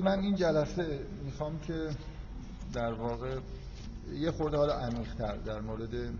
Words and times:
من 0.00 0.18
این 0.18 0.34
جلسه 0.34 1.06
می‌خوام 1.24 1.60
که 1.60 1.90
در 2.72 2.92
واقع 2.92 3.38
یه 4.12 4.30
خورده 4.30 4.56
حالا 4.56 4.74
عمیق‌تر 4.74 5.36
در 5.36 5.60
مورد 5.60 6.14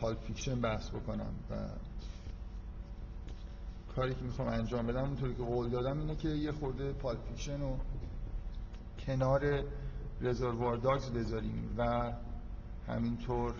Pulp 0.00 0.14
Fiction 0.14 0.60
بحث 0.60 0.88
بکنم 0.90 1.34
و 1.50 1.54
کاری 3.96 4.14
که 4.14 4.22
می‌خوام 4.22 4.48
انجام 4.48 4.86
بدم 4.86 5.04
اونطوری 5.04 5.34
که 5.34 5.42
قول 5.42 5.68
دادم 5.68 5.98
اینه 5.98 6.16
که 6.16 6.28
یه 6.28 6.52
خورده 6.52 6.92
Pulp 6.92 7.16
Fiction 7.16 7.60
رو 7.60 7.78
کنار 9.06 9.64
Reservoir 10.20 10.76
Dogs 10.76 11.10
بذاریم 11.10 11.74
و 11.78 12.12
همینطور 12.88 13.54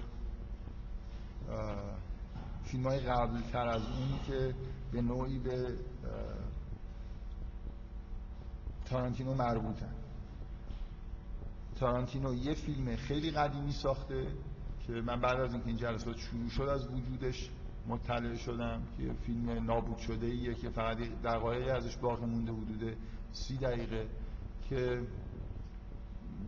فیلم 2.64 2.87
های 2.87 3.01
قبل 3.01 3.41
تر 3.52 3.69
از 3.69 3.82
اونی 3.82 4.20
که 4.27 4.55
به 4.92 5.02
نوعی 5.02 5.38
به 5.38 5.69
تارانتینو 8.84 9.34
مربوطن. 9.34 9.95
تارانتینو 11.77 12.34
یه 12.34 12.55
فیلم 12.55 12.97
خیلی 12.97 13.30
قدیمی 13.30 13.73
ساخته 13.73 14.27
که 14.87 14.92
من 14.92 15.20
بعد 15.20 15.41
از 15.41 15.52
اینکه 15.52 15.66
این 15.66 15.77
جلسات 15.77 16.16
شروع 16.16 16.48
شد 16.48 16.62
از 16.62 16.89
وجودش 16.89 17.51
مطلع 17.89 18.37
شدم 18.37 18.83
که 18.97 19.12
فیلم 19.12 19.51
نابود 19.51 19.98
شده 19.98 20.27
ایه 20.27 20.55
که 20.55 20.70
فقط 20.70 20.98
دقایقی 21.25 21.70
ازش 21.70 21.97
باقی 21.97 22.27
مونده 22.27 22.52
حدود 22.52 22.97
سی 23.33 23.56
دقیقه 23.56 24.09
که 24.69 25.06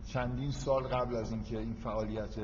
چندین 0.07 0.51
سال 0.51 0.83
قبل 0.83 1.15
از 1.15 1.31
اینکه 1.31 1.59
این 1.59 1.73
فعالیت 1.73 2.35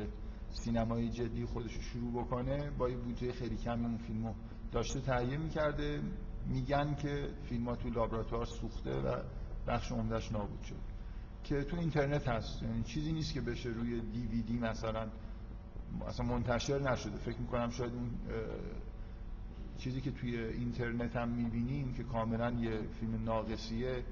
سینمایی 0.50 1.10
جدی 1.10 1.46
خودش 1.46 1.74
رو 1.74 1.82
شروع 1.82 2.24
بکنه 2.24 2.72
با 2.72 2.90
یه 2.90 2.98
بودجه 2.98 3.32
خیلی 3.32 3.58
کمی 3.58 3.86
اون 3.86 3.98
فیلمو 3.98 4.34
داشته 4.72 5.02
تهیه 5.02 5.38
می‌کرده. 5.38 6.02
میگن 6.48 6.96
که 6.96 7.30
فیلم 7.50 7.70
ها 7.70 7.76
تو 7.76 7.90
لابراتوار 7.90 8.46
سوخته 8.46 9.02
و 9.02 9.22
بخش 9.68 9.92
عمدهش 9.92 10.32
نابود 10.32 10.64
شد. 10.64 10.76
که 11.44 11.64
تو 11.64 11.78
اینترنت 11.78 12.28
هست. 12.28 12.64
یعنی 12.64 12.84
چیزی 12.84 13.12
نیست 13.12 13.34
که 13.34 13.42
بشه 13.42 13.70
روی 13.70 14.02
دیویدی 14.02 14.60
مثلا 14.60 15.08
اصلا 16.08 16.26
منتشر 16.26 16.80
نشده. 16.80 17.18
فکر 17.18 17.38
می‌کنم 17.38 17.70
شاید 17.70 17.94
اون 17.94 18.10
چیزی 19.78 20.02
که 20.02 20.12
توی 20.12 20.38
اینترنت 20.38 21.16
هم 21.16 21.30
می‌بینیم 21.30 21.94
که 21.94 22.04
کاملا 22.04 22.52
یه 22.52 22.80
فیلم 23.00 23.24
ناقصیه 23.24 24.04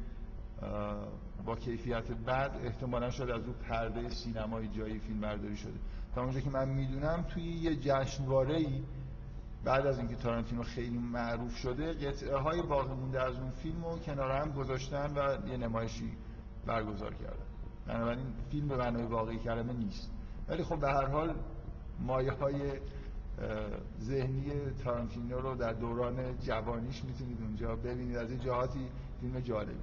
با 1.45 1.55
کیفیت 1.55 2.11
بد 2.11 2.51
احتمالا 2.63 3.11
شاید 3.11 3.29
از 3.29 3.43
اون 3.43 3.53
پرده 3.53 4.09
سینمایی 4.09 4.67
جایی 4.67 4.99
فیلم 4.99 5.19
برداری 5.21 5.57
شده. 5.57 5.79
تا 6.15 6.23
اونجا 6.23 6.39
که 6.39 6.49
من 6.49 6.69
می‌دونم 6.69 7.25
توی 7.29 7.43
یه 7.43 7.75
جشنواره 7.75 8.55
ای 8.55 8.83
بعد 9.63 9.87
از 9.87 9.97
اینکه 9.99 10.15
تارانتینو 10.15 10.63
خیلی 10.63 10.97
معروف 10.97 11.55
شده 11.55 11.93
قطعه 11.93 12.37
های 12.37 12.61
باقی 12.61 12.93
مونده 12.93 13.21
از 13.21 13.35
اون 13.35 13.51
فیلم 13.51 13.85
رو 13.85 13.99
کنار 13.99 14.31
هم 14.31 14.51
گذاشتن 14.51 15.13
و 15.13 15.49
یه 15.49 15.57
نمایشی 15.57 16.13
برگزار 16.65 17.13
کردن. 17.13 17.45
بنابراین 17.87 18.25
فیلم 18.51 18.67
به 18.67 18.77
معنای 18.77 19.03
واقعی 19.03 19.37
کلمه 19.37 19.73
نیست. 19.73 20.11
ولی 20.47 20.63
خب 20.63 20.79
به 20.79 20.87
هر 20.87 21.05
حال 21.05 21.35
مایه 21.99 22.31
های 22.31 22.79
ذهنی 24.01 24.51
تارانتینو 24.83 25.39
رو 25.39 25.55
در 25.55 25.73
دوران 25.73 26.37
جوانیش 26.39 27.03
می‌تونید 27.03 27.41
اونجا 27.41 27.75
ببینید. 27.75 28.17
از 28.17 28.31
این 28.31 28.39
جهاتی 28.39 28.89
فیلم 29.21 29.39
جالبی. 29.39 29.79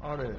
آره. 0.00 0.36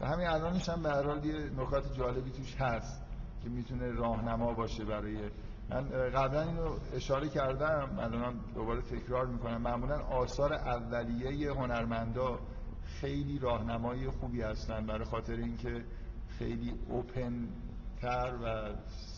و 0.00 0.06
همین 0.06 0.26
الانش 0.26 0.68
هم 0.68 0.82
به 0.82 0.88
هر 0.88 1.02
حال 1.02 1.24
یه 1.24 1.34
نکات 1.34 1.94
جالبی 1.94 2.30
توش 2.30 2.56
هست. 2.56 3.05
که 3.46 3.52
می‌تونه 3.52 3.92
راهنما 3.92 4.54
باشه 4.54 4.84
برای 4.84 5.30
من. 5.70 5.88
قبلا 5.88 6.42
اینو 6.42 6.76
اشاره 6.94 7.28
کردم 7.28 7.98
الان 7.98 8.40
دوباره 8.54 8.82
تکرار 8.82 9.26
می‌کنم. 9.26 9.62
معمولا 9.62 9.98
آثار 9.98 10.52
اولیه 10.52 11.52
هنرمندا 11.52 12.38
خیلی 13.00 13.38
راهنمای 13.38 14.10
خوبی 14.10 14.42
هستن 14.42 14.86
برای 14.86 15.04
خاطر 15.04 15.32
اینکه 15.32 15.84
خیلی 16.38 16.74
اوپن 16.88 17.48
تر 18.00 18.34
و 18.44 18.74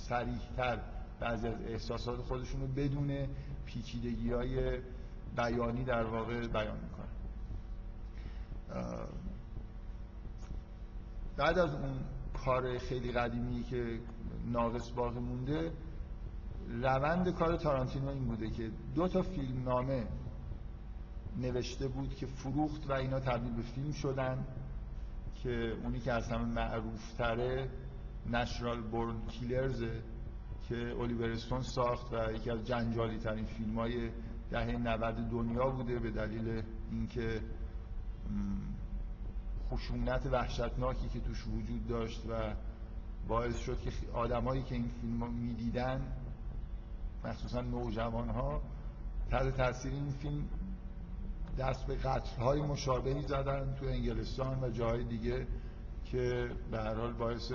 سریح 0.08 0.40
تر 0.56 0.78
بعضی 1.20 1.48
از 1.48 1.54
احساسات 1.66 2.18
خودشون 2.18 2.60
رو 2.60 2.66
بدون 2.66 3.28
پیچیدگی 3.66 4.32
های 4.32 4.78
بیانی 5.36 5.84
در 5.84 6.04
واقع 6.04 6.46
بیان 6.46 6.78
می‌کنن. 6.80 7.08
بعد 11.36 11.58
از 11.58 11.74
اون 11.74 12.00
کار 12.44 12.78
خیلی 12.78 13.12
قدیمی 13.12 13.62
که 13.62 14.00
ناقص 14.46 14.90
باقی 14.90 15.20
مونده 15.20 15.72
روند 16.82 17.34
کار 17.34 17.56
تارانتینو 17.56 18.08
این 18.08 18.24
بوده 18.24 18.50
که 18.50 18.70
دو 18.94 19.08
تا 19.08 19.22
فیلم 19.22 19.62
نامه 19.62 20.06
نوشته 21.36 21.88
بود 21.88 22.16
که 22.16 22.26
فروخت 22.26 22.90
و 22.90 22.92
اینا 22.92 23.20
تبدیل 23.20 23.52
به 23.52 23.62
فیلم 23.62 23.92
شدن 23.92 24.46
که 25.34 25.76
اونی 25.84 26.00
که 26.00 26.12
از 26.12 26.28
همه 26.28 26.44
معروف 26.44 27.12
تره 27.12 27.70
نشرال 28.26 28.80
بورن 28.80 29.26
کیلرز 29.26 29.84
که 30.68 30.76
اولیور 30.76 31.30
استون 31.30 31.62
ساخت 31.62 32.12
و 32.12 32.32
یکی 32.32 32.50
از 32.50 32.66
جنجالی 32.66 33.18
ترین 33.18 33.44
فیلم 33.44 33.78
های 33.78 34.10
دهه 34.50 34.76
90 34.76 35.30
دنیا 35.30 35.70
بوده 35.70 35.98
به 35.98 36.10
دلیل 36.10 36.62
اینکه 36.90 37.40
خشونت 39.70 40.26
وحشتناکی 40.26 41.08
که 41.08 41.20
توش 41.20 41.46
وجود 41.46 41.86
داشت 41.86 42.26
و 42.30 42.54
باعث 43.28 43.58
شد 43.58 43.80
که 43.80 43.90
آدمایی 44.12 44.62
که 44.62 44.74
این 44.74 44.88
فیلم 45.00 45.32
می‌دیدن 45.32 46.12
مخصوصا 47.24 47.60
نوجوان 47.60 48.28
ها 48.28 48.60
تحت 49.30 49.56
تاثیر 49.56 49.92
این 49.92 50.10
فیلم 50.10 50.48
دست 51.58 51.86
به 51.86 51.94
قتل 51.94 52.42
های 52.42 52.62
مشابهی 52.62 53.22
زدن 53.22 53.74
تو 53.74 53.86
انگلستان 53.86 54.64
و 54.64 54.70
جاهای 54.70 55.04
دیگه 55.04 55.46
که 56.04 56.50
به 56.70 56.78
هر 56.78 56.94
حال 56.94 57.12
باعث 57.12 57.52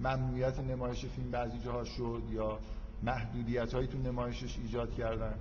ممنوعیت 0.00 0.58
نمایش 0.58 1.06
فیلم 1.06 1.30
بعضی 1.30 1.58
جاها 1.58 1.84
شد 1.84 2.22
یا 2.30 2.58
محدودیت 3.02 3.74
هایی 3.74 3.86
تو 3.86 3.98
نمایشش 3.98 4.58
ایجاد 4.58 4.94
کردن. 4.94 5.34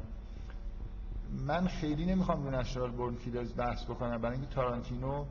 من 1.48 1.68
خیلی 1.68 2.06
نمی‌خوام 2.06 2.44
رو 2.44 2.52
نشرال 2.52 2.92
بورن 2.92 3.16
کیلرز 3.16 3.56
بحث 3.56 3.84
بکنم 3.84 4.18
برای 4.18 4.38
اینکه 4.38 4.56
تارانتینو 4.56 5.26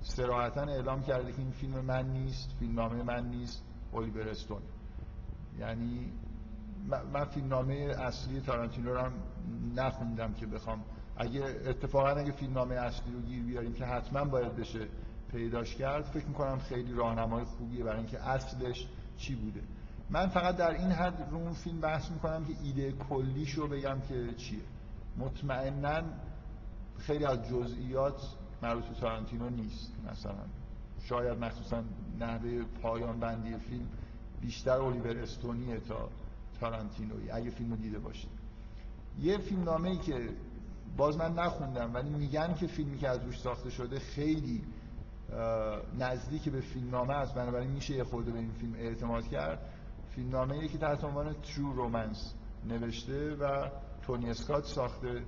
سراحتا 0.00 0.60
اعلام 0.60 1.02
کرده 1.02 1.32
که 1.32 1.38
این 1.38 1.50
فیلم 1.50 1.80
من 1.84 2.06
نیست 2.12 2.50
فیلمنامه 2.58 3.02
من 3.02 3.30
نیست. 3.30 3.64
الیور 3.94 4.28
استون 4.28 4.62
یعنی 5.58 6.12
من 7.12 7.24
فیلمنامه 7.24 7.74
اصلی 7.74 8.40
تارانتینو 8.40 8.94
رو 8.94 9.00
هم 9.00 9.12
نخوندم 9.76 10.32
که 10.32 10.46
بخوام. 10.46 10.84
اگه 11.16 11.44
اتفاقا 11.66 12.08
اگه 12.08 12.32
فیلمنامه 12.32 12.74
اصلی 12.74 13.12
رو 13.12 13.20
گیر 13.20 13.42
بیاریم 13.42 13.74
که 13.74 13.84
حتما 13.84 14.24
باید 14.24 14.56
بشه 14.56 14.88
پیداش 15.32 15.76
کرد 15.76 16.04
فکر 16.04 16.26
می‌کنم 16.26 16.58
خیلی 16.58 16.94
راهنمای 16.94 17.44
خوبیه 17.44 17.84
برای 17.84 17.98
اینکه 17.98 18.28
اصلش 18.28 18.86
چی 19.16 19.34
بوده. 19.34 19.60
من 20.10 20.26
فقط 20.26 20.56
در 20.56 20.70
این 20.70 20.92
حد 20.92 21.28
رو 21.30 21.36
اون 21.36 21.52
فیلم 21.52 21.80
بحث 21.80 22.10
می‌کنم 22.10 22.44
که 22.44 22.52
ایده 22.62 22.92
کلیش 22.92 23.54
رو 23.54 23.68
بگم 23.68 24.00
که 24.08 24.34
چیه. 24.34 24.60
مطمئنا 25.18 26.02
خیلی 26.98 27.24
از 27.24 27.48
جزئیات 27.48 28.22
مربوط 28.62 28.84
به 28.84 28.94
تارانتینو 28.94 29.50
نیست 29.50 29.92
مثلا. 30.12 30.59
شاید 31.04 31.38
مخصوصا 31.38 31.82
نحوه 32.20 32.64
پایان 32.82 33.20
بندی 33.20 33.56
فیلم 33.56 33.86
بیشتر 34.40 34.80
الیور 34.80 35.18
استونیه 35.18 35.80
تا 35.80 36.08
تارانتینوی 36.60 37.30
اگه 37.30 37.50
فیلمو 37.50 37.76
دیده 37.76 37.98
باشید. 37.98 38.30
یه 39.20 39.38
فیلم 39.38 39.62
نامه 39.62 39.88
ای 39.88 39.98
که 39.98 40.28
باز 40.96 41.16
من 41.16 41.32
نخوندم 41.32 41.94
ولی 41.94 42.10
میگن 42.10 42.54
که 42.54 42.66
فیلمی 42.66 42.98
که 42.98 43.08
از 43.08 43.24
روش 43.24 43.40
ساخته 43.40 43.70
شده 43.70 43.98
خیلی 43.98 44.62
نزدیک 45.98 46.48
به 46.48 46.60
فیلم 46.60 46.90
نامه 46.90 47.14
است 47.14 47.34
بنابراین 47.34 47.70
میشه 47.70 47.94
یه 47.94 48.04
خورده 48.04 48.32
به 48.32 48.38
این 48.38 48.52
فیلم 48.52 48.74
اعتماد 48.74 49.28
کرد. 49.28 49.58
فیلم 50.14 50.28
نامه 50.28 50.68
که 50.68 50.78
تحت 50.78 51.04
عنوان 51.04 51.32
ترو 51.32 51.72
رومنس 51.72 52.34
نوشته 52.68 53.34
و 53.34 53.68
تونی 54.02 54.30
اسکات 54.30 54.64
ساخته 54.64 55.22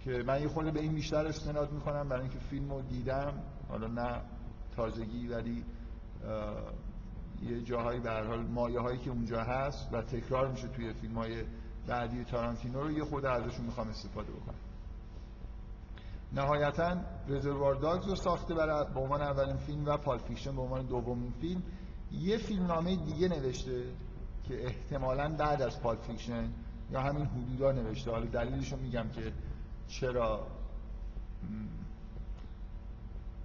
که 0.00 0.22
من 0.26 0.42
یه 0.42 0.48
خورده 0.48 0.70
به 0.70 0.80
این 0.80 0.94
بیشتر 0.94 1.26
استناد 1.26 1.72
می‌کنم 1.72 2.08
برای 2.08 2.22
اینکه 2.22 2.38
فیلم 2.38 2.70
رو 2.70 2.82
دیدم. 2.82 3.32
حالا 3.68 3.86
نه 3.86 4.20
تازگی 4.78 5.28
ولی 5.28 5.64
یه 7.42 7.62
جاهایی 7.62 8.00
به 8.00 8.10
حال 8.10 8.46
مایه 8.46 8.80
هایی 8.80 8.98
که 8.98 9.10
اونجا 9.10 9.40
هست 9.40 9.88
و 9.92 10.02
تکرار 10.02 10.48
میشه 10.48 10.68
توی 10.68 10.92
فیلم 10.92 11.14
های 11.14 11.44
بعدی 11.86 12.24
تارانتینو 12.24 12.82
رو 12.82 12.90
یه 12.90 13.04
خورده 13.04 13.24
ازشون 13.24 13.64
می‌خوام 13.64 13.88
استفاده 13.88 14.32
بکنم. 14.32 14.58
نهایتا 16.32 16.96
Reservoir 17.28 17.74
Dogs 17.74 18.08
رو 18.08 18.16
ساخته 18.16 18.54
برای 18.54 18.94
به 18.94 19.00
عنوان 19.00 19.22
اولین 19.22 19.56
فیلم 19.56 19.84
و 19.84 19.96
Pulp 19.96 20.18
Fiction 20.18 20.56
به 20.56 20.62
عنوان 20.62 20.86
دومین 20.86 21.32
فیلم. 21.40 21.62
یه 22.12 22.38
فیلم 22.38 22.66
نامه 22.66 22.96
دیگه 22.96 23.28
نوشته 23.28 23.84
که 24.44 24.66
احتمالا 24.66 25.36
بعد 25.38 25.62
از 25.62 25.80
Pulp 25.80 25.96
Fiction 25.96 26.48
یا 26.90 27.00
همین 27.00 27.26
حدودا 27.26 27.72
نوشته. 27.72 28.10
حالا 28.10 28.26
دلیلش 28.26 28.72
رو 28.72 28.78
میگم 28.78 29.08
که 29.08 29.32
چرا 29.88 30.46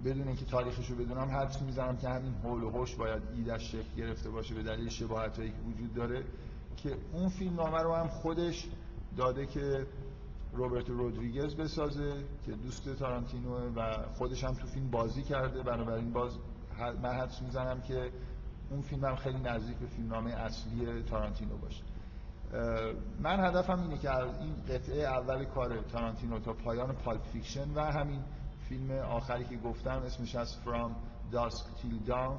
بدون 0.04 0.26
اینکه 0.28 0.44
تاریخش 0.44 0.90
رو 0.90 0.96
بدونم 0.96 1.28
حدس 1.30 1.62
می‌زنم 1.62 1.96
که 1.96 2.08
همین 2.08 2.34
حول 2.34 2.62
و 2.62 2.70
حوش 2.70 2.94
باید 2.94 3.22
ایدش 3.36 3.72
شکل 3.72 3.94
گرفته 3.96 4.30
باشه 4.30 4.54
به 4.54 4.62
دلیل 4.62 4.88
شباهت 4.88 5.38
هایی 5.38 5.50
که 5.50 5.56
وجود 5.68 5.94
داره 5.94 6.24
که 6.76 6.96
اون 7.12 7.28
فیلم 7.28 7.54
نامه 7.54 7.82
رو 7.82 7.94
هم 7.94 8.08
خودش 8.08 8.68
داده 9.16 9.46
که 9.46 9.86
روبرت 10.52 10.90
رودریگز 10.90 11.54
بسازه 11.54 12.12
که 12.46 12.52
دوست 12.52 12.96
تارانتینو 12.96 13.72
و 13.76 13.92
خودش 14.14 14.44
هم 14.44 14.54
تو 14.54 14.66
فیلم 14.66 14.90
بازی 14.90 15.22
کرده. 15.22 15.62
بنابراین 15.62 16.12
باز 16.12 16.38
من 17.02 17.12
حدس 17.12 17.42
می‌زنم 17.42 17.80
که 17.80 18.10
اون 18.70 18.82
فیلم 18.82 19.04
هم 19.04 19.16
خیلی 19.16 19.38
نزدیک 19.38 19.76
به 19.76 19.86
فیلمنامه 19.86 20.30
اصلی 20.30 21.02
تارانتینو 21.02 21.56
باشه. 21.56 21.82
من 23.20 23.40
هدفم 23.40 23.82
اینه 23.82 23.98
که 23.98 24.16
این 24.16 24.54
قطعه 24.68 25.02
اول 25.02 25.44
کار 25.44 25.82
تارانتینو 25.82 26.38
تا 26.38 26.52
پایان 26.52 26.92
Pulp 26.92 27.24
Fiction 27.24 27.74
و 27.74 27.80
همین 27.80 28.20
فیلم 28.68 28.90
آخری 28.90 29.44
که 29.44 29.56
گفتم 29.56 30.02
اسمش 30.06 30.34
هست 30.34 30.56
From 30.64 30.90
Dusk 31.32 31.64
Till 31.64 32.10
Dawn. 32.10 32.38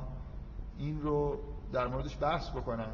این 0.77 1.01
رو 1.01 1.39
در 1.73 1.87
موردش 1.87 2.17
بحث 2.21 2.49
بکنم 2.49 2.93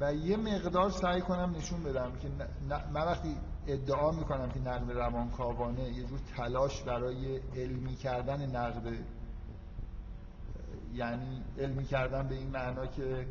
و 0.00 0.14
یه 0.14 0.36
مقدار 0.36 0.90
سعی 0.90 1.20
کنم 1.20 1.54
نشون 1.56 1.82
بدم 1.82 2.12
که 2.12 2.28
من 2.68 3.04
وقتی 3.06 3.36
ادعا 3.66 4.10
می‌کنم 4.10 4.48
که 4.48 4.60
نقد 4.60 4.90
روانکاوانه 4.90 5.82
یه 5.82 6.04
جور 6.04 6.18
تلاش 6.36 6.82
برای 6.82 7.40
علمی 7.56 7.94
کردن 7.94 8.56
نقد 8.56 9.04
یعنی 10.94 11.42
علمی 11.58 11.84
کردن 11.84 12.28
به 12.28 12.34
این 12.34 12.50
معنا 12.50 12.86
که 12.86 13.26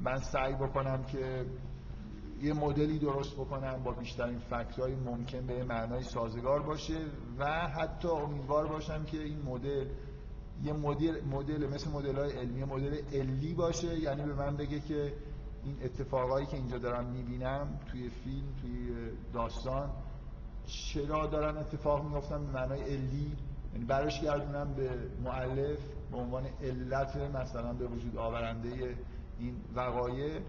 من 0.00 0.18
سعی 0.18 0.54
بکنم 0.54 1.04
که 1.04 1.46
یه 2.40 2.52
مدلی 2.52 2.98
درست 2.98 3.34
بکنم 3.34 3.82
با 3.82 3.92
بیشترین 3.92 4.38
فکتهای 4.38 4.94
ممکن 4.94 5.46
به 5.46 5.64
معنای 5.64 6.02
سازگار 6.02 6.62
باشه. 6.62 7.06
و 7.38 7.44
حتی 7.68 8.08
امیدوار 8.08 8.66
باشم 8.66 9.04
که 9.04 9.22
این 9.22 9.42
مدل 9.42 9.86
یه 10.64 10.72
مدل 10.72 11.24
مدل 11.24 11.66
مثل 11.66 11.90
مدل 11.90 12.16
های 12.16 12.32
علمی 12.32 12.64
مدل 12.64 12.96
علی 13.12 13.54
باشه 13.54 13.98
یعنی 13.98 14.22
به 14.22 14.34
من 14.34 14.56
بگه 14.56 14.80
که 14.80 15.12
این 15.64 15.76
اتفاقایی 15.84 16.46
که 16.46 16.56
اینجا 16.56 16.78
دارم 16.78 17.04
می‌بینم 17.04 17.80
توی 17.90 18.08
فیلم 18.08 18.46
توی 18.62 18.94
داستان 19.32 19.90
چرا 20.66 21.26
دارن 21.26 21.56
اتفاق 21.56 22.04
میفتن 22.04 22.46
به 22.46 22.52
معنای 22.52 22.82
علی؟ 22.82 23.36
یعنی 23.72 23.84
برش 23.84 24.20
گردونم 24.20 24.74
به 24.74 24.90
معلف 25.24 25.78
به 26.10 26.16
عنوان 26.16 26.44
علت 26.62 27.16
مثلا 27.16 27.72
به 27.72 27.86
وجود 27.86 28.16
آورنده 28.16 28.96
این 29.38 29.56
وقایع. 29.74 30.40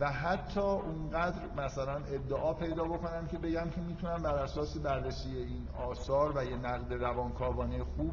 و 0.00 0.12
حتی 0.12 0.60
اونقدر 0.60 1.54
مثلا 1.56 1.94
ادعا 1.94 2.54
پیدا 2.54 2.84
بکنم 2.84 3.26
که 3.26 3.38
بگم 3.38 3.70
که 3.70 3.80
می‌تونم 3.80 4.22
بر 4.22 4.34
اساس 4.34 4.78
بررسی 4.78 5.36
این 5.36 5.68
آثار 5.76 6.36
و 6.36 6.44
یه 6.44 6.56
نقد 6.56 6.92
روانکاوانه 6.92 7.84
خوب 7.84 8.12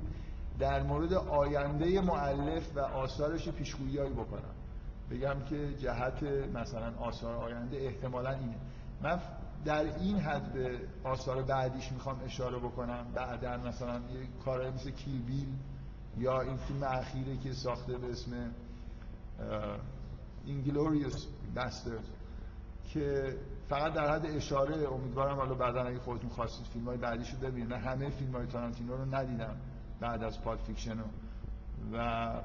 در 0.59 0.83
مورد 0.83 1.13
آینده 1.13 2.01
معلف 2.01 2.75
و 2.75 2.79
آثارش 2.79 3.49
پیشگویی 3.49 3.97
بکنم. 3.97 4.55
بگم 5.11 5.39
که 5.49 5.73
جهت 5.73 6.23
مثلا 6.53 6.93
آثار 6.99 7.35
آینده 7.35 7.77
احتمالا 7.77 8.29
اینه. 8.29 8.55
من 9.01 9.19
در 9.65 9.83
این 9.99 10.19
حد 10.19 10.53
به 10.53 10.79
آثار 11.03 11.41
بعدیش 11.41 11.91
می‌خوام 11.91 12.21
اشاره 12.25 12.59
بکنم. 12.59 13.05
بعدا 13.15 13.57
مثلا 13.57 13.93
یه 13.93 14.27
کارهای 14.45 14.71
مثل 14.71 14.91
کیل 14.91 15.21
بیل 15.21 15.47
یا 16.17 16.41
این 16.41 16.57
فیلم 16.57 16.83
اخیره 16.83 17.37
که 17.37 17.53
ساخته 17.53 17.97
به 17.97 18.09
اسم 18.09 18.51
اینگلوریوس 20.45 21.25
باسترد 21.55 22.07
که 22.83 23.35
فقط 23.69 23.93
در 23.93 24.13
حد 24.13 24.25
اشاره 24.25 24.93
امیدوارم 24.93 25.35
حالا 25.35 25.53
بعدا 25.53 25.83
اگه 25.83 25.99
خودتون 25.99 26.29
خواستید 26.29 26.65
فیلم 26.65 26.85
های 26.85 26.97
بعدیش 26.97 27.29
رو 27.29 27.37
ببینید 27.37 27.69
من 27.69 27.79
همه 27.79 28.09
فیلم 28.09 28.31
های 28.31 28.47
تارانتینو 28.47 28.97
رو 28.97 29.15
ندیدم 29.15 29.55
بعد 29.99 30.23
از 30.23 30.41
Pulp 30.41 30.59
Fiction 30.59 30.97
و 31.93 32.41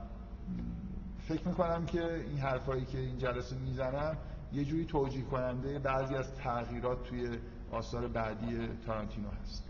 فکر 1.28 1.48
می‌کنم 1.48 1.86
که 1.86 2.14
این 2.14 2.38
حرفایی 2.38 2.84
که 2.84 2.98
این 2.98 3.18
جلسه 3.18 3.56
می‌زنم 3.56 4.16
یه 4.52 4.64
جوری 4.64 4.84
توجیه 4.84 5.24
کننده 5.24 5.78
بعضی 5.78 6.14
از 6.14 6.34
تغییرات 6.34 7.04
توی 7.04 7.38
آثار 7.72 8.08
بعدی 8.08 8.68
تارانتینو 8.86 9.28
هست. 9.42 9.64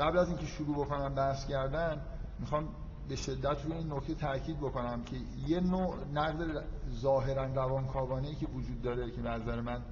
قبل 0.00 0.18
از 0.18 0.28
اینکه 0.28 0.46
شروع 0.46 0.84
بکنم 0.86 1.14
بحث 1.14 1.46
کردن 1.46 2.00
می‌خوام 2.38 2.68
به 3.12 3.16
شدت 3.16 3.64
روی 3.64 3.72
این 3.72 3.92
نکته 3.92 4.14
تاکید 4.14 4.58
بکنم 4.58 5.02
که 5.04 5.16
یه 5.46 5.60
نوع 5.60 5.94
نقد 6.14 6.64
ظاهرا 6.90 7.44
روانکاوانه 7.44 8.34
که 8.34 8.46
وجود 8.46 8.82
داره 8.82 9.10
که 9.10 9.20
نظر 9.20 9.60
من 9.60 9.82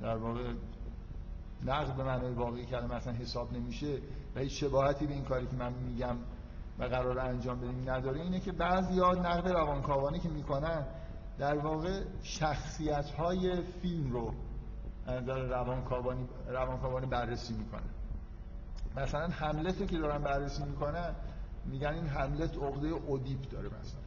در 0.00 0.16
واقع 0.16 0.52
نقد 1.64 1.96
به 1.96 2.04
معنای 2.04 2.32
واقعی 2.32 2.66
کلمه 2.66 2.94
مثلا 2.94 3.12
حساب 3.12 3.52
نمیشه 3.52 3.98
و 4.34 4.40
هیچ 4.40 4.64
شباهتی 4.64 5.06
به 5.06 5.14
این 5.14 5.24
کاری 5.24 5.46
که 5.46 5.56
من 5.56 5.72
میگم 5.72 6.16
و 6.78 6.84
قرار 6.84 7.18
انجام 7.18 7.60
بدیم 7.60 7.90
نداره 7.90 8.20
اینه 8.20 8.40
که 8.40 8.52
بعضی 8.52 9.00
ها 9.00 9.12
نقد 9.12 9.48
روانکاوانه 9.48 10.18
که 10.18 10.28
می‌کنن 10.28 10.86
در 11.38 11.58
واقع 11.58 12.02
شخصیت 12.22 13.10
های 13.10 13.62
فیلم 13.82 14.12
رو 14.12 14.34
نظر 15.06 15.38
روانکاوانی 15.38 16.28
روانکاوانه 16.48 17.06
بررسی 17.06 17.54
می‌کنن. 17.54 17.90
مثلا 18.96 19.28
حملت 19.28 19.88
که 19.88 19.98
دارن 19.98 20.22
بررسی 20.22 20.64
می‌کنن 20.64 21.14
میگن 21.70 21.94
این 21.94 22.06
حملت 22.06 22.56
عقده 22.56 22.88
اودیپ 22.88 23.50
داره 23.50 23.68
مثلا. 23.68 24.00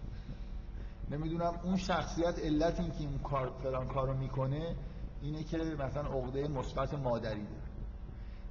نمی‌دونم 1.12 1.60
اون 1.64 1.78
شخصیت 1.78 2.40
علت 2.40 2.80
این 2.80 2.92
که 2.92 3.00
این 3.00 3.20
کار 3.20 3.52
فلان 3.64 3.88
کارو 3.88 4.14
می‌کنه 4.14 4.76
اینه 5.22 5.44
که 5.44 5.58
مثلا 5.58 6.08
عقده 6.10 6.48
مثبت 6.48 6.94
مادری 6.94 7.44
داره. 7.44 7.70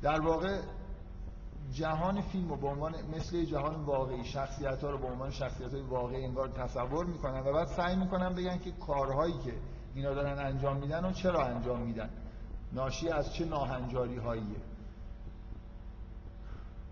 در 0.03 0.21
واقع 0.21 0.61
جهان 1.73 2.21
فیلم 2.21 2.49
رو 2.49 2.57
به 2.57 2.67
عنوان 2.67 2.95
مثل 3.17 3.45
جهان 3.45 3.85
واقعی 3.85 4.25
شخصیت 4.25 4.85
ها 4.85 4.91
رو 4.91 4.99
به 4.99 5.07
عنوان 5.07 5.31
شخصیت 5.31 5.73
های 5.73 5.83
واقعی 5.83 6.25
انگار 6.25 6.49
تصور 6.49 7.07
می‌کنن 7.07 7.41
و 7.41 7.53
بعد 7.53 7.67
سعی 7.67 7.97
می‌کنن 7.97 8.35
بگن 8.35 8.59
که 8.59 8.71
کارهایی 8.71 9.39
که 9.45 9.55
اینا 9.95 10.15
دارن 10.15 10.47
انجام 10.47 10.77
میدن 10.77 11.05
و 11.05 11.13
چرا 11.13 11.45
انجام 11.45 11.81
میدن. 11.81 12.11
ناشی 12.73 13.09
از 13.09 13.35
چه 13.35 13.45
ناهنجاری 13.45 14.17
هاییه 14.17 14.57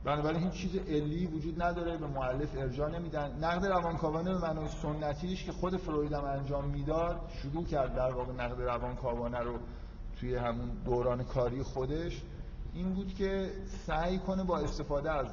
بنابراین 0.07 0.43
هیچ 0.43 0.53
چیز 0.53 0.77
علی 0.77 1.27
وجود 1.27 1.63
نداره 1.63 1.97
به 1.97 2.07
معلف 2.07 2.49
ارجاع 2.57 2.91
نمیدن. 2.91 3.45
نقد 3.45 3.67
روانکاوانه 3.67 4.33
به 4.33 4.39
معنای 4.39 4.69
سنتیش 4.69 5.45
که 5.45 5.53
خود 5.53 5.77
فروید 5.77 6.13
هم 6.13 6.25
انجام 6.25 6.65
می‌داد 6.65 7.21
شروع 7.43 7.65
کرد 7.65 7.95
در 7.95 8.13
واقع 8.13 8.33
نقد 8.33 8.63
روانکاوانه 8.63 9.39
رو 9.39 9.59
توی 10.21 10.35
همون 10.35 10.71
دوران 10.85 11.25
کاری 11.25 11.63
خودش. 11.63 12.23
این 12.75 12.95
بود 12.95 13.15
که 13.15 13.51
سعی 13.87 14.19
کنه 14.19 14.45
با 14.45 14.59
استفاده 14.59 15.11
از 15.11 15.27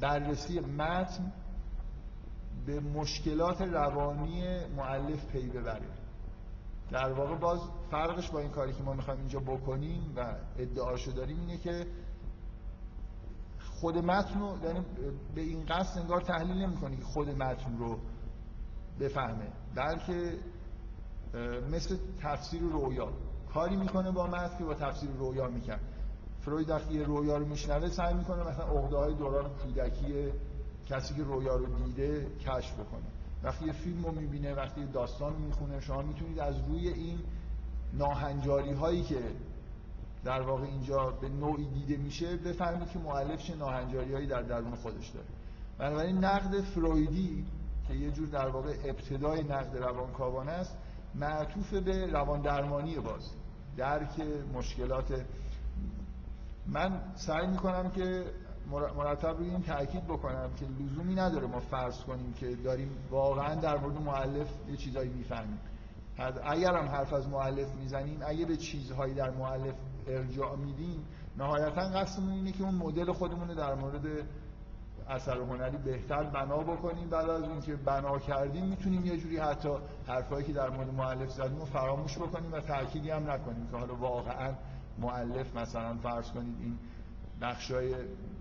بررسی 0.00 0.60
متن 0.60 1.32
به 2.66 2.80
مشکلات 2.80 3.62
روانی 3.62 4.66
معلف 4.76 5.26
پی 5.26 5.48
ببره. 5.48 5.88
در 6.90 7.12
واقع 7.12 7.34
باز 7.34 7.60
فرقش 7.90 8.30
با 8.30 8.38
این 8.38 8.50
کاری 8.50 8.72
که 8.72 8.82
ما 8.82 8.92
می‌خوایم 8.92 9.20
اینجا 9.20 9.40
بکنیم 9.40 10.12
و 10.16 10.34
ادعاشو 10.58 11.10
داریم 11.10 11.40
اینه 11.40 11.58
که 11.58 11.86
خود 13.80 13.98
متن 13.98 14.40
رو 14.40 14.58
یعنی 14.64 14.80
به 15.34 15.40
این 15.40 15.64
قصد 15.66 15.98
انگار 15.98 16.20
تحلیل 16.20 16.56
نمی‌کنه 16.56 16.96
که 16.96 17.04
خود 17.04 17.28
متن 17.28 17.78
رو 17.78 17.98
بفهمه 19.00 19.52
بلکه 19.74 20.38
مثل 21.70 21.96
تفسیر 22.22 22.62
رویا. 22.62 23.08
کاری 23.54 23.76
می‌کنه 23.76 24.10
با 24.10 24.26
متن 24.26 24.58
که 24.58 24.64
با 24.64 24.74
تفسیر 24.74 25.10
رویا 25.10 25.48
می‌کرد. 25.48 25.80
فروید 26.40 26.70
وقتی 26.70 26.94
یه 26.94 27.02
رویا 27.02 27.36
رو 27.36 27.46
میشنوه 27.46 27.88
سعی 27.88 28.14
می‌کنه 28.14 28.48
مثلا 28.48 28.64
عقده 28.64 28.96
های 28.96 29.14
دوران 29.14 29.50
کودکی 29.50 30.32
کسی 30.86 31.14
که 31.14 31.22
رویا 31.22 31.56
رو 31.56 31.66
دیده 31.66 32.26
کشف 32.40 32.74
بکنه. 32.74 33.06
وقتی 33.42 33.66
یه 33.66 33.72
فیلم 33.72 34.04
رو 34.04 34.12
می‌بینه 34.12 34.54
وقتی 34.54 34.86
داستان 34.86 35.32
رو 35.32 35.38
می‌خونه 35.38 35.80
شما 35.80 36.02
می‌تونید 36.02 36.38
از 36.38 36.54
روی 36.68 36.88
این 36.88 37.18
ناهنجاری 37.92 38.72
هایی 38.72 39.02
که 39.02 39.20
در 40.24 40.40
واقع 40.40 40.62
اینجا 40.62 41.10
به 41.10 41.28
نوعی 41.28 41.66
دیده 41.66 41.96
میشه 41.96 42.36
بفهمید 42.36 42.90
که 42.90 42.98
مؤلف 42.98 43.42
چه 43.42 43.54
ناهنجاری 43.54 44.14
هایی 44.14 44.26
در 44.26 44.42
درون 44.42 44.74
خودش 44.74 45.08
داره. 45.08 45.26
بنابراین 45.78 46.24
نقد 46.24 46.60
فرویدی 46.60 47.44
که 47.88 47.94
یه 47.94 48.10
جور 48.10 48.28
در 48.28 48.48
واقع 48.48 48.74
ابتدای 48.84 49.42
نقد 49.42 49.76
روانکاوانه 49.76 50.52
است 50.52 50.76
معطوف 51.14 51.74
به 51.74 52.06
روان 52.06 52.40
درمانی 52.40 52.94
باز. 52.94 53.30
درک 53.76 54.20
مشکلات. 54.54 55.24
من 56.66 57.00
سعی 57.14 57.46
می‌کنم 57.46 57.90
که 57.90 58.24
مرتب 58.96 59.36
روی 59.38 59.50
این 59.50 59.62
تاکید 59.62 60.04
بکنم 60.04 60.50
که 60.56 60.66
لزومی 60.66 61.14
نداره 61.14 61.46
ما 61.46 61.60
فرض 61.60 62.00
کنیم 62.00 62.32
که 62.32 62.56
داریم 62.56 62.90
واقعا 63.10 63.54
در 63.54 63.78
مورد 63.78 64.02
معلف 64.02 64.48
یه 64.68 64.76
چیزایی 64.76 65.10
می‌فهمیم. 65.10 65.58
اگر 66.44 66.76
هم 66.76 66.88
حرف 66.88 67.12
از 67.12 67.28
معلف 67.28 67.74
می‌زنیم 67.74 68.20
اگه 68.26 68.44
به 68.44 68.56
چیزهایی 68.56 69.14
در 69.14 69.30
معلف 69.30 69.74
ارجاع 70.06 70.56
میدیم 70.56 71.04
نهایتا 71.38 71.80
قصدمون 71.80 72.32
اینه 72.32 72.52
که 72.52 72.62
اون 72.62 72.74
مدل 72.74 73.12
خودمون 73.12 73.54
در 73.54 73.74
مورد 73.74 74.04
اثر 75.08 75.38
هنری 75.38 75.76
بهتر 75.76 76.22
بنا 76.22 76.58
بکنیم. 76.58 77.08
بعد 77.10 77.30
از 77.30 77.42
اینکه 77.42 77.76
بنا 77.76 78.18
کردیم 78.18 78.64
می‌تونیم 78.64 79.06
یه 79.06 79.16
جوری 79.16 79.36
حتی 79.36 79.68
حرفایی 80.06 80.46
که 80.46 80.52
در 80.52 80.70
مورد 80.70 80.94
مؤلف 80.94 81.30
زدیم 81.30 81.58
رو 81.58 81.64
فراموش 81.64 82.18
بکنیم 82.18 82.52
و 82.52 82.60
تأکیدی 82.60 83.10
هم 83.10 83.30
نکنیم 83.30 83.68
که 83.70 83.76
حالا 83.76 83.94
واقعا 83.94 84.54
مؤلف 84.98 85.56
مثلا 85.56 85.96
فرض 85.96 86.30
کنید 86.30 86.56
این 86.60 86.78
نقشای 87.40 87.94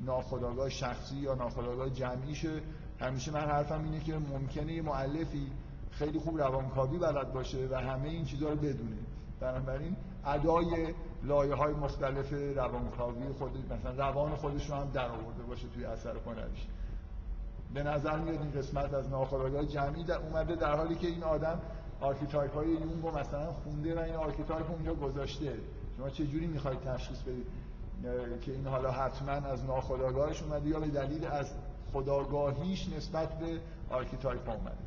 ناخودآگاه 0.06 0.70
شخصی 0.70 1.16
یا 1.16 1.36
ناخودآگاه 1.36 1.90
جمعیشه. 1.90 2.62
همیشه 3.00 3.32
من 3.32 3.40
حرفم 3.40 3.84
اینه 3.84 4.00
که 4.00 4.18
ممکنه 4.18 4.74
یه 4.74 4.82
مؤلفی 4.82 5.52
خیلی 5.92 6.20
خوب 6.20 6.38
روانکاوی 6.38 6.98
بلد 6.98 7.34
باشه 7.34 7.68
و 7.72 7.76
همه 7.76 8.10
این 8.10 8.26
چیزها 8.26 8.50
رو 8.50 8.56
بدونه. 8.56 8.98
بنابراین 9.40 9.96
ادای 10.34 10.94
لایه 11.24 11.56
های 11.56 11.74
مختلف 11.74 12.34
روانکاوی 12.56 13.34
خود 13.40 13.74
مثلا 13.74 14.10
روان 14.10 14.36
خودش 14.36 14.70
رو 14.70 14.76
هم 14.76 14.90
در 14.94 15.08
آورده 15.10 15.44
باشه 15.44 15.68
توی 15.68 15.86
اثر 15.86 16.16
هنریش. 16.26 16.68
به 17.74 17.84
نظر 17.84 18.20
میاد 18.20 18.42
این 18.42 18.52
قسمت 18.52 18.94
از 18.94 19.10
ناخودآگاه 19.10 19.66
جمعی 19.66 20.04
در 20.04 20.18
اومده 20.18 20.56
در 20.56 20.76
حالی 20.76 20.96
که 20.96 21.08
این 21.08 21.24
آدم 21.24 21.60
archetype 22.02 22.54
های 22.54 22.68
یونگ 22.68 23.04
رو 23.04 23.18
مثلا 23.18 23.54
خونده 23.54 23.96
و 23.96 24.00
این 24.00 24.16
archetype 24.16 24.72
اونجا 24.72 24.94
گذاشته. 24.94 25.54
شما 25.98 26.10
چه 26.10 26.28
جوری 26.28 26.48
می‌خواید 26.48 26.80
تشخیص 26.80 27.22
بدید 27.22 27.46
که 28.42 28.52
این 28.52 28.68
حالا 28.68 28.92
حتما 28.92 29.32
از 29.32 29.66
ناخودآگاهش 29.66 30.44
اومده 30.44 30.70
یا 30.70 30.80
به 30.80 30.88
دلیل 30.88 31.26
از 31.26 31.52
خودآگاهیش 31.94 32.90
نسبت 32.98 33.40
به 33.40 33.60
archetype 33.90 34.50
اومده؟ 34.50 34.78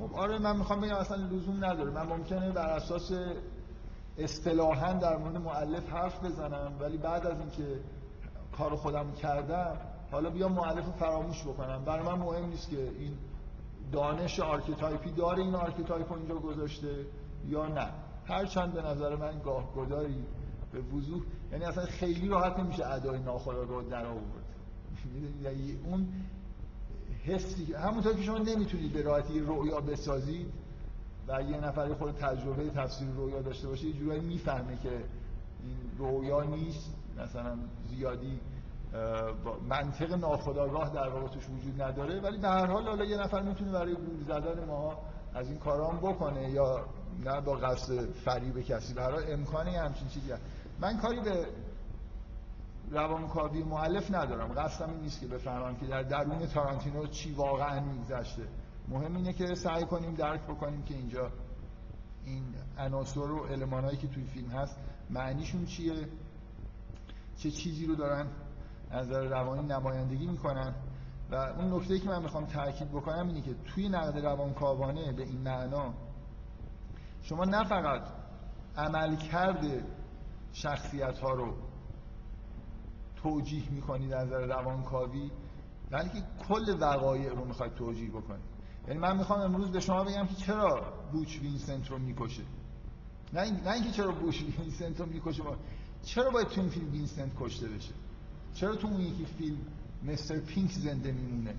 خب 0.00 0.14
آره 0.14 0.38
من 0.38 0.56
می‌خوام 0.56 0.80
بگم 0.80 0.94
اصلا 0.94 1.16
لزوم 1.16 1.64
نداره. 1.64 1.90
من 1.90 2.06
ممکنه 2.06 2.52
بر 2.52 2.70
اساس 2.70 3.12
اصطلاحا 4.18 4.92
در 4.92 5.16
مورد 5.16 5.36
مؤلف 5.36 5.88
حرف 5.88 6.24
بزنم 6.24 6.72
ولی 6.80 6.98
بعد 6.98 7.26
از 7.26 7.40
اینکه 7.40 7.80
کار 8.56 8.76
خودم 8.76 9.12
کردم 9.12 9.76
حالا 10.12 10.30
بیا 10.30 10.48
مؤلف 10.48 10.84
رو 10.84 10.92
فراموش 10.92 11.42
بکنم. 11.42 11.84
برای 11.84 12.06
من 12.06 12.18
مهم 12.18 12.48
نیست 12.48 12.70
که 12.70 12.82
این 12.98 13.12
دانش 13.92 14.40
archetype 14.40 15.03
ی 15.03 15.10
داره 15.10 15.42
این 15.42 15.54
archetype 15.54 16.12
رو 16.12 16.18
اینجا 16.18 16.34
گذاشته 16.34 17.06
یا 17.46 17.66
نه. 17.66 17.88
هرچند 18.24 18.72
به 18.72 18.82
نظر 18.82 19.16
من 19.16 19.38
گاه 19.44 19.74
گداری 19.74 20.24
به 20.72 20.80
وضوح 20.80 21.22
یعنی 21.52 21.64
اصلا 21.64 21.84
خیلی 21.84 22.28
راحت 22.28 22.58
نمیشه 22.58 22.86
ادای 22.86 23.18
ناخودآگاه 23.18 23.84
در 23.84 24.06
آورد. 24.06 24.44
یعنی 25.44 25.78
اون 25.84 26.08
حسی 27.24 27.72
همونطور 27.72 28.14
که 28.14 28.22
شما 28.22 28.38
نمی‌تونید 28.38 28.92
به 28.92 29.02
راحتی 29.02 29.40
رویا 29.40 29.80
بسازید 29.80 30.52
و 31.28 31.42
یه 31.42 31.60
نفر 31.60 31.94
خود 31.94 32.14
تجربه 32.14 32.70
تفسیر 32.70 33.08
رویا 33.08 33.42
داشته 33.42 33.68
باشه 33.68 33.86
یه 33.86 33.92
جورایی 33.92 34.20
می‌فهمه 34.20 34.76
که 34.82 34.90
این 35.62 35.76
رویا 35.98 36.42
نیست 36.42 36.94
مثلا 37.18 37.58
زیادی 37.90 38.40
منطق 39.68 40.12
ناخودآگاه 40.12 40.94
در 40.94 41.08
واقع 41.08 41.28
توش 41.28 41.48
وجود 41.48 41.82
نداره 41.82 42.20
ولی 42.20 42.38
به 42.38 42.48
هر 42.48 42.66
حال 42.66 42.88
حالا 42.88 43.04
یه 43.04 43.16
نفر 43.16 43.42
می‌تونه 43.42 43.72
برای 43.72 43.94
گول 43.94 44.24
زدن 44.26 44.64
ما 44.64 44.98
از 45.34 45.48
این 45.48 45.58
کارام 45.58 45.96
بکنه 45.96 46.50
یا 46.50 46.84
نه 47.24 47.40
با 47.40 47.52
قصد 47.56 48.12
فریب 48.24 48.60
کسی 48.60 48.94
حال 48.94 49.24
امکانی 49.28 49.76
همچین 49.76 50.08
چیزی 50.08 50.32
هست. 50.32 50.42
من 50.80 50.98
کاری 50.98 51.20
به 51.20 51.46
روانکاوی 52.90 53.62
معلف 53.62 54.14
ندارم. 54.14 54.52
قصدم 54.52 54.90
این 54.90 55.00
نیست 55.00 55.20
که 55.20 55.26
بفهمم 55.26 55.76
که 55.76 55.86
در 55.86 56.02
درون 56.02 56.46
تارانتینو 56.46 57.06
چی 57.06 57.32
واقعا 57.32 57.80
میگذشته. 57.80 58.42
مهم 58.88 59.16
اینه 59.16 59.32
که 59.32 59.54
سعی 59.54 59.84
کنیم 59.84 60.14
درک 60.14 60.40
بکنیم 60.40 60.82
که 60.82 60.94
اینجا 60.94 61.30
این 62.24 62.44
عناصر 62.78 63.20
و 63.20 63.42
المانایی 63.42 63.96
که 63.96 64.08
توی 64.08 64.24
فیلم 64.24 64.50
هست 64.50 64.76
معنیشون 65.10 65.66
چیه؟ 65.66 66.08
چه 67.36 67.50
چیزی 67.50 67.86
رو 67.86 67.94
دارن 67.94 68.26
از 68.90 69.06
نظر 69.06 69.24
روانی 69.24 69.66
نمایندگی 69.66 70.26
می‌کنن؟ 70.26 70.74
و 71.30 71.34
اون 71.34 71.74
نکته 71.74 71.98
که 71.98 72.08
من 72.08 72.22
می‌خوام 72.22 72.46
تاکید 72.46 72.88
بکنم 72.88 73.28
اینه 73.28 73.40
که 73.40 73.54
توی 73.54 73.88
نقد 73.88 74.18
روانکاوانه 74.18 75.12
به 75.12 75.22
این 75.22 75.40
معنا 75.40 75.94
شما 77.22 77.44
نه 77.44 77.64
فقط 77.64 78.02
عملکرد 78.76 79.64
شخصیت 80.52 81.18
ها 81.18 81.30
رو 81.30 81.69
توجیه 83.22 83.70
می‌کنید 83.70 84.12
از 84.12 84.26
نظر 84.26 84.46
روانکاوی؟ 84.46 85.30
بلکه 85.90 86.22
کل 86.48 86.76
وقایع 86.80 87.30
رو 87.30 87.44
می‌خواید 87.44 87.74
توجیه 87.74 88.10
بکنید 88.10 88.44
یعنی 88.88 89.00
من 89.00 89.16
می‌خوام 89.16 89.40
امروز 89.40 89.70
به 89.70 89.80
شما 89.80 90.04
بگم 90.04 90.26
که 90.26 90.34
چرا 90.34 90.92
بوچ 91.12 91.38
وینسنت 91.40 91.90
رو 91.90 91.98
می‌کشه؟ 91.98 92.42
نه, 93.32 93.50
نه 93.50 93.72
اینکه 93.72 93.90
چرا 93.90 94.12
بوچ 94.12 94.42
وینسنت 94.58 95.00
رو 95.00 95.06
می‌کشه 95.06 95.42
چرا 96.02 96.30
باید 96.30 96.48
تو 96.48 96.60
این 96.60 96.70
فیلم 96.70 96.92
وینسنت 96.92 97.30
کشته 97.40 97.68
بشه؟ 97.68 97.92
چرا 98.54 98.76
تو 98.76 98.86
اون 98.86 99.00
یکی 99.00 99.24
فیلم 99.24 99.58
مستر 100.02 100.40
پینک 100.40 100.70
زنده 100.70 101.12
میمونه؟ 101.12 101.54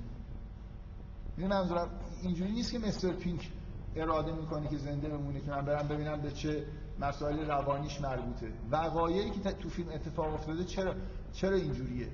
این 1.37 1.47
منظورم 1.47 1.89
اینجوری 2.23 2.51
نیست 2.51 2.71
که 2.71 2.79
مستر 2.79 3.11
پینک 3.11 3.51
اراده 3.95 4.31
می‌کنه 4.31 4.67
که 4.67 4.77
زنده 4.77 5.09
بمونه 5.09 5.39
که 5.39 5.51
من 5.51 5.65
برم 5.65 5.87
ببینم 5.87 6.21
به 6.21 6.31
چه 6.31 6.65
مسائل 6.99 7.39
روانیش 7.39 8.01
مربوطه. 8.01 8.53
وقایعی 8.71 9.29
که 9.31 9.51
تو 9.51 9.69
فیلم 9.69 9.89
اتفاق 9.89 10.33
افتاده 10.33 10.63
چرا 10.63 10.95
چرا 11.33 11.55
اینجوریه؟ 11.55 12.07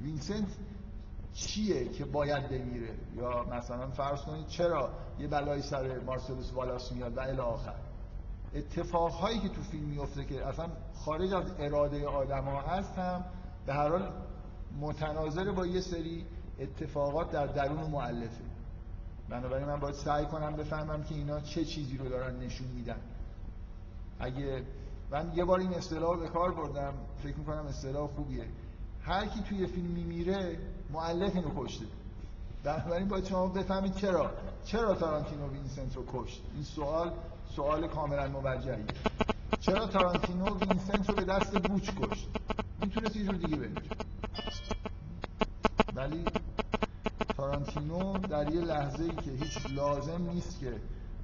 وینسنت 0.00 0.48
چیه 1.34 1.88
که 1.88 2.04
باید 2.04 2.48
بمیره؟ 2.48 2.94
یا 3.16 3.44
مثلا 3.44 3.90
فرض 3.90 4.20
کنید 4.20 4.46
چرا 4.46 4.90
یه 5.18 5.28
بلایی 5.28 5.62
سر 5.62 5.98
مارسلوس 5.98 6.52
والاس 6.52 6.92
میاد 6.92 7.16
و 7.16 7.20
الی 7.20 7.40
آخر؟ 7.40 7.74
اتفاقهایی 8.54 9.38
که 9.38 9.48
تو 9.48 9.62
فیلم 9.62 9.84
میفته 9.84 10.24
که 10.24 10.46
اصلا 10.46 10.66
خارج 10.94 11.32
از 11.32 11.44
اراده 11.58 12.06
آدما 12.06 12.60
هست 12.60 12.98
هم 12.98 13.24
به 13.66 13.74
هر 13.74 13.88
حال 13.88 14.12
متناظر 14.80 15.52
با 15.52 15.66
یه 15.66 15.80
سری 15.80 16.26
اتفاقات 16.58 17.30
در 17.30 17.46
درون 17.46 17.90
معلفه 17.90 18.44
بنابراین 19.28 19.66
من 19.66 19.80
باید 19.80 19.94
سعی 19.94 20.26
کنم 20.26 20.56
بفهمم 20.56 21.02
که 21.02 21.14
اینا 21.14 21.40
چه 21.40 21.64
چیزی 21.64 21.96
رو 21.96 22.08
دارن 22.08 22.36
نشون 22.36 22.68
میدن. 22.68 23.00
اگه 24.18 24.62
من 25.10 25.32
یه 25.34 25.44
بار 25.44 25.60
این 25.60 25.74
اصطلاح 25.74 26.18
به 26.18 26.28
کار 26.28 26.52
بردم. 26.52 26.94
فکر 27.22 27.36
می‌کنم 27.36 27.66
اصطلاح 27.66 28.08
خوبیه. 28.08 28.44
هر 29.02 29.26
کی 29.26 29.40
توی 29.40 29.66
فیلم 29.66 29.86
میمیره 29.86 30.58
مؤلف 30.90 31.36
اینو 31.36 31.50
کشته. 31.56 31.84
بنابراین 32.64 33.08
باید 33.08 33.24
شما 33.24 33.46
بفهمید 33.46 33.94
چرا. 33.94 34.30
چرا 34.64 34.94
تارانتینو 34.94 35.48
وینسنت 35.48 35.96
رو 35.96 36.04
کشت؟ 36.12 36.42
این 36.54 36.64
سوال 36.64 37.12
سوال 37.56 37.88
کاملا 37.88 38.28
موجهی 38.28 38.84
چرا 39.60 39.86
تارانتینو 39.86 40.58
وینسنت 40.58 41.08
رو 41.08 41.14
به 41.14 41.24
دست 41.24 41.58
بوچ 41.58 41.90
کشت؟ 41.90 42.28
می‌تونست 42.80 43.16
یه 43.16 43.24
جور 43.24 43.34
دیگه 43.34 43.56
بمیره 43.56 43.82
ولی 45.94 46.24
تارانتینو 47.36 48.18
در 48.18 48.52
یه 48.52 48.60
لحظه 48.60 49.02
ای 49.02 49.10
که 49.10 49.30
هیچ 49.30 49.66
لازم 49.70 50.30
نیست 50.30 50.60
که 50.60 50.72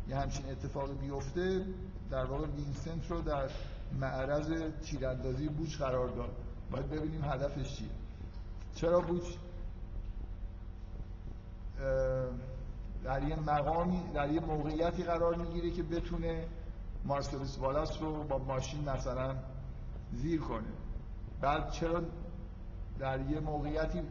یه 0.09 0.17
همچین 0.17 0.51
اتفاقی 0.51 0.95
بیفته 0.95 1.65
در 2.11 2.25
واقع 2.25 2.47
وینسنت 2.47 3.11
رو 3.11 3.21
در 3.21 3.51
معرض 3.93 4.73
تیراندازی 4.83 5.49
بوچ 5.49 5.77
قرار 5.77 6.09
داد. 6.09 6.37
باید 6.71 6.91
ببینیم 6.91 7.25
هدفش 7.25 7.77
چیه. 7.77 7.89
چرا 8.75 9.01
بوچ 9.01 9.25
در 13.05 13.23
یه 13.23 13.37
مقامی 13.37 14.03
در 14.15 14.31
یه 14.31 14.41
موقعیتی 14.41 15.03
قرار 15.03 15.35
می‌گیره 15.35 15.71
که 15.71 15.83
بتونه 15.83 16.47
مارسلوس 17.05 17.59
والاس 17.59 18.03
رو 18.03 18.25
با 18.25 18.39
ماشین 18.39 18.89
مثلا 18.89 19.35
زیر 20.13 20.41
کنه. 20.41 20.69
بعد 21.41 21.71
چرا 21.71 22.03
در 22.99 23.21
یه 23.21 23.41
موقعیتی 23.41 24.03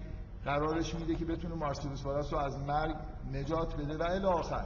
قرارش 0.45 0.95
میده 0.95 1.15
که 1.15 1.25
بتونه 1.25 1.55
مارسلوس 1.55 2.05
والاس 2.05 2.33
رو 2.33 2.39
از 2.39 2.57
مرگ 2.59 2.95
نجات 3.33 3.75
بده؟ 3.75 3.97
و 3.97 4.03
الی 4.03 4.25
آخر. 4.25 4.65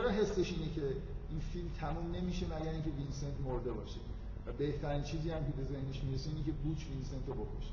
حسش 0.00 0.52
اینه 0.52 0.74
که 0.74 0.96
این 1.30 1.40
فیلم 1.40 1.68
تموم 1.80 2.10
نمیشه 2.10 2.46
مگر 2.46 2.70
اینکه 2.70 2.90
وینسنت 2.90 3.40
مرده 3.44 3.72
باشه؟ 3.72 4.00
و 4.46 4.52
بهترین 4.52 5.02
چیزی 5.02 5.30
هم 5.30 5.44
که 5.44 5.52
به 5.52 5.64
ذهنش 5.64 6.04
می‌رسه 6.04 6.30
اینه 6.30 6.42
که 6.44 6.52
بوچ 6.52 6.86
وینسنت 6.86 7.26
رو 7.26 7.34
بکشه. 7.34 7.72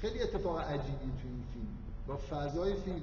خیلی 0.00 0.22
اتفاق 0.22 0.58
عجیبی 0.58 1.12
تو 1.22 1.28
این 1.28 1.42
فیلم. 1.52 1.68
با 2.06 2.16
فضای 2.16 2.74
فیلم 2.74 3.02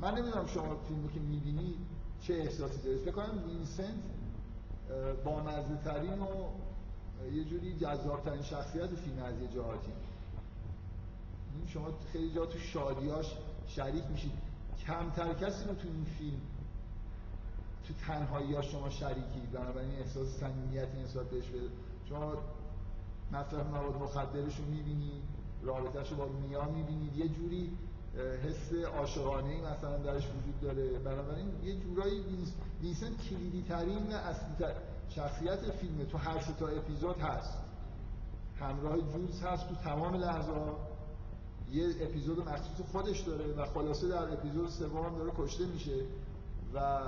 من 0.00 0.14
نمی‌دونم 0.18 0.46
شما 0.46 0.76
فیلمو 0.76 1.08
که 1.08 1.20
می‌بینی 1.20 1.74
چه 2.20 2.34
احساسی 2.34 2.82
دارید. 2.82 3.00
فکر 3.00 3.12
کنم 3.12 3.44
وینسنت 3.46 3.94
بامزه 5.24 5.42
ترین 5.84 6.18
و 6.18 6.26
یه 7.32 7.44
جوری 7.44 7.78
جذابترین 7.78 8.42
شخصیت 8.42 8.94
فیلم 8.94 9.22
از 9.22 9.40
یه 9.40 9.48
جهاتی 9.48 9.92
شما 11.68 11.88
خیلی 12.12 12.34
جا 12.34 12.46
تو 12.46 12.58
شادیاش 12.58 13.26
شریک 13.66 14.04
میشید. 14.12 14.32
کمتر 14.86 15.34
کسی 15.34 15.64
رو 15.68 15.74
تو 15.74 15.88
این 15.88 16.04
فیلم 16.18 16.40
تو 17.88 17.94
تنهایی 18.06 18.54
ها 18.54 18.62
شما 18.62 18.90
شریکی 18.90 19.40
بنابراین 19.52 19.98
احساس 19.98 20.28
صمیمیتی 20.28 21.02
نسبت 21.02 21.30
بهش 21.30 21.46
بده. 21.46 21.68
شما 22.08 22.32
مصرف 23.32 23.66
مواد 23.66 23.96
مخدرش 24.02 24.56
رو 24.56 24.64
می‌بینی 24.64 25.22
رابطه‌ش 25.62 26.10
رو 26.10 26.16
با 26.16 26.26
میا 26.26 26.64
می‌بینید 26.64 27.16
یه 27.16 27.28
جوری 27.28 27.72
حس 28.44 28.72
عاشقانه 28.98 29.48
ای 29.48 29.60
مثلا 29.60 29.96
درش 29.96 30.26
وجود 30.26 30.60
داره. 30.60 30.98
بنابراین 30.98 31.48
یه 31.64 31.80
جورایی 31.80 32.24
وینسنت 32.82 33.16
کلیدی 33.30 33.64
ترین 33.68 34.12
اصلی 34.12 34.66
شخصیت 35.08 35.60
فیلم. 35.60 36.04
تو 36.04 36.18
هر 36.18 36.38
تا 36.58 36.68
اپیزود 36.68 37.18
هست. 37.18 37.58
همراه 38.60 38.96
جولز 38.96 39.42
هست 39.42 39.68
تو 39.68 39.74
تمام 39.74 40.14
لحظه 40.14 40.52
یه 41.72 41.88
اپیزود 42.00 42.48
مخصوص 42.48 42.86
خودش 42.92 43.20
داره 43.20 43.44
و 43.44 43.66
خلاصه 43.66 44.08
در 44.08 44.32
اپیزود 44.32 44.68
سوم 44.68 45.18
داره 45.18 45.32
کشته 45.38 45.66
میشه 45.66 45.96
و 46.74 47.00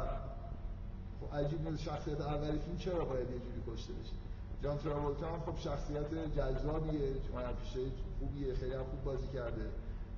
عجیب 1.32 1.68
نیست 1.68 1.82
شخصیت 1.82 2.20
اولی 2.20 2.58
فیلم 2.58 2.76
چرا 2.78 3.04
باید 3.04 3.30
یه 3.30 3.38
جوری 3.38 3.62
کشته 3.76 3.92
بشه؟ 3.92 4.12
جان 4.62 4.78
تراولتا 4.78 5.26
هم 5.26 5.40
خب 5.40 5.58
شخصیت 5.58 6.34
جذابیه 6.36 7.12
پیشه 7.62 7.80
خوبیه 8.18 8.54
خیلی 8.54 8.74
هم 8.74 8.84
خوب 8.84 9.04
بازی 9.04 9.26
کرده. 9.26 9.70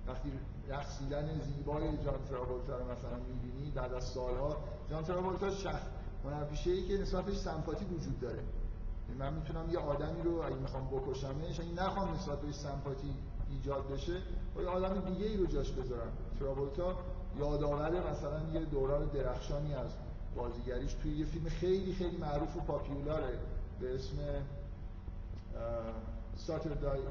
وقتی 0.06 0.32
رقصیدن 0.68 1.40
زیبای 1.40 1.96
جان 2.04 2.18
تراولتا 2.30 2.78
رو 2.78 2.84
مثلا 2.84 3.16
می‌بینی 3.28 3.70
بعد 3.70 3.92
از 3.92 4.04
سالها 4.04 4.56
جان 4.90 5.04
تراولتا 5.04 5.50
شخص 5.50 5.82
هنرپیشه 6.24 6.70
ای 6.70 6.88
که 6.88 6.98
نسبتش 6.98 7.36
سمپاتی 7.36 7.84
وجود 7.84 8.20
داره. 8.20 8.42
من 9.18 9.34
می‌تونم 9.34 9.70
یه 9.70 9.78
آدمی 9.78 10.22
رو 10.22 10.42
اگه 10.42 10.56
می‌خوام 10.56 10.86
بکشمش 10.86 11.60
اگه 11.60 11.82
نخوام 11.82 12.14
نسبت 12.14 12.40
بهش 12.40 12.54
سمپاتی 12.54 13.14
ایجاد 13.50 13.88
بشه 13.88 14.22
با 14.54 14.62
یه 14.62 14.68
آدم 14.68 15.00
دیگه 15.00 15.26
ای 15.26 15.36
رو 15.36 15.46
جاش 15.46 15.70
بذارم. 15.70 16.12
تراولتا 16.40 16.96
یادآور 17.38 18.10
مثلا 18.10 18.40
یه 18.52 18.60
دوران 18.60 19.06
درخشانی 19.06 19.74
از 19.74 19.90
بازیگریش 20.36 20.92
توی 20.94 21.18
یه 21.18 21.24
فیلم 21.24 21.48
خیلی 21.48 21.92
خیلی 21.92 22.16
معروف 22.16 22.56
و 22.56 22.60
پاپیولاره. 22.60 23.38
به 23.80 23.94
اسم 23.94 24.16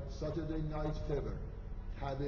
ساتردی 0.09 0.61
نایت 0.61 0.93
فیبر 0.93 1.31
تب 2.01 2.21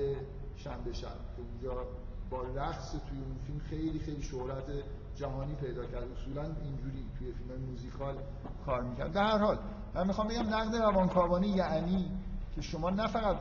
شنبه 0.56 0.94
شب. 0.94 1.08
که 1.08 1.42
اونجا 1.42 1.88
با 2.30 2.42
رقص 2.42 2.92
توی 2.92 3.20
اون 3.20 3.38
فیلم 3.48 3.60
خیلی 3.60 4.00
خیلی 4.00 4.22
شهرت 4.24 4.84
جهانی 5.16 5.56
پیدا 5.56 5.86
کرد 5.86 6.12
اصولا 6.12 6.44
اینجوری 6.44 7.06
توی 7.20 7.32
فیلم 7.32 7.62
موزیکال 7.70 8.18
کار 8.66 8.84
می‌کرد. 8.84 9.14
در 9.14 9.24
هر 9.24 9.38
حال 9.38 9.60
من 9.96 10.08
می‌خوام 10.08 10.28
بگم 10.28 10.54
نقد 10.56 10.76
روانکاوانه 10.76 11.48
یعنی 11.48 12.12
که 12.56 12.62
شما 12.62 12.90
نه 12.90 13.08
فقط 13.08 13.38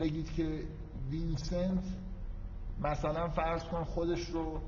بگید 0.00 0.32
که 0.32 0.64
وینسنت 1.10 1.84
مثلا 2.80 3.28
فرض 3.28 3.64
کن 3.64 3.84
خودش 3.84 4.26
رو 4.30 4.60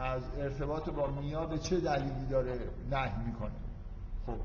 از 0.00 0.22
ارتباط 0.38 0.90
با 0.90 1.10
میا 1.10 1.46
به 1.46 1.58
چه 1.58 1.80
دلیلی 1.80 2.26
داره 2.30 2.70
نهی 2.90 3.24
می‌کنه؟ 3.26 3.52
خب 4.26 4.36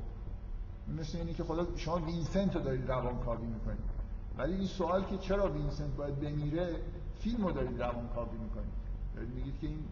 مثل 0.87 1.17
اینی 1.17 1.33
که 1.33 1.43
خود 1.43 1.67
شما 1.75 1.95
وینسنت 1.95 2.55
رو 2.55 2.61
دارید 2.61 2.87
روانکاوی 2.87 3.47
می‌کنید. 3.47 3.95
ولی 4.37 4.53
این 4.53 4.67
سوال 4.67 5.05
که 5.05 5.17
چرا 5.17 5.51
وینسنت 5.51 5.95
باید 5.95 6.19
بمیره 6.19 6.75
فیلم 7.19 7.45
رو 7.45 7.51
دارید 7.51 7.81
روانکاوی 7.81 8.37
می‌کنید. 8.37 8.73
دارید 9.15 9.35
میگید 9.35 9.59
که 9.59 9.67
این 9.67 9.83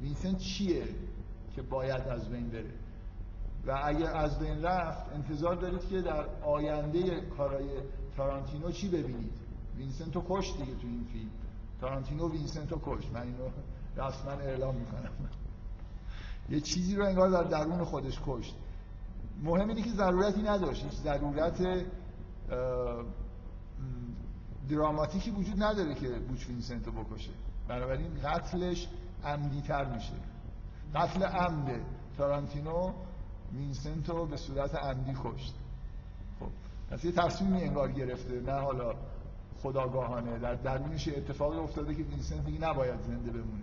وینسنت 0.00 0.38
چیه 0.38 0.84
که 1.54 1.62
باید 1.62 2.08
از 2.08 2.28
بین 2.28 2.48
بره؟ 2.48 2.74
و 3.66 3.80
اگر 3.84 4.16
از 4.16 4.38
بین 4.38 4.62
رفت 4.62 5.12
انتظار 5.12 5.54
دارید 5.54 5.88
که 5.88 6.00
در 6.00 6.26
آینده 6.42 7.20
کارای 7.20 7.68
تارانتینو 8.16 8.70
چی 8.70 8.88
ببینید؟ 8.88 9.32
وینسنت 9.76 10.16
رو 10.16 10.24
کشت 10.28 10.58
دیگه 10.58 10.74
تو 10.74 10.86
این 10.86 11.04
فیلم. 11.12 11.30
تارانتینو 11.80 12.28
وینسنت 12.28 12.72
رو 12.72 12.80
کشت. 12.84 13.12
من 13.12 13.22
اینو 13.22 13.48
رسما 13.96 14.30
اعلام 14.30 14.74
می‌کنم. 14.74 15.10
یه 16.48 16.60
چیزی 16.60 16.96
رو 16.96 17.06
انگار 17.06 17.28
در 17.28 17.42
درون 17.42 17.84
خودش 17.84 18.20
کشت. 18.26 18.54
مهم 19.42 19.68
اینه 19.68 19.82
که 19.82 19.90
ضرورتی 19.90 20.42
نداشت. 20.42 20.84
هیچ 20.84 20.92
ضرورت 20.92 21.86
دراماتیکی 24.68 25.30
وجود 25.30 25.62
نداره 25.62 25.94
که 25.94 26.08
بوچ 26.08 26.48
وینسنت 26.48 26.86
رو 26.86 26.92
بکشه. 26.92 27.30
بنابراین 27.68 28.20
قتلش 28.24 28.88
عمدیتر 29.24 29.84
میشه. 29.84 30.12
قتل 30.94 31.22
عمده 31.22 31.80
تارانتینو 32.18 32.92
وینسنت 33.52 34.10
رو 34.10 34.26
به 34.26 34.36
صورت 34.36 34.74
عمدی 34.74 35.12
کشت. 35.24 35.54
خب 36.40 36.48
پس 36.90 37.04
یه 37.04 37.12
تصمیمی 37.12 37.62
انگار 37.62 37.92
گرفته. 37.92 38.40
نه 38.40 38.52
حالا 38.52 38.94
خودآگاهانه. 39.62 40.38
در 40.38 40.54
درونش 40.54 41.08
اتفاقی 41.08 41.58
افتاده 41.58 41.94
که 41.94 42.02
وینسنت 42.02 42.44
دیگه 42.44 42.68
نباید 42.68 43.00
زنده 43.00 43.30
بمونه. 43.30 43.62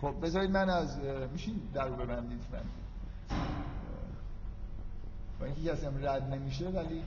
خب 0.00 0.14
بذارید 0.22 0.50
من 0.50 0.70
از 0.70 0.98
میشین 1.32 1.60
در 1.74 1.88
رو 1.88 1.96
ببندید 1.96 2.40
من. 2.52 2.60
با 5.40 5.46
اینکه 5.46 5.62
کسی 5.62 5.86
هم 5.86 6.06
رد 6.06 6.34
نمیشه 6.34 6.68
ولی 6.68 7.02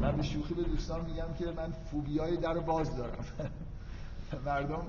من 0.00 0.16
به 0.16 0.22
شوخی 0.22 0.54
به 0.54 0.62
دوستان 0.62 1.04
میگم 1.04 1.34
که 1.38 1.44
من 1.46 1.72
فوبیای 1.90 2.36
در 2.36 2.58
باز 2.58 2.96
دارم. 2.96 3.24
مردم 4.46 4.86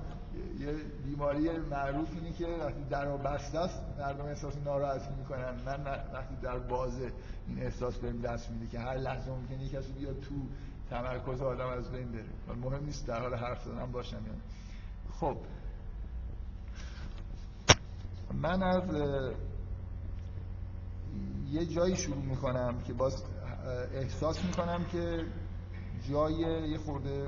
یه 0.59 0.73
بیماری 1.05 1.49
معروف 1.49 2.09
اینه 2.13 2.33
که 2.33 2.47
وقتی 2.47 2.83
در 2.89 3.17
بسته 3.17 3.59
است 3.59 3.79
مردم 3.99 4.25
احساس 4.25 4.53
ناراحتی 4.65 5.13
می‌کنن. 5.17 5.53
من 5.65 5.83
وقتی 6.13 6.35
در 6.41 6.59
بازه 6.59 7.11
این 7.47 7.63
احساس 7.63 7.95
بهم 7.97 8.21
دست 8.21 8.51
میده 8.51 8.67
که 8.67 8.79
هر 8.79 8.97
لحظه 8.97 9.31
ممکنه 9.31 9.69
کسی 9.69 9.91
بیاد 9.91 10.19
تو 10.19 10.35
تمرکز 10.89 11.41
آدم 11.41 11.67
از 11.67 11.91
بین 11.91 12.11
بره. 12.11 12.55
مهم 12.63 12.85
نیست 12.85 13.07
در 13.07 13.19
حال 13.19 13.35
حرف 13.35 13.63
زدن 13.63 13.91
باشم 13.91 14.15
یعنی 14.15 14.41
خب 15.19 15.37
من 18.41 18.63
از 18.63 18.83
یه 21.51 21.65
جایی 21.65 21.95
شروع 21.95 22.23
می‌کنم 22.23 22.81
که 22.87 22.93
باز 22.93 23.23
احساس 23.93 24.43
می‌کنم 24.43 24.85
که 24.91 25.25
جای 26.09 26.33
یه 26.69 26.77
خورده 26.77 27.27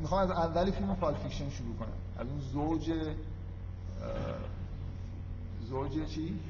می‌خوام 0.00 0.22
از 0.22 0.30
اولی 0.30 0.72
فیلم 0.72 0.96
پالپ 0.96 1.14
فیکشن 1.14 1.50
شروع 1.50 1.76
کنم. 1.76 1.92
از 2.18 2.26
اون 2.26 2.40
زوج 2.40 2.92
زوج 5.68 6.06
چی؟ 6.06 6.40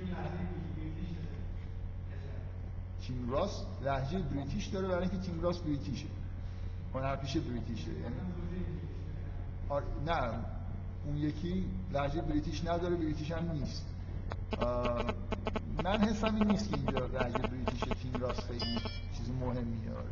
تیم 3.06 3.30
راس 3.30 3.64
لهجه 3.84 4.18
British 4.18 4.66
داره 4.66 4.88
برای 4.88 5.08
اینکه 5.08 5.18
تیم 5.18 5.40
راس 5.40 5.58
British 5.58 5.96
ه. 5.96 6.06
هنرپیشه 6.94 7.36
British 7.36 7.78
ه. 7.78 7.90
یعنی 7.90 8.14
آر... 9.68 9.82
نه. 10.06 10.44
اون 11.06 11.16
یکی 11.16 11.64
لحجه 11.92 12.20
بریتیش 12.20 12.64
نداره 12.64 12.96
بریتیش 12.96 13.32
هم 13.32 13.50
نیست. 13.52 13.84
من 15.84 16.00
حسم 16.00 16.34
این 16.34 16.50
نیست 16.50 16.70
که 16.70 16.76
اینجا 16.76 17.06
لحجه 17.06 17.38
بریتیش 17.38 17.80
تیم 17.80 18.12
راس 18.20 18.40
خیلی 18.40 18.80
چیز 19.16 19.30
مهمیه. 19.40 19.92
آره. 19.96 20.08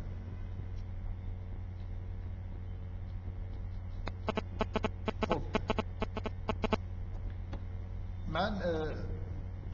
خب. 5.27 5.41
من 8.31 8.61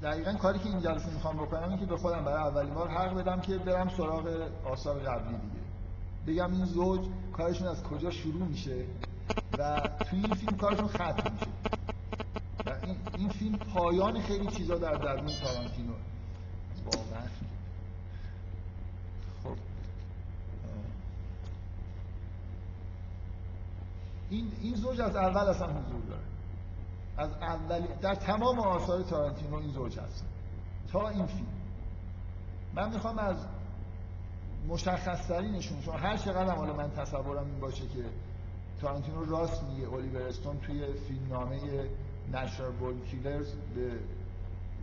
دقیقا 0.04 0.34
کاری 0.34 0.60
که 0.60 0.66
این 0.66 0.82
جلسه 0.82 1.14
می‌خوام 1.14 1.38
بکنم 1.38 1.70
این 1.70 1.80
که 1.80 1.86
به 1.86 1.98
خودم 1.98 2.26
برای 2.26 2.44
اولین 2.44 2.74
بار 2.74 2.88
حق 2.88 3.14
بدم 3.14 3.42
که 3.42 3.58
برم 3.58 3.90
سراغ 3.90 4.50
آثار 4.66 5.00
قبلی 5.00 5.38
دیگه. 5.38 5.64
بگم 6.28 6.54
این 6.54 6.66
زوج 6.66 7.08
کارشون 7.34 7.68
از 7.68 7.84
کجا 7.84 8.12
شروع 8.12 8.48
میشه؟ 8.48 8.86
و 9.58 9.80
توی 10.10 10.20
این 10.20 10.34
فیلم 10.34 10.58
کارشون 10.58 10.88
ختم 10.88 11.32
میشه. 11.34 11.48
و 12.66 12.86
این, 12.86 12.98
این 13.18 13.30
فیلم 13.30 13.58
پایان 13.58 14.22
خیلی 14.22 14.48
چیزا 14.48 14.78
در 14.78 14.96
درون 14.96 15.28
تارانتینو. 15.28 15.94
واقعا. 16.86 17.28
خب. 19.44 19.58
این 24.30 24.52
این 24.62 24.76
زوج 24.76 25.02
از 25.02 25.16
اول 25.16 25.42
اصلا 25.42 25.68
حضور 25.68 26.02
داره. 26.10 26.24
از 27.18 27.30
اولی 27.42 27.88
در 28.02 28.16
تمام 28.16 28.60
آثار 28.60 29.04
تارانتینو 29.04 29.56
این 29.56 29.72
زوج 29.72 30.00
هست. 30.00 30.26
تا 30.92 31.10
این 31.10 31.26
فیلم. 31.26 31.48
من 32.74 32.94
می‌خوام 32.94 33.20
از 33.20 33.38
مشخص 34.68 35.28
ترینشون 35.28 35.82
چون 35.82 35.96
هر 35.96 36.18
چقدر 36.18 36.56
حالا 36.56 36.74
من 36.74 36.92
تصورم 36.92 37.46
این 37.46 37.60
باشه 37.60 37.88
که 37.88 38.06
تارانتینو 38.84 39.26
راست 39.26 39.64
میگه. 39.64 39.88
اولیور 39.88 40.22
استون 40.22 40.60
توی 40.60 40.86
فیلم 41.08 41.28
نامه 41.30 41.60
بول 42.80 42.96
کیلرز 43.12 43.48
به 43.76 43.92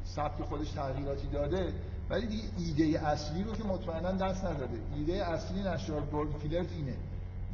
سبک 0.04 0.42
خودش 0.42 0.70
تغییراتی 0.70 1.28
داده 1.28 1.72
ولی 2.10 2.26
دیگه 2.26 2.48
ایده 2.58 3.06
اصلی 3.06 3.42
رو 3.42 3.52
که 3.52 3.64
مطمئنا 3.64 4.12
دست 4.12 4.44
نداده. 4.44 4.78
ایده 4.96 5.26
اصلی 5.26 5.62
نشر 5.62 6.00
بول 6.00 6.26
کیلرز 6.42 6.72
اینه. 6.72 6.96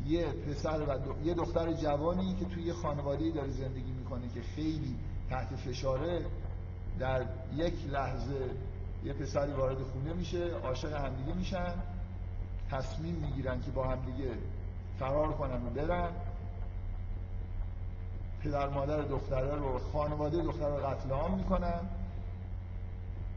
یه 0.06 0.26
پسر 0.26 0.80
و 0.80 1.26
یه 1.26 1.35
دختر 1.35 1.72
جوانی 1.72 2.37
که 2.37 2.44
توی 2.44 2.62
یه 2.62 2.72
خانواده‌ای 2.72 3.30
داره 3.30 3.50
زندگی 3.50 3.92
می‌کنه 3.92 4.28
که 4.35 4.40
خیلی 4.56 4.96
تحت 5.30 5.56
فشاره 5.56 6.24
در 6.98 7.22
یک 7.56 7.74
لحظه 7.92 8.50
یه 9.04 9.12
پسری 9.12 9.52
وارد 9.52 9.78
خونه 9.78 10.12
میشه 10.12 10.50
عاشق 10.64 10.92
همدیگه 10.92 11.35
میشن 11.38 11.74
تصمیم 12.70 13.14
می‌گیرن 13.14 13.61
که 13.61 13.70
با 13.70 13.85
همدیگه 13.85 14.30
فرار 14.98 15.32
کنن 15.32 15.66
و 15.66 15.70
برن. 15.70 16.11
پدر 18.46 18.68
مادر 18.68 19.02
دختره 19.02 19.54
رو 19.54 19.78
خانواده 19.92 20.42
دختر 20.42 20.68
رو 20.68 20.76
قتل 20.76 21.11
عام 21.11 21.35
می‌کنن. 21.35 21.80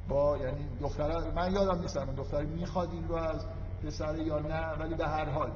با 0.10 0.38
یعنی 0.38 0.66
دختره 0.82 1.32
من 1.32 1.54
یادم 1.54 1.82
نیستم 1.82 2.16
دختر 2.18 2.44
می‌خواد 2.44 2.90
این 2.92 3.08
رو 3.08 3.16
از 3.16 3.46
پسر 3.84 4.18
یا 4.18 4.40
نه 4.40 4.74
ولی 4.80 4.96
به 4.96 5.08
هر 5.08 5.30
حال 5.30 5.52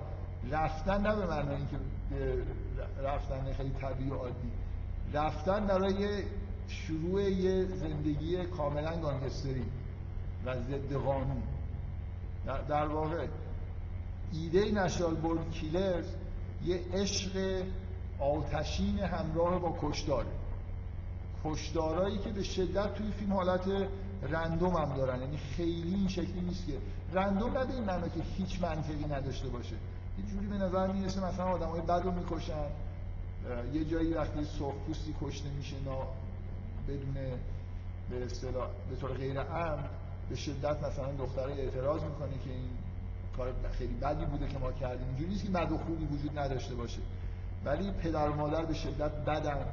رفتن 0.52 1.02
نه 1.02 1.16
به 1.16 1.26
معنی 1.26 1.56
اینکه 1.56 1.78
رفتن 3.04 3.54
خیلی 3.54 3.70
طبیعی 3.70 4.10
و 4.10 4.16
عادی. 4.16 4.52
رفتن 5.14 5.68
برای 5.68 6.24
شروع 6.68 7.22
یه 7.22 7.66
زندگی 7.66 8.46
کاملا 8.46 9.02
گانگستری 9.02 9.66
و 10.46 10.56
ضد 10.56 10.94
قانون. 10.94 11.44
در 12.46 12.88
واقع 12.88 13.28
ایده 14.34 14.72
نشنال 14.72 15.16
بورد 15.16 15.52
کیلرز 15.52 16.16
یه 16.66 16.80
عشق 16.94 17.64
آتشین 18.24 19.00
همراه 19.00 19.60
با 19.60 19.78
کشداره 19.82 20.28
کشدارایی 21.46 22.18
که 22.18 22.30
به 22.30 22.44
شدت 22.44 22.94
توی 22.94 23.12
فیلم 23.12 23.34
حالت 23.34 23.62
رندوم 24.22 24.76
هم 24.76 24.96
دارن. 24.96 25.22
یعنی 25.22 25.38
خیلی 25.38 25.96
این 25.96 26.08
شکلی 26.08 26.42
نیست 26.42 26.66
که 26.68 26.74
رندوم 27.14 27.58
نه 27.58 27.66
به 27.66 27.74
این 27.74 27.84
معنا 27.84 28.08
که 28.08 28.22
هیچ 28.38 28.62
منطقی 28.62 29.06
نداشته 29.06 29.48
باشه. 29.48 29.76
یه 30.18 30.26
جوری 30.32 30.48
به 30.48 30.58
نظر 30.58 30.92
می‌رسه 30.92 31.26
مثلا 31.26 31.46
آدمای 31.46 31.82
بد 31.82 32.02
رو 32.04 32.12
می‌کشن 32.12 32.68
یه 33.74 33.86
جایی 33.86 34.14
وقتی 34.14 34.46
سرخپوستی 34.60 35.16
کشته 35.22 35.50
میشه 35.50 35.76
نا 35.86 35.98
بدون 36.88 37.14
به 38.10 38.26
اصطلاح 38.26 38.68
به 38.90 38.96
طور 38.96 39.14
غیر 39.14 39.40
امن 39.40 39.84
به 40.30 40.36
شدت 40.36 40.84
مثلا 40.84 41.12
دختر 41.12 41.48
اعتراض 41.50 42.04
می‌کنه 42.04 42.38
که 42.44 42.50
این 42.50 42.70
کار 43.38 43.54
خیلی 43.72 43.94
بدی 43.94 44.26
بوده 44.26 44.48
که 44.48 44.60
ما 44.60 44.72
کردیم. 44.72 45.08
اینجوری 45.08 45.30
نیست 45.30 45.44
که 45.44 45.50
بد 45.50 45.72
و 45.72 45.78
خوبی 45.78 46.06
وجود 46.06 46.40
نداشته 46.40 46.76
باشه. 46.76 47.00
ولی 47.66 47.92
پدر 47.92 48.30
و 48.30 48.36
مادر 48.36 48.66
به 48.66 48.74
شدت 48.74 49.12
بدن 49.12 49.66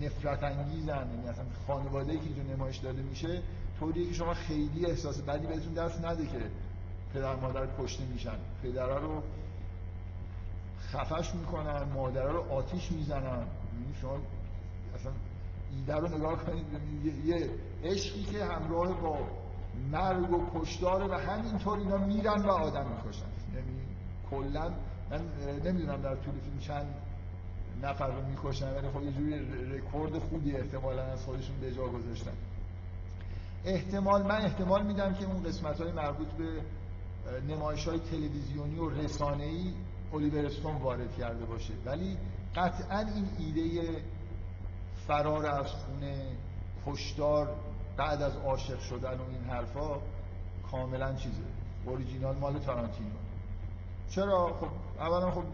نفرت 0.00 0.42
انگیزن 0.42 1.08
یعنی 1.10 1.28
اصلا 1.28 1.44
خانواده 1.66 2.18
که 2.18 2.24
اینجا 2.24 2.42
نمایش 2.54 2.76
داده 2.76 3.02
میشه 3.02 3.42
طوریه 3.80 4.08
که 4.08 4.14
شما 4.14 4.34
خیلی 4.34 4.86
احساس 4.86 5.20
بدی 5.20 5.46
بهتون 5.46 5.74
دست 5.74 6.04
نده 6.04 6.26
که 6.26 6.38
پدر 7.14 7.36
مادر 7.36 7.68
کشته 7.78 8.04
میشن. 8.04 8.36
پدرها 8.62 8.98
رو 8.98 9.22
خفش 10.92 11.34
می‌کنن 11.34 11.82
مادرها 11.82 12.30
رو 12.30 12.52
آتیش 12.52 12.92
می‌زنن. 12.92 13.22
یعنی 13.22 13.94
شما 14.00 14.18
اصلا 14.94 15.12
ایده 15.72 15.94
رو 15.94 16.18
نگاه 16.18 16.44
کنید 16.44 16.66
یه 17.24 17.50
عشقی 17.84 18.22
که 18.22 18.44
همراه 18.44 19.00
با 19.00 19.18
مرگ 19.92 20.32
و 20.32 20.60
کشداره 20.60 21.06
و 21.06 21.14
همینطور 21.14 21.78
اینا 21.78 21.96
میرن 21.96 22.42
و 22.42 22.50
آدم 22.50 22.86
می‌کشن. 22.86 23.26
یعنی 23.54 23.82
کلا 24.30 24.72
من 25.12 25.20
نمی‌دونم 25.64 26.02
در 26.02 26.14
طول 26.14 26.34
فیلم 26.40 26.58
چند 26.60 26.94
نفر 27.82 28.06
رو 28.06 28.26
می‌کشن 28.26 28.74
ولی 28.74 28.88
خب 28.88 29.02
یه 29.02 29.12
جوری 29.12 29.78
رکورد 29.78 30.18
خوبی 30.18 30.56
احتمالا 30.56 31.02
از 31.02 31.24
خودشون 31.24 31.60
به 31.60 31.74
جا 31.74 31.88
گذاشتن. 31.88 32.32
احتمال 33.64 34.22
من 34.22 34.44
احتمال 34.44 34.86
میدم 34.86 35.14
که 35.14 35.24
اون 35.24 35.42
قسمت 35.42 35.80
های 35.80 35.92
مربوط 35.92 36.28
به 36.28 36.62
نمایش 37.48 37.88
های 37.88 37.98
تلویزیونی 37.98 38.78
و 38.78 38.88
رسانه 38.88 39.44
ای 39.44 39.72
وارد 40.80 41.16
کرده 41.16 41.44
باشه. 41.44 41.72
ولی 41.84 42.16
قطعا 42.56 42.98
این 42.98 43.28
ایده 43.38 44.02
فرار 45.06 45.46
از 45.46 45.66
خونه 45.66 46.36
کشدار 46.86 47.56
بعد 47.96 48.22
از 48.22 48.36
عاشق 48.36 48.80
شدن 48.80 49.18
و 49.18 49.22
این 49.30 49.44
حرفا 49.50 49.98
کاملا 50.70 51.14
چیزه. 51.14 51.42
اوریجینال 51.86 52.36
مال 52.36 52.58
تارانتینو. 52.58 53.10
چرا؟ 54.10 54.56
خب 54.60 54.68
اولا 55.02 55.30
خب 55.30 55.44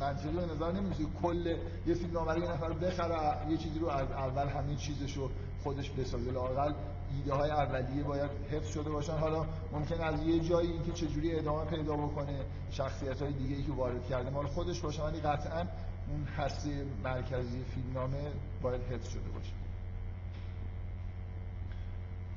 منطقی 0.00 0.28
به 0.28 0.46
نظر 0.46 0.72
نمیشه 0.72 1.02
کل 1.22 1.56
یه 1.86 1.94
فیلم 1.94 2.16
آمده 2.16 2.40
یه 2.40 2.50
نفر 2.50 2.72
بخره 2.72 3.50
یه 3.50 3.56
چیزی 3.56 3.78
رو 3.78 3.88
از 3.88 4.10
اول 4.10 4.48
همه 4.48 4.76
چیزش 4.76 5.16
رو 5.16 5.30
خودش 5.62 5.90
بسازه. 5.90 6.30
لاقل 6.30 6.72
ایده 7.16 7.34
های 7.34 7.50
اولیه 7.50 8.02
باید 8.02 8.30
حفظ 8.50 8.68
شده 8.68 8.90
باشن. 8.90 9.12
حالا 9.12 9.46
ممکن 9.72 10.00
از 10.00 10.22
یه 10.22 10.40
جایی 10.40 10.72
اینکه 10.72 10.92
چجوری 10.92 11.38
ادامه 11.38 11.64
پیدا 11.64 11.96
بکنه 11.96 12.44
شخصیت 12.70 13.22
های 13.22 13.32
دیگه 13.32 13.56
ای 13.56 13.62
که 13.62 13.72
وارد 13.72 14.06
کرده 14.06 14.30
مال 14.30 14.46
خودش 14.46 14.80
باشه. 14.80 15.02
ولی 15.02 15.20
قطعا 15.20 15.66
اون 16.08 16.24
هسته 16.36 16.86
مرکزی 17.04 17.64
فیلمنامه 17.74 18.32
باید 18.62 18.82
حفظ 18.82 19.08
شده 19.08 19.28
باشه. 19.34 19.52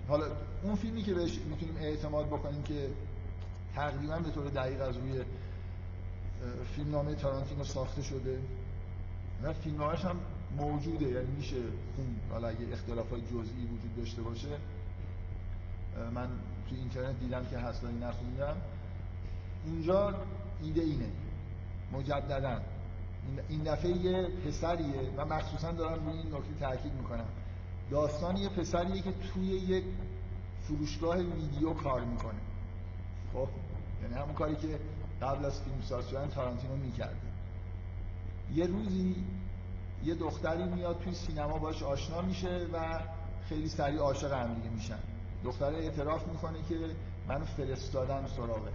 حالا 0.07 0.25
اون 0.63 0.75
فیلمی 0.75 1.03
که 1.03 1.13
بهش 1.13 1.39
می‌تونیم 1.39 1.77
اعتماد 1.77 2.27
بکنیم 2.27 2.63
که 2.63 2.89
تقریبا 3.75 4.19
به 4.19 4.31
طور 4.31 4.47
دقیق 4.47 4.81
از 4.81 4.97
روی 4.97 5.23
فیلمنامه 6.75 7.15
تارانتینو 7.15 7.63
ساخته 7.63 8.01
شده. 8.01 8.39
و 9.43 9.53
فیلمنامهش 9.53 10.05
هم 10.05 10.19
موجوده 10.57 11.05
یعنی 11.05 11.31
میشه 11.37 11.55
خون 11.95 12.15
حالا 12.31 12.47
اگه 12.47 12.73
اختلاف 12.73 13.09
های 13.09 13.21
جزئی 13.21 13.65
وجود 13.65 13.95
داشته 13.97 14.21
باشه. 14.21 14.57
من 16.15 16.27
تو 16.69 16.75
اینترنت 16.75 17.19
دیدم 17.19 17.45
که 17.45 17.57
هست 17.57 17.83
ولی 17.83 17.93
نخوندم 17.93 18.55
اونجا 19.65 20.15
ایده 20.61 20.81
اینه. 20.81 21.09
مجددا. 21.93 22.59
این 23.49 23.63
دفعه 23.63 23.91
یه 23.91 24.27
پسریه 24.47 25.11
و 25.17 25.25
مخصوصا 25.25 25.71
دارم 25.71 26.05
روی 26.05 26.17
این 26.17 26.27
نکته 26.27 26.53
تاکید 26.59 26.93
می‌کنم. 26.93 27.27
داستان 27.91 28.37
یه 28.37 28.49
پسریه 28.49 29.01
که 29.01 29.11
توی 29.33 29.45
یک 29.45 29.83
فروشگاه 30.61 31.17
ویدیو 31.17 31.73
کار 31.73 32.01
می‌کنه. 32.01 32.39
خب 33.33 33.47
یعنی 34.01 34.13
همون 34.13 34.33
کاری 34.33 34.55
که 34.55 34.79
قبل 35.21 35.45
از 35.45 35.61
فیلم 35.61 35.81
ساز 35.81 36.09
شدن 36.09 36.27
تارانتینو 36.27 36.75
می‌کرده. 36.75 37.15
یه 38.53 38.65
روزی 38.65 39.15
یه 40.03 40.15
دختری 40.15 40.63
میاد 40.63 40.99
توی 40.99 41.13
سینما 41.13 41.57
باش 41.57 41.83
آشنا 41.83 42.21
میشه 42.21 42.67
و 42.73 42.99
خیلی 43.49 43.69
سریع 43.69 43.99
عاشق 43.99 44.33
هم 44.33 44.53
دیگه 44.53 44.69
میشن. 44.69 44.99
دختر 45.43 45.65
اعتراف 45.65 46.27
می‌کنه 46.27 46.57
که 46.69 46.75
منو 47.27 47.45
فرستادن 47.45 48.27
سراغت. 48.27 48.73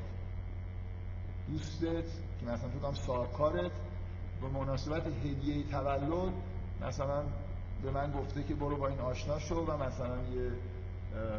دوستت 1.49 2.05
که 2.41 2.47
مثلا 2.47 2.71
تو 2.71 2.79
کام 2.79 2.95
سارکارت 2.95 3.73
به 4.41 4.49
مناسبت 4.49 5.07
هدیه 5.07 5.63
تولد 5.63 6.33
مثلا 6.83 7.23
به 7.83 7.91
من 7.91 8.13
گفته 8.13 8.43
که 8.43 8.55
برو 8.55 8.77
با 8.77 8.89
این 8.89 9.01
آشنا 9.01 9.39
شو 9.39 9.55
و 9.55 9.77
مثلا 9.77 10.17
یه 10.17 10.51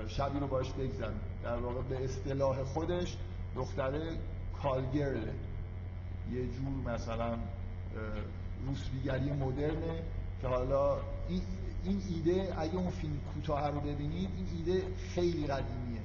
شبی 0.08 0.40
رو 0.40 0.48
باش 0.48 0.72
بگذرم 0.72 1.20
در 1.44 1.58
واقع 1.58 1.82
به 1.82 2.04
اصطلاح 2.04 2.64
خودش 2.64 3.18
دختره 3.56 4.18
کالگرله 4.66 5.34
یه 6.32 6.42
جور 6.48 6.94
مثلا 6.94 7.38
روسبیگری 8.68 9.32
مدرنه 9.32 10.04
که 10.42 10.48
حالا 10.48 10.98
این, 11.30 12.02
ایده 12.10 12.54
اگه 12.58 12.76
اون 12.76 12.90
فیلم 12.90 13.20
کوتاه 13.34 13.68
رو 13.68 13.80
ببینید 13.80 14.30
این 14.38 14.48
ایده 14.58 14.84
خیلی 15.16 15.48
قدیمیه. 15.48 16.02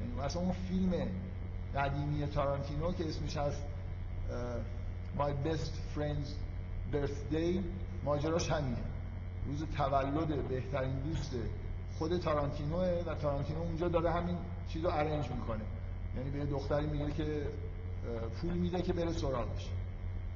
یعنی 0.00 0.26
مثلا 0.26 0.42
اون 0.42 0.52
فیلم 0.52 0.92
قدیمی 1.76 2.26
تارانتینو 2.26 2.92
که 2.92 3.08
اسمش 3.08 3.36
هست 3.36 3.62
My 5.18 5.48
Best 5.48 5.96
Friend's 5.96 6.30
Birthday 6.92 7.60
ماجراش 8.04 8.50
همینه. 8.50 8.76
روز 9.46 9.64
تولد 9.76 10.48
بهترین 10.48 10.98
دوست 10.98 11.34
خود 11.98 12.18
تارانتینوه 12.18 13.02
و 13.06 13.14
تارانتینو 13.14 13.60
اونجا 13.60 13.88
داره 13.88 14.12
همین 14.12 14.36
چیز 14.68 14.84
رو 14.84 14.90
ارنج 14.90 15.30
می‌کنه. 15.30 15.64
یعنی 16.16 16.30
به 16.30 16.46
دختری 16.46 16.86
میگه 16.86 17.10
که 17.10 17.46
پول 18.40 18.54
میده 18.54 18.82
که 18.82 18.92
بره 18.92 19.12
سراغش. 19.12 19.70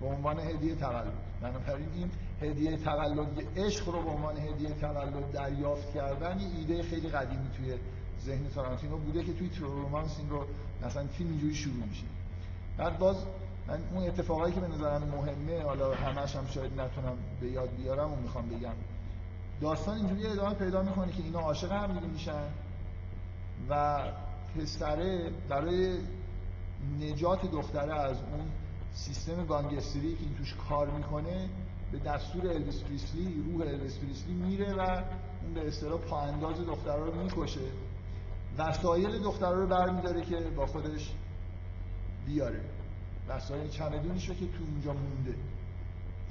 به 0.01 0.07
عنوان 0.07 0.41
هدیه 0.41 0.75
تولد 0.75 1.13
بنابراین 1.43 1.89
این 1.95 2.11
هدیه 2.43 2.77
تولد 2.77 3.43
عشق 3.57 3.89
رو 3.89 4.03
به 4.03 4.11
عنوان 4.11 4.37
هدیه 4.37 4.71
تولد 4.71 5.31
دریافت 5.33 5.95
کردن 5.95 6.41
یه 6.41 6.49
ایده 6.59 6.83
خیلی 6.83 7.09
قدیمی 7.09 7.51
توی 7.57 7.75
ذهن 8.25 8.49
تارانتینو 8.55 8.99
بوده 8.99 9.25
که 9.25 9.33
توی 9.33 9.49
ترومانس 9.49 10.19
این 10.19 10.31
رو 10.31 10.47
مثلا 10.87 11.07
فیلم 11.07 11.31
اینجوری 11.31 11.55
شروع 11.55 11.85
میشه. 11.89 12.05
بعد 12.79 12.99
باز 12.99 13.17
من 13.69 13.81
اون 13.93 14.05
اتفاقایی 14.05 14.55
که 14.55 14.61
به 14.61 14.69
نظرم 14.69 15.03
مهمه 15.03 15.63
حالا 15.63 15.95
همش 15.95 16.37
هم 16.37 16.47
شاید 16.47 16.81
نتونم 16.81 17.17
به 17.41 17.47
یاد 17.47 17.71
بیارم 17.77 18.13
و 18.13 18.17
می‌خوام 18.17 18.49
بگم. 18.49 18.75
داستان 19.61 19.97
اینجوری 19.97 20.27
ادامه 20.27 20.55
پیدا 20.55 20.83
می‌کنه 20.83 21.13
که 21.13 21.23
اینا 21.23 21.41
عاشق 21.41 21.73
هم 21.73 21.91
میشن 22.13 22.45
و 23.71 24.03
پسره 24.57 25.31
برای 25.49 25.99
نجات 27.01 27.51
دختره 27.51 27.95
از 27.95 28.17
اون 28.17 28.47
سیستم 28.93 29.47
گانگستری 29.47 30.15
که 30.15 30.23
این 30.23 30.35
توش 30.35 30.55
کار 30.69 30.91
می‌کنه 30.91 31.49
به 31.93 31.99
دستور 31.99 32.47
الویس 32.47 32.81
پریسلی 32.81 33.45
روح 33.47 33.67
الویس 33.67 33.99
پریسلی 33.99 34.33
میره 34.33 34.75
و 34.75 34.81
اون 35.43 35.55
به 35.55 35.69
اصطلاح 35.69 35.99
پا 36.01 36.21
انداز 36.21 36.57
دختره 36.67 37.05
رو 37.05 37.23
می‌کشه. 37.23 37.61
وسایل 38.59 39.19
دختره 39.19 39.57
رو 39.57 39.67
برمیداره 39.67 40.21
که 40.21 40.37
با 40.37 40.67
خودش 40.67 41.13
بیاره. 42.27 42.61
وسایل 43.29 43.69
چمدونیش 43.69 44.29
رو 44.29 44.35
که 44.35 44.47
تو 44.47 44.65
اونجا 44.71 44.93
مونده. 44.93 45.35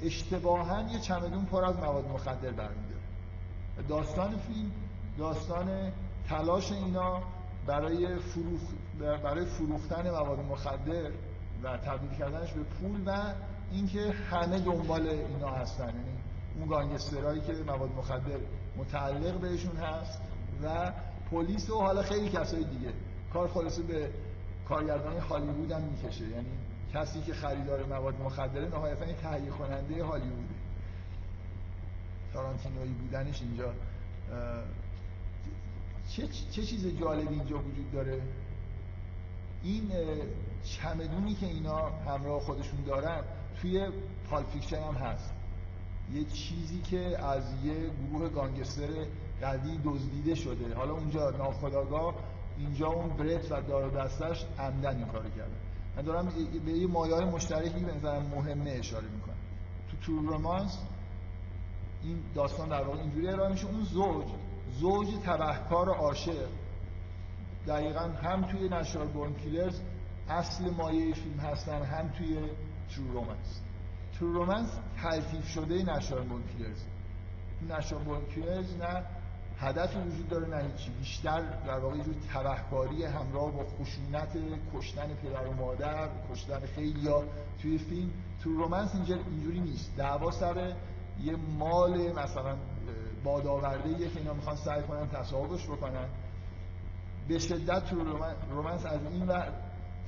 اشتباها 0.02 0.82
یه 0.92 0.98
چمدون 0.98 1.44
پر 1.44 1.64
از 1.64 1.76
مواد 1.76 2.08
مخدر 2.08 2.50
برمیداره. 2.50 3.00
داستان 3.88 4.36
فیلم 4.36 4.70
داستان 5.18 5.92
تلاش 6.28 6.72
اینا 6.72 7.22
برای 7.66 8.18
فروخ 8.18 8.60
برای 9.00 9.44
فروختن 9.44 10.10
مواد 10.10 10.38
مخدر 10.38 11.10
و 11.62 11.76
تبدیل 11.76 12.18
کردنش 12.18 12.52
به 12.52 12.62
پول 12.62 13.02
و 13.06 13.32
اینکه 13.72 14.10
همه 14.10 14.58
دنبال 14.58 15.08
اینا 15.08 15.50
هستن. 15.50 15.86
یعنی 15.86 16.18
اون 16.58 16.68
گانگسترهایی 16.68 17.40
که 17.40 17.52
مواد 17.52 17.90
مخدر 17.98 18.38
متعلق 18.76 19.40
بهشون 19.40 19.76
هست 19.76 20.20
و 20.64 20.92
پلیس 21.30 21.70
و 21.70 21.80
حالا 21.80 22.02
خیلی 22.02 22.28
کسای 22.28 22.64
دیگه. 22.64 22.92
کار 23.32 23.48
خلاصه 23.48 23.82
به 23.82 24.10
کارگردان 24.68 25.18
هالیوود 25.18 25.72
هم 25.72 25.82
می‌کشه. 25.82 26.24
یعنی 26.28 26.50
کسی 26.94 27.20
که 27.20 27.34
خریدار 27.34 27.84
مواد 27.84 28.20
مخدره 28.20 28.68
نهایتا 28.68 29.06
یه 29.06 29.14
تهیه 29.14 29.50
کننده 29.50 30.04
هالیووده. 30.04 30.54
تارانتینویی 32.32 32.92
بودنش 32.92 33.42
اینجا 33.42 33.72
چه, 36.10 36.28
چه 36.50 36.62
چیز 36.62 36.98
جالبی 37.00 37.34
اینجا 37.34 37.58
وجود 37.58 37.92
داره؟ 37.92 38.20
این 39.62 39.92
چمدونی 40.64 41.34
که 41.34 41.46
اینا 41.46 41.90
همراه 41.90 42.40
خودشون 42.40 42.84
دارن 42.86 43.24
توی 43.60 43.88
پالفیکشن 44.30 44.82
هم 44.82 44.94
هست. 44.94 45.32
یه 46.12 46.24
چیزی 46.24 46.80
که 46.80 47.24
از 47.24 47.44
یه 47.64 47.74
گروه 48.12 48.28
گانگستر 48.28 48.88
قوی 49.40 49.78
دزدیده 49.84 50.34
شده. 50.34 50.74
حالا 50.74 50.92
اونجا 50.92 51.30
ناخداگاه 51.30 52.14
اینجا 52.58 52.86
اون 52.86 53.08
برت 53.08 53.52
و 53.52 53.60
دار 53.60 53.90
دستش 53.90 54.44
عمدن 54.58 54.96
این 54.96 55.06
کارو 55.06 55.30
کرده. 55.30 55.56
من 55.96 56.02
دارم 56.02 56.32
به 56.66 56.72
یه 56.72 56.86
مایه 56.86 57.24
مشترکی 57.24 57.80
به 57.80 57.94
نظرم 57.94 58.22
مهمه 58.22 58.70
اشاره 58.70 59.08
می‌کنم. 59.08 59.34
تو 59.90 59.96
تور 59.96 60.22
رومانس 60.22 60.78
این 62.02 62.18
داستان 62.34 62.68
در 62.68 62.82
واقع 62.82 62.98
اینجوری 62.98 63.28
ارائه 63.28 63.52
میشه. 63.52 63.66
اون 63.66 63.82
زوج 63.84 64.24
زوج 64.80 65.08
تبهکار 65.24 65.88
عاشق 65.88 66.48
دقیقا 67.66 68.00
هم 68.00 68.44
توی 68.44 68.68
نشار 68.68 69.06
بورن 69.06 69.34
کیلرز 69.34 69.80
اصل 70.28 70.70
مایه 70.70 71.14
فیلم 71.14 71.40
هستن 71.40 71.82
هم 71.82 72.08
توی 72.08 72.38
ترو 72.94 73.12
رومنس 73.12 73.60
ترو 74.18 74.32
رومنس 74.32 74.78
تلتیف 75.02 75.48
شده 75.48 75.82
نشار 75.82 76.20
بورن 76.20 76.42
کیلرز 76.56 76.84
نشار 77.68 77.98
بورن 77.98 78.24
کیلرز 78.34 78.76
نه 78.76 79.04
هدفی 79.60 79.98
وجود 79.98 80.28
داره 80.28 80.48
نه 80.48 80.62
هیچی. 80.62 80.90
بیشتر 80.90 81.40
در 81.40 81.78
واقع 81.78 81.96
جور 81.96 82.14
تبهکاری 82.34 83.04
همراه 83.04 83.52
با 83.52 83.64
خشونت 83.64 84.36
کشتن 84.74 85.14
پدر 85.14 85.46
و 85.46 85.52
مادر 85.52 86.08
کشتن 86.32 86.60
خیلی 86.60 87.08
ها 87.08 87.24
توی 87.62 87.78
فیلم. 87.78 88.10
تو 88.42 88.50
رومنس 88.50 88.94
اینجوری 88.94 89.60
نیست. 89.60 89.96
دعوا 89.96 90.30
سر 90.30 90.74
یه 91.22 91.36
مال 91.58 92.12
مثلا 92.12 92.56
بادآورده 93.24 94.08
که 94.08 94.18
اینا 94.18 94.34
می‌خوان 94.34 94.56
سعی 94.56 94.82
کنن 94.82 95.08
تصاحبش 95.08 95.66
بکنن. 95.66 96.08
به 97.30 97.38
شدت 97.38 97.84
تو 97.84 97.96
رومنس 98.50 98.86
از 98.86 99.00
این 99.12 99.26
و 99.26 99.42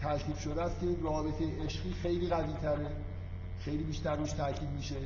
ترکیب 0.01 0.37
شده 0.37 0.63
است 0.63 0.81
که 0.81 0.87
رابطه 1.03 1.65
عشقی 1.65 1.93
خیلی 1.93 2.29
قوی 2.29 2.53
تره 2.53 2.91
خیلی 3.61 3.83
بیشتر 3.83 4.17
روش 4.17 4.33
تاکید 4.33 4.69
میشه. 4.71 4.97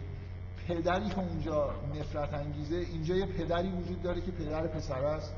پدری 0.69 1.09
که 1.09 1.19
اونجا 1.19 1.71
نفرت 2.01 2.35
انگیزه 2.35 2.77
اینجا 2.77 3.15
یه 3.15 3.27
پدری 3.27 3.69
وجود 3.69 4.03
داره 4.03 4.21
که 4.21 4.31
پدر 4.31 4.67
پسر 4.67 5.05
است 5.05 5.35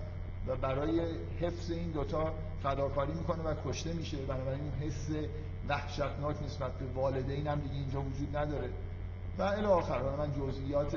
و 0.47 0.57
برای 0.57 1.01
حفظ 1.41 1.71
این 1.71 1.91
دوتا 1.91 2.33
فداکاری 2.63 3.13
می‌کنه 3.13 3.43
و 3.43 3.55
کشته 3.67 3.93
میشه. 3.93 4.17
بنابراین 4.17 4.61
اون 4.61 4.73
حس 4.73 5.11
وحشتناک 5.69 6.43
نسبت 6.43 6.73
به 6.73 6.87
والدین 7.01 7.47
هم 7.47 7.61
دیگه 7.61 7.75
اینجا 7.75 8.01
وجود 8.01 8.37
نداره. 8.37 8.71
و 9.39 9.43
الی 9.43 9.67
آخر 9.67 10.03
من 10.03 10.33
جزئیات 10.33 10.95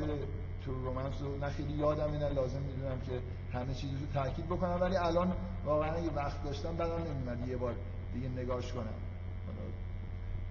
تو 0.66 0.72
رومنس 0.74 1.22
رو 1.22 1.38
نه 1.38 1.50
خیلی 1.50 1.74
یادم 1.74 2.12
نه 2.12 2.30
لازم 2.30 2.62
می‌دونم 2.62 3.00
که 3.02 3.20
همه 3.58 3.74
چیز 3.74 3.90
رو 3.92 4.08
تاکید 4.14 4.46
بکنم 4.46 4.78
ولی 4.82 4.98
الان 4.98 5.34
واقعا 5.66 6.00
یه 6.00 6.12
وقت 6.12 6.44
داشتم 6.44 6.76
بعدم 6.76 6.96
نمی‌دونم 6.96 7.50
یه 7.50 7.58
بار 7.58 7.76
دیگه 8.14 8.30
نگاش 8.30 8.74
کنم. 8.74 8.94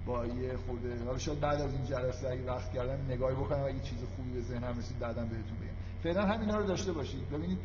با 0.07 0.27
یه 0.27 0.57
خود 0.57 1.05
حالا 1.07 1.19
شاید 1.19 1.41
بعد 1.41 1.61
از 1.61 1.73
این 1.73 1.85
جلسه 1.85 2.29
اگه 2.29 2.47
وقت 2.47 2.73
کردم 2.73 3.13
نگاهی 3.13 3.35
بکنم 3.35 3.65
اگه 3.65 3.81
چیز 3.81 3.99
خوبی 4.17 4.31
به 4.31 4.41
ذهنم 4.41 4.79
رسید 4.79 4.99
بعدم 4.99 5.23
بهتون 5.23 5.59
بگم. 5.61 6.03
فعلا 6.03 6.27
همینا 6.27 6.59
رو 6.59 6.67
داشته 6.67 6.93
باشید. 6.93 7.31
ببینید 7.31 7.59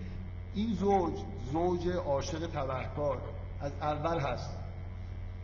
این 0.53 0.73
زوج 0.73 1.13
زوج 1.51 1.87
عاشق 1.89 2.47
تبهکار 2.47 3.21
از 3.61 3.71
اول 3.81 4.19
هست. 4.19 4.57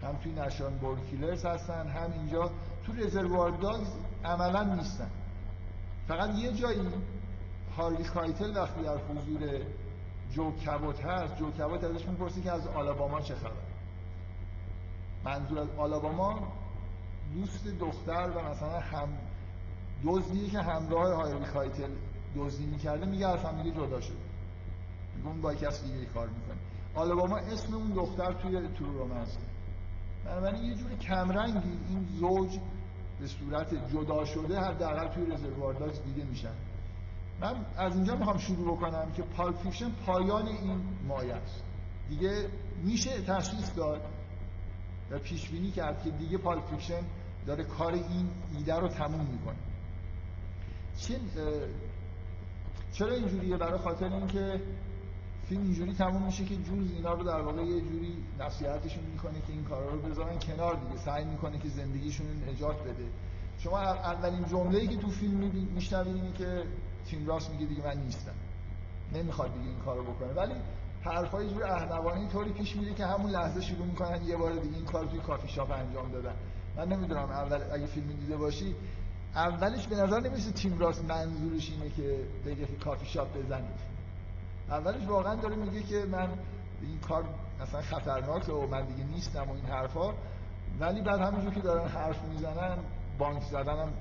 هم 0.03 0.15
توی 0.23 0.31
نشان 0.31 0.77
بورکیلرز 0.77 1.45
هستن 1.45 1.87
هم 1.87 2.11
اینجا 2.11 2.51
تو 2.85 2.93
رزروار 2.93 3.51
داگز 3.51 3.87
عملا 4.25 4.63
نیستن. 4.63 5.11
فقط 6.07 6.35
یه 6.35 6.53
جایی 6.53 6.79
هاروی 7.77 8.03
کایتل 8.03 8.57
وقتی 8.57 8.81
در 8.81 8.97
حضور 8.97 9.61
جو 10.31 10.51
کبوت 10.51 11.05
هست 11.05 11.37
جو 11.37 11.51
کبوت 11.51 11.83
ازش 11.83 12.05
می‌پرسی 12.05 12.41
که 12.41 12.51
از 12.51 12.67
آلاباما 12.67 13.21
چه 13.21 13.35
خبر؟ 13.35 13.51
منظور 15.25 15.59
از 15.59 15.69
آلاباما 15.77 16.53
دوست 17.33 17.67
دختر 17.79 18.29
و 18.29 18.49
مثلا 18.49 18.79
هم 18.79 19.09
دزدی 20.05 20.49
که 20.49 20.61
همراه 20.61 21.13
هاروی 21.15 21.45
کایتل 21.45 21.89
دزدی 22.35 22.65
می‌کرده 22.65 23.05
میگه 23.05 23.27
از 23.27 23.39
هم 23.39 23.63
دیگه 23.63 23.77
جدا 23.77 24.01
شده 24.01 24.17
میگه 25.15 25.27
اون 25.27 25.41
با 25.41 25.53
کسی 25.53 25.91
دیگه 25.91 26.05
کار 26.05 26.27
می‌کنه. 26.27 26.57
آلاباما 26.95 27.37
اسم 27.37 27.73
اون 27.73 27.91
دختر 27.91 28.33
توی 28.33 28.67
تو 28.67 28.85
رومنس 28.85 29.37
بنابراین 30.25 30.63
یه 30.63 30.75
جوری 30.75 30.97
کمرنگی 30.97 31.69
این 31.89 32.07
زوج 32.19 32.59
به 33.21 33.27
صورت 33.27 33.91
جدا 33.93 34.25
شده 34.25 34.60
حداقل 34.60 35.07
توی 35.07 35.25
رزروار 35.25 35.73
داگز 35.73 36.03
دیده 36.03 36.23
میشن. 36.23 36.53
من 37.41 37.65
از 37.77 37.95
اینجا 37.95 38.15
می‌خوام 38.15 38.38
شروع 38.38 38.77
بکنم 38.77 39.12
که 39.12 39.21
پالپ 39.21 39.53
فیکشن 39.53 39.91
پایان 40.05 40.47
این 40.47 40.81
مایه 41.07 41.34
است. 41.34 41.63
دیگه 42.10 42.47
میشه 42.84 43.21
تشخیص 43.21 43.75
داد 43.75 44.01
و 45.12 45.19
پیش 45.19 45.49
بینی 45.49 45.71
کرد 45.71 46.03
که 46.03 46.10
دیگه 46.10 46.38
پالپ 46.38 46.60
فیکشن 46.62 47.01
داره 47.45 47.63
کار 47.63 47.93
این 47.93 48.29
ایده 48.57 48.75
رو 48.75 48.88
تموم 48.88 49.25
می‌کنه. 49.25 49.55
چه 50.97 51.19
چرا 52.91 53.13
اینجوریه؟ 53.13 53.57
برای 53.57 53.79
خاطر 53.79 54.13
اینکه 54.13 54.62
فیلم 55.51 55.63
اینجوری 55.63 55.93
تموم 55.93 56.23
میشه 56.23 56.45
که 56.45 56.55
جولز 56.55 56.91
اینا 56.95 57.13
رو 57.13 57.23
در 57.23 57.41
واقع 57.41 57.61
یه 57.61 57.81
جوری 57.81 58.17
نصیحتشون 58.39 59.03
می‌کنه 59.03 59.41
که 59.47 59.53
این 59.53 59.63
کارا 59.63 59.89
رو 59.89 59.99
بذارن 60.01 60.39
کنار 60.39 60.75
دیگه. 60.75 61.01
سعی 61.01 61.25
می‌کنه 61.25 61.57
که 61.59 61.69
زندگیشون 61.69 62.27
نجات 62.49 62.83
بده. 62.83 63.05
شما 63.59 63.79
اولین 63.79 64.45
جمله‌ای 64.45 64.87
که 64.87 64.97
تو 64.97 65.09
فیلم 65.09 65.51
میشنوید 65.75 66.15
اینه 66.15 66.31
که 66.31 66.63
تیم 67.05 67.27
راست 67.27 67.51
میگه 67.51 67.65
دیگه 67.65 67.83
من 67.85 67.97
نیستم. 67.97 68.31
نمی‌خواد 69.13 69.53
دیگه 69.53 69.65
این 69.65 69.79
کارو 69.79 70.03
بکنه. 70.03 70.33
ولی 70.33 70.53
حرفای 71.01 71.49
جور 71.49 71.63
احمقانه 71.63 72.27
طوری 72.27 72.51
پیش 72.51 72.75
میره 72.75 72.93
که 72.93 73.05
همون 73.05 73.31
لحظه 73.31 73.61
شروع 73.61 73.85
می‌کنن 73.85 74.23
یه 74.25 74.37
بار 74.37 74.51
دیگه 74.53 74.75
این 74.75 74.85
کار 74.85 75.05
توی 75.05 75.19
کافی 75.19 75.47
شاپ 75.47 75.71
انجام 75.71 76.11
دادن. 76.11 76.35
من 76.77 76.87
نمی‌دونم 76.87 77.29
اول 77.29 77.59
اگه 77.73 77.85
فیلم 77.85 78.07
دیده 78.07 78.37
باشی 78.37 78.75
اولش 79.35 79.87
به 79.87 79.95
نظر 79.95 80.19
نمی‌رسه 80.19 80.51
تیم 80.51 80.79
راست 80.79 81.05
منظورش 81.05 81.71
اینه 81.71 81.89
که 81.89 82.19
بگه 82.45 82.65
کافی 82.65 83.05
شاپ 83.05 83.37
بزنید. 83.37 83.90
اولش 84.71 85.07
واقعا 85.07 85.36
داره 85.36 85.55
میگه 85.55 85.84
که 85.84 86.05
من 86.12 86.29
این 86.81 86.99
کار 86.99 87.23
مثلا 87.62 87.81
خطرناکه 87.81 88.51
و 88.51 88.67
من 88.67 88.86
دیگه 88.86 89.03
نیستم 89.03 89.49
و 89.49 89.53
این 89.53 89.65
حرفا 89.65 90.13
ولی 90.79 91.01
بعد 91.01 91.19
همینجور 91.19 91.53
که 91.53 91.60
دارن 91.60 91.88
حرف 91.88 92.23
می‌زنن 92.23 92.77
بانک 93.17 93.43
زدنم 93.43 93.93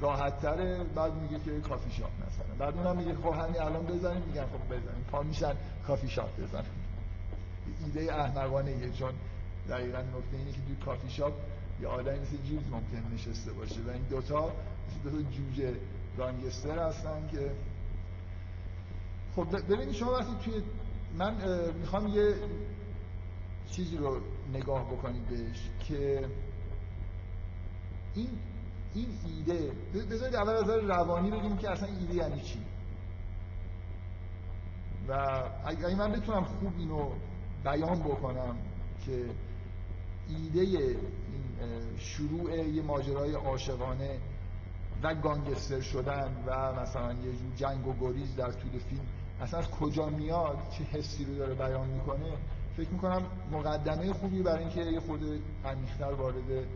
راحت 0.00 0.40
تره 0.40 0.84
بعد 0.84 1.14
میگه 1.14 1.38
که 1.44 1.60
کافی 1.60 1.90
شاپ 1.90 2.10
مثلا. 2.10 2.66
بعد 2.66 2.78
اونم 2.78 2.96
میگه 2.96 3.14
خب 3.14 3.34
همین 3.34 3.60
الان 3.60 3.86
بزنیم 3.86 4.22
میگن 4.22 4.44
خب 4.44 4.66
بزنیم. 4.66 5.04
پا 5.10 5.22
میشن 5.22 5.54
کافی 5.86 6.08
شاپ 6.08 6.40
بزنن 6.40 6.64
ایده 7.84 8.14
احمقانه 8.14 8.70
یه 8.70 8.90
چون 8.90 9.12
دقیقا 9.68 9.98
نکته 9.98 10.36
اینه 10.36 10.52
که 10.52 10.60
توی 10.66 10.76
کافی 10.76 11.10
شاپ 11.10 11.32
یه 11.80 11.88
آدمی 11.88 12.18
مثل 12.18 12.36
جیمز 12.44 12.64
ممکن 12.70 13.14
نشسته 13.14 13.52
باشه. 13.52 13.80
و 13.86 13.90
این 13.90 14.02
دوتا 14.10 14.44
مثل 14.88 15.10
دوتا 15.10 15.30
جوجه 15.30 15.74
گانگستر 16.18 16.78
هستن 16.78 17.28
که 17.30 17.50
خب 19.36 19.72
ببینید 19.72 19.92
شما 19.92 20.12
وقتی 20.12 20.34
توی 20.44 20.62
من 21.18 21.34
می‌خوام 21.80 22.06
یه 22.06 22.34
چیزی 23.70 23.96
رو 23.96 24.20
نگاه 24.52 24.92
بکنید 24.92 25.28
بهش 25.28 25.70
که 25.88 26.28
این 28.14 28.28
این 28.94 29.08
ایده 29.26 29.72
بذارید 30.10 30.34
اول 30.34 30.52
از 30.54 30.68
روانی 30.68 31.30
بگیم 31.30 31.56
که 31.56 31.70
اصلا 31.70 31.88
ایده 31.88 32.14
یعنی 32.14 32.40
چی. 32.40 32.58
و 35.08 35.42
اگه 35.64 35.94
من 35.94 36.12
بتونم 36.12 36.44
خوب 36.44 36.72
اینو 36.78 37.10
بیان 37.64 37.98
بکنم 37.98 38.56
که 39.06 39.24
ایده 40.28 40.60
این 40.60 41.04
شروع 41.98 42.56
یه 42.56 42.82
ماجرای 42.82 43.34
عاشقانه 43.34 44.18
و 45.02 45.14
گانگستر 45.14 45.80
شدن 45.80 46.44
و 46.46 46.72
مثلا 46.80 47.12
یه 47.12 47.32
جنگ 47.56 47.86
و 47.86 47.94
گریز 48.00 48.36
در 48.36 48.52
طول 48.52 48.78
فیلم 48.78 49.06
اصلا 49.44 49.60
از 49.60 49.70
کجا 49.70 50.06
میاد 50.06 50.58
چه 50.78 50.84
حسی 50.84 51.24
رو 51.24 51.34
داره 51.34 51.54
بیان 51.54 51.88
می‌کنه 51.88 52.32
فکر 52.76 52.88
می‌کنم 52.88 53.22
مقدمه 53.52 54.12
خوبی 54.12 54.42
برای 54.42 54.58
اینکه 54.58 54.80
یه 54.80 55.00
خورده 55.00 55.20
عمیق‌تر 55.64 56.12
وارد 56.12 56.66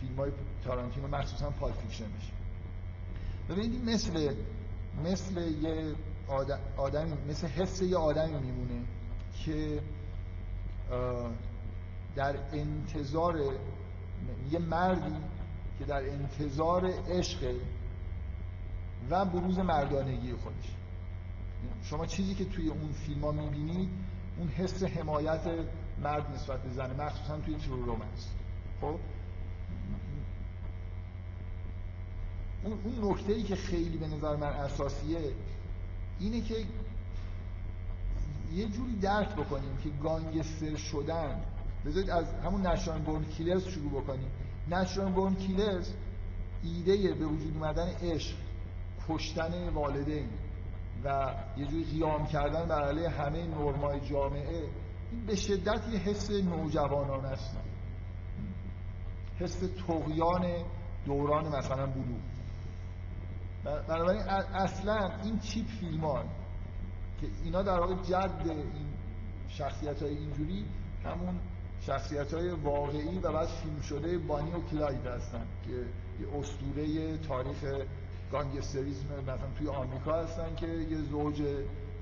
فیلم 0.00 0.16
های 0.18 0.30
تارانتینو 0.64 1.08
مخصوصا 1.08 1.50
پالپ 1.50 1.72
فیکشن 1.72 2.04
بشه. 2.04 2.32
ببینید 3.48 3.84
مثل 3.84 4.34
مثل 5.04 5.40
یه 5.62 5.94
آدم, 6.28 6.58
آدمی 6.76 7.12
مثل 7.28 7.46
حس 7.46 7.82
یه 7.82 7.96
آدمی 7.96 8.38
میمونه 8.40 8.84
که 9.44 9.80
در 12.16 12.36
انتظار 12.52 13.38
یه 14.50 14.58
مردی 14.58 15.16
که 15.78 15.84
در 15.84 16.02
انتظار 16.10 16.90
عشق 17.08 17.54
و 19.10 19.24
بروز 19.24 19.58
مردانگی 19.58 20.32
خودش. 20.32 20.74
شما 21.82 22.06
چیزی 22.06 22.34
که 22.34 22.44
توی 22.44 22.68
اون 22.68 22.92
فیلم 22.92 23.24
ها 23.24 23.32
می‌بینید 23.32 23.88
اون 24.38 24.48
حس 24.48 24.82
حمایت 24.82 25.40
مرد 26.02 26.30
نسبت 26.34 26.62
به 26.62 26.70
زنه 26.70 27.04
مخصوصا 27.04 27.38
توی 27.38 27.54
ترو 27.54 27.84
رومنس 27.84 28.28
خب؟ 28.80 28.98
اون 32.64 32.78
اون 32.84 33.12
نکته 33.12 33.32
ای 33.32 33.42
که 33.42 33.56
خیلی 33.56 33.98
به 33.98 34.06
نظر 34.06 34.36
من 34.36 34.46
اساسیه 34.46 35.18
اینه 36.20 36.40
که 36.40 36.54
یه 38.54 38.68
جوری 38.68 38.96
درک 38.96 39.28
بکنیم 39.28 39.76
که 39.84 39.90
گانگستر 40.02 40.76
شدن. 40.76 41.40
بذارید 41.86 42.10
از 42.10 42.24
همون 42.44 42.66
نشان 42.66 43.02
بورن 43.02 43.24
کیلرز 43.24 43.68
شروع 43.68 44.02
بکنیم. 44.02 44.30
نشان 44.70 45.12
بورن 45.12 45.34
کیلرز 45.34 45.92
ایده 46.62 47.14
به 47.14 47.26
وجود 47.26 47.54
اومدن 47.54 47.88
عشق 47.88 48.36
کشتن 49.08 49.68
والدین. 49.68 50.28
و 51.04 51.34
یه 51.56 51.66
جوری 51.66 51.84
قیام 51.84 52.26
کردن 52.26 52.68
بر 52.68 52.82
علیه 52.82 53.08
همه 53.08 53.46
نرمای 53.46 54.00
جامعه 54.00 54.68
این 55.10 55.26
به 55.26 55.36
شدت 55.36 55.88
یه 55.92 55.98
حس 55.98 56.30
نوجوانان 56.30 57.24
است. 57.24 57.56
حس 59.38 59.62
تقیان 59.86 60.64
دوران 61.06 61.56
مثلا 61.56 61.86
بلوغ. 61.86 62.20
بنابراین 63.64 64.22
اصلا 64.54 65.10
این 65.24 65.38
چیپ 65.38 65.66
فیلم 65.66 66.00
ها 66.00 66.24
که 67.20 67.26
اینا 67.44 67.62
در 67.62 67.80
واقع 67.80 67.94
جد 67.94 68.42
این 68.44 68.86
شخصیت 69.48 70.02
های 70.02 70.16
اینجوری 70.16 70.64
همون 71.04 71.40
شخصیت 71.80 72.34
های 72.34 72.50
واقعی 72.50 73.18
و 73.18 73.32
بعد 73.32 73.48
فیلم 73.48 73.80
شده 73.80 74.18
بانی 74.18 74.52
و 74.52 74.60
کلاید 74.60 75.06
هستن 75.06 75.46
که 75.64 75.70
یه 75.70 76.38
اسطوره 76.38 77.18
تاریخ 77.18 77.64
گانگستریزم 78.32 79.06
مثلا 79.22 79.36
توی 79.58 79.68
آمریکا 79.68 80.12
هستن 80.12 80.54
که 80.54 80.66
یه 80.66 80.96
زوج 80.96 81.42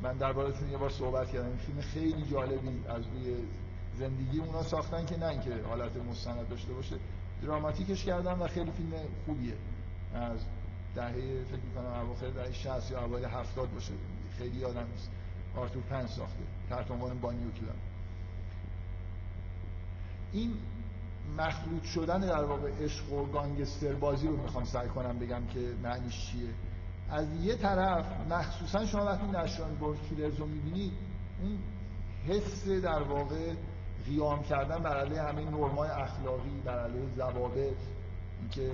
من 0.02 0.16
دربارتون 0.16 0.70
یه 0.70 0.78
بار 0.78 0.90
صحبت 0.90 1.30
کردم. 1.30 1.48
این 1.48 1.56
فیلم 1.56 1.80
خیلی 1.80 2.22
جالبی 2.30 2.80
از 2.88 3.02
روی 3.06 3.36
زندگی 3.98 4.38
اونا 4.38 4.62
ساختن 4.62 5.06
که 5.06 5.18
نه 5.18 5.26
اینکه 5.26 5.54
حالت 5.68 5.96
مستند 5.96 6.48
داشته 6.48 6.72
باشه. 6.72 6.96
دراماتیکش 7.42 8.04
کردن 8.04 8.32
و 8.32 8.46
خیلی 8.48 8.70
فیلم 8.70 8.92
خوبیه. 9.26 9.54
از 10.14 10.40
دهه 10.94 11.44
فکر 11.44 11.60
می‌کنم 11.68 12.00
اواخر 12.06 12.30
دهه 12.30 12.52
60 12.52 12.90
یا 12.90 13.04
اوایل 13.04 13.24
70 13.24 13.74
باشه. 13.74 13.92
خیلی 14.38 14.58
یادم 14.58 14.86
نیست. 14.92 15.10
آرتور 15.56 15.82
پنس 15.82 16.16
ساخته. 16.16 16.42
تحت 16.70 16.90
عنوان 16.90 17.20
بانیو 17.20 17.48
این 20.32 20.54
مخلوط 21.38 21.84
شدن 21.84 22.20
در 22.20 22.44
واقع 22.44 22.70
عشق 22.80 23.12
و 23.12 23.26
گانگستر 23.26 23.92
بازی 23.92 24.26
رو 24.26 24.36
می‌خوام 24.36 24.64
سعی 24.64 24.88
کنم 24.88 25.18
بگم 25.18 25.46
که 25.46 25.60
معنیش 25.82 26.30
چیه. 26.30 26.48
از 27.10 27.26
یه 27.40 27.56
طرف 27.56 28.06
مخصوصا 28.30 28.86
شما 28.86 29.04
وقتی 29.04 29.26
نشان 29.26 29.74
بورد 29.74 29.98
کیلرز 30.08 30.36
رو 30.36 30.46
می‌بینید 30.46 30.92
اون 31.42 31.58
حس 32.28 32.68
در 32.68 33.02
واقع 33.02 33.54
قیام 34.06 34.42
کردن 34.42 34.78
بر 34.78 34.96
علیه 34.96 35.22
همه 35.22 35.44
نرمای 35.44 35.88
اخلاقی 35.88 36.60
بر 36.64 36.78
علیه 36.78 37.08
ضوابط 37.16 37.76
اینکه 38.40 38.70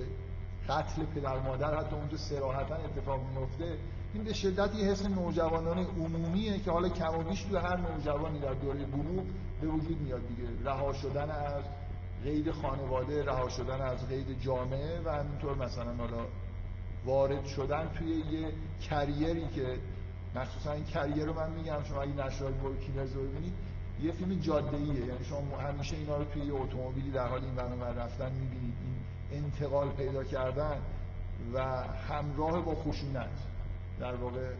قتل 0.69 1.05
پدر 1.05 1.39
مادر 1.39 1.79
حتی 1.79 1.95
اونجا 1.95 2.17
سراحتا 2.17 2.75
اتفاق 2.75 3.21
میفته 3.35 3.77
این 4.13 4.23
به 4.23 4.33
شدت 4.33 4.75
یه 4.75 4.85
حس 4.85 5.05
نوجوانان 5.05 5.77
عمومیه 5.77 6.59
که 6.59 6.71
حالا 6.71 6.89
کم 6.89 7.33
تو 7.51 7.57
هر 7.57 7.77
نوجوانی 7.77 8.39
در 8.39 8.53
دوره 8.53 8.85
بلوغ 8.85 9.25
به 9.61 9.67
وجود 9.67 10.01
میاد 10.01 10.27
دیگه. 10.27 10.49
رها 10.63 10.93
شدن 10.93 11.31
از 11.31 11.63
قید 12.23 12.51
خانواده 12.51 13.23
رها 13.23 13.49
شدن 13.49 13.81
از 13.81 14.07
قید 14.07 14.41
جامعه 14.41 15.01
و 15.05 15.09
همینطور 15.09 15.55
مثلا 15.57 15.93
حالا 15.93 16.25
وارد 17.05 17.45
شدن 17.45 17.89
توی 17.97 18.09
یه 18.09 18.53
کریری 18.81 19.47
که 19.47 19.77
مخصوصا 20.35 20.71
این 20.71 20.83
کریر 20.83 21.25
رو 21.25 21.33
من 21.33 21.51
میگم 21.51 21.83
شما 21.83 22.01
اگه 22.01 22.25
نشرال 22.25 22.51
بورکینرز 22.51 23.13
رو 23.13 23.27
ببینید 23.27 23.53
یه 24.01 24.11
فیلم 24.11 24.39
جاده 24.39 24.77
ایه 24.77 25.05
یعنی 25.05 25.25
شما 25.25 25.57
همیشه 25.57 25.95
اینا 25.97 26.17
رو 26.17 26.23
توی 26.23 26.45
یه 26.45 26.53
اتومبیلی 26.53 27.11
در 27.11 27.27
حال 27.27 27.41
این 27.43 27.55
ور 27.55 27.93
رفتن 27.93 28.31
می‌بینید. 28.31 28.73
این 29.31 29.43
انتقال 29.43 29.89
پیدا 29.89 30.23
کردن 30.23 30.77
و 31.53 31.59
همراه 32.09 32.65
با 32.65 32.75
خشونت 32.75 33.29
در 33.99 34.15
واقع 34.15 34.53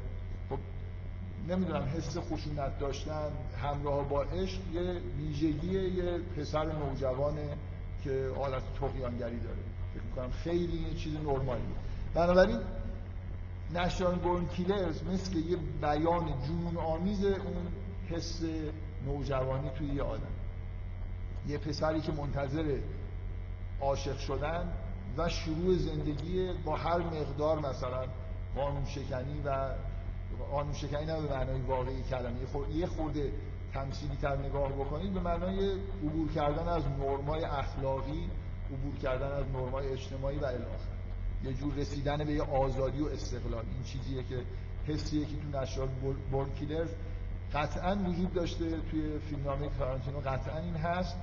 نمی‌دونم 1.48 1.84
حس 1.84 2.18
خشونت 2.18 2.80
داشتن 2.80 3.32
همراه 3.62 4.10
با 4.10 4.24
عشق 4.24 4.60
یه 4.74 5.02
ویژگی 5.18 5.90
یه 5.90 6.18
پسر 6.18 6.66
نوجوانه 6.66 7.58
که 8.04 8.32
حالت 8.38 8.64
تقیانگری 8.80 9.40
داره. 9.40 9.58
فکر 9.94 10.04
می‌کنم 10.04 10.32
خیلی 10.32 10.78
یه 10.78 10.94
چیز 10.94 11.14
نرمالیه. 11.14 11.76
بنابراین 12.14 12.60
نشان 13.74 14.16
بورن 14.16 14.46
کیلرز 14.46 15.04
مثل 15.04 15.38
یه 15.38 15.58
بیان 15.82 16.26
جنون 16.26 16.78
آمیز 16.78 17.26
اون 17.26 17.68
حس 18.10 18.42
نوجوانی 19.06 19.70
توی 19.70 19.88
یه 19.88 20.04
آدم. 20.04 20.34
یه 21.48 21.58
پسری 21.58 22.02
که 22.02 22.12
منتظر 22.12 22.78
عاشق 23.82 24.18
شدن 24.18 24.74
و 25.18 25.30
شروع 25.30 25.78
زندگی 25.78 26.54
با 26.66 26.76
هر 26.76 26.98
مقدار 26.98 27.60
مثلا 27.60 28.06
قانون 28.56 28.86
شکنی 28.86 29.42
و 29.46 29.70
قانون 30.52 30.74
شکنی 30.74 31.06
نه 31.06 31.22
به 31.22 31.34
معنای 31.36 31.62
واقعی 31.62 32.04
کلمه. 32.04 32.40
یه 32.76 32.88
خورده 32.88 33.32
تمثیلی 33.74 34.16
تر 34.16 34.38
نگاه 34.38 34.72
بکنید 34.72 35.14
به 35.14 35.20
معنای 35.20 35.72
عبور 36.04 36.32
کردن 36.32 36.68
از 36.68 36.84
نرمای 36.88 37.44
اخلاقی 37.44 38.30
عبور 38.74 38.96
کردن 38.96 39.32
از 39.32 39.46
نرمای 39.48 39.88
اجتماعی 39.88 40.38
و 40.38 40.46
الاخر 40.46 40.94
یه 41.44 41.54
جور 41.54 41.74
رسیدن 41.74 42.24
به 42.24 42.34
یه 42.34 42.44
آزادی 42.44 43.02
و 43.02 43.06
استقلال. 43.06 43.66
این 43.74 43.84
چیزیه 43.84 44.24
که 44.24 44.44
حسیه 44.88 45.26
که 45.26 45.36
تو 45.36 45.60
نشرال 45.62 45.88
بورن 46.32 46.50
کیلرز 46.50 46.90
قطعا 47.54 47.96
وجود 47.96 48.34
داشته 48.34 48.82
توی 48.92 49.20
فیلمنامه 49.20 49.70
تارانتینو. 49.70 50.20
قطعا 50.20 50.60
این 50.60 50.76
هست 50.76 51.16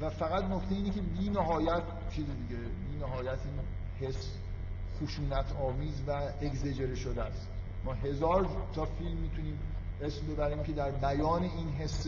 و 0.00 0.10
فقط 0.10 0.44
نکته 0.44 0.74
اینه 0.74 0.90
که 0.90 1.00
بی 1.00 1.30
نهایت 1.30 1.82
چیز 2.10 2.26
دیگه. 2.26 2.60
بی 2.62 2.98
نهایت 3.00 3.38
این 3.44 4.08
حس 4.08 4.30
خشونت 5.00 5.52
آمیز 5.52 6.02
و 6.06 6.10
اگزجره 6.40 6.94
شده 6.94 7.22
است. 7.22 7.48
ما 7.84 7.92
هزار 7.92 8.48
تا 8.74 8.84
فیلم 8.84 9.16
می‌تونیم 9.16 9.58
اسم 10.02 10.26
ببریم 10.26 10.62
که 10.62 10.72
در 10.72 10.90
بیان 10.90 11.42
این 11.42 11.68
حس 11.68 12.06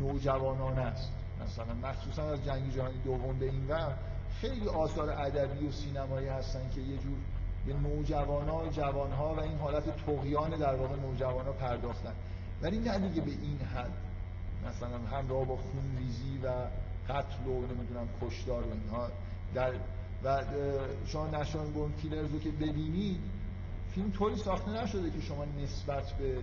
نوجوانان 0.00 0.78
است. 0.78 1.12
مثلا 1.44 1.88
مخصوصا 1.90 2.22
از 2.22 2.44
جنگ 2.44 2.74
جهانی 2.74 2.98
دوم 3.04 3.38
به 3.38 3.46
این 3.46 3.66
و 3.68 3.90
خیلی 4.40 4.68
آثار 4.68 5.10
ادبی 5.10 5.66
و 5.66 5.72
سینمایی 5.72 6.28
هستن 6.28 6.70
که 6.74 6.80
یه 6.80 6.96
جور 6.96 7.16
به 7.66 7.72
نوجوانا 7.72 8.68
جوانها 8.68 9.34
و 9.34 9.40
این 9.40 9.58
حالت 9.58 9.96
تقیان 10.06 10.50
در 10.50 10.74
واقع 10.74 10.96
نوجوانا 10.96 11.52
پرداختن. 11.52 12.12
ولی 12.62 12.78
نه 12.78 12.98
دیگه 12.98 13.20
به 13.20 13.30
این 13.30 13.58
حد. 13.74 13.90
مثلا 14.68 14.98
همراه 15.18 15.44
با 15.44 15.56
خونریزی 15.56 16.38
و 16.44 16.48
قتل 17.12 17.46
و 17.46 17.66
نمی‌دونم 17.74 18.08
کشدار 18.22 18.62
و 18.62 18.70
اینها 18.70 19.08
در 19.54 19.72
و 20.24 20.44
شما 21.06 21.26
نشان 21.26 21.72
بون 21.72 21.92
کیلرز 21.92 22.32
رو 22.32 22.38
که 22.38 22.50
ببینید 22.50 23.20
فیلم 23.96 24.10
طوری 24.10 24.36
ساخته 24.36 24.70
نشده 24.70 25.10
که 25.10 25.20
شما 25.20 25.44
نسبت 25.44 26.12
به 26.12 26.38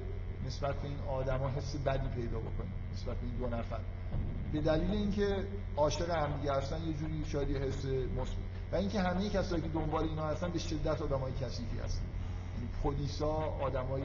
نسبت 0.48 0.76
به 0.76 0.88
این 0.88 1.00
آدما 1.00 1.50
حس 1.50 1.76
بدی 1.76 2.08
پیدا 2.08 2.40
بکنید 2.40 2.74
نسبت 2.94 3.18
به 3.18 3.26
این 3.26 3.36
دو 3.36 3.58
نفر. 3.58 3.80
به 4.54 4.62
دلیل 4.62 4.92
اینکه 4.92 5.48
عاشق 5.78 6.10
همدیگه 6.10 6.54
هستن 6.54 6.82
یه 6.88 6.94
جوری 6.94 7.26
شاید 7.26 7.58
حس 7.58 7.86
مثبت. 7.86 8.38
و 8.72 8.76
اینکه 8.76 9.00
همه 9.00 9.30
کسایی 9.30 9.62
که 9.62 9.68
دنبال 9.68 10.04
اینا 10.04 10.28
هستن 10.28 10.52
به 10.52 10.60
شدت 10.60 11.02
آدمای 11.02 11.32
کثیفی 11.32 11.80
هستن. 11.80 12.02
یعنی 12.56 12.70
پلیسا 12.84 13.34
آدمای 13.62 14.04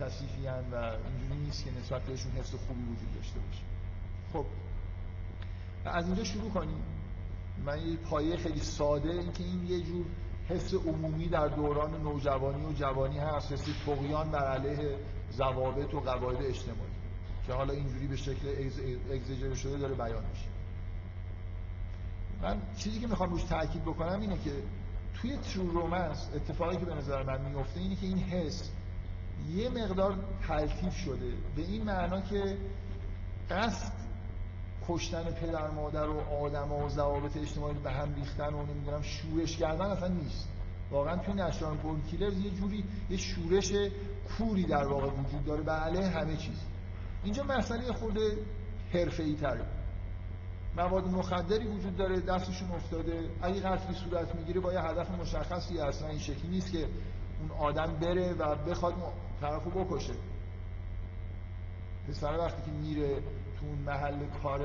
کثیفی 0.00 0.46
و 0.46 0.74
اینجوری 0.74 1.40
نیست 1.44 1.64
که 1.64 1.70
نسبت 1.80 2.02
بهشون 2.02 2.32
حس 2.32 2.50
خوبی 2.50 2.82
وجود 2.82 3.14
داشته 3.14 3.40
باشه. 3.40 3.62
خب. 4.32 4.46
از 5.84 6.06
اینجا 6.06 6.24
شروع 6.24 6.50
کنیم. 6.50 6.82
من 7.66 7.86
یه 7.86 7.96
پایه 7.96 8.36
خیلی 8.36 8.60
ساده 8.60 9.10
اینکه 9.10 9.44
این 9.44 9.66
یه 9.66 9.80
جور 9.80 10.06
حس 10.48 10.74
عمومی 10.74 11.28
در 11.28 11.48
دوران 11.48 12.02
نوجوانی 12.02 12.64
و 12.66 12.72
جوانی 12.72 13.18
هست 13.18 13.52
حس 13.52 13.64
تقیان 13.86 14.30
بر 14.30 14.46
علیه 14.46 14.96
ضوابط 15.32 15.94
و 15.94 16.00
قواعد 16.00 16.42
اجتماعی. 16.42 16.92
که 17.46 17.52
حالا 17.52 17.72
اینجوری 17.72 18.06
به 18.06 18.16
شکل 18.16 18.48
اگزیجر 19.12 19.54
شده 19.54 19.78
داره 19.78 19.94
بیان 19.94 20.24
میشه. 20.30 20.46
من 22.42 22.56
چیزی 22.76 23.00
که 23.00 23.06
می‌خوام 23.06 23.30
روش 23.30 23.42
تاکید 23.42 23.82
بکنم 23.82 24.20
اینه 24.20 24.38
که 24.44 24.50
توی 25.14 25.36
ترو 25.36 25.70
رومنس 25.70 26.28
اتفاقی 26.34 26.76
که 26.76 26.84
به 26.84 26.94
نظر 26.94 27.22
من 27.22 27.40
میفته 27.40 27.80
اینه 27.80 27.96
که 27.96 28.06
این 28.06 28.18
حس 28.18 28.70
یه 29.54 29.68
مقدار 29.68 30.18
تلتیف 30.48 30.96
شده. 30.96 31.32
به 31.56 31.62
این 31.62 31.82
معنا 31.82 32.20
که 32.20 32.58
قصد 33.50 33.92
کشتن 34.88 35.24
پدر 35.24 35.70
مادر 35.70 36.08
و 36.08 36.20
آدم 36.20 36.72
و 36.72 36.88
ضوابط 36.88 37.36
اجتماعی 37.36 37.74
به 37.74 37.90
هم 37.90 38.14
ریختن 38.14 38.54
و 38.54 38.66
نمی‌دونم 38.66 39.02
شورش 39.02 39.56
کردن 39.56 39.86
اصلا 39.86 40.08
نیست. 40.08 40.48
واقعا 40.90 41.16
توی 41.16 41.34
نشان 41.34 41.78
کیلرز 42.10 42.38
یه 42.38 42.50
جوری 42.50 42.84
یه 43.10 43.16
شورش 43.16 43.72
کوری 44.38 44.64
در 44.64 44.86
واقع 44.86 45.06
وجود 45.06 45.44
داره. 45.44 45.62
به 45.62 45.72
همه 45.72 46.36
چیز. 46.36 46.56
اینجا 47.24 47.42
مسئله 47.42 47.92
خورده 47.92 48.38
حرفه‌ای 48.92 49.34
تره. 49.34 49.66
مواد 50.76 51.06
مخدری 51.06 51.66
وجود 51.66 51.96
داره 51.96 52.20
دستشون 52.20 52.70
افتاده. 52.70 53.30
اگه 53.42 53.60
قتلی 53.60 53.94
صورت 53.94 54.34
می‌گیره 54.34 54.60
با 54.60 54.72
یه 54.72 54.80
هدف 54.80 55.10
مشخصی 55.10 55.78
اصلا 55.78 56.08
این 56.08 56.18
شکلی 56.18 56.48
نیست 56.50 56.72
که 56.72 56.78
اون 57.40 57.50
آدم 57.58 57.96
بره 58.00 58.32
و 58.32 58.54
بخواد 58.54 58.94
طرفو 59.40 59.70
بکشه. 59.70 60.14
پسر 62.08 62.38
وقتی 62.38 62.62
که 62.62 62.70
میره 62.70 63.22
تو 63.62 63.90
محل 63.90 64.26
کار 64.42 64.60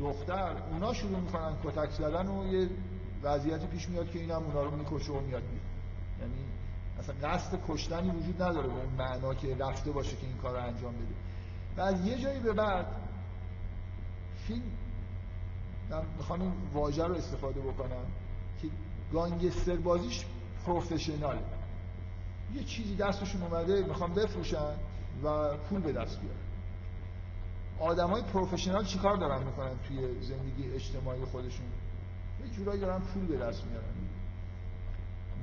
دختر 0.00 0.56
اونا 0.70 0.94
شروع 0.94 1.20
می‌کنن 1.20 1.56
کتک 1.64 1.90
زدن 1.90 2.26
و 2.26 2.52
یه 2.52 2.68
وضعیتی 3.22 3.66
پیش 3.66 3.88
میاد 3.88 4.10
که 4.10 4.18
اینم 4.18 4.42
اونا 4.42 4.62
رو 4.62 4.76
می‌کشه 4.76 5.12
و 5.12 5.20
میاد 5.20 5.42
یعنی 6.20 6.44
اصلا 6.98 7.28
قصد 7.28 7.58
کشتنی 7.68 8.10
وجود 8.10 8.42
نداره 8.42 8.68
به 8.68 8.74
اون 8.74 8.92
معنا 8.98 9.34
که 9.34 9.56
رفته 9.56 9.90
باشه 9.90 10.16
که 10.16 10.26
این 10.26 10.36
کار 10.36 10.56
رو 10.56 10.62
انجام 10.62 10.92
بده. 10.92 11.14
و 11.76 11.80
از 11.80 12.06
یه 12.06 12.18
جایی 12.18 12.40
به 12.40 12.52
بعد 12.52 12.86
فیلم 14.46 14.62
من 15.90 16.02
می‌خوام 16.16 16.40
این 16.40 16.52
واژه 16.72 17.04
رو 17.04 17.14
استفاده 17.14 17.60
بکنم 17.60 18.04
که 18.62 18.68
گانگستر 19.12 19.76
بازیش 19.76 20.24
پروفشناله 20.66 21.42
یه 22.54 22.64
چیزی 22.64 22.96
دستشون 22.96 23.42
اومده 23.42 23.82
می‌خوام 23.82 24.14
بفروشن 24.14 24.74
و 25.24 25.56
پول 25.56 25.80
به 25.80 25.92
دست 25.92 26.20
بیارن. 26.20 26.49
آدم 27.80 28.10
های 28.10 28.22
پروفشنال 28.22 28.84
چیکار 28.84 29.16
دارن 29.16 29.44
می‌کنن 29.44 29.78
توی 29.88 30.22
زندگی 30.22 30.72
اجتماعی 30.74 31.24
خودشون؟ 31.24 31.66
یه 32.44 32.50
جورایی 32.52 32.80
دارن 32.80 32.98
پول 32.98 33.26
به 33.26 33.36
دست 33.36 33.64
میارن. 33.64 33.94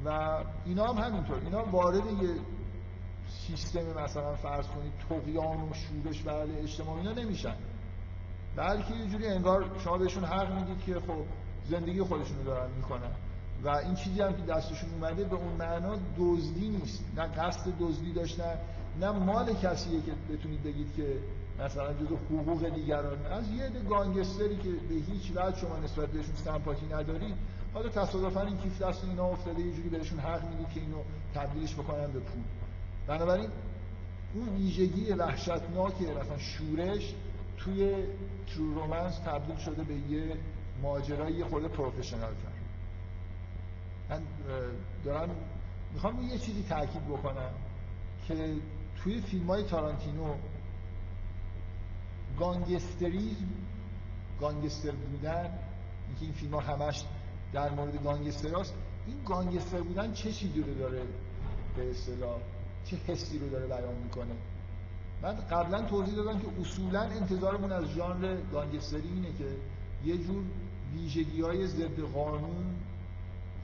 و 0.06 0.44
اینا 0.66 0.94
هم 0.94 1.04
همینطور. 1.04 1.40
اینا 1.40 1.66
وارد 1.66 2.06
یه 2.24 2.30
سیستم 3.48 4.04
مثلا 4.04 4.36
فرض 4.36 4.68
کنید 4.68 4.94
تقیان 5.10 5.62
و 5.62 5.74
شورش 5.74 6.26
و 6.26 6.30
اجتماعی 6.30 7.08
اینا 7.08 7.22
نمیشن. 7.22 7.56
بلکه 8.56 8.94
یه 8.94 9.08
جوری 9.08 9.28
انگار 9.28 9.80
شما 9.80 9.98
بهشون 9.98 10.24
حق 10.24 10.54
می‌دید 10.54 10.80
که 10.86 11.00
خب 11.00 11.24
زندگی 11.70 12.02
خودشونو 12.02 12.44
دارن 12.44 12.72
می‌کنن. 12.72 13.12
و 13.64 13.70
این 13.70 13.96
چیزی 13.96 14.22
هم 14.22 14.34
که 14.34 14.42
دستشون 14.42 14.90
اومده 14.90 15.24
به 15.24 15.36
اون 15.36 15.54
معنا 15.54 15.98
دزدی 16.18 16.70
نیست. 16.70 17.04
نه 17.16 17.28
قصد 17.28 17.74
دزدی 17.80 18.14
داشتن 18.14 18.58
نه 19.00 19.12
مال 19.12 19.54
کسیه 19.54 20.02
که 20.02 20.12
بتونید 20.34 20.64
بگید 20.64 20.96
که 20.96 21.20
مثلا 21.60 21.94
جزو 21.94 22.16
حقوق 22.16 22.70
دیگران 22.70 23.26
از 23.26 23.52
یه 23.52 23.64
عده 23.64 23.80
گانگستری 23.80 24.58
که 24.58 24.70
به 24.70 24.96
هیچ 24.96 25.32
وجه 25.36 25.58
شما 25.58 25.78
نسبت 25.78 26.10
بهشون 26.10 26.36
سمپاتی 26.36 26.86
ندارید 26.86 27.36
حالا 27.74 27.90
تصادفا 27.90 28.42
این 28.42 28.58
کیف 28.58 28.82
دست 28.82 29.04
اینا 29.04 29.26
افتاده 29.26 29.62
یه 29.62 29.74
جوری 29.74 29.90
بهشون 29.90 30.20
حق 30.20 30.50
می‌دید 30.50 30.70
که 30.70 30.80
اینو 30.80 30.98
تبدیلش 31.36 31.74
بکنن 31.74 32.12
به 32.12 32.20
پول. 32.20 32.44
بنابراین 33.08 33.50
اون 34.34 34.50
ویژگی 34.50 35.14
وحشتناک 35.14 36.02
مثلا 36.02 36.38
شورش 36.38 37.14
توی 37.58 37.96
ترو 38.48 38.74
رومنس 38.74 39.20
تبدیل 39.20 39.58
شده 39.58 39.84
به 39.84 39.94
یه 39.94 40.38
ماجرای 40.82 41.44
خود 41.44 41.68
پروفشنال 41.68 42.34
کرد 42.34 42.54
من 44.10 44.22
دارم 45.06 45.30
می‌خوام 45.94 46.28
یه 46.28 46.38
چیزی 46.38 46.66
تاکید 46.70 47.08
بکنم 47.08 47.52
که 48.28 48.54
توی 49.04 49.22
فیلم 49.22 49.48
های 49.48 49.64
تارانتینو 49.64 50.34
گانگستریزم 52.40 53.48
گانگستر 54.40 54.92
بودن 54.92 55.50
اینکه 56.08 56.22
این 56.22 56.32
فیلم 56.32 56.54
ها 56.54 56.60
همش 56.60 57.04
در 57.54 57.70
مورد 57.70 58.04
گانگستر 58.04 58.60
هست 58.60 58.74
این 59.08 59.16
گانگستر 59.26 59.82
بودن 59.82 60.14
چه 60.14 60.32
چیزی 60.32 60.62
رو 60.62 60.74
داره 60.74 61.02
به 61.76 61.92
اصطلاح؟ 61.92 62.40
چه 62.86 62.98
حسی 63.08 63.40
رو 63.40 63.50
داره 63.50 63.66
بیان 63.66 63.96
می‌کنه؟ 64.04 64.36
من 65.22 65.34
قبلا 65.34 65.82
توضیح 65.82 66.16
دادم 66.16 66.40
که 66.40 66.48
اصولا 66.62 67.02
انتظارمون 67.02 67.72
از 67.72 67.86
ژانر 67.86 68.38
گانگستری 68.52 69.10
اینه 69.14 69.38
که 69.38 69.56
یه 70.06 70.18
جور 70.18 70.44
ویژگی 70.94 71.42
های 71.42 71.68
ضد 71.68 72.00
قانون 72.00 72.66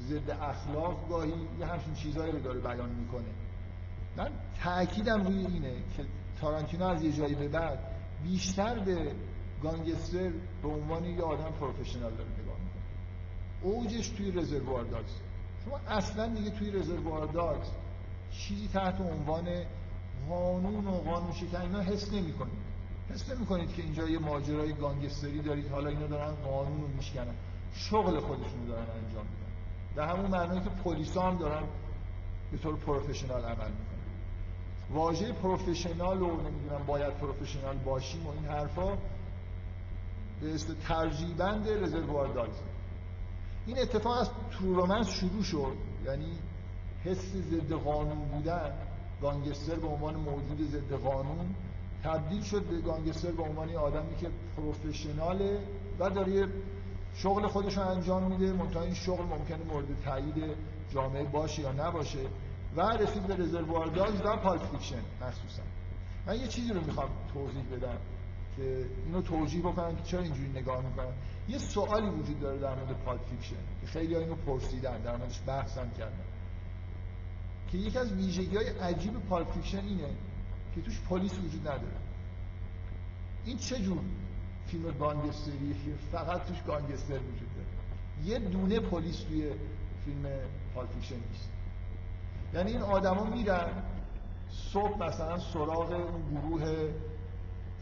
ضد 0.02 0.30
اخلاق 0.30 1.10
گاهی 1.10 1.34
یه 1.60 1.66
همچین 1.66 1.94
چیزهایی 1.94 2.32
رو 2.32 2.40
داره 2.40 2.60
بیان 2.60 2.90
می‌کنه. 2.90 3.24
من 4.18 4.30
تاکیدم 4.64 5.24
روی 5.24 5.46
اینه 5.46 5.74
که 5.98 6.06
تارانتینو 6.42 6.86
از 6.86 7.04
یه 7.04 7.12
جایی 7.12 7.36
به 7.36 7.48
بعد 7.48 7.93
بیشتر 8.24 8.80
به 8.80 9.12
گانگستر 9.64 10.32
به 10.62 10.68
عنوان 10.68 11.06
یه 11.06 11.22
آدم 11.22 11.52
پروفشنال 11.60 12.12
داره 12.12 12.30
نگاه 12.30 12.58
می‌کنه. 12.60 12.84
اوجش 13.62 14.08
توی 14.08 14.32
رزروار 14.32 14.84
داگز 14.84 15.16
شما 15.66 15.78
اصلا 15.78 16.28
دیگه 16.28 16.50
توی 16.50 16.72
رزروار 16.72 17.28
داگز 17.28 17.68
چیزی 18.32 18.68
تحت 18.68 19.02
عنوان 19.02 19.48
قانون 20.30 20.88
و 20.88 20.92
قانون 20.92 21.32
شکن 21.32 21.62
اینا 21.62 21.82
حس 21.82 22.14
نمی 22.14 22.34
کنید 22.34 22.64
حس 23.10 23.30
نمی 23.30 23.46
کنید 23.46 23.74
که 23.74 23.82
اینجا 23.82 24.10
یه 24.10 24.20
ماجرای 24.20 24.74
گانگستری 24.74 25.42
دارید 25.42 25.68
حالا 25.68 25.90
اینا 25.90 26.08
دارن 26.08 26.36
قانون 26.36 26.82
رو 26.82 26.88
میشکنن. 26.88 27.34
شغل 27.74 28.20
خودشون 28.20 28.60
رو 28.60 28.68
دارن 28.68 28.86
انجام 29.06 29.26
میدن. 29.26 29.52
به 29.96 30.06
همون 30.06 30.32
معنی 30.32 30.62
که 30.62 30.70
پلیسا 30.70 31.22
هم 31.22 31.38
دارن 31.38 31.64
به 32.52 32.58
طور 32.58 32.76
پروفشنال 32.76 33.46
عمل 33.46 33.72
می‌کنن. 33.72 33.93
واژه 34.94 35.32
پروفشنال 35.32 36.22
و 36.22 36.41
نمی‌دونم 36.41 36.84
باید 36.88 37.14
پروفشنال 37.14 37.78
باشیم 37.78 38.28
و 38.28 38.30
این 38.30 38.46
حرفا 38.46 38.98
به 40.41 40.56
است 40.56 40.76
ترجیبند 40.88 41.70
رزروار 41.70 42.28
داگز 42.28 42.60
این 43.66 43.80
اتفاق 43.80 44.18
از 44.18 44.30
ترو 44.60 45.04
شروع 45.04 45.44
شد 45.44 45.78
یعنی 46.06 46.32
حس 47.04 47.36
ضد 47.36 47.74
قانون 47.74 48.18
بودن. 48.18 48.72
گانگستر 49.22 49.76
به 49.76 49.88
عنوان 49.88 50.16
موجود 50.16 50.72
ضد 50.72 50.94
قانون 50.94 51.56
تبدیل 52.04 52.41
شد 52.41 52.64
به 52.64 52.82
گانگستر 52.82 53.32
به 53.32 53.44
عنوان 53.44 53.76
آدمی 53.76 54.16
که 54.16 54.30
پروفشناله 54.58 55.60
و 56.00 56.10
داره 56.10 56.48
شغل 57.16 57.48
خودش 57.48 57.78
رو 57.78 57.88
انجام 57.88 58.24
میده. 58.24 58.54
منتها 58.54 58.82
این 58.82 58.94
شغل 58.94 59.24
ممکنه 59.24 59.64
مورد 59.72 59.86
تایید 60.06 60.36
جامعه 60.94 61.24
باشه 61.24 61.62
یا 61.62 61.72
نباشه. 61.72 62.20
و 62.76 62.82
رسید 62.82 63.28
به 63.28 63.36
Reservoir 63.36 63.86
Dogs 63.86 64.22
و 64.26 64.38
Pulp 64.38 64.66
Fiction 64.72 65.02
مخصوصا. 65.22 65.64
من 66.28 66.40
یه 66.40 66.48
چیزی 66.48 66.74
رو 66.74 66.82
می‌خوام 66.82 67.10
توضیح 67.34 67.64
بدم 67.72 67.98
که 68.58 68.86
اینو 69.06 69.22
توضیح 69.22 69.62
بکنم 69.62 69.96
که 69.96 70.04
چرا 70.04 70.22
اینجوری 70.22 70.50
نگاه 70.50 70.86
می‌کنم. 70.90 71.14
یه 71.48 71.58
سوالی 71.58 72.10
وجود 72.10 72.40
داره 72.40 72.60
در 72.60 72.76
مورد 72.76 73.04
Pulp 73.06 73.22
Fiction. 73.30 73.56
که 73.82 73.88
خیلی 73.88 74.16
اینو 74.16 74.36
پرسیدن 74.36 75.02
در 75.02 75.18
موردش 75.18 75.42
بحثم 75.48 75.92
کردن. 75.98 76.26
که 77.72 77.78
یکی 77.78 77.98
از 77.98 78.14
ویژگی 78.14 78.56
های 78.58 78.70
عجیب 78.70 79.14
Pulp 79.14 79.52
Fiction 79.52 79.86
اینه 79.86 80.10
که 80.76 80.82
توش 80.82 81.02
پلیس 81.10 81.40
وجود 81.40 81.62
نداره. 81.62 81.98
این 83.46 83.58
چه 83.58 83.80
جور 83.80 84.00
فیلم 84.68 84.92
گانگستری؟ 84.92 85.76
فقط 86.12 86.46
توش 86.46 86.62
گانگستر 86.62 87.14
وجود 87.20 87.50
داره. 87.56 87.68
یه 88.26 88.40
دونه 88.40 88.80
پلیس 88.80 89.24
توی 89.24 89.52
فیلم 90.06 90.26
Pulp 90.76 90.91
Fiction 90.91 91.16
نیست. 91.16 91.50
یعنی 92.54 92.72
این 92.72 92.82
آدما 92.82 93.24
میرن 93.24 93.68
صبح 94.51 95.04
مثلا 95.04 95.39
سراغ 95.39 95.91
اون 95.91 96.41
گروه 96.41 96.91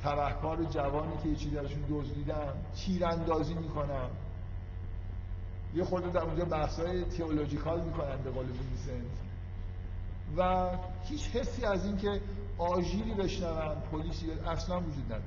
تبهکار 0.04 0.64
جوانی 0.64 1.18
که 1.24 1.30
یه 1.30 1.36
چیزی 1.36 1.58
ازشون 1.58 1.84
دزدیدن 1.90 2.54
تیراندازی 2.76 3.54
می‌کنن. 3.54 4.10
یه 5.76 5.84
خورده 5.84 6.10
در 6.10 6.22
اونجا 6.22 6.46
بحثای 6.46 7.04
theological 7.04 7.82
می‌کنن 7.82 8.18
به 8.24 8.32
قول 8.32 8.46
وینسنت. 8.46 9.12
و 10.38 10.70
هیچ 11.04 11.30
حسی 11.30 11.66
از 11.66 11.86
اینکه 11.86 12.22
آژیری 12.58 13.14
بشنون 13.14 13.76
پلیسی 13.92 14.32
اصلا 14.32 14.80
وجود 14.80 15.06
نداره. 15.06 15.24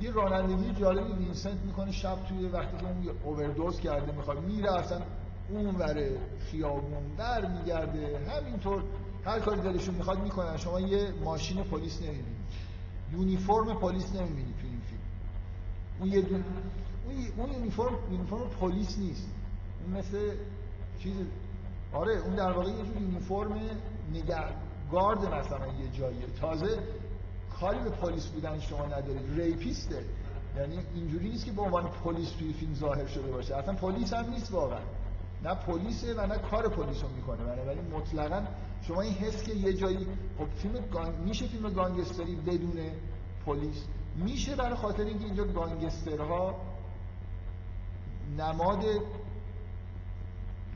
یه 0.00 0.10
رانندگی 0.10 0.80
جالبی 0.80 1.12
وینسنت 1.12 1.60
می‌کنه 1.64 1.92
شب 1.92 2.24
توی 2.28 2.46
وقتی 2.46 2.76
که 2.76 2.86
اون 2.86 3.16
اووردوز 3.24 3.80
کرده 3.80 4.12
می‌خواد 4.12 4.40
میره 4.40 4.72
اصلا 4.72 5.02
اون 5.48 5.66
ور 5.66 6.18
خیابون 6.50 7.14
برمیگرده. 7.18 8.18
همینطور 8.30 8.82
هر 9.24 9.40
کاری 9.40 9.60
دلشون 9.60 9.94
می‌خواد 9.94 10.22
می‌کنن. 10.22 10.56
شما 10.56 10.80
یه 10.80 11.12
ماشین 11.24 11.62
پلیس 11.62 12.02
نمی‌بینید 12.02 12.42
یونیفرم 13.12 13.74
پلیس 13.74 14.14
نمی‌بینید 14.14 14.54
تو 14.60 14.66
این 14.66 14.80
فیلم. 14.80 15.00
اون 16.00 16.08
یه 16.08 16.20
دون... 16.20 16.44
اون 17.36 17.52
یونیفرم 17.52 17.98
یونیفرم 18.12 18.50
پلیس 18.60 18.98
نیست. 18.98 19.28
اون 19.84 19.98
مثل 19.98 20.34
چیز 21.02 21.16
آره 21.92 22.18
اون 22.18 22.34
در 22.34 22.52
واقع 22.52 22.70
یه 22.70 22.84
جور 22.84 23.02
یونیفرم 23.02 23.60
نگهگارد 24.10 25.18
مثلا 25.18 25.66
یه 25.66 25.88
جاییه. 25.98 26.26
تازه 26.40 26.78
کاری 27.60 27.78
به 27.78 27.90
پلیس 27.90 28.26
بودن 28.26 28.60
شما 28.60 28.86
ندارید 28.86 29.40
ریپیسته. 29.40 30.04
یعنی 30.56 30.78
اینجوری 30.94 31.28
نیست 31.28 31.44
که 31.44 31.52
به 31.52 31.62
عنوان 31.62 31.88
پلیس 32.04 32.30
توی 32.30 32.52
فیلم 32.52 32.74
ظاهر 32.74 33.06
شده 33.06 33.30
باشه. 33.30 33.56
اصلا 33.56 33.74
پلیس 33.74 34.12
هم 34.12 34.30
نیست 34.30 34.52
واقعا. 34.52 34.80
نه 35.44 35.54
پلیسه 35.54 36.14
و 36.14 36.26
نه 36.26 36.38
کار 36.38 36.68
پلیس 36.68 37.02
رو 37.02 37.08
می‌کنه 37.08 37.44
بنابراین 37.44 37.90
مطلقا 37.90 38.46
شما 38.82 39.00
این 39.00 39.12
حس 39.12 39.42
که 39.42 39.54
یه 39.54 39.72
جایی 39.72 40.06
خب 40.38 40.46
فیلم 40.56 40.74
گان... 40.92 41.14
میشه 41.14 41.46
فیلم 41.46 41.72
گانگستری 41.72 42.36
بدون 42.36 42.78
پلیس؟ 43.46 43.84
میشه 44.16 44.56
برای 44.56 44.74
خاطر 44.74 45.02
اینکه 45.04 45.24
اینجا 45.24 45.44
گانگسترها 45.44 46.60
نماد 48.38 48.84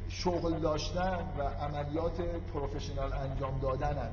شغل 0.08 0.58
داشتن 0.58 1.18
و 1.38 1.42
عملیات 1.42 2.20
پروفشنال 2.54 3.12
انجام 3.12 3.58
دادن 3.58 4.10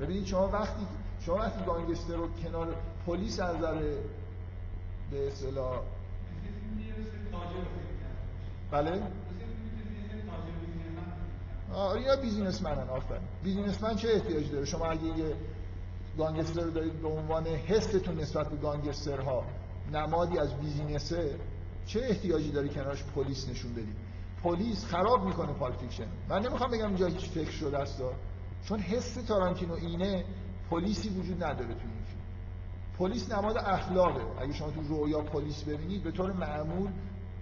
ببینید 0.00 0.26
شما 0.26 0.48
وقتی 0.48 0.86
شما 1.20 1.34
وقتی 1.34 1.64
گانگستر 1.64 2.14
رو 2.14 2.28
کنار 2.42 2.74
پلیس 3.06 3.40
از 3.40 3.56
نظر 3.56 3.74
به 5.10 5.28
اصطلاح 5.28 5.80
بله؟ 8.70 9.02
آره 11.74 12.02
یا 12.02 12.16
بیزینسمنن 12.16 12.88
آفرین. 12.88 13.22
بیزینسمن 13.42 13.96
چه 13.96 14.08
احتیاجی 14.08 14.48
داره؟ 14.48 14.64
شما 14.64 14.86
اگه 14.86 15.04
یه 15.04 15.34
گانگستر 16.18 16.60
رو 16.60 16.70
دارید 16.70 17.02
به 17.02 17.08
عنوان 17.08 17.46
حستون 17.46 18.20
نسبت 18.20 18.48
به 18.48 18.56
گانگسترها 18.56 19.44
نمادی 19.92 20.38
از 20.38 20.54
بیزینسه 20.54 21.38
چه 21.86 22.00
احتیاجی 22.00 22.50
داری 22.50 22.68
کنارش 22.68 23.04
پلیس 23.04 23.48
نشون 23.48 23.72
بدید 23.72 23.96
پلیس 24.42 24.84
خراب 24.84 25.24
می‌کنه 25.24 25.52
Pulp 25.52 25.72
Fiction. 25.72 26.06
من 26.28 26.42
نمی‌خوام 26.46 26.70
بگم 26.70 26.86
اینجا 26.86 27.06
هیچ 27.06 27.28
فکر 27.30 27.50
شده 27.50 27.78
است. 27.78 28.02
چون 28.64 28.80
حس 28.80 29.14
تارانتینو 29.14 29.74
اینه 29.74 30.24
پلیسی 30.70 31.08
وجود 31.08 31.44
نداره 31.44 31.74
تو 31.74 31.80
این 31.80 32.04
فیلم. 32.04 32.22
پلیس 32.98 33.32
نماد 33.32 33.56
اخلاقه. 33.56 34.20
اگه 34.40 34.52
شما 34.52 34.70
تو 34.70 34.82
رویا 34.82 35.20
پلیس 35.20 35.62
ببینید 35.62 36.02
به 36.02 36.10
طور 36.10 36.32
معمول 36.32 36.90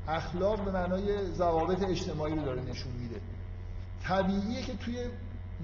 اخلاق 0.09 0.65
به 0.65 0.71
معنای 0.71 1.33
ضوابط 1.33 1.83
اجتماعی 1.83 2.35
رو 2.35 2.43
داره 2.43 2.63
نشون 2.63 2.93
میده. 2.93 3.21
طبیعیه 4.05 4.63
که 4.63 4.77
توی 4.77 4.97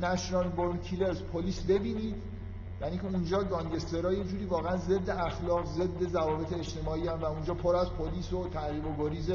Natural 0.03 0.49
Born 0.49 0.79
پلیس 1.33 1.63
ببینید. 1.63 2.17
یعنی 2.81 2.99
که 2.99 3.05
اونجا 3.05 3.43
گانگسترها 3.43 4.13
یه 4.13 4.25
جوری 4.25 4.45
واقعا 4.45 4.77
ضد 4.77 5.11
اخلاق 5.11 5.65
ضد 5.67 6.09
ضوابط 6.09 6.53
اجتماعی 6.53 7.09
هم 7.09 7.21
و 7.21 7.25
اونجا 7.25 7.55
پر 7.55 7.77
از 7.77 7.91
پلیس 7.91 8.33
و 8.33 8.49
تعقیب 8.49 8.87
و 8.87 8.97
گریز 8.97 9.31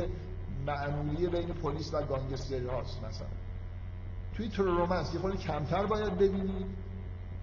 معمولی 0.67 1.27
بین 1.27 1.47
پلیس 1.47 1.93
و 1.93 2.01
گانگستری 2.01 2.67
هاست 2.67 3.03
مثلا. 3.03 3.27
توی 4.33 4.49
True 4.49 4.77
Romance 4.77 5.13
یه 5.13 5.19
خورده 5.19 5.37
کمتر 5.37 5.85
باید 5.85 6.17
ببینید. 6.17 6.65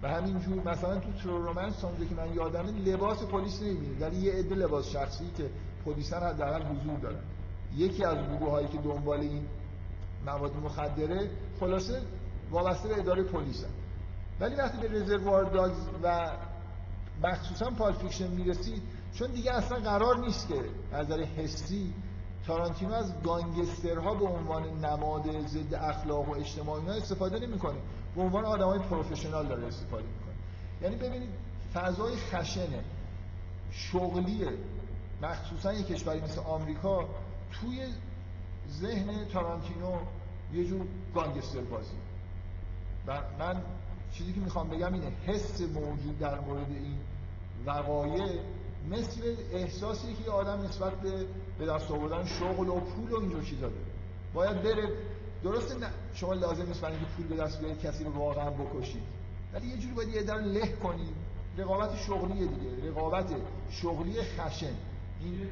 و 0.03 0.07
همینجور 0.09 0.71
مثلا 0.71 0.99
تو 0.99 1.11
True 1.11 1.41
Romance 1.47 1.83
اونجا 1.83 2.05
که 2.05 2.15
من 2.15 2.33
یادمه 2.33 2.71
لباس 2.71 3.23
پلیس 3.23 3.61
نمی‌بینید. 3.61 4.01
ولی 4.01 4.17
یه 4.17 4.33
عده 4.33 4.55
لباس 4.55 4.89
شخصی 4.89 5.31
که 5.37 5.49
پلیسن 5.85 6.23
حداقل 6.23 6.63
حضور 6.63 6.99
دارن 6.99 7.23
یکی 7.75 8.03
از 8.03 8.17
گروه 8.17 8.51
هایی 8.51 8.67
که 8.67 8.77
دنبال 8.77 9.19
این 9.19 9.45
مواد 10.25 10.55
مخدره 10.55 11.29
خلاصه 11.59 12.01
وابسته 12.51 12.89
به 12.89 12.99
اداره 12.99 13.23
پلیس 13.23 13.65
ولی 14.39 14.55
وقتی 14.55 14.87
به 14.87 15.01
Reservoir 15.01 15.43
Dogs 15.43 15.87
و 16.03 16.31
مخصوصا 17.23 17.69
Pulp 17.69 17.93
Fiction 17.93 18.27
می‌رسید 18.27 18.83
چون 19.13 19.31
دیگه 19.31 19.53
اصلا 19.53 19.79
قرار 19.79 20.17
نیست 20.17 20.47
که 20.47 20.55
از 20.91 21.05
نظر 21.05 21.23
حسی 21.23 21.93
تارانتینو 22.47 22.93
از 22.93 23.13
گانگسترها 23.23 24.13
به 24.13 24.25
عنوان 24.25 24.85
نماد 24.85 25.47
ضد 25.47 25.73
اخلاق 25.73 26.29
و 26.29 26.31
اجتماعی 26.31 26.89
استفاده 26.89 27.39
نمی‌کنه. 27.39 27.77
به 28.15 28.21
عنوان 28.21 28.45
آدمای 28.45 28.79
پروفشنال 28.79 29.47
داره 29.47 29.67
استفاده 29.67 30.03
می‌کنه. 30.03 30.35
یعنی 30.81 30.95
ببینید 30.95 31.29
فضای 31.73 32.15
خشنه 32.15 32.83
شغلیه. 33.71 34.51
مخصوصا 35.21 35.73
یک 35.73 35.87
کشوری 35.87 36.21
مثل 36.21 36.39
آمریکا 36.39 37.05
توی 37.51 37.85
ذهن 38.69 39.25
تارانتینو 39.25 39.97
یه 40.53 40.65
جور 40.65 40.87
گانگستر 41.15 41.61
بازی. 41.61 41.95
و 43.07 43.21
من 43.39 43.61
چیزی 44.13 44.33
که 44.33 44.39
می‌خوام 44.39 44.69
بگم 44.69 44.93
اینه 44.93 45.11
حس 45.25 45.61
موجود 45.61 46.19
در 46.19 46.39
مورد 46.39 46.67
این 46.69 46.97
وقایع 47.65 48.39
مثل 48.89 49.35
احساسی 49.51 50.13
که 50.13 50.31
آدم 50.31 50.61
نسبت 50.61 50.93
به 50.93 51.25
به 51.59 51.65
دست 51.65 51.91
آوردن 51.91 52.25
شغل 52.25 52.67
و 52.67 52.79
پول 52.79 53.11
و 53.11 53.19
اینجور 53.19 53.43
چیزا 53.43 53.61
داره. 53.61 53.75
باید 54.33 54.61
بره 54.61 54.89
درسته 55.43 55.79
نه 55.79 55.89
شما 56.13 56.33
لازم 56.33 56.65
نیست 56.65 56.81
برای 56.81 56.95
اینکه 56.95 57.11
پول 57.17 57.27
به 57.27 57.35
دست 57.35 57.59
بیارید 57.59 57.81
کسی 57.81 58.03
رو 58.03 58.11
واقعا 58.11 58.49
بکشید. 58.49 59.03
ولی 59.53 59.67
یه 59.67 59.77
جوری 59.77 59.93
باید 59.93 60.09
یه 60.09 60.23
در 60.23 60.37
له 60.37 60.67
کنید. 60.67 61.15
رقابت 61.57 61.97
شغلی 61.97 62.47
دیگه 62.47 62.89
رقابت 62.89 63.35
شغلی 63.69 64.21
خشن. 64.21 64.73
این 65.21 65.49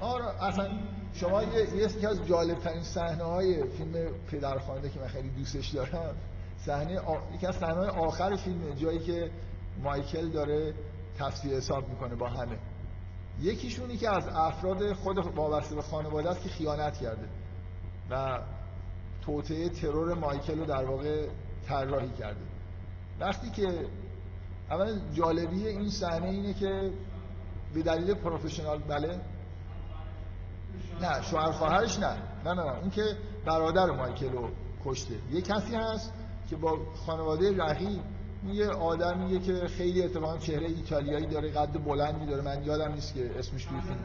آره 0.00 0.44
اصلا 0.44 0.68
شما 1.12 1.42
یکی 1.42 2.06
از 2.06 2.26
جالب 2.26 2.58
ترین 2.58 2.82
صحنه 2.82 3.24
های 3.24 3.68
فیلم 3.68 3.92
پدرخوانده 4.30 4.88
که 4.88 5.00
من 5.00 5.06
خیلی 5.08 5.30
دوستش 5.30 5.68
دارم 5.68 6.14
صحنه 6.66 6.98
آ... 6.98 7.16
یکی 7.34 7.46
از 7.46 7.56
صحنه 7.56 7.74
های 7.74 7.88
آخر 7.88 8.36
فیلم 8.36 8.74
جایی 8.74 8.98
که 8.98 9.30
مایکل 9.82 10.28
داره 10.28 10.74
تصفیه 11.18 11.56
حساب 11.56 11.88
می‌کنه 11.88 12.14
با 12.14 12.28
همه. 12.28 12.58
یکیشونی 13.40 13.96
که 13.96 14.16
از 14.16 14.28
افراد 14.28 14.92
خود 14.92 15.18
وابسته 15.36 15.74
به 15.74 15.82
خانواده 15.82 16.30
است 16.30 16.42
که 16.42 16.48
خیانت 16.48 16.98
کرده 16.98 17.28
و 18.10 18.40
توطعه 19.22 19.68
ترور 19.68 20.14
مایکل 20.14 20.58
رو 20.58 20.64
در 20.64 20.84
واقع 20.84 21.26
طراحی 21.66 22.08
کرده. 22.08 22.40
وقتی 23.20 23.50
که 23.50 23.86
اولا 24.70 24.98
جالبی 25.14 25.66
این 25.66 25.90
صحنه 25.90 26.28
اینه 26.28 26.54
که 26.54 26.92
به 27.74 27.82
دلیل 27.82 28.14
پروفشنال 28.14 28.78
بله؟ 28.78 29.20
نه 31.00 31.22
شوهر 31.22 31.52
خواهرش 31.52 31.98
نه. 31.98 32.16
نه 32.44 32.54
نه 32.54 32.78
اون 32.78 32.90
که 32.90 33.02
برادر 33.46 33.86
مایکل 33.86 34.32
رو 34.32 34.48
کشته. 34.84 35.14
یه 35.32 35.40
کسی 35.40 35.74
هست 35.74 36.12
که 36.50 36.56
با 36.56 36.78
خانواده 37.06 37.56
رقیب 37.56 38.00
یه 38.46 38.68
آدمیه 38.68 39.38
که 39.38 39.68
خیلی 39.68 40.02
اتفاقا 40.02 40.38
چهره 40.38 40.66
ایتالیایی 40.66 41.26
داره 41.26 41.50
قد 41.50 41.84
بلندی 41.84 42.26
داره. 42.26 42.42
من 42.42 42.64
یادم 42.64 42.92
نیست 42.92 43.14
که 43.14 43.38
اسمش 43.38 43.64
توی 43.64 43.80
فیلم. 43.80 43.98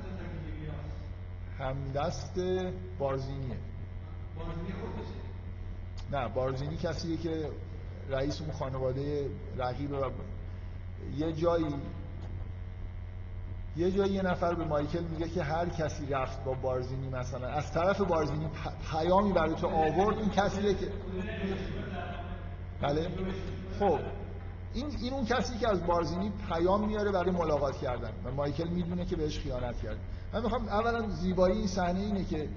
همدست 1.60 2.40
بارزینیه. 3.00 3.58
نه 6.12 6.28
بارزینی 6.28 6.78
کسیه 6.78 7.18
که 7.18 7.50
رئیس 8.10 8.42
اون 8.42 8.52
خانواده 8.52 9.30
رقیب 9.58 9.92
و 9.92 10.12
یه 11.18 11.34
جایی 11.34 11.76
یه 13.78 13.92
جایی 13.92 14.14
یه 14.14 14.22
نفر 14.22 14.56
به 14.56 14.66
مایکل 14.66 15.04
میگه 15.04 15.30
که 15.30 15.44
هر 15.44 15.70
کسی 15.70 16.06
رفت 16.06 16.44
با 16.44 16.54
بارزینی 16.54 17.10
مثلا. 17.10 17.48
از 17.48 17.72
طرف 17.72 18.02
بارزینی 18.02 18.50
پیامی 18.92 19.34
برای 19.34 19.56
تو 19.56 19.68
آورد 19.68 20.18
این 20.18 20.30
کسیه 20.30 20.74
که 20.74 20.88
بله؟ 22.82 23.10
خب 23.80 24.00
این 24.74 24.86
این 25.02 25.14
اون 25.14 25.26
کسی 25.26 25.58
که 25.58 25.70
از 25.70 25.86
بارزینی 25.88 26.32
پیام 26.50 26.88
میاره 26.88 27.12
برای 27.12 27.32
ملاقات 27.32 27.78
کردن. 27.78 28.12
و 28.26 28.32
مایکل 28.32 28.68
می‌دونه 28.68 29.06
که 29.06 29.16
بهش 29.16 29.40
خیانت 29.40 29.82
کرد. 29.82 29.98
من 30.34 30.44
می‌خوام 30.44 30.68
اولا 30.68 31.10
زیبایی 31.10 31.58
این 31.58 31.68
صحنه 31.68 32.00
اینه 32.00 32.26
که 32.26 32.50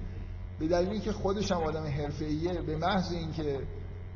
به 0.59 0.67
دلیل 0.67 0.89
اینکه 0.89 1.11
خودش 1.11 1.51
هم 1.51 1.57
آدم 1.57 1.83
حرفه‌ایه 1.83 2.61
به 2.61 2.77
محض 2.77 3.11
اینکه 3.11 3.59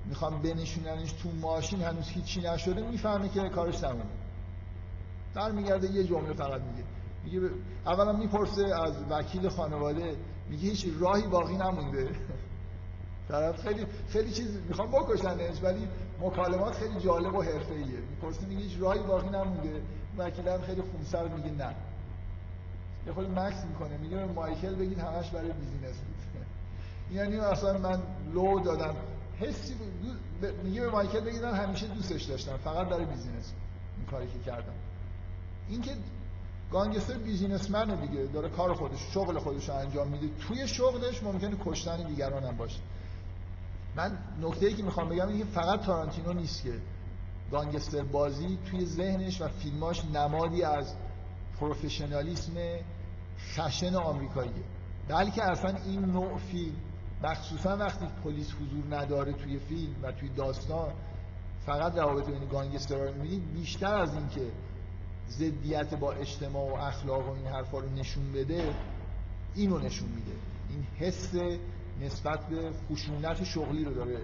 می‌خوام 0.06 0.42
بنشوننش 0.42 1.12
تو 1.12 1.30
ماشین 1.42 1.82
هنوز 1.82 2.08
هیچی 2.10 2.42
نشده 2.42 2.82
می‌فهمه 2.82 3.30
که 3.30 3.50
کارش 3.50 3.78
تمومه. 3.78 4.04
برمیگرده 5.34 5.92
یه 5.92 6.04
جمله 6.04 6.34
فقط 6.34 6.62
میگه. 6.62 6.84
میگه 7.24 7.56
اولا 7.86 8.14
می‌پرسه 8.14 8.76
از 8.76 8.94
وکیل 9.10 9.50
خانواده 9.50 10.16
میگه 10.50 10.70
هیچ 10.70 10.88
راهی 11.00 11.28
باقی 11.28 11.56
نمونده. 11.58 12.10
طرف 13.30 13.62
خیلی 13.62 13.86
خیلی 14.10 14.32
چیز 14.32 14.58
می‌خوام 14.68 14.92
بکشنش 14.92 15.64
ولی 15.64 15.88
مکالمات 16.22 16.74
خیلی 16.74 17.00
جالب 17.00 17.36
و 17.36 17.42
حرفه‌ایه. 17.42 17.86
می‌پرسه 18.10 18.46
میگه 18.46 18.62
هیچ 18.62 18.78
راهی 18.80 19.00
باقی 19.00 19.30
نمونده. 19.30 19.82
وکیلم 20.18 20.62
خیلی 20.62 20.82
خونسر 20.82 21.28
میگه 21.28 21.52
نه. 21.52 21.76
یه 23.08 23.14
خود 23.14 23.40
مکس 23.40 23.66
می‌کنه. 23.66 23.98
میگه 23.98 24.26
مایکل 24.26 24.76
بگید 24.76 25.00
همش 25.00 25.30
برای 25.30 25.52
بیزینس 25.52 25.96
بود. 25.98 26.46
یعنی 27.18 27.38
اصلا 27.38 27.78
من 27.78 28.00
لو 28.34 28.60
دادم. 28.60 28.96
حسی 29.42 29.76
میگه 30.64 30.82
به 30.82 30.90
مایکل 30.90 31.20
بگید 31.20 31.44
من 31.44 31.54
همیشه 31.54 31.88
دوستش 31.88 32.24
داشتم 32.24 32.58
فقط 32.58 32.88
برای 32.88 33.06
business 33.06 33.52
این 33.98 34.06
کاری 34.06 34.28
که 34.28 34.40
کردم 34.40 34.74
اینکه 35.70 35.92
گانگستر 36.72 37.18
businessman 37.18 38.00
ه 38.00 38.08
دیگه 38.08 38.24
داره 38.24 38.50
کار 38.50 38.74
خودش 38.74 39.00
شغل 39.14 39.40
خودش 39.40 39.70
رو 39.70 39.76
انجام 39.76 40.08
میده. 40.08 40.28
توی 40.48 40.68
شغلش 40.68 41.24
ممکنه 41.24 41.58
کشتن 41.66 42.08
دیگران 42.08 42.44
هم 42.44 42.58
باشه. 42.58 42.80
من 43.96 44.18
نکته 44.42 44.66
ای 44.66 44.74
که 44.74 44.84
می‌خوام 44.84 45.10
بگم 45.10 45.28
اینه 45.28 45.46
فقط 45.46 45.82
تارانتینو 45.82 46.34
نیست 46.34 46.64
که 46.64 46.74
گانگستر 47.52 48.04
بازی 48.04 48.58
توی 48.66 48.86
ذهنش 48.86 49.42
و 49.42 49.48
فیلماش 49.48 50.06
نمادی 50.06 50.64
از 50.64 50.96
professionalism 51.60 52.54
خشن 53.56 53.96
آمریکاییه. 53.96 54.64
بلکه 55.08 55.44
اصلا 55.44 55.76
این 55.86 56.06
نوع 56.06 56.38
فیلم 56.38 56.76
مخصوصا 57.24 57.78
وقتی 57.78 58.06
پلیس 58.24 58.52
حضور 58.52 58.96
نداره 58.96 59.34
توی 59.34 59.60
فیلم 59.60 59.96
و 60.04 60.12
توی 60.12 60.30
داستان 60.30 60.94
فقط 61.66 61.96
روابط 61.96 62.26
بین 62.26 62.48
گانگسترها 62.52 63.04
رو 63.04 63.14
می‌بینید 63.14 63.54
بیشتر 63.54 63.96
از 63.96 64.14
اینکه 64.16 64.52
ضدیت 65.30 65.94
با 65.94 66.12
اجتماع 66.12 66.72
و 66.72 66.74
اخلاق 66.74 67.30
و 67.30 67.32
این 67.32 67.48
حرفا 67.48 67.80
رو 67.80 67.90
نشون 67.90 68.32
بده 68.34 68.76
اینو 69.56 69.80
نشون 69.80 70.10
میده. 70.10 70.32
این 70.70 70.84
حس 71.00 71.34
نسبت 72.02 72.46
به 72.46 72.72
خشونت 72.90 73.44
شغلی 73.44 73.86
رو 73.86 73.94
داره 73.94 74.22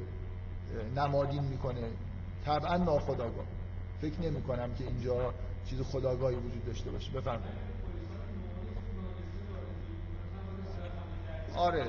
نمادین 0.95 1.43
می‌کنه. 1.43 1.89
طبعا 2.45 2.77
ناخداگاه 2.77 3.45
فکر 4.01 4.21
نمی 4.21 4.41
کنم 4.41 4.73
که 4.73 4.83
اینجا 4.83 5.33
چیز 5.69 5.81
خداگاهی 5.81 6.35
وجود 6.35 6.65
داشته 6.65 6.91
باشه. 6.91 7.11
بفرمایید. 7.11 7.67
آره. 11.55 11.87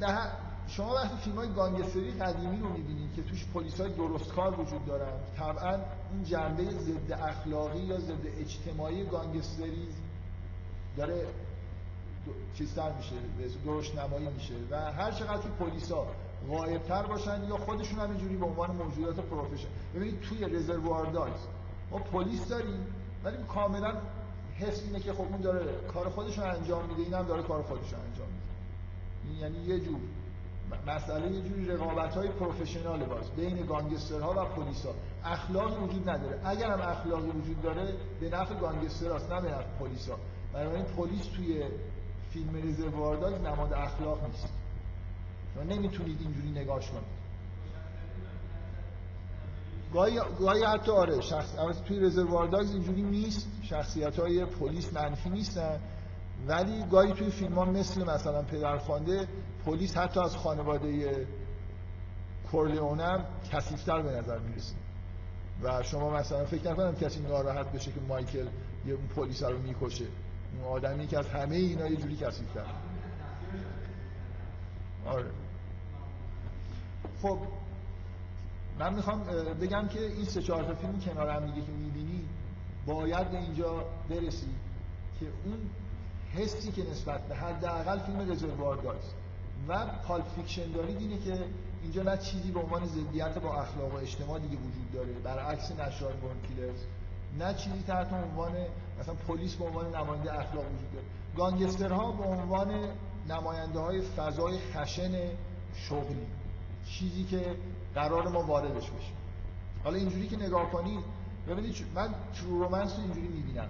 نه 0.00 0.30
شما 0.68 0.94
وقتی 0.94 1.16
فیلم 1.16 1.36
های 1.36 1.48
گانگستری 1.52 2.10
قدیمی 2.10 2.60
رو 2.60 2.68
می‌بینید 2.68 3.14
که 3.14 3.22
توش 3.22 3.46
پلیس 3.54 3.80
های 3.80 3.92
درست 3.92 4.32
کار 4.32 4.60
وجود 4.60 4.86
دارن 4.86 5.12
طبعا 5.36 5.74
اون 6.10 6.24
جنبه 6.24 6.64
ضد 6.64 7.12
اخلاقی 7.12 7.78
یا 7.78 8.00
ضد 8.00 8.26
اجتماعی 8.40 9.04
گانگستری 9.04 9.88
داره 10.96 11.26
چیزتر 12.54 12.92
میشه 12.92 13.14
درست 13.64 13.98
نمایی 13.98 14.28
میشه 14.28 14.54
و 14.70 14.92
هر 14.92 15.10
چقدر 15.10 15.42
که 15.42 15.48
پلیسا 15.48 16.06
غایبتر 16.48 17.06
باشن 17.06 17.44
یا 17.48 17.56
خودشون 17.56 17.98
هم 17.98 18.10
اینجوری 18.10 18.36
به 18.36 18.46
عنوان 18.46 18.70
موجودات 18.70 19.20
پروفشن. 19.20 19.68
ببینید 19.94 20.20
توی 20.20 20.44
رزروار 20.44 21.06
داگز 21.06 21.40
ما 21.90 21.98
پلیس 21.98 22.48
داریم 22.48 22.86
ولی 23.24 23.36
کاملا 23.48 23.94
حس 24.54 24.82
اینه 24.82 25.00
که 25.00 25.12
خب 25.12 25.20
اون 25.20 25.40
داره 25.40 25.66
کار 25.94 26.08
خودش 26.08 26.38
رو 26.38 26.44
انجام 26.44 26.84
میده 26.88 27.02
اینم 27.02 27.22
داره 27.22 27.42
کار 27.42 27.62
خودش 27.62 27.92
رو 27.92 27.98
انجام 27.98 28.28
میده. 28.28 28.39
یعنی 29.40 29.58
یه 29.58 29.80
جور 29.80 30.00
مسئله 30.86 31.32
یه 31.32 31.48
جوری 31.48 31.66
رقابت 31.66 32.14
های 32.14 32.28
پروفشنال 32.28 33.04
باز 33.04 33.30
بین 33.36 33.66
گانگسترها 33.66 34.30
و 34.30 34.44
پلیس 34.44 34.86
ها 34.86 34.94
اخلاقی 35.24 35.84
وجود 35.84 36.10
نداره. 36.10 36.40
اگر 36.44 36.70
هم 36.70 36.80
اخلاقی 36.80 37.30
وجود 37.30 37.62
داره 37.62 37.94
به 38.20 38.28
نفع 38.28 38.54
گانگستر 38.54 39.12
هست 39.12 39.32
نه 39.32 39.40
به 39.40 39.48
نفع 39.48 39.78
پلیس 39.78 40.08
ها 40.08 40.16
بنابراین 40.52 40.84
پلیس 40.84 41.26
توی 41.36 41.64
فیلم 42.30 42.68
رزروار 42.68 43.16
داگز 43.16 43.40
نماد 43.40 43.72
اخلاق 43.72 44.24
نیست. 44.24 44.48
شما 45.54 45.62
نمی‌تونید 45.62 46.20
اینجوری 46.20 46.50
نگاش 46.50 46.90
کنید. 46.90 47.20
گاهی, 49.92 50.20
گاهی 50.38 50.64
حتی 50.64 50.90
آره 50.92 51.20
شخص 51.20 51.54
توی 51.86 52.00
رزروار 52.00 52.46
داگز 52.46 52.72
اینجوری 52.72 53.02
نیست. 53.02 53.48
شخصیت 53.62 54.18
های 54.18 54.44
پلیس 54.44 54.92
منفی 54.92 55.30
نیستن. 55.30 55.80
ولی 56.46 56.84
گاهی 56.90 57.12
توی 57.12 57.30
فیلم 57.30 57.54
ها 57.54 57.64
مثل 57.64 58.04
مثلا 58.04 58.42
پدرخوانده 58.42 59.28
پلیس 59.66 59.96
حتی 59.96 60.20
از 60.20 60.36
خانواده 60.36 61.26
کورلیونم 62.50 63.24
کسیفتر 63.52 64.02
به 64.02 64.10
نظر 64.10 64.38
می‌رسه. 64.38 64.74
و 65.62 65.82
شما 65.82 66.10
مثلا 66.10 66.44
فکر 66.44 66.70
نکنم 66.70 66.94
کسی 66.94 67.20
ناراحت 67.20 67.72
بشه 67.72 67.92
که 67.92 68.00
مایکل 68.08 68.46
یه 68.86 68.94
اون 68.94 69.06
پلیس 69.16 69.42
رو 69.42 69.58
می‌کشه. 69.58 70.04
اون 70.54 70.72
آدمی 70.72 71.06
که 71.06 71.18
از 71.18 71.26
همه 71.26 71.56
اینا 71.56 71.86
یه 71.86 71.96
جوری 71.96 72.16
کسیفتر 72.16 72.64
آره. 75.06 75.30
خب 77.22 77.38
من 78.78 78.94
می‌خوام 78.94 79.24
بگم 79.60 79.88
که 79.88 80.00
این 80.00 80.24
سه 80.24 80.42
چهار 80.42 80.62
تا 80.62 80.74
فیلم 80.74 81.00
کنار 81.00 81.28
هم 81.28 81.46
دیگه 81.46 81.66
که 81.66 81.72
می‌بینی 81.72 82.24
باید 82.86 83.30
به 83.30 83.38
اینجا 83.38 83.84
برسی 84.10 84.54
که 85.20 85.26
اون 85.44 85.58
حسی 86.34 86.72
که 86.72 86.90
نسبت 86.90 87.28
به 87.28 87.34
حداقل 87.34 87.98
فیلم 87.98 88.32
Reservoir 88.32 88.76
Dogs 88.76 89.04
و 89.68 89.86
Pulp 89.86 90.28
Fiction 90.36 90.70
دارید 90.70 91.00
اینه 91.00 91.18
که 91.18 91.44
اینجا 91.82 92.02
نه 92.02 92.16
چیزی 92.16 92.50
به 92.50 92.60
عنوان 92.60 92.86
ضدیت 92.86 93.38
با 93.38 93.54
اخلاق 93.54 93.94
و 93.94 93.96
اجتماع 93.96 94.38
دیگه 94.38 94.56
وجود 94.56 94.92
داره. 94.92 95.12
برعکس 95.12 95.72
Natural 95.72 96.12
Born 96.12 96.40
Killers. 96.48 96.80
نه 97.38 97.54
چیزی 97.54 97.82
تحت 97.86 98.12
عنوان 98.12 98.52
مثلا 99.00 99.14
پلیس 99.14 99.54
به 99.54 99.64
عنوان 99.64 99.96
نماینده 99.96 100.32
اخلاق 100.32 100.64
وجود 100.64 100.92
داره. 100.92 101.06
گانگسترها 101.36 102.12
به 102.12 102.24
عنوان 102.24 102.68
نماینده 103.28 103.78
های 103.78 104.00
فضای 104.00 104.58
خشن 104.58 105.12
شغلی. 105.74 106.26
چیزی 106.86 107.24
که 107.24 107.56
قرار 107.94 108.28
ما 108.28 108.42
واردش 108.42 108.90
بشیم. 108.90 109.16
حالا 109.84 109.96
اینجوری 109.96 110.28
که 110.28 110.36
نگاه 110.36 110.70
کنید 110.70 111.04
ببینید 111.48 111.74
من 111.94 112.14
ترو 112.34 112.62
رومنس 112.62 112.96
رو 112.96 113.00
اینجوری 113.00 113.28
می‌بینم. 113.28 113.68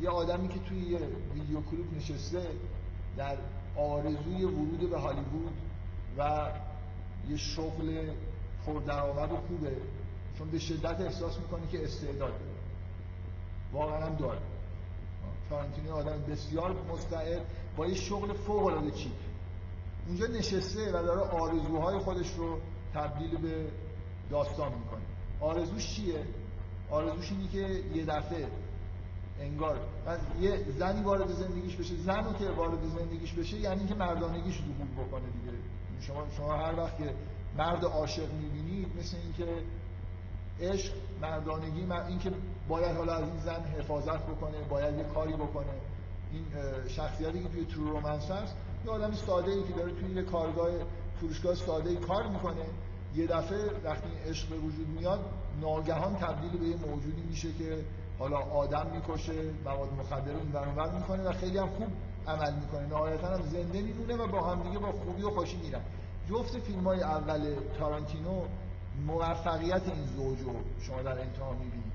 یه 0.00 0.10
آدمی 0.10 0.48
که 0.48 0.58
توی 0.58 0.78
یه 0.78 1.00
ویدیو 1.34 1.60
کلیپ 1.60 1.94
نشسته 1.96 2.46
در 3.16 3.36
آرزوی 3.76 4.44
ورود 4.44 4.90
به 4.90 4.98
هالیوود 4.98 5.54
و 6.18 6.50
یه 7.28 7.36
شغل 7.36 8.10
پردرآمد 8.66 9.32
و 9.32 9.36
خوبه 9.36 9.76
چون 10.38 10.50
به 10.50 10.58
شدت 10.58 11.00
احساس 11.00 11.38
می‌کنه 11.38 11.66
که 11.66 11.84
استعداد 11.84 12.18
داره. 12.18 12.54
واقعا 13.72 14.08
داره. 14.10 14.38
تارانتینو 15.50 15.92
آدم 15.92 16.22
بسیار 16.28 16.76
مستعد 16.92 17.46
با 17.76 17.86
یه 17.86 17.94
شغل 17.94 18.32
فوق 18.32 18.66
العاده 18.66 18.90
چیپ. 18.90 19.12
اونجا 20.06 20.26
نشسته 20.26 20.88
و 20.88 20.92
داره 20.92 21.20
آرزوهای 21.20 21.98
خودش 21.98 22.34
رو 22.34 22.58
تبدیل 22.94 23.36
به 23.36 23.66
داستان 24.30 24.72
می‌کنه. 24.72 25.02
آرزوش 25.40 25.94
چیه؟ 25.94 26.26
آرزوش 26.90 27.30
اینه 27.30 27.48
که 27.48 27.82
یه 27.94 28.04
دفعه 28.04 28.46
انگار. 29.44 29.80
من 30.06 30.18
یه 30.40 30.64
زنی 30.78 31.02
وارد 31.02 31.32
زندگیش 31.32 31.76
بشه 31.76 31.94
زنی 31.96 32.34
که 32.38 32.50
وارد 32.50 32.78
زندگیش 32.98 33.32
بشه 33.32 33.56
یعنی 33.56 33.78
اینکه 33.78 33.94
مردانگیش 33.94 34.58
ظهور 34.58 35.06
بکنه 35.06 35.24
دیگه. 35.40 35.58
شما 36.00 36.26
شما 36.36 36.56
هر 36.56 36.74
وقت 36.76 36.98
که 36.98 37.14
مرد 37.58 37.84
عاشق 37.84 38.32
می‌بینید 38.32 38.88
مثل 38.98 39.16
اینکه 39.16 39.62
عشق 40.60 40.92
مردانگی 41.22 41.86
اینکه 42.08 42.32
باید 42.68 42.96
حالا 42.96 43.14
از 43.14 43.28
این 43.28 43.40
زن 43.40 43.64
حفاظت 43.78 44.22
بکنه 44.26 44.62
باید 44.70 44.98
یه 44.98 45.04
کاری 45.04 45.32
بکنه. 45.32 45.74
این 46.32 46.44
شخصیتی 46.88 47.42
که 47.42 47.48
توی 47.48 47.64
ترو 47.64 47.90
رومنس 47.90 48.30
هست 48.30 48.56
یه 48.84 48.90
آدمی 48.90 49.16
ساده 49.16 49.50
ای 49.50 49.62
که 49.62 49.72
داره 49.72 49.92
توی 49.92 50.14
یه 50.14 50.22
کارگاه 50.22 50.70
فروشگاه 51.20 51.54
ساده 51.54 51.90
ای 51.90 51.96
کار 51.96 52.28
می‌کنه. 52.28 52.64
یه 53.14 53.26
دفعه 53.26 53.58
وقتی 53.84 54.08
عشق 54.26 54.48
به 54.48 54.56
وجود 54.56 54.88
میاد 54.88 55.20
ناگهان 55.60 56.14
تبدیل 56.14 56.50
به 56.60 56.66
یه 56.66 56.76
موجودی 56.76 57.22
میشه 57.22 57.52
که 57.52 57.84
حالا 58.18 58.38
آدم 58.38 58.86
می‌کشه 58.94 59.32
مواد 59.64 59.92
مخدر 59.92 60.36
این 60.36 60.52
ور 60.52 60.90
می‌کنه 60.90 61.22
و 61.22 61.32
خیلی 61.32 61.58
هم 61.58 61.66
خوب 61.66 61.88
عمل 62.26 62.54
می‌کنه. 62.54 62.86
نهایتا 62.86 63.26
هم 63.26 63.42
زنده 63.42 63.82
میمونه 63.82 64.16
و 64.16 64.26
با 64.26 64.42
هم 64.42 64.62
دیگه 64.62 64.78
با 64.78 64.92
خوبی 64.92 65.22
و 65.22 65.30
خوشی 65.30 65.56
میرن. 65.56 65.80
جفت 66.30 66.58
فیلم 66.58 66.84
های 66.84 67.02
اول 67.02 67.54
تارانتینو 67.78 68.42
موفقیت 69.06 69.82
این 69.88 70.06
زوج 70.16 70.40
رو 70.40 70.54
شما 70.80 71.02
در 71.02 71.20
انتها 71.20 71.52
می‌بینید. 71.52 71.92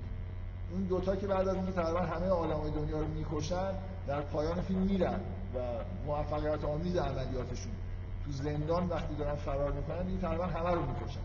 اون 0.71 0.83
دوتا 0.83 1.15
که 1.15 1.27
بعد 1.27 1.47
از 1.47 1.55
اینکه 1.55 1.71
تقریبا 1.71 1.99
همه 1.99 2.27
عالمای 2.27 2.71
دنیا 2.71 2.99
رو 2.99 3.07
می‌کشن 3.07 3.71
در 4.07 4.21
پایان 4.21 4.61
فیلم 4.61 4.79
میرن 4.79 5.19
و 5.55 5.59
موفقیت 6.05 6.65
آمیز 6.65 6.95
عملیاتشون. 6.95 7.71
تو 8.25 8.31
زندان 8.31 8.87
وقتی 8.87 9.15
دارن 9.15 9.35
فرار 9.35 9.71
می‌کنن 9.71 10.07
این 10.07 10.19
تقریبا 10.21 10.45
همه 10.45 10.71
رو 10.71 10.81
می‌کشن. 10.81 11.19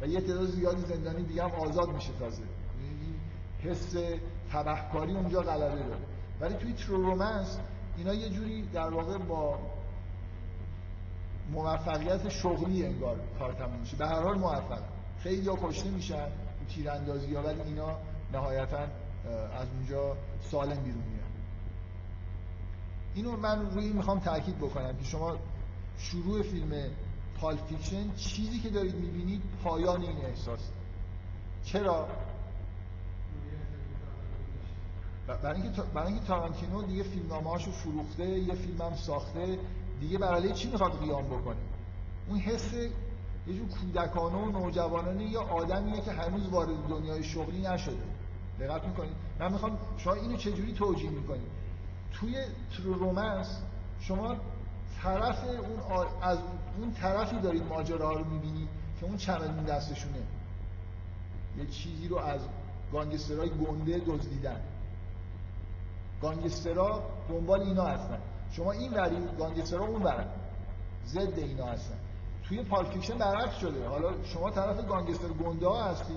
و 0.00 0.06
یه 0.06 0.20
تعداد 0.20 0.46
زیادی 0.46 0.82
زندانی 0.82 1.22
دیگه 1.22 1.42
هم 1.42 1.50
آزاد 1.50 1.88
میشه 1.92 2.12
تازه. 2.18 2.42
حس 3.62 3.96
تبهکاری 4.52 5.12
اونجا 5.12 5.40
غلبه 5.40 5.82
داره. 5.82 6.00
ولی 6.40 6.54
توی 6.54 6.72
ترو 6.72 7.02
رومنس 7.02 7.58
اینا 7.96 8.14
یه 8.14 8.28
جوری 8.28 8.62
در 8.62 8.88
واقع 8.88 9.18
با 9.18 9.58
موفقیت 11.52 12.28
شغلی 12.28 12.86
انگار 12.86 13.16
کار 13.38 13.52
تموم 13.52 13.80
میشه. 13.80 13.96
به 13.96 14.06
هر 14.06 14.22
حال 14.22 14.38
موفق. 14.38 14.82
خیلی 15.22 15.48
ها 15.48 15.58
کشته 15.62 15.90
میشن 15.90 16.26
تیراندازی 16.74 17.34
ها 17.34 17.42
ولی 17.42 17.60
اینا 17.60 17.96
نهایتا 18.32 18.78
از 18.78 19.68
اونجا 19.76 20.16
سالم 20.50 20.82
بیرون 20.82 21.02
میان. 21.02 21.30
اینو 23.14 23.36
من 23.36 23.70
روی 23.70 23.92
می‌خوام 23.92 24.20
تاکید 24.20 24.58
بکنم 24.58 24.96
که 24.96 25.04
شما 25.04 25.36
شروع 25.98 26.42
فیلم 26.42 26.72
Pulp 27.40 27.56
Fiction 27.56 28.14
چیزی 28.16 28.58
که 28.58 28.70
دارید 28.70 28.94
می‌بینید 28.94 29.42
پایان 29.64 30.02
این 30.02 30.24
احساس. 30.24 30.60
چرا؟ 31.64 32.08
برای 35.36 35.62
اینکه 35.62 35.82
برای 35.82 36.12
اینکه 36.12 36.26
تارانتینو 36.26 36.82
دیگه 36.82 37.02
فیلمنامه 37.02 37.50
هاشو 37.50 37.70
فروخته 37.70 38.28
یه 38.28 38.54
فیلم 38.54 38.82
هم 38.82 38.96
ساخته 38.96 39.58
دیگه 40.00 40.18
برای 40.18 40.52
چی 40.52 40.70
می‌خواد 40.70 41.00
قیام 41.00 41.26
بکنه؟ 41.26 41.56
اون 42.28 42.38
حس 42.38 42.74
یه 43.46 43.56
جور 43.56 43.68
کودکانه 43.68 44.36
و 44.36 44.50
نوجوانانه 44.50 45.24
یا 45.24 45.42
آدمیه 45.42 46.00
که 46.00 46.12
هنوز 46.12 46.48
وارد 46.48 46.88
دنیای 46.88 47.24
شغلی 47.24 47.60
نشده. 47.60 48.02
دقت 48.60 48.84
می‌کنید؟ 48.84 49.16
من 49.40 49.52
می‌خوام 49.52 49.78
شما 49.98 50.12
اینو 50.12 50.36
چجوری 50.36 50.72
توجیه 50.72 51.10
می‌کنید؟ 51.10 51.50
توی 52.12 52.44
ترو 52.76 52.94
رومنس 52.94 53.62
شما 54.00 54.36
طرف 55.02 55.44
اون 55.44 56.06
از 56.22 56.38
اون 56.78 56.92
طرفی 56.92 57.40
دارید 57.40 57.62
ماجراها 57.62 58.12
رو 58.12 58.24
می‌بینید 58.24 58.68
که 59.00 59.06
اون 59.06 59.16
چمدون 59.16 59.64
دستشونه. 59.64 60.22
یه 61.58 61.66
چیزی 61.66 62.08
رو 62.08 62.18
از 62.18 62.40
گانگسترهای 62.92 63.50
گنده 63.50 63.98
دزدیدن. 63.98 64.60
گانگسترا 66.22 67.02
دنبال 67.28 67.60
اینا 67.60 67.84
هستن. 67.84 68.18
شما 68.52 68.72
این 68.72 68.92
وری 68.92 69.16
گانگسترا 69.38 69.86
اون 69.86 70.02
ور 70.02 70.26
ضد 71.06 71.38
اینا 71.38 71.66
هستن. 71.66 71.94
توی 72.48 72.62
پالفیکشن 72.62 73.18
برعکس 73.18 73.56
شده. 73.56 73.88
حالا 73.88 74.22
شما 74.24 74.50
طرف 74.50 74.86
گانگستر 74.86 75.28
گنده 75.28 75.68
ها 75.68 75.84
هستی 75.84 76.16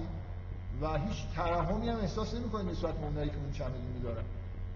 و 0.82 0.98
هیچ 0.98 1.18
ترحمی 1.36 1.90
هم 1.90 2.00
احساس 2.00 2.34
نمی‌کنید 2.34 2.70
نسبت 2.70 2.94
به 2.94 3.06
اونایی 3.06 3.30
که 3.30 3.36
اون 3.38 3.52
چمدون 3.52 3.82
می‌دارن 3.96 4.24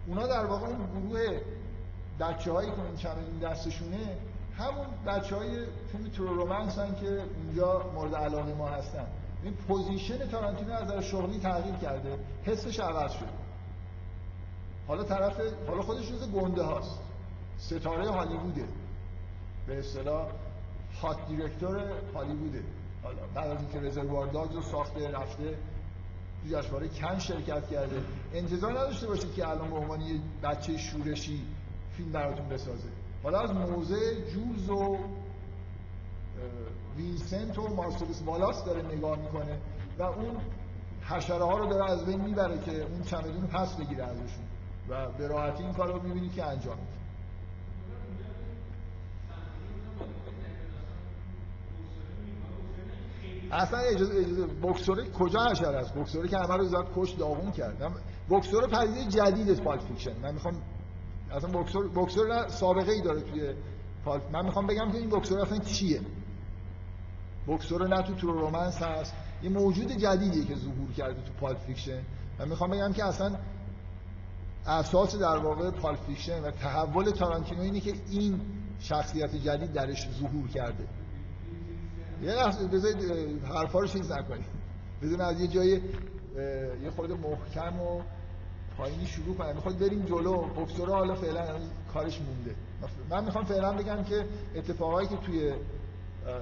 اونا 0.08 0.28
در 0.28 0.46
واقع 0.46 0.68
اون 0.68 1.02
گروه 1.02 1.42
بچه 2.20 2.52
هایی 2.52 2.72
که 2.72 2.82
اون 2.82 2.96
چمدون 2.96 3.40
دستشونه 3.40 4.18
همون 4.58 4.86
بچه 5.08 5.36
های 5.36 5.66
فیلم 5.92 6.10
True 6.10 6.28
Romance 6.28 6.80
هن 6.80 6.96
که 6.96 7.24
اونجا 7.46 7.92
مورد 7.96 8.16
علاقه 8.16 8.54
ما 8.54 8.68
هستن. 8.68 9.08
این 9.44 9.54
position 9.54 10.28
تارانتینو 10.30 10.74
از 10.74 10.84
نظر 10.84 11.02
شغلی 11.02 11.40
تغییر 11.40 11.76
کرده. 11.76 12.20
حسش 12.44 12.80
عوض 12.80 13.12
شده. 13.12 13.47
حالا 14.88 15.04
طرف 15.04 15.40
حالا 15.68 15.82
خودش 15.82 16.12
جز 16.12 16.32
گنده 16.32 16.64
هاست. 16.64 17.00
ستاره 17.58 18.10
هالیووده. 18.10 18.66
به 19.68 19.80
اصطلاح 19.80 20.28
hot 21.02 21.28
director 21.28 21.92
هالیووده. 22.14 22.64
حالا 23.04 23.18
بعد 23.36 23.52
از 23.52 23.58
اینکه 23.60 23.80
Reservoir 23.80 24.28
Dogs 24.28 24.56
رو 24.56 24.62
ساخته 24.62 25.12
رفته 25.12 25.58
تو 26.44 26.50
جشنواره 26.50 26.88
کن 26.88 27.20
شرکت 27.20 27.68
کرده. 27.68 28.02
انتظار 28.34 28.72
نداشته 28.72 29.08
باشید 29.08 29.34
که 29.34 29.50
الان 29.50 29.70
به 29.70 29.76
عنوان 29.76 30.02
یه 30.02 30.20
بچه 30.44 30.78
شورشی 30.78 31.46
فیلم 31.98 32.12
براتون 32.12 32.50
بسازه. 32.50 32.90
حالا 33.24 33.40
از 33.40 33.52
موزه 33.52 34.26
جولز 34.32 34.70
و 34.70 34.98
وینسنت 36.98 37.58
و 37.58 37.76
مارسلس 37.76 38.22
والاس 38.26 38.66
داره 38.66 38.82
نگاه 38.82 39.20
می‌کنه 39.20 39.58
و 40.00 40.04
اون 40.04 40.38
حشره 41.02 41.44
ها 41.44 41.58
رو 41.58 41.70
داره 41.70 41.92
از 41.92 42.06
بین 42.06 42.22
می‌بره 42.22 42.60
که 42.60 42.84
اون 42.84 43.02
چمدون 43.04 43.42
رو 43.42 43.48
پس 43.48 43.76
بگیره 43.76 44.04
ازشون. 44.04 44.46
و 44.90 45.12
به 45.18 45.28
راحتی 45.28 45.64
این 45.64 45.74
کار 45.74 45.94
رو 45.94 46.02
می‌بینید 46.04 46.34
که 46.34 46.44
انجام 46.44 46.78
میده. 46.78 46.98
اصلا 53.52 53.80
اجازه 53.80 54.16
اجازه 54.16 54.46
بوکسوره 54.46 55.10
کجا 55.12 55.40
حشره 55.40 55.78
است؟ 55.78 55.94
بوکسوره 55.94 56.28
که 56.28 56.38
همه 56.38 56.58
رو 56.58 56.66
زاد 56.66 56.88
کش 56.96 57.12
داغون 57.12 57.52
کرد. 57.52 57.92
بوکسور 58.30 58.68
پدیده 58.68 59.06
جدید 59.06 59.64
Pulp 59.64 59.82
Fiction. 59.82 60.20
من 60.22 60.34
می‌خوام 60.34 60.62
اصلا 61.32 61.52
بوکسور 61.52 61.88
بوکسور 61.88 62.48
سابقه 62.48 62.92
ای 62.92 63.02
داره 63.02 63.22
توی 63.22 63.54
Pulp 64.06 64.32
من 64.32 64.46
می‌خوام 64.46 64.68
بگم 64.68 64.92
که 64.92 64.98
این 64.98 65.10
بوکسور 65.10 65.40
اصلا 65.40 65.58
چیه؟ 65.58 66.02
بوکسور 67.46 67.88
نه 67.88 68.02
تو 68.02 68.16
True 68.16 68.32
Romance 68.32 68.82
هست. 68.82 69.14
یه 69.44 69.50
موجود 69.50 69.92
جدیدیه 69.92 70.46
که 70.46 70.56
ظهور 70.56 70.92
کرده 70.98 71.22
تو 71.22 71.34
Pulp 71.34 71.58
Fiction. 71.58 72.02
من 72.40 72.50
می‌خوام 72.50 72.72
بگم 72.72 72.94
که 72.94 73.06
اصلا 73.06 73.36
اساس 74.68 75.16
در 75.16 75.38
واقع 75.38 75.72
Pulp 75.72 76.00
Fiction 76.08 76.42
و 76.42 76.52
تحول 76.52 77.12
تارانتینو 77.12 77.62
اینه 77.62 77.80
که 77.80 77.94
این 78.10 78.42
شخصیت 78.80 79.36
جدید 79.36 79.74
درش 79.74 80.08
ظهور 80.20 80.48
کرده. 80.48 80.88
یه 82.22 82.32
لحظه 82.32 82.68
بذارید 82.68 83.44
حرفا 83.44 83.80
رو 83.80 83.88
چیز 83.88 84.12
نکنید 84.12 84.46
بذارید 85.02 85.22
از 85.22 85.42
یه 85.42 85.48
جای 85.48 85.82
یه 86.84 86.90
خورده 86.96 87.14
محکم 87.14 87.82
و 87.82 88.02
پایینی 88.78 89.06
شروع 89.06 89.36
کنیم 89.36 89.56
می‌خواد 89.56 89.80
بریم 89.80 90.06
جلو. 90.06 90.42
بوکسورا 90.42 90.96
حالا 90.96 91.16
فعلا 91.16 91.60
کارش 91.94 92.22
مونده. 92.22 92.56
من 93.10 93.24
می‌خوام 93.26 93.46
فعلا 93.46 93.74
بگم 93.74 94.04
که 94.04 94.26
اتفاقایی 94.56 95.08
که 95.08 95.16
توی 95.18 95.54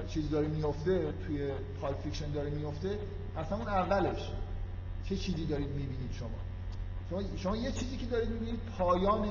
چیز 0.08 0.30
داره 0.30 0.48
میفته 0.48 1.14
توی 1.28 1.52
پال 1.82 1.94
فیکشن 1.94 2.32
داره 2.32 2.50
میفته 2.50 3.00
اصلا 3.38 3.58
اون 3.58 3.68
اولش. 3.68 4.32
چه 5.10 5.16
چیزی 5.16 5.46
دارید 5.46 5.70
می‌بینید 5.70 6.12
شما؟ 6.12 6.55
شما, 7.10 7.22
شما 7.38 7.58
یه 7.58 7.72
چیزی 7.72 7.98
که 7.98 8.06
دارید 8.06 8.30
می‌بینید 8.30 8.60
پایان 8.78 9.30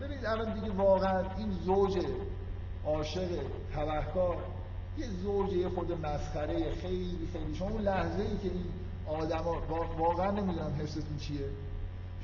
ببینید 0.00 0.26
الان 0.26 0.54
دیگه 0.54 0.72
واقعا 0.72 1.24
این 1.36 1.50
زوج 1.50 2.06
عاشق 2.84 3.28
تبهکار 3.74 4.36
یه 4.98 5.06
زوج 5.06 5.52
یه 5.52 5.68
خورده 5.68 5.92
مسخره 6.06 6.74
خیلی 6.74 7.28
خیلی 7.32 7.54
شما 7.54 7.68
اون 7.68 7.82
لحظه 7.82 8.22
ای 8.22 8.38
که 8.38 8.50
این 8.54 8.64
آدما 9.06 9.62
واقعا 9.98 10.30
نمی‌دونم 10.30 10.74
حستون 10.78 11.18
چیه. 11.20 11.48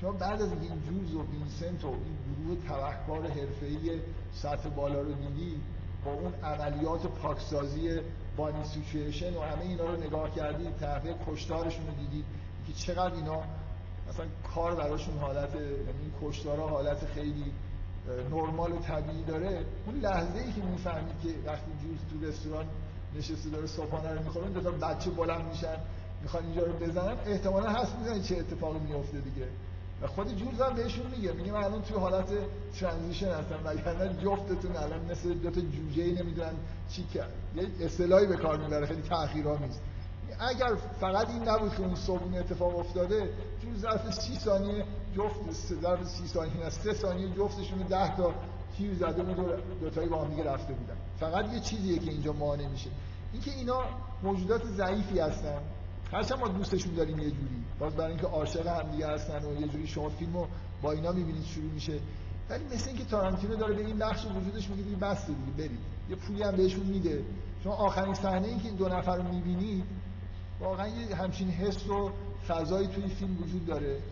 شما 0.01 0.13
بعد 0.13 0.43
از 0.43 0.53
این 0.53 0.83
جولز 0.83 1.15
و 1.15 1.23
وینسنت 1.23 1.85
و 1.85 1.89
این 1.89 2.17
گروه 2.45 2.69
تبهکار 2.69 3.27
حرفه‌ای 3.27 4.01
سطح 4.33 4.69
بالا 4.69 5.01
رو 5.01 5.13
دیدی؟ 5.13 5.61
با 6.05 6.13
اون 6.13 6.35
عملیات 6.35 7.07
پاکسازی 7.07 8.01
Bonnie 8.37 8.65
Situation 8.65 9.35
و 9.35 9.41
همه 9.41 9.63
اینا 9.63 9.85
رو 9.85 9.97
نگاه 9.97 10.35
کردید 10.35 10.77
تحقیق 10.77 11.17
کشتارشون 11.27 11.87
رو 11.87 11.93
دیدید 11.93 12.25
که 12.67 12.73
چقدر 12.73 13.15
اینا 13.15 13.43
مثلا 14.09 14.27
کار 14.55 14.75
براشون 14.75 15.19
حالت 15.19 15.55
یعنی 15.55 15.69
این 16.03 16.13
کشتارا 16.23 16.69
حالت 16.69 17.07
خیلی 17.15 17.53
نرمال 18.31 18.73
و 18.73 18.79
طبیعی 18.79 19.25
داره. 19.25 19.65
اون 19.87 19.97
لحظه 19.97 20.39
ای 20.39 20.53
که 20.53 20.63
می‌فهمید 20.63 21.21
که 21.23 21.29
وقتی 21.47 21.71
جوز 21.83 21.99
تو 22.11 22.27
رستوران 22.27 22.67
نشسته 23.17 23.51
داره 23.51 23.67
صبحانه 23.67 24.15
رو 24.15 24.23
می‌خوره 24.23 24.49
دو 24.49 24.71
بچه 24.71 25.11
بلند 25.11 25.45
میشن 25.49 25.77
می‌خوان 26.23 26.45
اینجا 26.45 26.63
رو 26.63 26.73
بزنن 26.73 27.17
احتمالا 27.27 27.71
هست 27.71 27.99
می‌زنن 27.99 28.23
چه 28.23 28.37
اتفاقی 28.37 28.79
میفته 28.79 29.19
دیگه. 29.19 29.49
و 30.03 30.07
خود 30.07 30.37
جورز 30.37 30.61
هم 30.61 30.75
بهشون 30.75 31.07
میگه 31.17 31.33
میگه 31.33 31.53
من 31.53 31.65
الان 31.65 31.83
توی 31.83 31.97
حالت 31.97 32.29
ترانزیشن 32.81 33.29
هستم 33.29 33.59
وگرنه 33.65 34.23
جفتتون 34.25 34.77
الان 34.77 35.11
مثل 35.11 35.35
دو 35.35 35.51
تا 35.51 35.61
جوجه 35.61 36.23
نمی‌دونن 36.23 36.55
چی 36.91 37.05
کرد 37.05 37.33
یه 37.57 37.87
اصطلاحی 37.87 38.27
به 38.27 38.37
کار 38.37 38.59
می‌بره 38.59 38.87
خیلی 38.87 39.03
تأخیرآمیز. 39.03 39.79
اگر 40.41 40.75
فقط 41.01 41.31
این 41.31 41.49
نبود 41.49 41.75
که 41.75 41.81
اون 41.81 41.95
صبح 41.95 42.37
اتفاق 42.39 42.79
افتاده 42.79 43.31
جور 43.63 43.77
ظرف 43.77 44.15
سی 44.15 44.37
ثانیه 44.37 44.85
جفت 45.17 45.53
ظرف 45.83 46.05
سی 46.05 46.27
ثانیه 46.27 46.57
نه 46.57 46.71
سه 46.71 46.95
ثانیه 46.95 47.29
جفتشون 47.29 47.79
ده 47.79 48.17
تا 48.17 48.35
تیر 48.77 48.95
زده 48.95 49.23
بود 49.23 49.39
و 49.39 49.57
دوتایی 49.81 50.09
با 50.09 50.25
هم 50.25 50.31
دیگه 50.31 50.45
رفته 50.45 50.73
بودن. 50.73 50.97
فقط 51.21 51.53
یه 51.53 51.61
چیزیه 51.61 51.99
که 51.99 52.11
اینجا 52.11 52.33
مانع 52.33 52.69
میشه. 52.69 52.91
اینکه 53.33 53.51
اینا 53.51 53.85
موجودات 54.23 54.65
ضعیفی 54.65 55.19
هستن. 55.19 55.61
هرچند 56.13 56.39
ما 56.39 56.49
دوستشون 56.49 56.95
داریم 56.95 57.19
یه 57.19 57.31
جوری. 57.31 57.65
باز 57.79 57.97
برای 57.97 58.11
اینکه 58.11 58.27
عاشق 58.27 58.67
هم 58.67 58.91
دیگه 58.91 59.07
هستن 59.07 59.45
و 59.45 59.61
یه 59.61 59.69
جوری 59.69 59.87
شما 59.87 60.09
فیلمو 60.09 60.47
با 60.83 60.93
اینا 60.93 61.13
می‌بینید 61.13 61.45
شروع 61.45 61.71
میشه. 61.71 61.99
ولی 62.51 62.65
مثل 62.65 62.89
اینکه 62.89 63.05
تارانتینو 63.05 63.57
داره 63.57 63.75
به 63.75 63.87
این 63.87 63.99
بخش 63.99 64.27
وجودش 64.27 64.71
میگه 64.71 64.83
دیگه 64.83 64.97
بس 64.97 65.27
دیگه 65.27 65.41
برید. 65.59 65.79
یه 66.11 66.17
پولی 66.17 66.43
هم 66.43 66.57
بهشون 66.57 66.87
میده. 66.87 67.25
شما 67.65 67.73
آخرین 67.73 68.15
صحنه 68.15 68.49
ای 68.49 68.57
که 68.57 68.65
این 68.65 68.77
دو 68.77 68.89
نفر 68.89 69.17
رو 69.17 69.23
می‌بینید 69.23 69.85
واقعا 70.61 70.89
یه 70.89 71.17
همچین 71.17 71.51
حس 71.51 71.87
و 71.87 72.11
فضایی 72.49 72.89
توی 72.89 73.09
فیلم 73.09 73.43
وجود 73.43 73.67
داره. 73.67 74.03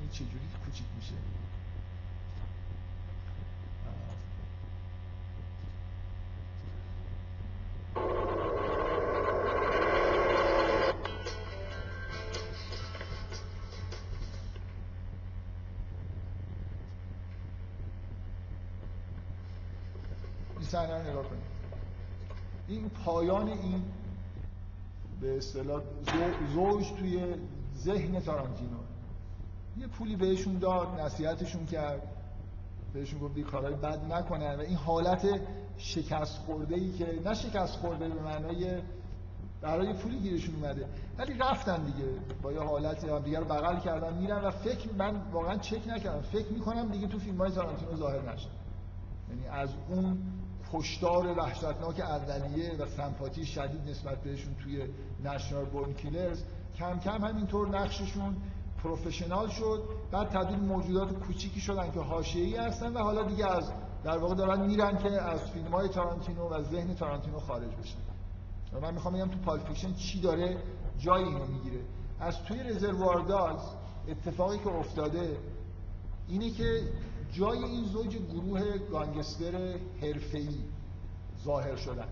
این 0.00 0.10
چجوری 0.12 0.48
کوچیک 0.64 0.86
میشه؟ 0.96 1.14
این 22.72 22.88
پایان 22.88 23.48
این 23.48 23.82
به 25.20 25.36
اصطلاح 25.36 25.82
زوج 26.54 26.92
توی 26.98 27.34
ذهن 27.76 28.20
تارانتینو. 28.20 28.78
یه 29.78 29.86
پولی 29.86 30.16
بهشون 30.16 30.58
داد 30.58 31.00
نصیحتشون 31.00 31.66
کرد. 31.66 32.02
بهشون 32.92 33.20
گفت 33.20 33.36
این 33.36 33.46
کارهای 33.46 33.74
بد 33.74 34.12
نکنن 34.12 34.54
و 34.54 34.60
این 34.60 34.76
حالت 34.76 35.40
شکست 35.78 36.38
خورده 36.38 36.74
ای 36.74 36.92
که 36.92 37.20
نه 37.24 37.34
شکست 37.34 37.76
خورده 37.76 38.08
به 38.08 38.22
معنای 38.22 38.82
برای 39.60 39.92
پولی 39.92 40.18
گیرشون 40.18 40.54
اومده 40.54 40.86
ولی 41.18 41.34
رفتن 41.34 41.84
دیگه 41.84 42.08
با 42.42 42.52
یه 42.52 42.60
حالت 42.60 43.24
دیگه 43.24 43.38
رو 43.38 43.44
بغل 43.44 43.80
کردن 43.80 44.14
میرن 44.14 44.44
و 44.44 44.50
فکر 44.50 44.88
من 44.98 45.20
واقعا 45.32 45.56
چک 45.56 45.88
نکردم. 45.88 46.20
فکر 46.20 46.52
می‌کنم 46.52 46.88
دیگه 46.88 47.06
تو 47.06 47.18
فیلم 47.18 47.36
های 47.36 47.50
تارانتینو 47.50 47.96
ظاهر 47.96 48.32
نشد 48.32 48.50
یعنی 49.30 49.48
از 49.48 49.68
اون 49.88 50.18
کشتار 50.72 51.38
وحشتناک 51.38 52.00
اولیه 52.00 52.76
و 52.78 52.86
سمپاتی 52.86 53.46
شدید 53.46 53.90
نسبت 53.90 54.22
بهشون 54.22 54.54
توی 54.54 54.82
Natural 55.24 55.64
Born 55.64 55.92
Killers 55.92 56.42
کم 56.78 56.98
کم 56.98 57.24
همینطور 57.24 57.68
نقششون 57.68 58.36
professional 58.82 59.48
شد. 59.48 59.82
بعد 60.10 60.28
تبدیل 60.28 60.58
موجودات 60.58 61.12
کوچیکی 61.12 61.60
شدن 61.60 61.90
که 61.90 62.00
حاشیه‌ای 62.00 62.56
هستن 62.56 62.92
و 62.92 62.98
حالا 62.98 63.22
دیگه 63.22 63.46
از 63.46 63.72
در 64.04 64.18
واقع 64.18 64.34
دارن 64.34 64.66
میرن 64.66 64.98
که 64.98 65.22
از 65.22 65.50
فیلم 65.50 65.74
های 65.74 65.88
تارانتینو 65.88 66.48
و 66.48 66.62
ذهن 66.62 66.94
تارانتینو 66.94 67.38
خارج 67.38 67.70
بشن 67.82 67.98
و 68.72 68.80
من 68.80 68.94
می‌خوام 68.94 69.14
بگم 69.14 69.28
تو 69.28 69.38
Pulp 69.38 69.58
Fiction 69.58 69.94
چی 69.94 70.20
داره 70.20 70.56
جای 70.98 71.24
اینو 71.24 71.46
می‌گیره. 71.46 71.80
از 72.20 72.42
توی 72.42 72.62
Reservoir 72.62 73.20
Dogs 73.20 73.62
اتفاقی 74.08 74.58
که 74.58 74.68
افتاده 74.68 75.36
اینه 76.28 76.50
که 76.50 76.82
جای 77.32 77.58
این 77.58 77.84
زوج 77.84 78.16
گروه 78.16 78.78
گانگستر 78.78 79.76
حرفه‌ای 80.02 80.58
ظاهر 81.44 81.76
شدن. 81.76 82.08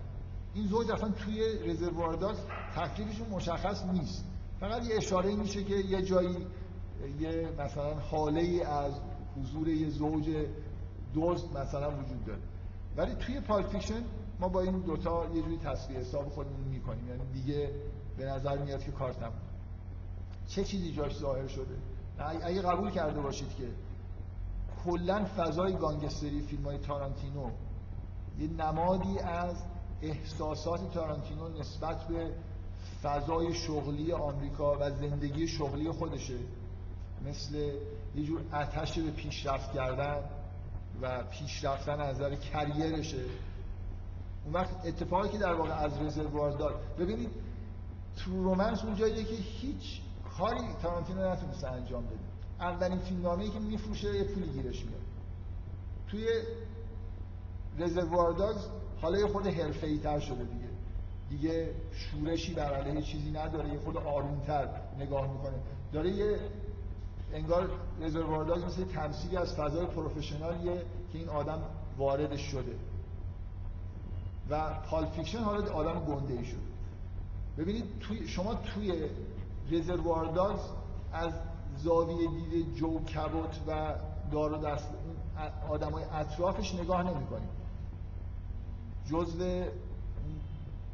این 0.54 0.66
زوج 0.66 0.90
اصلا 0.90 1.08
توی 1.08 1.58
رزروار 1.66 2.14
داز 2.14 2.36
تکلیفشون 2.76 3.28
مشخص 3.28 3.84
نیست. 3.84 4.24
فقط 4.60 4.86
یه 4.86 4.96
اشاره 4.96 5.36
میشه 5.36 5.64
که 5.64 5.74
یه 5.74 6.02
جایی 6.02 6.36
یه 7.20 7.48
مثلا 7.58 7.94
حاله 7.94 8.66
از 8.66 8.92
حضور 9.36 9.68
یه 9.68 9.88
زوج 9.88 10.46
دوست 11.14 11.56
مثلا 11.56 11.90
وجود 11.90 12.24
داره. 12.24 12.40
ولی 12.96 13.14
توی 13.14 13.40
پالفیکشن 13.40 14.02
ما 14.40 14.48
با 14.48 14.60
این 14.60 14.80
دوتا 14.80 15.26
یه 15.34 15.42
جوری 15.42 15.58
تصویر 15.58 15.98
حساب 15.98 16.28
خودمون 16.28 16.60
می‌کنیم. 16.60 17.08
یعنی 17.08 17.22
دیگه 17.32 17.70
به 18.16 18.24
نظر 18.24 18.58
میاد 18.58 18.84
که 18.84 18.92
کار 18.92 19.12
تموم 19.12 19.32
چه 20.46 20.64
چیزی 20.64 20.92
جاش 20.92 21.16
ظاهر 21.16 21.46
شده؟ 21.46 21.74
اگه 22.18 22.62
قبول 22.62 22.90
کرده 22.90 23.20
باشید 23.20 23.54
که 23.54 23.64
کلا 24.84 25.24
فضای 25.36 25.72
گانگستری 25.72 26.40
فیلم 26.40 26.64
های 26.64 26.78
تارانتینو 26.78 27.50
یه 28.38 28.48
نمادی 28.48 29.18
از 29.18 29.56
احساسات 30.02 30.92
تارانتینو 30.92 31.48
نسبت 31.48 32.04
به 32.08 32.34
فضای 33.02 33.54
شغلی 33.54 34.12
آمریکا 34.12 34.78
و 34.80 34.90
زندگی 34.90 35.48
شغلی 35.48 35.90
خودشه. 35.90 36.38
مثل 37.26 37.54
یه 38.14 38.24
جور 38.24 38.40
اتش 38.52 38.98
به 38.98 39.10
پیشرفت 39.10 39.72
کردن 39.72 40.24
و 41.02 41.24
پیشرفتن 41.30 42.00
از 42.00 42.16
نظر 42.16 42.34
کریرشه. 42.34 43.24
اون 44.44 44.54
وقت 44.54 44.86
اتفاقی 44.86 45.28
که 45.28 45.38
در 45.38 45.54
واقع 45.54 45.74
از 45.74 45.98
رزروار 45.98 46.50
داد 46.50 46.74
ببینید 46.98 47.30
تو 48.16 48.42
رومنس 48.42 48.84
اون 48.84 48.94
جاییه 48.94 49.24
که 49.24 49.34
هیچ 49.34 50.00
کاری 50.38 50.74
تارانتینو 50.82 51.32
نتونسته 51.32 51.70
انجام 51.70 52.06
بده. 52.06 52.29
اولین 52.60 52.98
فیلم 52.98 53.50
که 53.50 53.58
میفروشه 53.58 54.16
یه 54.16 54.24
پولی 54.24 54.46
گیرش 54.46 54.84
میاد 54.84 55.00
توی 56.08 56.26
رزروار 57.78 58.32
داگز 58.32 58.66
حالا 59.00 59.18
یه 59.18 59.26
خود 59.26 59.46
حرفه‌ای 59.46 59.98
تر 59.98 60.20
شده 60.20 60.44
دیگه. 60.44 60.70
دیگه 61.30 61.74
شورشی 61.92 62.54
بر 62.54 62.74
علیه 62.74 63.02
چیزی 63.02 63.30
نداره 63.30 63.72
یه 63.72 63.78
خود 63.78 63.96
آرومتر 63.96 64.68
نگاه 64.98 65.32
می‌کنه. 65.32 65.54
داره 65.92 66.10
یه 66.10 66.38
انگار 67.34 67.70
رزروار 68.00 68.44
داز 68.44 68.64
مثل 68.64 68.84
تمثیلی 68.84 69.36
از 69.36 69.54
فضای 69.54 69.86
پروفشنالیه 69.86 70.82
که 71.12 71.18
این 71.18 71.28
آدم 71.28 71.62
واردش 71.98 72.40
شده. 72.40 72.74
و 74.50 74.74
پالپ 74.90 75.06
فیکشن 75.06 75.38
حالا 75.38 75.72
آدم 75.72 76.00
گنده 76.00 76.32
ای 76.32 76.44
شده. 76.44 76.60
ببینید 77.58 77.84
توی 78.00 78.28
شما 78.28 78.54
توی 78.54 78.92
Reservoir 79.70 80.24
Dogs 80.24 80.60
از 81.12 81.32
زاویه 81.84 82.28
دید 82.30 82.74
جو 82.74 82.98
کبوت 83.04 83.60
و 83.68 83.94
دار 84.32 84.52
و 84.52 84.56
دسته 84.56 84.88
آدم 85.70 85.92
های 85.92 86.04
اطرافش 86.04 86.74
نگاه 86.74 87.02
نمی 87.02 87.26
کنیم 87.26 87.48
جزو 89.10 89.64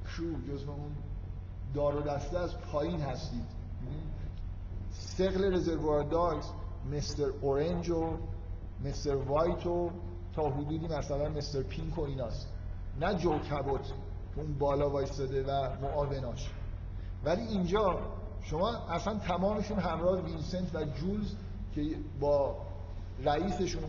crew 0.05 0.35
جزو 0.49 0.71
اون 0.71 0.93
دار 1.75 1.97
و 1.97 2.01
دسته 2.01 2.39
از 2.39 2.59
پایین 2.59 3.01
هستید. 3.01 3.47
سقل 4.91 5.55
Reservoir 5.55 6.03
Dogs 6.03 6.45
مستر 6.93 7.29
اورنج 7.41 7.91
و 7.91 8.17
مستر 8.85 9.15
وایت 9.15 9.67
و 9.67 9.91
تا 10.35 10.51
حدودی 10.51 10.89
مثلا 10.89 11.29
مستر 11.29 11.63
پینک 11.63 11.99
و 11.99 12.03
ایناست. 12.03 12.49
نه 13.01 13.15
جو 13.15 13.39
کبوت 13.39 13.93
اون 14.37 14.59
بالا 14.59 14.91
وایستاده 14.91 15.45
و 15.45 15.69
معاوناش. 15.83 16.51
ولی 17.25 17.43
اینجا 17.43 17.99
شما 18.51 18.71
اصلا 18.71 19.19
تمامشون 19.19 19.79
همراه 19.79 20.21
وینسنت 20.21 20.75
و 20.75 20.85
جولز 20.85 21.33
که 21.75 21.83
با 22.21 22.57
رئیسشون 23.25 23.83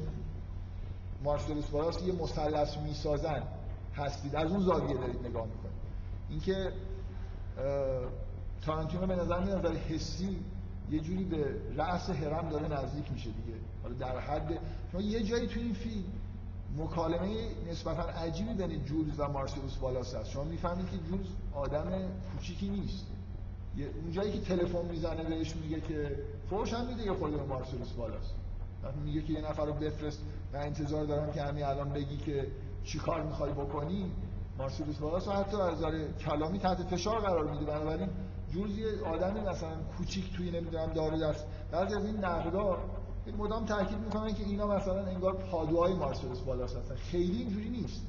مارسلوس 1.23 1.71
والاس 1.71 2.01
یه 2.01 2.13
مثلث 2.13 2.77
می‌سازن 2.77 3.43
هستید. 3.95 4.35
از 4.35 4.51
اون 4.51 4.59
زاویه 4.59 4.97
دارید 4.97 5.27
نگاه 5.27 5.45
می‌کنید. 5.45 5.77
اینکه 6.29 6.71
تارانتینو 8.65 9.07
به 9.07 9.15
نظر 9.15 9.39
نظر 9.39 9.73
حسی 9.73 10.39
یه 10.91 10.99
جوری 10.99 11.23
به 11.23 11.55
رأس 11.75 12.09
هرم 12.09 12.49
داره 12.49 12.67
نزدیک 12.67 13.11
میشه 13.11 13.29
دیگه. 13.29 13.57
حالا 13.83 13.95
در 13.95 14.19
حد 14.19 14.59
شما 14.91 15.01
یه 15.01 15.23
جایی 15.23 15.47
تو 15.47 15.59
این 15.59 15.73
فیلم 15.73 16.03
مکالمه 16.77 17.47
نسبتا 17.71 18.03
عجیبی 18.03 18.53
بین 18.53 18.85
جولز 18.85 19.19
و 19.19 19.27
مارسلوس 19.27 19.77
والاس 19.81 20.15
هست. 20.15 20.29
شما 20.29 20.43
می‌فهمید 20.43 20.89
که 20.91 20.97
جولز 20.97 21.27
آدم 21.53 21.91
کوچیکی 22.31 22.69
نیست. 22.69 23.05
اون 23.83 24.11
جایی 24.11 24.31
که 24.31 24.39
تلفن 24.39 24.85
می‌زنه 24.85 25.23
بهش 25.23 25.55
میگه 25.55 25.81
که 25.81 26.19
فوش 26.49 26.73
هم 26.73 26.87
میده 26.87 27.03
یه 27.03 27.13
خود 27.13 27.37
به 27.37 27.43
مارسلوس 27.43 27.95
والاس 27.97 28.31
میگه 29.05 29.21
که 29.21 29.33
یه 29.33 29.49
نفر 29.49 29.65
رو 29.65 29.73
بفرست. 29.73 30.21
من 30.53 30.59
انتظار 30.59 31.05
دارم 31.05 31.31
که 31.33 31.41
همین 31.41 31.63
الان 31.63 31.89
بگی 31.89 32.17
که 32.17 32.47
چی 32.83 32.99
کار 32.99 33.23
می‌خوای 33.23 33.51
بکنی. 33.51 34.11
مارسلوس 34.57 35.01
والاس 35.01 35.27
حتی 35.27 35.57
از 35.57 35.83
کلامی 36.25 36.59
تحت 36.59 36.83
فشار 36.83 37.19
قرار 37.19 37.51
میده. 37.51 37.65
بنابراین 37.65 38.09
جولز 38.53 38.77
یه 38.77 38.87
مثلا 39.49 39.75
کوچیک 39.97 40.33
توی 40.35 40.51
نمی‌دونم 40.51 40.93
داره 40.93 41.19
دست. 41.19 41.45
بعضی 41.71 41.95
از 41.95 42.05
این 42.05 42.25
نقدا 42.25 42.77
مدام 43.37 43.65
تاکید 43.65 43.99
می‌کنن 43.99 44.33
که 44.33 44.43
اینا 44.43 44.67
مثلا 44.67 45.05
انگار 45.05 45.33
پادوهای 45.33 45.93
مارسلوس 45.93 46.41
والاس 46.45 46.75
هستن. 46.75 46.95
خیلی 46.95 47.37
اینجوری 47.37 47.69
نیست. 47.69 48.05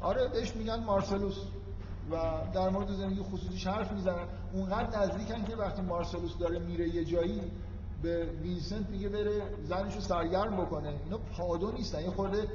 آره 0.00 0.28
بهش 0.28 0.56
میگن 0.56 0.84
مارسلوس. 0.84 1.36
و 2.10 2.16
در 2.54 2.68
مورد 2.68 2.92
زندگی 2.92 3.22
خصوصیش 3.22 3.66
حرف 3.66 3.92
می‌زنن؟ 3.92 4.26
اونقدر 4.52 4.98
نزدیکن 4.98 5.44
که 5.44 5.56
وقتی 5.56 5.82
مارسلوس 5.82 6.38
داره 6.38 6.58
میره 6.58 6.94
یه 6.94 7.04
جایی 7.04 7.40
به 8.02 8.26
وینسنت 8.42 8.90
میگه 8.90 9.08
بره 9.08 9.42
زنشو 9.64 10.00
سرگرم 10.00 10.56
بکنه. 10.56 10.94
اینا 11.04 11.18
پادو 11.18 11.72
نیستن 11.72 12.02
یه 12.02 12.10
خورده 12.10 12.48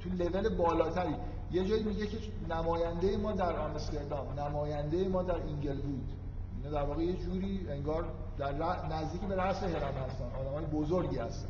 تو 0.00 0.10
لول 0.10 0.48
بالاتری. 0.56 1.14
یه 1.52 1.64
جایی 1.64 1.82
میگه 1.82 2.06
که 2.06 2.18
نماینده 2.50 3.16
ما 3.16 3.32
در 3.32 3.56
آمستردام 3.56 4.40
نماینده 4.40 5.08
ما 5.08 5.22
در 5.22 5.34
اینگلوود 5.34 6.08
اینا 6.56 6.70
در 6.80 6.86
واقع 6.86 7.02
یه 7.02 7.12
جوری 7.12 7.66
انگار 7.70 8.04
در 8.38 8.52
نزدیک 8.86 9.20
به 9.20 9.36
رأس 9.36 9.62
هرم 9.62 9.94
هستن 9.94 10.24
آدمای 10.40 10.64
بزرگی 10.64 11.18
هستن. 11.18 11.48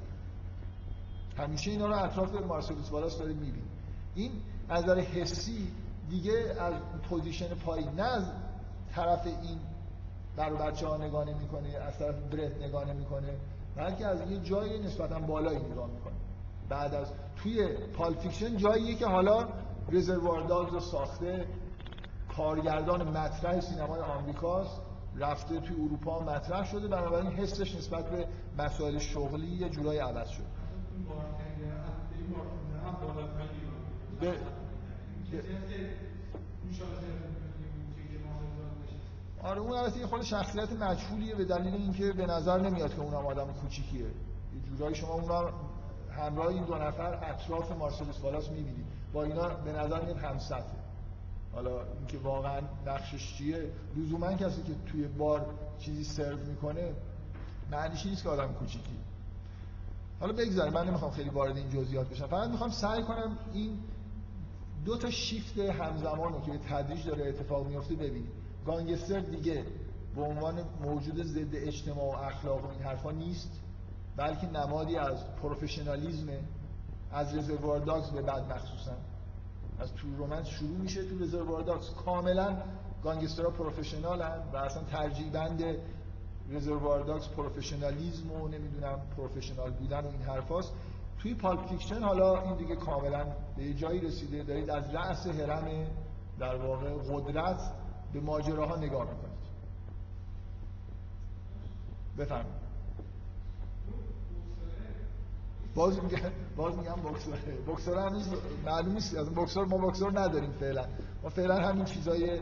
همیشه 1.39 1.71
اینا 1.71 1.87
رو 1.87 2.05
اطراف 2.05 2.35
مارسلوس 2.35 2.93
والاس 2.93 3.19
داره 3.19 3.33
میبین 3.33 3.65
این 4.15 4.31
از 4.69 4.85
نظر 4.85 5.01
حسی 5.01 5.69
دیگه 6.11 6.57
از 6.61 6.75
position 7.09 7.55
پایین 7.55 7.89
نه 7.89 8.03
از 8.03 8.25
طرف 8.95 9.27
این 9.27 9.59
بر 10.37 10.55
بچه 10.55 10.87
ها 10.87 10.97
نگاه 10.97 11.25
نمی‌کنه 11.25 11.69
از 11.69 11.99
طرف 11.99 12.15
برت 12.15 12.63
نگاه 12.63 12.85
نمی‌کنه 12.85 13.29
بلکه 13.77 14.07
از 14.07 14.31
یه 14.31 14.39
جای 14.39 14.79
نسبتا 14.79 15.19
بالایی 15.19 15.59
نگاه 15.59 15.87
می‌کنه. 15.87 16.15
بعد 16.69 16.95
از 16.95 17.07
توی 17.37 17.69
پالپ 17.69 18.15
فیکشن 18.15 18.57
جاییه 18.57 18.95
که 18.95 19.07
حالا 19.07 19.49
Reservoir 19.93 20.43
Dogs 20.43 20.73
رو 20.73 20.81
ساخته 20.81 21.47
کارگردان 22.37 23.09
مطرح 23.09 23.61
سینمای 23.61 24.01
آمریکاست 24.01 24.81
رفته 25.17 25.61
توی 25.61 25.77
اروپا 25.77 26.21
مطرح 26.21 26.65
شده 26.65 26.89
بنابراین 26.89 27.31
حسش 27.31 27.75
نسبت 27.75 28.11
به 28.11 28.27
مسائل 28.59 28.99
شغلی 28.99 29.47
یه 29.47 29.69
جورایی 29.69 29.99
عوض 29.99 30.29
شد. 30.29 30.43
آره 39.43 39.61
اون 39.61 39.73
البته 39.73 39.99
یه 39.99 40.07
خود 40.07 40.23
شخصیت 40.23 40.73
مجهولیه 40.73 41.35
به 41.35 41.45
دلیل 41.45 41.75
اینکه 41.75 42.13
به 42.13 42.27
نظر 42.27 42.61
نمیاد 42.61 42.95
که 42.95 43.01
اونم 43.01 43.27
آدم 43.27 43.53
کوچیکیه. 43.53 44.01
یه 44.01 44.77
جورایی 44.77 44.95
شما 44.95 45.15
اونا 45.15 45.51
همراه 46.17 46.47
این 46.47 46.65
دو 46.65 46.75
نفر 46.75 47.15
اطراف 47.15 47.73
مارسلوس 47.73 48.21
والاس 48.21 48.49
می‌بینید 48.51 48.87
با 49.13 49.23
اینا 49.25 49.49
به 49.49 49.73
نظر 49.73 50.05
میاد 50.05 50.19
هم 50.19 50.39
حالا 51.53 51.83
اینکه 51.99 52.19
واقعا 52.19 52.61
نقشش 52.87 53.37
چیه؟ 53.37 53.71
لزوما 53.97 54.33
کسی 54.33 54.63
که 54.63 54.73
توی 54.87 55.07
بار 55.07 55.47
چیزی 55.79 56.05
سرو 56.05 56.37
می‌کنه 56.37 56.93
معنیش 57.71 58.07
نیست 58.07 58.23
که 58.23 58.29
آدم 58.29 58.53
کوچیکی 58.53 58.99
حالا 60.21 60.33
بگذاریم 60.33 60.73
من 60.73 60.89
نمی‌خوام 60.89 61.11
خیلی 61.11 61.31
وارد 61.31 61.57
این 61.57 61.71
جزئیات 61.71 62.09
بشم. 62.09 62.27
فقط 62.27 62.49
می‌خوام 62.49 62.71
سعی 62.71 63.03
کنم 63.03 63.39
این 63.53 63.79
دو 64.85 64.97
تا 64.97 65.11
شیفت 65.11 65.59
همزمان 65.59 66.43
که 66.43 66.51
به 66.51 66.59
تدریج 66.59 67.07
داره 67.07 67.29
اتفاق 67.29 67.67
میفته 67.67 67.95
ببینید 67.95 68.31
گانگستر 68.67 69.21
دیگه 69.21 69.65
به 70.17 70.23
عنوان 70.23 70.55
موجود 70.83 71.23
ضد 71.23 71.55
اجتماع 71.55 72.07
و 72.07 72.25
اخلاق 72.25 72.65
و 72.65 72.69
این 72.69 72.83
حرفا 72.83 73.11
نیست 73.11 73.61
بلکه 74.17 74.47
نمادی 74.47 74.97
از 74.97 75.37
professionalism 75.43 76.29
از 77.13 77.37
رزروار 77.37 77.81
به 78.11 78.23
بعد 78.23 78.53
مخصوصا. 78.53 78.93
از 79.81 79.95
ترو 79.95 80.17
رومنس 80.19 80.47
شروع 80.47 80.79
میشه 80.79 81.05
تو 81.05 81.19
رزروار 81.19 81.81
کاملا 82.05 82.57
گانگسترها 83.03 83.51
professional 83.51 84.23
ان 84.23 84.39
و 84.53 84.57
اصلا 84.57 84.83
ترجیح 84.83 85.31
بند 85.31 85.65
رزروار 86.51 87.21
professionalism 87.37 88.33
و 88.33 88.49
نمی‌دونم 88.49 88.99
professional 89.17 89.71
بودن 89.71 90.01
و 90.01 90.09
این 90.09 90.23
حرفاست. 90.23 90.73
توی 91.23 91.35
پالپ 91.35 91.67
فیکشن 91.67 92.03
حالا 92.03 92.43
این 92.43 92.57
دیگه 92.57 92.77
کاملا 92.77 93.27
به 93.57 93.75
جایی 93.75 94.01
رسیده. 94.01 94.43
دارید 94.43 94.71
از 94.71 94.95
رأس 94.95 95.27
هرم 95.27 95.87
در 96.39 96.57
واقع 96.57 96.91
قدرت 96.95 97.73
به 98.13 98.21
ماجراها 98.21 98.77
نگاه 98.77 99.05
می‌کنید. 99.11 99.41
بفرمایید. 102.19 102.61
باز 105.75 106.05
میگم 106.05 106.31
باز 106.57 106.77
میگم 106.77 106.95
بوکسور 106.95 107.39
بوکسور 107.67 107.99
هنوز 107.99 108.29
معلوم 108.65 108.93
نیست. 108.93 109.17
از 109.17 109.31
بوکسور 109.31 109.67
ما 109.67 109.77
بوکسور 109.77 110.21
نداریم 110.21 110.51
فعلا. 110.51 110.85
ما 111.23 111.29
فعلا 111.29 111.57
همین 111.69 111.85
چیزای 111.85 112.41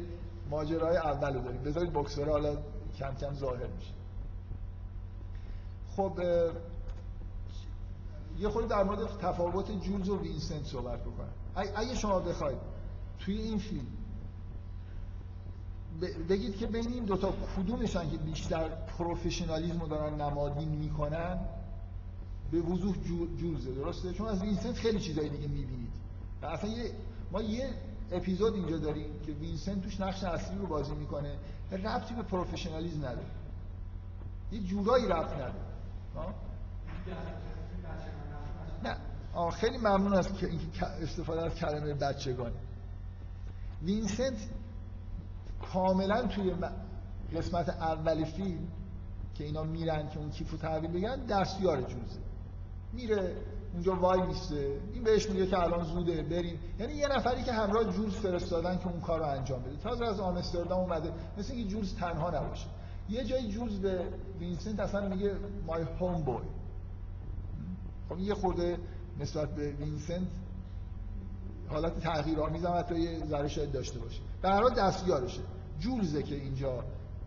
ماجرای 0.50 0.96
اول 0.96 1.42
داریم. 1.42 1.62
بذارید 1.62 1.92
بوکسور 1.92 2.30
حالا 2.30 2.56
کم 2.98 3.14
کم 3.14 3.34
ظاهر 3.34 3.66
میشه. 3.66 3.94
خب 5.96 6.20
یه 8.38 8.48
خورده 8.48 8.68
در 8.68 8.82
مورد 8.82 9.18
تفاوت 9.18 9.70
جولز 9.70 10.08
و 10.08 10.18
وینسنت 10.18 10.64
صحبت 10.64 11.00
بکنم. 11.00 11.28
اگه 11.54 11.94
شما 11.94 12.18
بخواید 12.20 12.58
توی 13.18 13.38
این 13.38 13.58
فیلم 13.58 13.86
بگید 16.28 16.56
که 16.56 16.66
بین 16.66 16.92
این 16.92 17.04
دوتا 17.04 17.34
کدومشن 17.56 18.10
که 18.10 18.16
بیشتر 18.16 18.68
professionalism 18.68 19.80
رو 19.80 19.86
دارن 19.86 20.20
نمادین 20.20 20.68
می‌کنن 20.68 21.38
به 22.50 22.60
وضوح 22.60 22.96
جولزه 23.36 23.72
درسته؟ 23.72 24.12
چون 24.12 24.28
از 24.28 24.42
وینسنت 24.42 24.74
خیلی 24.74 25.00
چیزای 25.00 25.28
دیگه 25.28 25.48
می‌بینید. 25.48 25.92
اصلا 26.42 26.70
یه 26.70 26.92
ما 27.32 27.42
یه 27.42 27.74
اپیزود 28.12 28.54
اینجا 28.54 28.78
داریم 28.78 29.20
که 29.26 29.32
وینسنت 29.32 29.82
توش 29.82 30.00
نقش 30.00 30.24
اصلی 30.24 30.58
رو 30.58 30.66
بازی 30.66 30.94
می‌کنه 30.94 31.38
ربطی 31.72 32.14
به 32.14 32.22
professionalism 32.22 32.98
نداره. 32.98 33.30
یه 34.52 34.60
جورایی 34.60 35.06
ربط 35.06 35.32
نداره. 35.32 35.54
خیلی 39.52 39.78
ممنون 39.78 40.22
که 40.22 40.86
استفاده 40.86 41.42
از 41.42 41.54
کلمه 41.54 41.94
بچگان. 41.94 42.52
وینسنت 43.82 44.36
کاملا 45.72 46.26
توی 46.26 46.54
قسمت 47.34 47.68
اولی 47.68 48.24
فیلم 48.24 48.68
که 49.34 49.44
اینا 49.44 49.62
میرن 49.62 50.08
که 50.08 50.18
اون 50.18 50.30
کیفو 50.30 50.56
تحویل 50.56 50.90
بگیرن 50.90 51.16
دستیار 51.26 51.80
جولزه 51.80 52.20
میره 52.92 53.36
اونجا 53.74 53.96
وای 53.96 54.22
میسته. 54.22 54.80
این 54.92 55.04
بهش 55.04 55.30
میگه 55.30 55.46
که 55.46 55.58
الان 55.58 55.84
زوده 55.84 56.22
بریم. 56.22 56.60
یعنی 56.78 56.94
یه 56.94 57.08
نفری 57.08 57.42
که 57.42 57.52
همراه 57.52 57.84
جولز 57.84 58.14
فرستادن 58.14 58.78
که 58.78 58.88
اون 58.88 59.00
کار 59.00 59.18
رو 59.18 59.26
انجام 59.26 59.62
بده. 59.62 59.76
تازه 59.76 60.04
از 60.04 60.20
آمستردام 60.20 60.80
اومده. 60.80 61.12
مثل 61.38 61.52
اینکه 61.52 61.70
جولز 61.70 61.94
تنها 61.94 62.30
نباشه. 62.30 62.66
یه 63.08 63.24
جایی 63.24 63.48
جولز 63.48 63.78
به 63.78 64.08
وینسنت 64.40 64.80
اصلا 64.80 65.08
میگه 65.08 65.34
my 65.66 65.82
homeboy. 65.82 66.44
خب 68.08 68.18
یه 68.18 68.34
خورده 68.34 68.78
نسبت 69.20 69.54
به 69.54 69.72
وینسنت 69.72 70.28
حالت 71.68 72.00
تحقیرآمیز 72.00 72.64
هم 72.64 72.78
حتی 72.78 73.00
یه 73.00 73.26
ذره 73.26 73.48
شاید 73.48 73.72
داشته 73.72 73.98
باشه. 73.98 74.20
به 74.42 74.48
هر 74.48 74.62
حال 74.62 74.74
دستیارشه. 74.74 75.40
جولزه 75.78 76.22
که 76.22 76.34
اینجا 76.34 76.84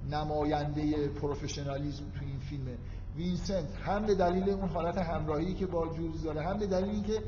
نماینده 0.09 1.07
professionalism 1.07 2.03
تو 2.19 2.25
این 2.25 2.39
فیلمه. 2.39 2.77
وینسنت 3.15 3.75
هم 3.85 4.05
به 4.05 4.15
دلیل 4.15 4.49
اون 4.49 4.69
حالت 4.69 4.97
همراهی 4.97 5.53
که 5.53 5.65
با 5.65 5.87
جولز 5.87 6.23
داره 6.23 6.41
هم 6.41 6.57
به 6.57 6.67
دلیل 6.67 6.89
اینکه 6.89 7.23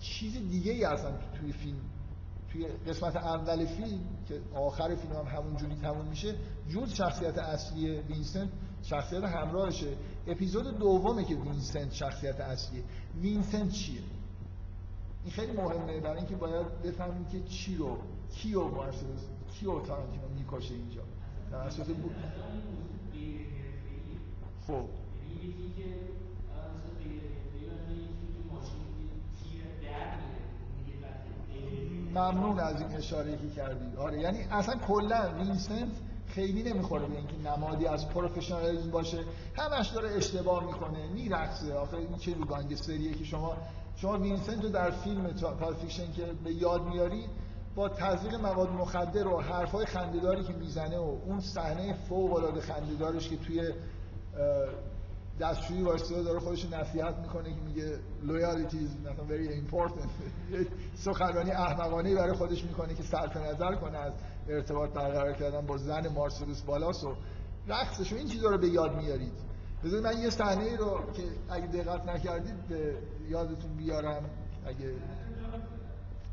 چیز 0.00 0.32
دیگه 0.32 0.72
ای 0.72 0.84
اصلا 0.84 1.12
توی 1.40 1.52
فیلم 1.52 1.80
توی 2.52 2.66
قسمت 2.66 3.16
اول 3.16 3.66
فیلم 3.66 4.00
که 4.28 4.40
آخر 4.54 4.94
فیلم 4.94 5.12
هم 5.12 5.38
همون 5.38 5.56
جوری 5.56 5.74
تموم 5.74 6.06
میشه 6.06 6.34
جولز 6.68 6.92
شخصیت 6.92 7.38
اصلی 7.38 8.00
وینسنت 8.00 8.48
شخصیت 8.82 9.24
همراهشه. 9.24 9.96
اپیزود 10.28 10.78
دومه 10.78 11.24
که 11.24 11.34
وینسنت 11.34 11.92
شخصیت 11.92 12.40
اصلیه 12.40 12.82
وینسنت 13.20 13.70
چیه؟ 13.72 14.00
این 15.24 15.32
خیلی 15.32 15.52
مهمه. 15.52 16.00
برای 16.00 16.18
اینکه 16.18 16.36
باید 16.36 16.82
بفهمیم 16.82 17.24
که 17.24 17.40
چی 17.42 17.76
رو 17.76 17.98
کی 18.34 18.52
رو 18.52 18.74
مارسلوس 18.74 19.20
کی 19.52 19.66
رو 19.66 19.80
تارانتینو 19.80 20.28
می‌کشه 20.38 20.74
اینجا. 20.74 21.02
در 21.50 21.56
اساس 21.56 21.86
بود 21.86 22.14
خب. 24.66 24.84
ممنون 32.14 32.60
از 32.60 32.80
این 32.80 32.96
اشاره 32.96 33.36
که 33.36 33.50
کردید 33.56 33.96
آره 33.96 34.20
یعنی 34.20 34.38
اصلا 34.50 34.74
کلا 34.76 35.32
وینسنت 35.38 35.88
خیلی 36.38 36.62
نمی‌خوره 36.62 37.06
به 37.06 37.16
اینکه 37.16 37.36
نمادی 37.36 37.86
از 37.86 38.08
پروفشنالیسم 38.08 38.90
باشه. 38.90 39.24
همش 39.56 39.88
داره 39.88 40.10
اشتباه 40.10 40.66
می‌کنه 40.66 41.06
میرقصه. 41.06 41.74
آخه 41.74 41.96
این 41.96 42.16
چه 42.18 42.32
گانگستریه 42.32 43.14
که 43.14 43.24
شما 43.24 43.56
شما 43.96 44.18
وینسنت 44.18 44.64
رو 44.64 44.68
در 44.68 44.90
فیلم 44.90 45.30
پالپ 45.60 45.76
فیکشن 45.76 46.12
که 46.12 46.22
به 46.44 46.52
یاد 46.52 46.86
میارید 46.86 47.30
با 47.74 47.88
تزریق 47.88 48.34
مواد 48.34 48.70
مخدر 48.70 49.26
و 49.26 49.40
حرفای 49.40 49.86
خندهداری 49.86 50.44
که 50.44 50.52
می‌زنه 50.52 50.98
و 50.98 51.16
اون 51.26 51.40
صحنه 51.40 51.92
فوق 52.08 52.36
العاده 52.36 52.60
خندهدارش 52.60 53.28
که 53.28 53.36
توی 53.36 53.72
دستشویی 55.40 55.82
وایساده 55.82 56.22
داره 56.22 56.40
خودش 56.40 56.64
نصیحت 56.64 57.16
می‌کنه 57.16 57.54
که 57.54 57.60
میگه 57.60 57.98
loyalty 58.26 58.74
is 58.74 59.10
مثلا 59.10 59.26
very 59.28 59.70
important. 59.70 60.08
سخنرانی 61.06 61.50
احمقانه 61.50 62.14
برای 62.14 62.32
خودش 62.32 62.64
می‌کنه 62.64 62.94
که 62.94 63.02
صرف 63.02 63.36
نظر 63.36 63.74
کنه 63.74 63.98
از 63.98 64.12
ارتباط 64.48 64.90
برقرار 64.90 65.32
کردن 65.32 65.66
با 65.66 65.76
زن 65.76 66.08
مارسلوس 66.08 66.60
بالاس 66.62 67.04
و 67.04 67.14
رقصش 67.68 68.12
و 68.12 68.16
این 68.16 68.28
چیزا 68.28 68.50
رو 68.50 68.58
به 68.58 68.68
یاد 68.68 68.96
میارید. 68.96 69.32
بذارید 69.84 70.06
من 70.06 70.22
یه 70.22 70.30
صحنه 70.30 70.64
ای 70.64 70.76
رو 70.76 71.00
که 71.12 71.22
اگه 71.50 71.66
دقت 71.66 72.08
نکردید 72.08 72.68
به 72.68 72.94
یادتون 73.28 73.76
بیارم. 73.76 74.24
اگه 74.66 74.94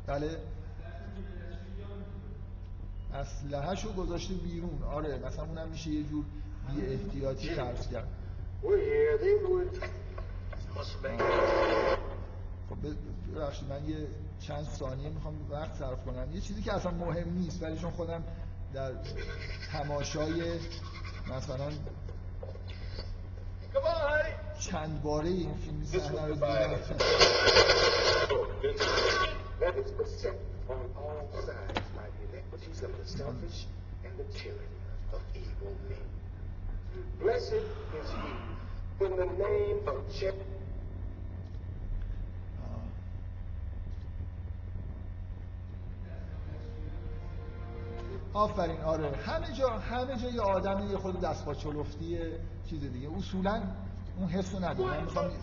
بله. 0.06 0.30
اسلحه‌شو 3.14 3.92
گذاشته 3.92 4.34
بیرون. 4.34 4.82
آره 4.82 5.18
مثلا 5.26 5.44
اونم 5.44 5.68
میشه 5.68 5.90
یه 5.90 6.02
جور 6.02 6.24
بی 6.68 6.86
احتیاطی 6.86 7.54
فرض 7.54 7.88
کرد 7.88 8.08
خب 12.68 12.76
ببخشید 13.34 13.68
من 13.68 13.88
یه 13.88 13.96
چند 14.40 14.64
ثانیه 14.64 15.08
می‌خوام 15.08 15.50
وقت 15.50 15.74
صرف 15.74 16.04
کنم. 16.04 16.32
یه 16.32 16.40
چیزی 16.40 16.62
که 16.62 16.72
اصلا 16.72 16.90
مهم 16.90 17.32
نیست 17.32 17.62
ولی 17.62 17.78
چون 17.78 17.90
خودم 17.90 18.24
در 18.74 18.92
تماشای 19.72 20.60
مثلا 21.36 21.70
چند 24.58 25.02
باره 25.02 25.28
این 25.28 25.54
فیلم 25.54 25.84
صحنه 25.84 26.26
رو 26.26 26.34
دیدم. 26.34 26.76
Blessed 37.20 37.64
is 38.00 38.10
he 38.20 39.04
in 39.04 39.12
the 39.16 39.28
name 39.44 39.80
of 39.88 39.98
آفرین 48.36 48.80
آره. 48.80 49.16
همه 49.16 49.52
جا 49.52 49.68
همه 49.68 50.16
جا 50.16 50.28
یه 50.28 50.40
آدم 50.40 50.90
یه 50.90 50.96
خود 50.96 51.20
دست 51.20 51.44
با 51.44 51.54
چلفتی 51.54 52.18
چیز 52.70 52.92
دیگه. 52.92 53.08
اصولا 53.16 53.62
اون 54.18 54.28
حس 54.28 54.54
رو 54.54 54.64
نداره. 54.64 54.90
من 54.90 55.04
می‌خوام 55.04 55.30
یه 55.30 55.36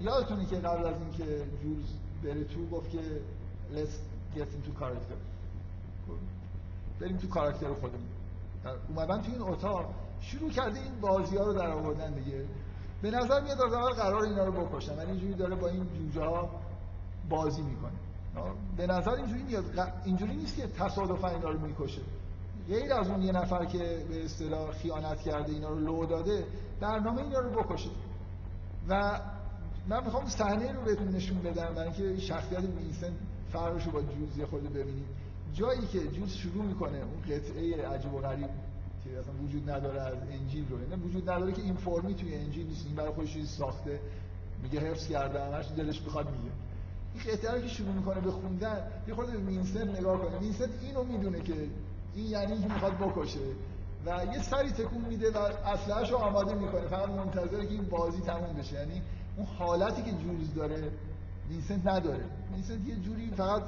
یادتونه 0.00 0.46
که 0.46 0.56
قبل 0.56 0.86
از 0.86 0.94
اینکه 1.00 1.24
جولز 1.62 1.90
بره 2.22 2.44
تو 2.44 2.66
گفت 2.66 2.90
که 2.90 2.98
let's 3.74 4.36
get 4.36 4.40
into 4.40 4.80
character. 4.80 5.18
بریم 7.00 7.16
تو 7.16 7.28
کاراکتر 7.28 7.74
خودمون. 7.74 8.08
اومدن 8.88 9.22
تو 9.22 9.32
این 9.32 9.42
اتاق. 9.42 9.94
شروع 10.20 10.50
کرده 10.50 10.80
این 10.80 11.00
بازی 11.00 11.36
ها 11.36 11.44
رو 11.44 11.52
در 11.52 11.70
آوردن 11.70 12.12
دیگه. 12.12 12.44
به 13.02 13.10
نظر 13.10 13.40
میاد 13.40 13.60
اول 13.60 13.92
قرار 13.92 14.22
اینا 14.22 14.44
رو 14.44 14.52
بکشن 14.52 14.96
ولی 14.96 15.10
اینجوری 15.10 15.34
داره 15.34 15.54
با 15.54 15.68
این 15.68 15.86
جوجه 16.14 16.48
بازی 17.28 17.62
می‌کنه. 17.62 17.92
به 18.76 18.86
نظر 18.86 19.10
اینجوری 19.10 19.42
میاد 19.42 19.64
اینجوری 20.04 20.34
نیست 20.34 20.56
که 20.56 20.66
تصادفا 20.66 21.28
اینا 21.28 21.50
رو 21.50 21.60
می‌کشه. 21.60 22.02
غیر 22.68 22.92
از 22.94 23.08
اون 23.08 23.22
یه 23.22 23.32
نفر 23.32 23.64
که 23.64 23.78
به 24.08 24.24
اصطلاح 24.24 24.70
خیانت 24.70 25.20
کرده 25.20 25.52
اینا 25.52 25.68
رو 25.68 25.78
لو 25.78 26.06
داده 26.06 26.44
برنامه 26.80 27.22
اینا 27.22 27.38
رو 27.38 27.50
بکشه. 27.50 27.90
و 28.88 29.20
من 29.88 30.04
می‌خوام 30.04 30.28
صحنه 30.28 30.72
رو 30.72 30.82
بهتون 30.82 31.08
نشون 31.08 31.38
بدم 31.38 31.74
برای 31.74 31.88
اینکه 31.88 32.20
شخصیت 32.20 32.60
وینسنت 32.60 33.12
فرقش 33.52 33.84
رو 33.84 33.92
با 33.92 34.00
جولز 34.00 34.46
خود 34.50 34.72
ببینید 34.72 35.06
جایی 35.54 35.86
که 35.86 36.06
جولز 36.06 36.32
شروع 36.32 36.64
می‌کنه 36.64 36.98
اون 36.98 37.22
قطعه 37.22 37.88
عجیب 37.88 38.14
و 38.14 38.18
غریب 38.18 38.48
که 39.04 39.18
اصلا 39.18 39.32
وجود 39.44 39.70
نداره 39.70 40.00
از 40.00 40.14
انجیل 40.30 40.68
رو. 40.68 40.78
نه 40.78 40.96
وجود 40.96 41.30
نداره 41.30 41.52
که 41.52 41.62
این 41.62 41.74
فرمی 41.74 42.14
توی 42.14 42.34
انجیل 42.34 42.66
نیست. 42.66 42.86
این 42.86 42.94
برای 42.94 43.10
خودش 43.10 43.44
ساخته. 43.44 44.00
میگه 44.62 44.80
حفظ 44.80 45.08
کرده. 45.08 45.44
همش 45.44 45.66
دلش 45.76 46.02
می‌خواد 46.02 46.26
میگه. 46.30 46.50
این 47.14 47.54
رو 47.54 47.60
که 47.60 47.68
شروع 47.68 47.92
می‌کنه 47.92 48.20
به 48.20 48.30
خوندن 48.30 48.90
یه 49.08 49.14
خورده 49.14 49.36
وینسنت 49.38 49.98
نگاه 49.98 50.18
کنه. 50.18 50.38
وینسنت 50.38 50.70
اینو 50.82 51.04
می‌دونه 51.04 51.40
که 51.40 51.54
این 52.14 52.26
یعنی 52.26 52.52
اینکه 52.52 52.68
می‌خواد 52.68 52.98
بکشه. 52.98 53.40
و 54.06 54.26
یه 54.32 54.42
سری 54.42 54.70
تکون 54.70 55.04
میده 55.04 55.30
و 55.30 55.38
اسلحه‌اش 55.38 56.10
رو 56.10 56.16
آماده 56.16 56.54
می‌کنه. 56.54 56.86
فقط 56.88 57.08
منتظره 57.08 57.66
که 57.66 57.72
این 57.72 57.84
بازی 57.84 58.20
تموم 58.20 58.56
بشه. 58.56 58.74
یعنی 58.74 59.02
اون 59.36 59.46
حالتی 59.46 60.02
که 60.02 60.10
جولز 60.10 60.54
داره 60.54 60.90
وینسنت 61.48 61.86
نداره. 61.86 62.24
وینسنت 62.52 62.88
یه 62.88 62.96
جوری 62.96 63.30
فقط 63.30 63.62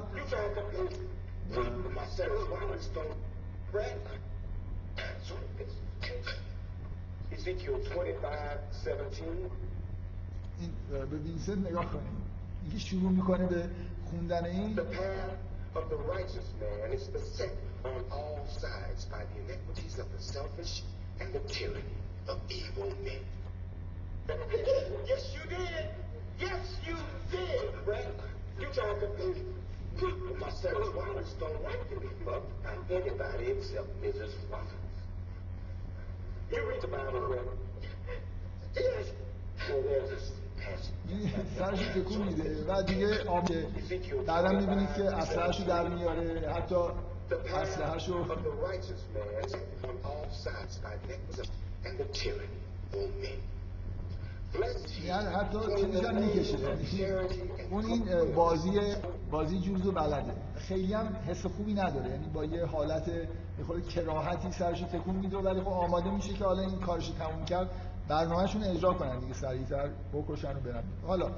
Ezekiel 7.32 7.78
25, 7.78 9.22
این 10.60 10.72
به 10.92 11.18
وینسنت 11.18 11.68
نگاه 11.70 11.86
کنید 11.86 12.22
اینکه 12.64 12.80
شروع 12.80 13.12
میکنه 13.12 13.48
به 13.48 13.70
خوندن 14.10 14.46
این 14.46 14.80
of 15.76 15.90
the 15.90 15.96
righteous 15.96 16.50
man 16.62 16.92
is 16.98 17.08
beset 17.16 17.56
on 17.86 18.04
all 18.12 18.46
sides 18.62 19.06
by 19.06 19.22
the 19.30 19.38
iniquities 19.44 20.00
of 20.00 20.08
the 20.16 20.22
selfish 20.34 20.84
and 21.22 21.30
the 21.34 21.40
tyranny 21.40 21.98
of 22.28 22.38
evil 22.50 22.90
men. 23.06 23.24
yes, 25.12 25.24
you 25.36 25.44
did. 25.56 25.86
Yes, 26.40 26.66
you 26.88 26.98
did, 27.32 27.86
Brett. 27.86 28.20
You 28.60 28.68
tried 28.78 29.00
to 29.04 29.08
be 29.18 29.28
my 30.40 30.50
son's 30.50 30.90
wives 30.96 31.34
don't 31.40 31.64
like 31.64 31.90
to 31.90 32.00
be 32.00 32.08
fucked 32.26 32.64
by 32.64 32.96
anybody 32.96 33.46
except 33.52 33.90
Mrs. 34.02 34.34
Waffles. 34.50 34.85
سرش 41.59 41.79
تکون 41.79 42.23
میده. 42.23 42.65
و 42.69 42.83
دیگه 42.83 43.25
آمده. 43.25 43.67
بعدا 44.27 44.53
می‌بینید 44.53 44.95
که 44.97 45.05
اسلحه‌شو 45.05 45.65
در 45.65 45.89
میاره. 45.89 46.53
حتی 46.53 46.75
اسلحه‌شو 47.55 48.25
یعنی 55.05 55.27
حتی 55.27 55.59
چیزی 55.81 56.07
هم 56.07 56.15
می‌کشه. 56.17 56.57
اون 57.71 57.85
این 57.85 58.35
بازی 58.35 58.71
بازی 59.31 59.61
جوز 59.61 59.87
و 59.87 59.93
بلده. 59.93 60.33
خیلی 60.57 60.95
هم 60.95 61.17
حس 61.27 61.47
خوبی 61.47 61.75
نداره. 61.75 62.11
یعنی 62.11 62.27
با 62.35 62.45
یه 62.45 62.65
حالت 62.65 63.09
یه 63.09 63.65
خود 63.67 63.89
کراهتی 63.89 64.53
سرش 64.53 64.81
تکون 64.81 65.15
میده 65.15 65.37
ولی 65.37 65.61
خب 65.61 65.69
آماده 65.69 66.11
میشه 66.11 66.33
که 66.33 66.45
حالا 66.45 66.63
این 66.63 66.79
کارش 66.79 67.09
تموم 67.09 67.45
کرد. 67.45 67.71
برنامهشون 68.09 68.65
اجرا 68.65 68.95
کنن 68.95 69.19
دیگه 69.19 69.35
سریعتر 69.35 69.91
بکشن 70.13 70.57
و 70.57 70.61
برن. 70.61 70.85
حالا 71.07 71.31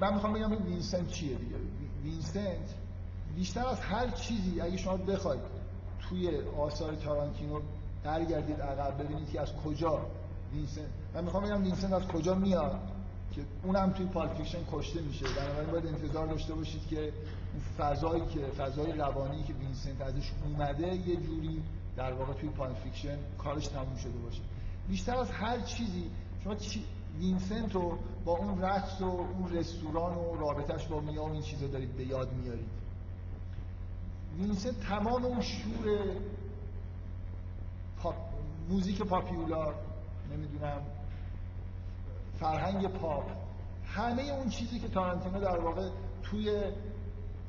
من 0.00 0.14
می‌خوام 0.14 0.32
بگم 0.32 0.52
این 0.52 0.62
وینسنت 0.62 1.08
چیه 1.08 1.36
دیگه؟ 1.36 1.56
وینسنت 2.02 2.74
بیشتر 3.36 3.66
از 3.66 3.80
هر 3.80 4.10
چیزی 4.10 4.60
اگه 4.60 4.76
شما 4.76 4.96
بخواید 4.96 5.40
توی 6.08 6.40
آثار 6.58 6.94
تارانتینو 6.94 7.60
برگردید 8.04 8.60
عقب 8.60 9.02
ببینید 9.02 9.30
که 9.30 9.40
از 9.40 9.48
کجا 9.64 10.06
وینسنت 10.54 10.88
من 11.14 11.24
می‌خوام 11.24 11.44
بگم 11.44 11.62
وینسنت 11.62 11.92
از 11.92 12.08
کجا 12.08 12.34
میاد 12.34 12.80
که 13.32 13.44
اونم 13.62 13.90
توی 13.90 14.06
Pulp 14.06 14.25
Fiction 14.25 14.58
کشته 14.72 15.00
میشه. 15.00 15.26
بنابراین 15.26 15.70
باید 15.70 15.86
انتظار 15.86 16.26
داشته 16.26 16.54
باشید 16.54 16.86
که 16.86 17.00
اون 17.52 17.62
فضایی 17.78 18.26
که 18.26 18.40
فضای 18.40 18.92
روانی 18.92 19.42
که 19.42 19.52
وینسنت 19.52 20.00
ازش 20.00 20.32
اومده 20.44 20.94
یه 20.94 21.16
جوری 21.16 21.62
در 21.96 22.12
واقع 22.12 22.32
توی 22.32 22.48
Pulp 22.48 22.74
Fiction 22.74 23.18
کارش 23.38 23.66
تموم 23.66 23.96
شده 23.96 24.18
باشه. 24.18 24.40
بیشتر 24.88 25.16
از 25.16 25.30
هر 25.30 25.60
چیزی 25.60 26.10
شما 26.44 26.54
چی 26.54 26.84
وینسنت 27.18 27.74
رو 27.74 27.98
با 28.24 28.32
اون 28.32 28.62
رقص 28.62 29.00
و 29.00 29.04
اون 29.04 29.52
رستوران 29.52 30.16
و 30.16 30.36
رابطش 30.36 30.86
با 30.86 31.00
میا 31.00 31.21
و 31.21 31.32
این 31.32 31.42
چیزا 31.42 31.66
دارید 31.66 31.96
به 31.96 32.04
یاد 32.04 32.32
میارید. 32.32 32.68
وینسنت 34.38 34.80
تمام 34.80 35.24
اون 35.24 35.40
شور 35.40 36.16
پاپ، 38.02 38.14
موزیک 38.68 39.02
popular 39.02 39.74
نمی‌دونم 40.32 40.82
فرهنگ 42.40 42.86
پاپ. 42.86 43.24
همه 43.86 44.22
اون 44.22 44.48
چیزی 44.48 44.78
که 44.78 44.88
تارانتینو 44.88 45.40
در 45.40 45.58
واقع 45.58 45.88
توی 46.22 46.62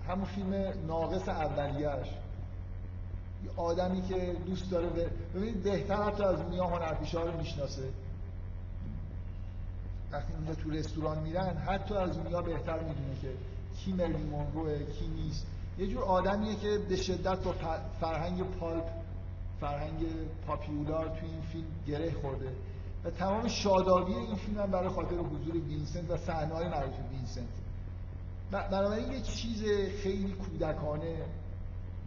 همون 0.08 0.26
فیلم 0.26 0.54
ناقص 0.88 1.30
اولیش 1.30 2.08
آدمی 3.58 4.02
که 4.02 4.36
دوست 4.46 4.72
داره 4.72 4.90
ببینید 5.36 5.64
بهتر 5.64 6.04
حتی 6.04 6.24
از 6.24 6.40
میا 6.40 6.66
هنرپیشه 6.66 7.22
رو 7.22 7.38
می‌شناسه. 7.38 7.90
وقتی 10.12 10.34
اونجا 10.34 10.56
تو 10.56 10.70
رستوران 10.70 11.20
میرن 11.20 11.58
حتی 11.58 11.96
از 11.96 12.18
میا 12.18 12.42
بهتر 12.42 12.80
می‌دونه 12.80 13.16
که 13.22 13.30
کی 13.78 13.94
مریلین 13.94 14.24
مونروئه 14.24 14.84
کی 14.84 15.08
نیست. 15.08 15.46
یه 15.78 15.88
جور 15.88 16.04
آدمیه 16.04 16.56
که 16.56 16.78
به 16.90 16.96
شدت 16.96 17.44
با 17.44 17.54
فرهنگ 18.00 18.44
pulp 18.44 18.84
فرهنگ 19.62 20.06
popular 20.48 21.06
تو 21.06 21.26
این 21.26 21.42
فیلم 21.42 21.68
گره 21.88 22.12
خورده. 22.22 22.52
و 23.04 23.10
تمام 23.10 23.48
شادابی 23.48 24.14
این 24.14 24.36
فیلم 24.36 24.60
هم 24.60 24.72
برای 24.72 24.90
خاطر 24.90 25.16
حضور 25.16 25.56
وینسنت 25.56 26.12
و 26.12 26.18
صحنه‌های 26.18 26.68
مربوط 26.68 26.96
به 26.96 27.18
وینسنت. 27.18 27.46
بنابراین 28.52 29.12
یه 29.12 29.22
چیز 29.22 29.64
خیلی 30.04 30.34
کودکانه 30.34 31.18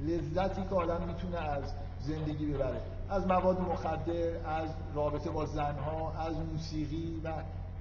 لذتی 0.01 0.63
که 0.63 0.75
آدم 0.75 1.07
می‌تونه 1.07 1.39
از 1.39 1.73
زندگی 2.01 2.47
ببره. 2.47 2.81
از 3.11 3.27
مواد 3.27 3.61
مخدر 3.61 4.47
از 4.47 4.71
رابطه 4.95 5.31
با 5.31 5.47
زنها 5.47 6.13
از 6.13 6.37
موسیقی 6.37 7.21
و 7.25 7.33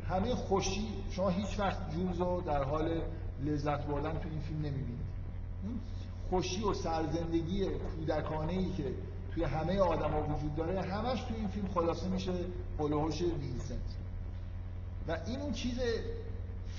همه 0.09 0.35
خوشی 0.35 0.87
شما 1.11 1.29
هیچ 1.29 1.59
وقت 1.59 1.91
جوز 1.91 2.19
رو 2.19 2.41
در 2.41 2.63
حال 2.63 3.01
لذت 3.43 3.85
بردن 3.85 4.19
تو 4.19 4.29
این 4.29 4.39
فیلم 4.39 4.59
نمی‌بینید. 4.59 5.07
خوشی 6.29 6.63
و 6.63 6.73
سرزندگی 6.73 7.69
کودکانه 7.69 8.53
ای 8.53 8.73
که 8.73 8.83
توی 9.37 9.45
همه 9.45 9.79
آدما 9.79 10.21
وجود 10.21 10.55
داره 10.55 10.81
همش 10.81 11.21
توی 11.21 11.37
این 11.37 11.47
فیلم 11.47 11.67
خلاصه 11.67 12.07
میشه 12.07 12.31
هلوهوش 12.79 13.21
وینسنت. 13.21 13.77
و 15.07 15.17
این 15.25 15.39
اون 15.39 15.53
چیز 15.53 15.79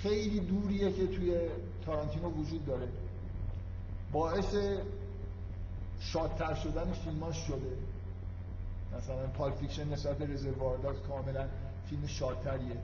خیلی 0.03 0.41
دوریه 0.41 0.93
که 0.93 1.07
توی 1.07 1.39
تارانتینو 1.87 2.31
وجود 2.31 2.67
داره. 2.67 2.89
باعث 4.13 4.55
شادتر 6.01 6.55
شدن 6.55 6.93
فیلماش 6.93 7.47
شده. 7.47 7.77
مثلا 8.99 9.27
Pulp 9.27 9.53
Fiction 9.53 9.93
نسبت 9.93 10.23
Reservoir 10.23 10.77
Dogs 10.79 11.01
کاملا 11.09 11.49
فیلم 11.91 12.07
شادتریه. 12.07 12.77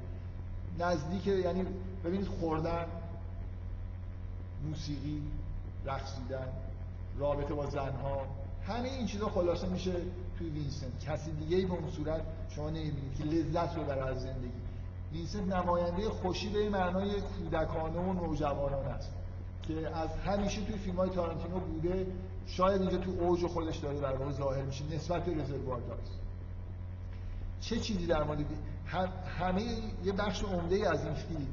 نزدیک 0.78 1.26
یعنی 1.26 1.66
ببینید 2.04 2.26
خوردن 2.26 2.86
موسیقی 4.68 5.22
رقصیدن 5.86 6.48
رابطه 7.18 7.54
با 7.54 7.66
زنها. 7.66 8.43
همه 8.66 8.88
این 8.88 9.06
چیزا 9.06 9.28
خلاصه 9.28 9.68
میشه 9.68 9.92
توی 10.38 10.48
وینسنت. 10.48 11.00
کسی 11.00 11.30
دیگه 11.32 11.56
ای 11.56 11.66
به 11.66 11.72
اون 11.72 11.90
صورت 11.90 12.20
شما 12.48 12.70
نمی‌بینید 12.70 13.16
که 13.18 13.24
لذت 13.24 13.76
رو 13.76 13.90
از 13.90 14.22
زندگی. 14.22 14.52
وینسنت 15.12 15.54
نماینده 15.54 16.08
خوشی 16.08 16.48
به 16.48 16.68
معنای 16.68 17.20
کودکانه 17.20 17.98
و 17.98 18.12
نوجوانان 18.12 18.86
است 18.86 19.10
که 19.62 19.96
از 19.96 20.08
همیشه 20.26 20.64
توی 20.64 20.78
فیلم 20.78 20.96
های 20.96 21.10
تارانتینو 21.10 21.60
بوده 21.60 22.06
شاید 22.46 22.80
اینجا 22.80 22.98
تو 22.98 23.10
اوج 23.10 23.46
خودش 23.46 23.76
داره 23.76 24.00
در 24.00 24.16
واقع 24.16 24.32
ظاهر 24.32 24.62
میشه 24.62 24.84
نسبت 24.94 25.24
به 25.24 25.42
Reservoir 25.42 25.82
چه 27.60 27.80
چیزی 27.80 28.06
در 28.06 28.22
مورد 28.22 28.44
همه 29.38 29.62
یه 30.04 30.12
بخش 30.12 30.42
عمده 30.42 30.90
از 30.90 31.04
این 31.04 31.14
فیلم 31.14 31.46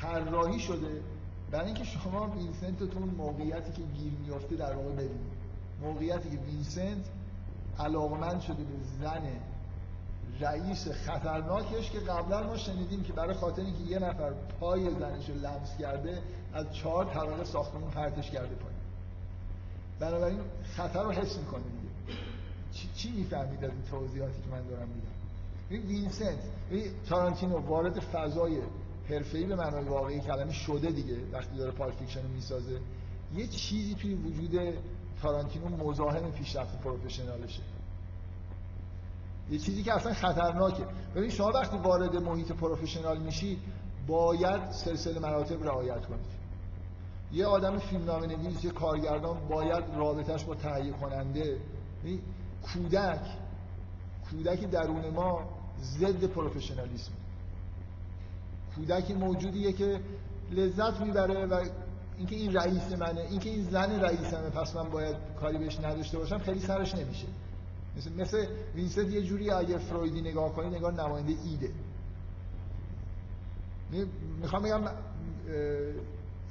طراحی 0.00 0.60
شده 0.60 1.02
برای 1.50 1.66
اینکه 1.66 1.84
شما 1.84 2.26
وینسنت 2.26 2.90
تو 2.90 3.00
موقعیتی 3.00 3.72
که 3.72 3.82
گیر 3.82 4.12
میافته 4.26 4.56
در 4.56 4.74
واقع 4.74 4.92
ببینید. 4.92 5.39
موقعیتی 5.82 6.30
که 6.30 6.36
وینسنت 6.36 7.04
علاقمند 7.78 8.40
شده 8.40 8.64
به 8.64 8.74
زن 9.00 9.22
رئیس 10.40 10.88
خطرناکش 10.88 11.90
که 11.90 11.98
قبلا 11.98 12.46
ما 12.46 12.56
شنیدیم 12.56 13.02
که 13.02 13.12
برای 13.12 13.34
خاطر 13.34 13.62
اینکه 13.62 13.82
یه 13.82 13.98
نفر 13.98 14.32
پای 14.60 14.90
زنش 14.90 15.28
رو 15.28 15.34
لمس 15.34 15.76
کرده 15.78 16.22
از 16.54 16.72
چهار 16.72 17.04
طبقه 17.04 17.44
ساختمون 17.44 17.90
پرتش 17.90 18.30
کرده 18.30 18.54
پایین. 18.54 18.80
بنابراین 20.00 20.40
خطر 20.76 21.02
رو 21.02 21.12
حس 21.12 21.38
می‌کنه 21.38 21.62
دیگه. 21.62 22.18
چی, 22.72 22.88
چی 22.94 23.12
می‌فهمید 23.12 23.64
از 23.64 23.70
این 23.70 23.82
توضیحاتی 23.90 24.42
که 24.42 24.50
من 24.50 24.66
دارم 24.66 24.88
میدم 24.88 25.88
وینسنت 25.88 26.38
تارانتینو 27.08 27.58
وارد 27.58 28.00
فضای 28.00 28.58
حرفه‌ای 29.08 29.46
به 29.46 29.56
معنای 29.56 29.84
واقعی 29.84 30.20
کلمه 30.20 30.52
شده 30.52 30.90
دیگه 30.90 31.16
وقتی 31.32 31.56
داره 31.56 31.70
Pulp 31.70 31.90
Fiction 31.90 32.22
رو 32.22 32.28
می‌سازه. 32.28 32.80
یه 33.34 33.46
چیزی 33.46 33.94
توی 33.94 34.14
وجود 34.14 34.74
تارانتینو 35.22 35.68
مزاحم 35.68 36.30
پیشرفت 36.30 36.80
پروفشنالشه. 36.80 37.62
یه 39.50 39.58
چیزی 39.58 39.82
که 39.82 39.94
اصلا 39.94 40.14
خطرناکه. 40.14 40.84
ببین 41.14 41.30
شما 41.30 41.50
وقتی 41.54 41.76
وارد 41.76 42.16
محیط 42.16 42.52
پروفشنال 42.52 43.18
میشی 43.18 43.58
باید 44.06 44.70
سلسله 44.70 45.18
مراتب 45.18 45.64
رعایت 45.64 46.06
کنید. 46.06 46.40
یه 47.32 47.46
آدم 47.46 47.78
فیلمنامه 47.78 48.26
نویس 48.26 48.64
یه 48.64 48.70
کارگردان 48.70 49.48
باید 49.48 49.84
رابطش 49.96 50.44
با 50.44 50.54
تهیه 50.54 50.92
کننده. 50.92 51.56
کودک 52.62 53.20
کودکی 54.30 54.66
درون 54.66 55.10
ما 55.10 55.48
ضد 55.82 56.24
پروفشنالیسم. 56.24 57.12
کودکی 58.76 59.14
موجودیه 59.14 59.72
که 59.72 60.00
لذت 60.50 61.00
می‌بره 61.00 61.46
و 61.46 61.64
اینکه 62.20 62.36
این 62.36 62.54
رئیس 62.54 62.92
منه 62.92 63.20
اینکه 63.20 63.50
این 63.50 63.64
زن 63.70 64.00
رئیسمه 64.00 64.50
پس 64.50 64.76
من 64.76 64.88
باید 64.88 65.16
کاری 65.40 65.58
بهش 65.58 65.80
نداشته 65.80 66.18
باشم 66.18 66.38
خیلی 66.38 66.60
سرش 66.60 66.94
نمیشه. 66.94 67.26
مثل 67.96 68.12
مثل 68.12 68.46
وینسنت 68.74 69.10
یه 69.10 69.22
جوری 69.22 69.50
اگه 69.50 69.78
فرویدی 69.78 70.20
نگاه 70.20 70.52
کنی 70.52 70.76
نگاه 70.76 70.94
نماینده 70.94 71.34
id 71.44 71.57
ه. 71.57 71.70
می‌خوام 74.40 74.62
بگم 74.62 74.80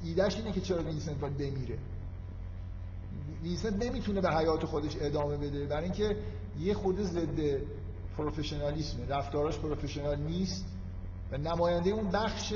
ایدهش 0.03 0.35
اینه 0.35 0.51
که 0.51 0.61
چرا 0.61 0.83
وینسنت 0.83 1.19
باید 1.19 1.37
بمیره. 1.37 1.77
وینسنت 3.43 3.83
نمی‌تونه 3.83 4.21
به 4.21 4.29
حیات 4.29 4.65
خودش 4.65 4.95
ادامه 5.01 5.37
بده 5.37 5.65
برای 5.65 5.83
اینکه 5.83 6.17
یه 6.59 6.73
خود 6.73 7.01
ضد 7.01 7.61
پروفشنالیسمه. 8.17 9.07
رفتاراش 9.07 9.57
پروفشنال 9.59 10.19
نیست 10.19 10.65
و 11.31 11.37
نماینده 11.37 11.89
اون 11.89 12.09
بخش 12.11 12.53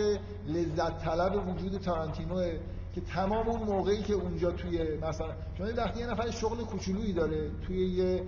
لذت 0.48 1.04
طلب 1.04 1.48
وجود 1.48 1.82
تارانتینو 1.82 2.58
که 2.96 3.02
تمام 3.02 3.50
اون 3.50 3.64
موقعی 3.64 4.04
که 4.04 4.14
اونجا 4.14 4.52
توی 4.52 4.98
مثلا 4.98 5.34
چون 5.58 5.68
وقتی 5.68 6.00
یه 6.00 6.08
نفر 6.08 6.32
شغل 6.32 6.64
کوچولویی 6.64 7.14
داره 7.14 7.52
توی 7.68 7.90
یه 7.90 8.24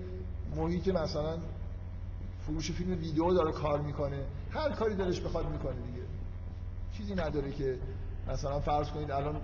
محیط 0.55 0.87
مثلا 0.87 1.37
فروش 2.45 2.71
فیلم 2.71 2.91
ویدیو 2.91 3.33
داره 3.33 3.51
کار 3.51 3.81
می‌کنه 3.81 4.25
هر 4.49 4.69
کاری 4.69 4.95
دلش 4.95 5.21
بخواد 5.21 5.49
می‌کنه 5.49 5.75
دیگه. 5.75 6.05
چیزی 6.97 7.15
نداره 7.15 7.51
که 7.51 7.77
مثلا 8.27 8.59
فرض 8.59 8.89
کنید 8.89 9.11
الان 9.11 9.41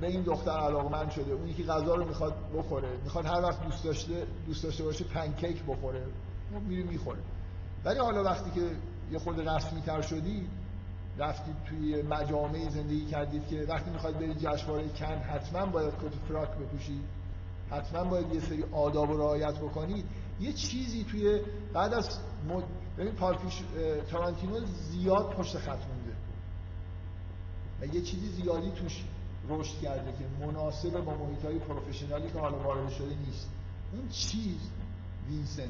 به 0.00 0.06
این 0.06 0.22
دختر 0.22 0.50
علاقمند 0.50 1.10
شده 1.10 1.32
اونی 1.32 1.54
که 1.54 1.62
غذا 1.62 1.94
رو 1.94 2.04
می‌خواد 2.04 2.34
بخوره 2.56 2.88
می‌خواد 3.04 3.26
هر 3.26 3.42
وقت 3.42 3.64
دوست 3.64 3.84
داشته 3.84 4.26
دوست 4.46 4.64
داشته 4.64 4.84
باشه 4.84 5.04
پنکیک 5.04 5.62
بخوره 5.64 6.06
میره 6.68 6.82
می‌خوره. 6.82 7.18
ولی 7.84 7.98
حالا 7.98 8.22
وقتی 8.22 8.50
که 8.50 8.70
یه 9.12 9.18
خود 9.18 9.48
رسمی 9.48 9.80
تر 9.80 10.00
شدی 10.00 10.48
رفتید 11.18 11.56
توی 11.68 12.02
مجامعی 12.02 12.70
زندگی 12.70 13.06
کردید 13.06 13.46
که 13.46 13.66
وقتی 13.68 13.90
می‌خواید 13.90 14.18
برید 14.18 14.38
جشنواره 14.38 14.88
کن 14.88 15.06
حتما 15.06 15.66
باید 15.66 15.94
کت 15.94 16.14
فراک 16.28 16.50
بپوشید. 16.50 17.04
حتما 17.70 18.04
باید 18.04 18.34
یه 18.34 18.40
سری 18.40 18.64
آداب 18.72 19.10
و 19.10 19.16
رعایت 19.16 19.58
بکنید. 19.58 20.04
یه 20.40 20.52
چیزی 20.52 21.04
توی 21.04 21.40
بعد 21.72 21.94
از 21.94 22.18
مد... 22.48 22.64
ببین 22.98 23.12
پالفیش 23.12 23.62
تارانتینو 24.10 24.60
زیاد 24.66 25.30
پشت 25.30 25.58
خط 25.58 25.78
مونده. 25.86 26.16
و 27.80 27.94
یه 27.94 28.00
چیزی 28.00 28.28
زیادی 28.28 28.70
توش 28.70 29.04
رشد 29.48 29.80
کرده 29.80 30.12
که 30.12 30.46
مناسب 30.46 31.00
با 31.00 31.14
محیط 31.14 31.44
های 31.44 31.58
پروفشنالی 31.58 32.30
که 32.30 32.38
حالا 32.38 32.58
وارد 32.58 32.90
شده 32.90 33.14
نیست. 33.26 33.50
اون 33.92 34.08
چیز 34.08 34.70
وینسنت. 35.28 35.68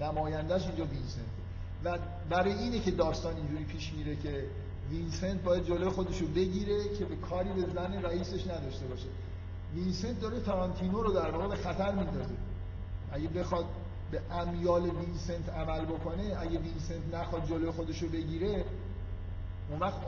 نمایندهش 0.00 0.66
اینجا 0.66 0.84
وینسنت 0.84 1.41
و 1.84 1.98
برای 2.30 2.52
اینه 2.52 2.80
که 2.80 2.90
داستان 2.90 3.36
اینجوری 3.36 3.64
پیش 3.64 3.92
میره 3.92 4.16
که 4.16 4.44
وینسنت 4.90 5.42
باید 5.42 5.64
جلوی 5.64 5.88
خودش 5.88 6.18
رو 6.20 6.26
بگیره 6.26 6.96
که 6.98 7.04
به 7.04 7.16
کاری 7.16 7.52
به 7.52 7.60
زن 7.74 8.02
رئیسش 8.02 8.46
نداشته 8.46 8.86
باشه. 8.86 9.08
وینسنت 9.74 10.20
داره 10.20 10.40
تارانتینو 10.40 11.02
رو 11.02 11.12
در 11.12 11.30
واقع 11.30 11.48
به 11.48 11.56
خطر 11.56 11.92
میندازه. 11.92 12.34
اگه 13.12 13.28
بخواد 13.28 13.64
به 14.10 14.20
امیال 14.30 14.82
وینسنت 14.82 15.48
عمل 15.48 15.84
بکنه 15.84 16.36
اگه 16.40 16.58
وینسنت 16.58 17.14
نخواد 17.14 17.46
جلوی 17.46 17.70
خودش 17.70 18.02
رو 18.02 18.08
بگیره 18.08 18.64
اون 19.70 19.80
وقت 19.80 20.00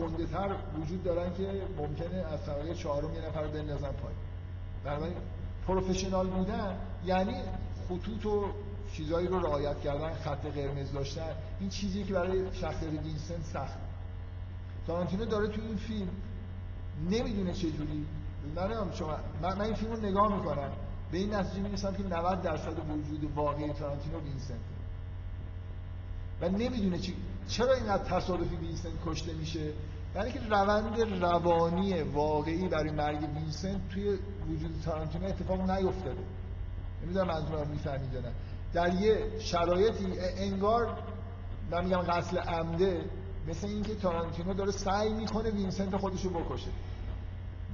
گنده 0.00 0.26
تر 0.26 0.56
وجود 0.80 1.04
دارن 1.04 1.34
که 1.34 1.62
ممکنه 1.78 2.16
از 2.16 2.44
طبقه 2.46 2.74
چهارم 2.74 3.14
یه 3.14 3.20
نفر 3.28 3.46
بندازن 3.46 3.92
پای 3.92 4.12
بنابراین 4.84 5.14
professional 5.66 6.26
بودن 6.26 6.76
یعنی 7.06 7.34
خطوط 7.88 8.26
و 8.26 8.44
چیزایی 8.92 9.28
رو 9.28 9.38
رعایت 9.40 9.80
کردن 9.80 10.14
خط 10.14 10.46
قرمز 10.46 10.92
داشتن 10.92 11.32
این 11.60 11.68
چیزی 11.70 12.04
که 12.04 12.14
برای 12.14 12.54
شخصیت 12.54 12.92
وینسنت 12.92 13.44
سخت. 13.52 13.78
تارانتینو 14.86 15.24
داره 15.24 15.48
تو 15.48 15.62
این 15.62 15.76
فیلم 15.76 16.08
نمی‌دونه 17.10 17.52
چه 17.52 17.70
جوری. 17.70 18.06
من 18.56 18.92
شما 18.94 19.16
من, 19.42 19.60
این 19.60 19.74
فیلم 19.74 19.92
رو 19.92 20.00
نگاه 20.00 20.36
می‌کنم. 20.36 20.70
به 21.12 21.18
این 21.18 21.34
نتیجه 21.34 21.62
می‌رسم 21.62 21.94
که 21.94 22.02
90 22.02 22.42
درصد 22.42 22.78
وجود 22.78 23.32
واقعی 23.34 23.72
تارانتینو 23.72 24.20
وینسنت 24.20 24.58
و 26.40 26.48
نمی‌دونه 26.48 26.98
چی 26.98 27.16
چرا 27.48 27.74
اینقدر 27.74 28.04
تصادفی 28.04 28.56
وینسنت 28.56 28.92
کشته 29.06 29.34
میشه؟ 29.34 29.72
یعنی 30.14 30.32
که 30.32 30.40
روند 30.50 31.00
روانی 31.22 32.02
واقعی 32.02 32.68
برای 32.68 32.90
مرگ 32.90 33.28
وینسنت 33.34 33.88
توی 33.88 34.18
وجود 34.48 34.82
تارانتینو 34.84 35.26
اتفاق 35.26 35.70
نیفتاده. 35.70 36.20
نمی‌دونم 37.02 37.26
منظورم 37.26 37.68
می‌فهمید 37.68 38.12
یا 38.12 38.20
نه. 38.20 38.32
در 38.72 38.94
یه 38.94 39.40
شرایطی 39.40 40.20
انگار 40.20 40.98
من 41.70 41.84
میگم 41.84 41.98
قتل 41.98 42.38
عمده 42.38 43.04
مثل 43.48 43.66
اینکه 43.66 43.94
تارانتینو 43.94 44.54
داره 44.54 44.70
سعی 44.70 45.12
می‌کنه 45.12 45.50
وینسنت 45.50 45.96
خودش 45.96 46.24
رو 46.24 46.30
بکشه. 46.30 46.70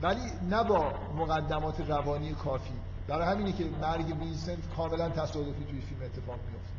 ولی 0.03 0.21
نه 0.51 0.65
با 0.65 0.93
مقدمات 1.17 1.81
روانی 1.81 2.35
کافی. 2.35 2.75
برای 3.09 3.29
همینه 3.29 3.53
که 3.53 3.65
مرگ 3.81 4.07
وینسنت 4.21 4.59
کاملا 4.77 5.09
تصادفی 5.09 5.65
توی 5.65 5.81
فیلم 5.81 6.03
اتفاق 6.03 6.39
میفته 6.51 6.75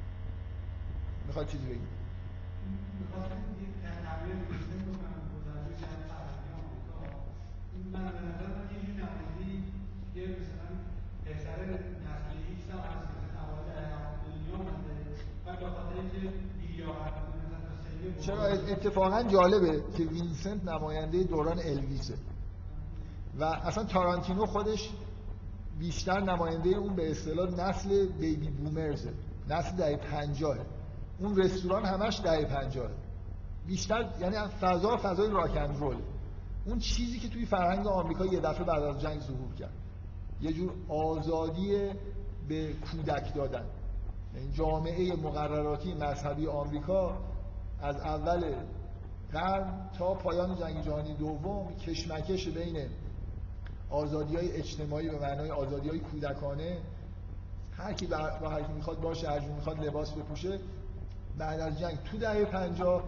می‌خواد 1.27 1.47
چیزی 1.47 1.65
بگید 1.65 1.95
چرا؟ 18.22 18.43
اتفاقا 18.43 19.23
جالبه 19.23 19.84
که 19.97 20.03
وینسنت 20.03 20.63
نماینده 20.63 21.23
دوران 21.23 21.59
الویسه. 21.59 22.15
و 23.39 23.43
اصلا 23.43 23.84
تارانتینو 23.84 24.45
خودش 24.45 24.89
بیشتر 25.80 26.22
نماینده 26.22 26.69
اون 26.69 26.95
به 26.95 27.11
اصطلاح 27.11 27.49
نسل 27.49 28.05
بیبی 28.05 28.49
بومرزه. 28.49 29.13
نسل 29.49 29.76
دهه 29.76 29.97
پنجاه. 29.97 30.57
اون 31.19 31.38
رستوران 31.38 31.85
همش 31.85 32.22
دهه 32.23 32.45
پنجاه. 32.45 32.91
بیشتر 33.67 34.09
یعنی 34.19 34.35
فضا 34.61 34.97
فضای 34.97 35.30
راکن 35.30 35.76
رول. 35.76 35.97
اون 36.65 36.80
چیزی 36.80 37.19
که 37.19 37.30
توی 37.30 37.45
فرهنگ 37.45 37.88
آمریکا 37.88 38.26
یه 38.26 38.39
دفعه 38.39 38.63
بعد 38.63 38.84
از 38.84 39.01
جنگ 39.01 39.22
ظهور 39.22 39.53
کرد. 39.59 39.73
یه 40.41 40.53
جور 40.53 40.73
آزادی 40.89 41.89
به 42.47 42.73
کودک 42.73 43.35
دادن. 43.35 43.65
جامعه 44.53 45.15
مقرراتی 45.15 45.93
مذهبی 45.93 46.47
آمریکا 46.47 47.17
از 47.81 47.95
اول 47.95 48.55
قرن 49.31 49.89
تا 49.97 50.13
پایان 50.13 50.55
جنگ 50.55 50.81
جهانی 50.85 51.13
دوم 51.13 51.75
کشمکش 51.75 52.47
بین 52.47 52.87
آزادی 53.89 54.35
های 54.35 54.51
اجتماعی 54.51 55.09
به 55.09 55.19
معنای 55.19 55.51
آزادی 55.51 55.89
های 55.89 55.99
کودکانه 55.99 56.77
هر 57.77 57.93
کی 57.93 58.07
با 58.07 58.49
هر 58.49 58.61
کی 58.61 58.73
می‌خواد 58.73 59.01
باشه 59.01 59.29
هر 59.29 59.39
می‌خواد 59.39 59.85
لباس 59.85 60.11
بپوشه 60.11 60.59
بعد 61.37 61.59
از 61.59 61.79
جنگ 61.79 61.97
تو 62.03 62.17
دهه 62.17 62.45
50 62.45 63.03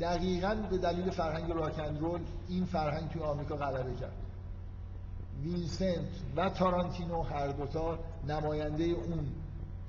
دقیقا 0.00 0.54
به 0.70 0.78
دلیل 0.78 1.10
فرهنگ 1.10 1.50
rock 1.50 1.76
'n' 1.76 1.96
roll 1.98 2.20
این 2.48 2.64
فرهنگ 2.64 3.10
توی 3.10 3.22
آمریکا 3.22 3.56
غلبه 3.56 3.94
کرد. 3.94 4.12
وینسنت 5.42 6.08
و 6.36 6.50
تارانتینو 6.50 7.22
هر 7.22 7.48
دوتا 7.48 7.98
نماینده 8.28 8.84
اون 8.84 9.26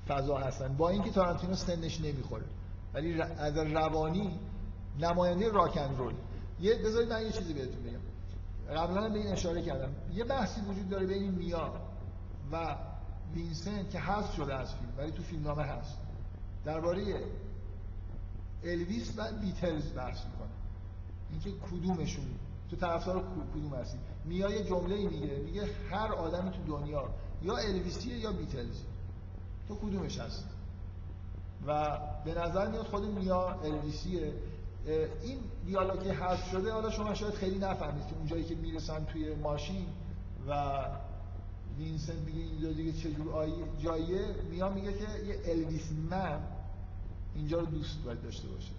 فضا 0.08 0.38
هستن. 0.38 0.76
با 0.76 0.88
اینکه 0.88 1.10
تارانتینو 1.10 1.54
سنش 1.54 2.00
نمی‌خوره. 2.00 2.44
ولی 2.94 3.20
از 3.22 3.56
روانی 3.56 4.38
نماینده 5.00 5.48
rock 5.48 5.75
'n' 5.75 5.96
roll. 5.96 6.14
یه 6.60 6.74
بذارید 6.74 7.12
من 7.12 7.22
یه 7.22 7.32
چیزی 7.32 7.54
بهتون 7.54 7.82
بگم. 7.82 8.00
قبلا 8.76 9.08
به 9.08 9.18
این 9.18 9.32
اشاره 9.32 9.62
کردم. 9.62 9.92
یه 10.14 10.24
بحثی 10.24 10.60
وجود 10.60 10.88
داره 10.88 11.06
بین 11.06 11.30
میا 11.30 11.72
و 12.52 12.76
وینسنت 13.34 13.90
که 13.90 13.98
حذف 13.98 14.34
شده 14.34 14.54
از 14.54 14.74
فیلم 14.74 14.92
ولی 14.98 15.12
تو 15.12 15.22
فیلم 15.22 15.42
نامه 15.42 15.62
هست. 15.62 15.98
درباره 16.64 17.24
الویس 18.64 19.12
و 19.16 19.32
بیتلز 19.40 19.92
بحث 19.94 20.18
می‌کنه. 20.24 20.48
اینکه 21.30 21.50
کدومشون 21.70 22.26
تو 22.70 22.76
طرفدار 22.76 23.24
کدوم 23.54 23.74
هستی؟ 23.74 23.98
میا 24.24 24.50
یه 24.50 24.64
جمله 24.64 24.96
میگه. 24.96 25.36
میگه 25.36 25.68
هر 25.90 26.12
آدمی 26.12 26.50
تو 26.50 26.62
دنیا 26.66 27.08
یا 27.42 27.56
الویسیه 27.56 28.18
یا 28.18 28.32
بیتلز 28.32 28.82
تو 29.68 29.74
کدومش 29.74 30.18
هست 30.18 30.44
و 31.66 31.98
به 32.24 32.34
نظر 32.34 32.68
میاد 32.68 32.86
خود 32.86 33.04
میا 33.04 33.60
الویسیه 33.64 34.32
این 35.22 35.38
دیالوگی 35.66 36.08
حذف 36.08 36.50
شده 36.50 36.72
حالا 36.72 36.90
شما 36.90 37.14
شاید 37.14 37.34
خیلی 37.34 37.58
نفهمید 37.58 38.06
که 38.06 38.16
اونجایی 38.16 38.44
که 38.44 38.54
می‌رسن 38.54 39.04
توی 39.04 39.34
ماشین 39.34 39.86
و 40.48 40.82
وینسنت 41.78 42.16
میگه 42.16 42.40
اینجا 42.40 42.72
دیگه 42.72 42.92
چجور 42.92 43.48
جاییه 43.82 44.24
میا 44.50 44.68
میگه 44.68 44.92
که 44.92 45.04
یه 45.26 45.40
الویس 45.44 45.92
من 46.10 46.40
اینجا 47.34 47.58
رو 47.60 47.66
دوست 47.66 48.02
باید 48.04 48.22
داشته 48.22 48.48
باشه. 48.48 48.70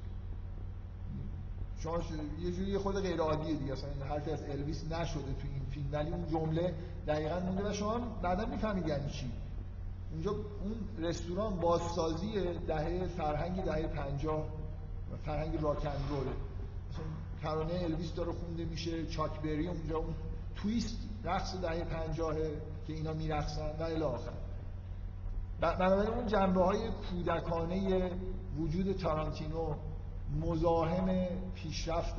شما 1.80 2.00
یه 2.42 2.52
جوری 2.52 2.78
خود 2.78 3.02
غیر 3.02 3.20
عادیه 3.20 3.56
دیگه 3.56 3.74
اصلا 3.74 3.90
حرفی 4.10 4.32
از 4.32 4.44
الویس 4.44 4.84
نشده 4.84 5.22
تو 5.22 5.48
این 5.54 5.66
فیلم 5.72 5.86
ولی 5.92 6.12
اون 6.12 6.28
جمله 6.32 6.74
دقیقا 7.08 7.40
مونده 7.40 7.70
و 7.70 7.74
شما 7.74 8.00
بعدا 8.22 8.46
می‌فهمید 8.46 8.88
یعنی 8.88 9.10
چی. 9.10 9.32
اونجا 10.18 10.32
اون 10.32 11.06
رستوران 11.08 11.56
بازسازی 11.56 12.34
دهه 12.68 13.08
فرهنگ 13.08 13.64
دهه 13.64 13.88
50 13.88 14.48
فرهنگ 15.26 15.62
راکن 15.62 15.90
رول. 16.10 16.28
مثلا 16.90 17.06
ترانه 17.42 17.74
الویس 17.84 18.14
داره 18.14 18.32
خونده 18.32 18.66
میشه 18.66 19.06
چاک 19.06 19.42
بری 19.42 19.68
اونجا 19.68 19.98
اون 19.98 20.14
تویست 20.56 20.98
رقص 21.24 21.56
دهه 21.62 21.84
50 21.84 22.36
که 22.88 22.94
اینا 22.94 23.14
میرقصن 23.14 23.72
و 23.80 23.84
الی 23.84 24.04
آخر. 24.04 24.32
بنابراین 25.62 26.14
اون 26.14 26.28
جنبه 26.28 26.64
های 26.64 26.90
کودکانه 27.10 28.12
وجود 28.58 28.98
تارانتینو 28.98 29.76
مزاحم 30.42 31.28
پیشرفت 31.56 32.16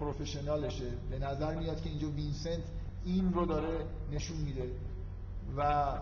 professional 0.00 0.68
شه. 0.68 0.90
به 1.10 1.18
نظر 1.18 1.54
میاد 1.54 1.82
که 1.82 1.90
اینجا 1.90 2.08
وینسنت 2.08 2.64
این 3.04 3.32
رو 3.32 3.46
داره 3.46 3.86
نشون 4.12 4.36
میده 4.36 4.70
و 5.56 5.92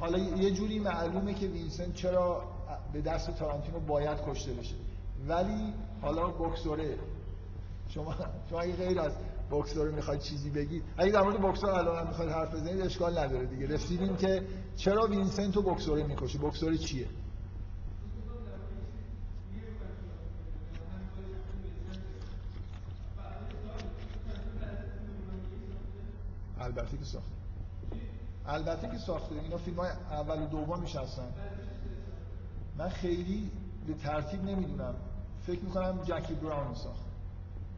حالا 0.00 0.18
یه 0.18 0.50
جوری 0.50 0.78
معلومه 0.78 1.34
که 1.34 1.46
وینسنت 1.46 1.94
چرا 1.94 2.44
به 2.92 3.00
دست 3.00 3.30
تارانتینو 3.30 3.80
باید 3.80 4.18
کشته 4.28 4.52
بشه. 4.52 4.74
ولی 5.28 5.72
حالا 6.02 6.28
بکسوره 6.28 6.98
شما 7.88 8.14
شما 8.50 8.60
اگه 8.60 8.76
غیر 8.76 9.00
از 9.00 9.12
بکسور 9.50 9.90
می‌خواید 9.90 10.20
چیزی 10.20 10.50
بگید 10.50 10.82
اگه 10.96 11.12
در 11.12 11.22
مورد 11.22 11.40
بکسور 11.40 11.70
الان 11.70 12.06
می‌خواید 12.06 12.30
حرف 12.30 12.54
بزنید 12.54 12.80
اشکال 12.80 13.18
نداره 13.18 13.46
دیگه. 13.46 13.66
رسیدیم 13.66 14.16
که 14.16 14.42
چرا 14.76 15.06
وینسنت 15.06 15.56
رو 15.56 15.62
بکسوره 15.62 16.06
می‌کشه؟ 16.06 16.38
بکسوره 16.38 16.78
چیه؟ 16.78 17.06
البته 26.60 26.96
که 26.96 27.04
ساخته. 27.04 27.35
البته 28.56 28.88
که 28.88 28.98
ساخته 28.98 29.34
اینا 29.34 29.56
فیلم 29.56 29.76
های 29.76 29.90
اول 30.10 30.42
و 30.42 30.46
دومش 30.46 30.96
هستن 30.96 31.28
من 32.78 32.88
خیلی 32.88 33.50
به 33.86 33.94
ترتیب 33.94 34.44
نمی‌دونم. 34.44 34.94
فکر 35.46 35.60
می‌کنم 35.60 35.98
جکی 36.04 36.34
براون 36.34 36.74
ساخت. 36.74 37.06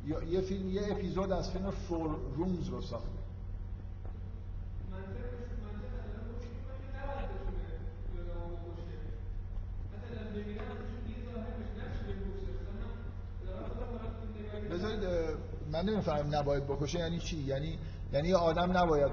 یا 0.07 0.23
یه 0.23 0.41
فیلم 0.41 0.71
یه 0.71 0.83
اپیزود 0.91 1.33
از 1.33 1.51
فیلم 1.51 1.71
فور 1.71 2.17
رومز 2.37 2.69
رو 2.69 2.83
ساخته 2.83 3.09
بذارید 14.71 15.05
من 15.73 15.85
نمی‌فهمم 15.85 16.35
نباید 16.35 16.67
بکشه 16.67 16.99
یعنی 16.99 17.19
چی؟ 17.19 17.37
یعنی 17.37 17.79
یعنی 18.13 18.33
آدم 18.35 18.77
نباید 18.77 19.13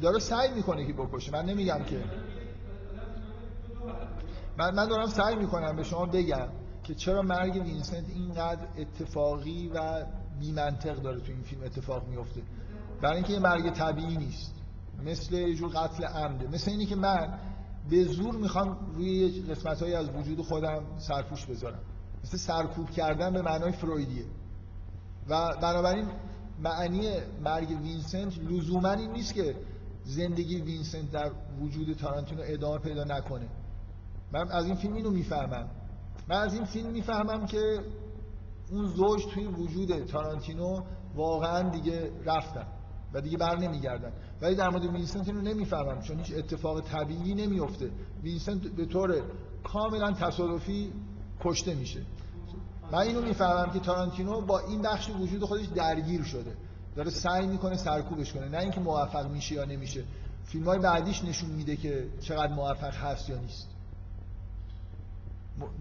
داره 0.00 0.18
سعی 0.18 0.54
می‌کنه 0.54 0.86
که 0.86 0.92
بکشه. 0.92 1.32
من 1.32 1.44
نمیگم 1.44 1.84
که. 1.84 2.04
من 4.58 4.74
من 4.74 4.88
دارم 4.88 5.06
سعی 5.06 5.36
می‌کنم 5.36 5.76
به 5.76 5.82
شما 5.82 6.06
بگم 6.06 6.48
که 6.84 6.94
چرا 6.94 7.22
مرگ 7.22 7.54
وینسنت 7.54 8.04
اینقدر 8.08 8.66
اتفاقی 8.78 9.70
و 9.74 10.04
بی 10.40 10.52
منطق 10.52 11.02
داره 11.02 11.20
تو 11.20 11.32
این 11.32 11.42
فیلم 11.42 11.62
اتفاق 11.62 12.08
میفته 12.08 12.42
برای 13.00 13.16
اینکه 13.16 13.32
یه 13.32 13.38
مرگ 13.38 13.70
طبیعی 13.70 14.16
نیست. 14.16 14.54
مثل 15.04 15.34
یه 15.34 15.54
جور 15.54 15.70
قتل 15.70 16.04
عمده. 16.04 16.48
مثل 16.48 16.70
اینی 16.70 16.86
که 16.86 16.96
من 16.96 17.38
به 17.90 18.04
زور 18.04 18.34
می‌خوام 18.34 18.78
روی 18.94 19.42
قسمت 19.42 19.82
از 19.82 20.08
وجود 20.10 20.40
خودم 20.40 20.82
سرپوش 20.98 21.46
بذارم. 21.46 21.78
مثل 22.24 22.36
سرکوب 22.36 22.90
کردن 22.90 23.32
به 23.32 23.42
معنای 23.42 23.72
فرویدیه. 23.72 24.24
و 25.28 25.56
بنابراین 25.56 26.06
معنی 26.62 27.10
مرگ 27.44 27.68
وینسنت 27.82 28.38
لزوما 28.38 28.90
این 28.90 29.12
نیست 29.12 29.34
که 29.34 29.56
زندگی 30.04 30.60
وینسنت 30.60 31.10
در 31.10 31.30
وجود 31.60 31.96
تارانتینو 31.96 32.42
ادامه 32.44 32.78
پیدا 32.78 33.04
نکنه. 33.04 33.48
من 34.32 34.50
از 34.50 34.66
این 34.66 34.74
فیلم 34.74 34.94
اینو 34.94 35.10
می‌فهمم. 35.10 35.68
من 36.28 36.36
از 36.36 36.54
این 36.54 36.64
فیلم 36.64 36.90
می‌فهمم 36.90 37.46
که 37.46 37.80
اون 38.70 38.86
زوج 38.86 39.26
توی 39.26 39.46
وجود 39.46 40.04
تارانتینو 40.04 40.80
واقعا 41.14 41.68
دیگه 41.68 42.10
رفتن 42.24 42.66
و 43.12 43.20
دیگه 43.20 43.38
بر 43.38 43.58
نمیگردن. 43.58 44.12
ولی 44.42 44.54
در 44.54 44.68
مورد 44.68 44.84
وینسنت 44.84 45.28
اینو 45.28 45.40
نمی‌فهمم 45.40 46.00
چون 46.00 46.18
هیچ 46.18 46.38
اتفاق 46.38 46.80
طبیعی 46.80 47.34
نمیفته 47.34 47.90
وینسنت 48.22 48.60
به 48.60 48.86
طور 48.86 49.22
کاملا 49.64 50.12
تصادفی 50.12 50.92
کشته 51.40 51.74
میشه. 51.74 52.00
من 52.92 52.98
اینو 52.98 53.22
می‌فهمم 53.22 53.72
که 53.72 53.80
تارانتینو 53.80 54.40
با 54.40 54.58
این 54.58 54.82
بخش 54.82 55.10
وجود 55.10 55.44
خودش 55.44 55.66
درگیر 55.66 56.22
شده. 56.22 56.56
داره 56.96 57.10
سعی 57.10 57.46
می‌کنه 57.46 57.76
سرکوبش 57.76 58.32
کنه. 58.32 58.48
نه 58.48 58.58
اینکه 58.58 58.80
موفق 58.80 59.30
میشه 59.30 59.54
یا 59.54 59.64
نمیشه. 59.64 60.04
فیلم 60.44 60.64
های 60.64 60.78
بعدیش 60.78 61.24
نشون 61.24 61.50
میده 61.50 61.76
که 61.76 62.06
چقدر 62.20 62.52
موفق 62.52 62.94
هست 62.94 63.28
یا 63.28 63.38
نیست. 63.38 63.68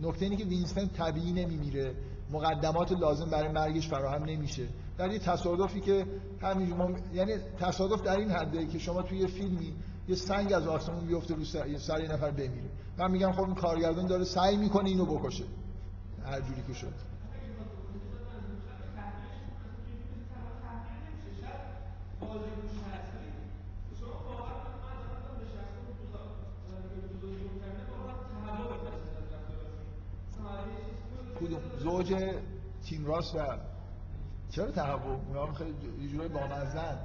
نکته 0.01 0.25
اینه 0.25 0.37
که 0.37 0.45
وینستن 0.45 0.87
طبیعی 0.87 1.33
نمیمیره. 1.33 1.95
مقدمات 2.31 2.91
لازم 2.91 3.29
برای 3.29 3.51
مرگش 3.51 3.87
فراهم 3.87 4.23
نمیشه. 4.23 4.67
در 4.97 5.11
یه 5.11 5.19
تصادفی 5.19 5.81
که 5.81 6.05
همین 6.41 6.97
یعنی 7.13 7.33
تصادف 7.59 8.01
در 8.01 8.17
این 8.17 8.31
حده 8.31 8.67
که 8.67 8.79
شما 8.79 9.01
توی 9.01 9.17
یه 9.17 9.27
فیلمی 9.27 9.73
یه 10.07 10.15
سنگ 10.15 10.53
از 10.53 10.67
آسمون 10.67 11.05
بیفته 11.05 11.35
رو 11.35 11.45
سر, 11.45 11.77
سر 11.77 12.01
یه 12.03 12.11
نفر 12.11 12.31
بمیره. 12.31 12.69
من 12.97 13.11
میگم 13.11 13.31
خب 13.31 13.43
این 13.43 13.55
کارگردان 13.55 14.07
داره 14.07 14.23
سعی 14.23 14.57
می‌کنه 14.57 14.89
اینو 14.89 15.05
بکشه. 15.05 15.43
هر 16.25 16.41
جوری 16.41 16.63
که 16.67 16.73
شد. 16.73 16.93
کدوم؟ 31.39 31.61
زوج 31.77 32.15
تیم 32.85 33.05
راست 33.05 33.35
و 33.35 33.39
چرا 34.49 34.71
تهوع 34.71 35.19
اونا 35.27 35.53
خیلی 35.53 35.75
یه 36.01 36.07
جورای 36.07 36.27
بامزن 36.27 36.97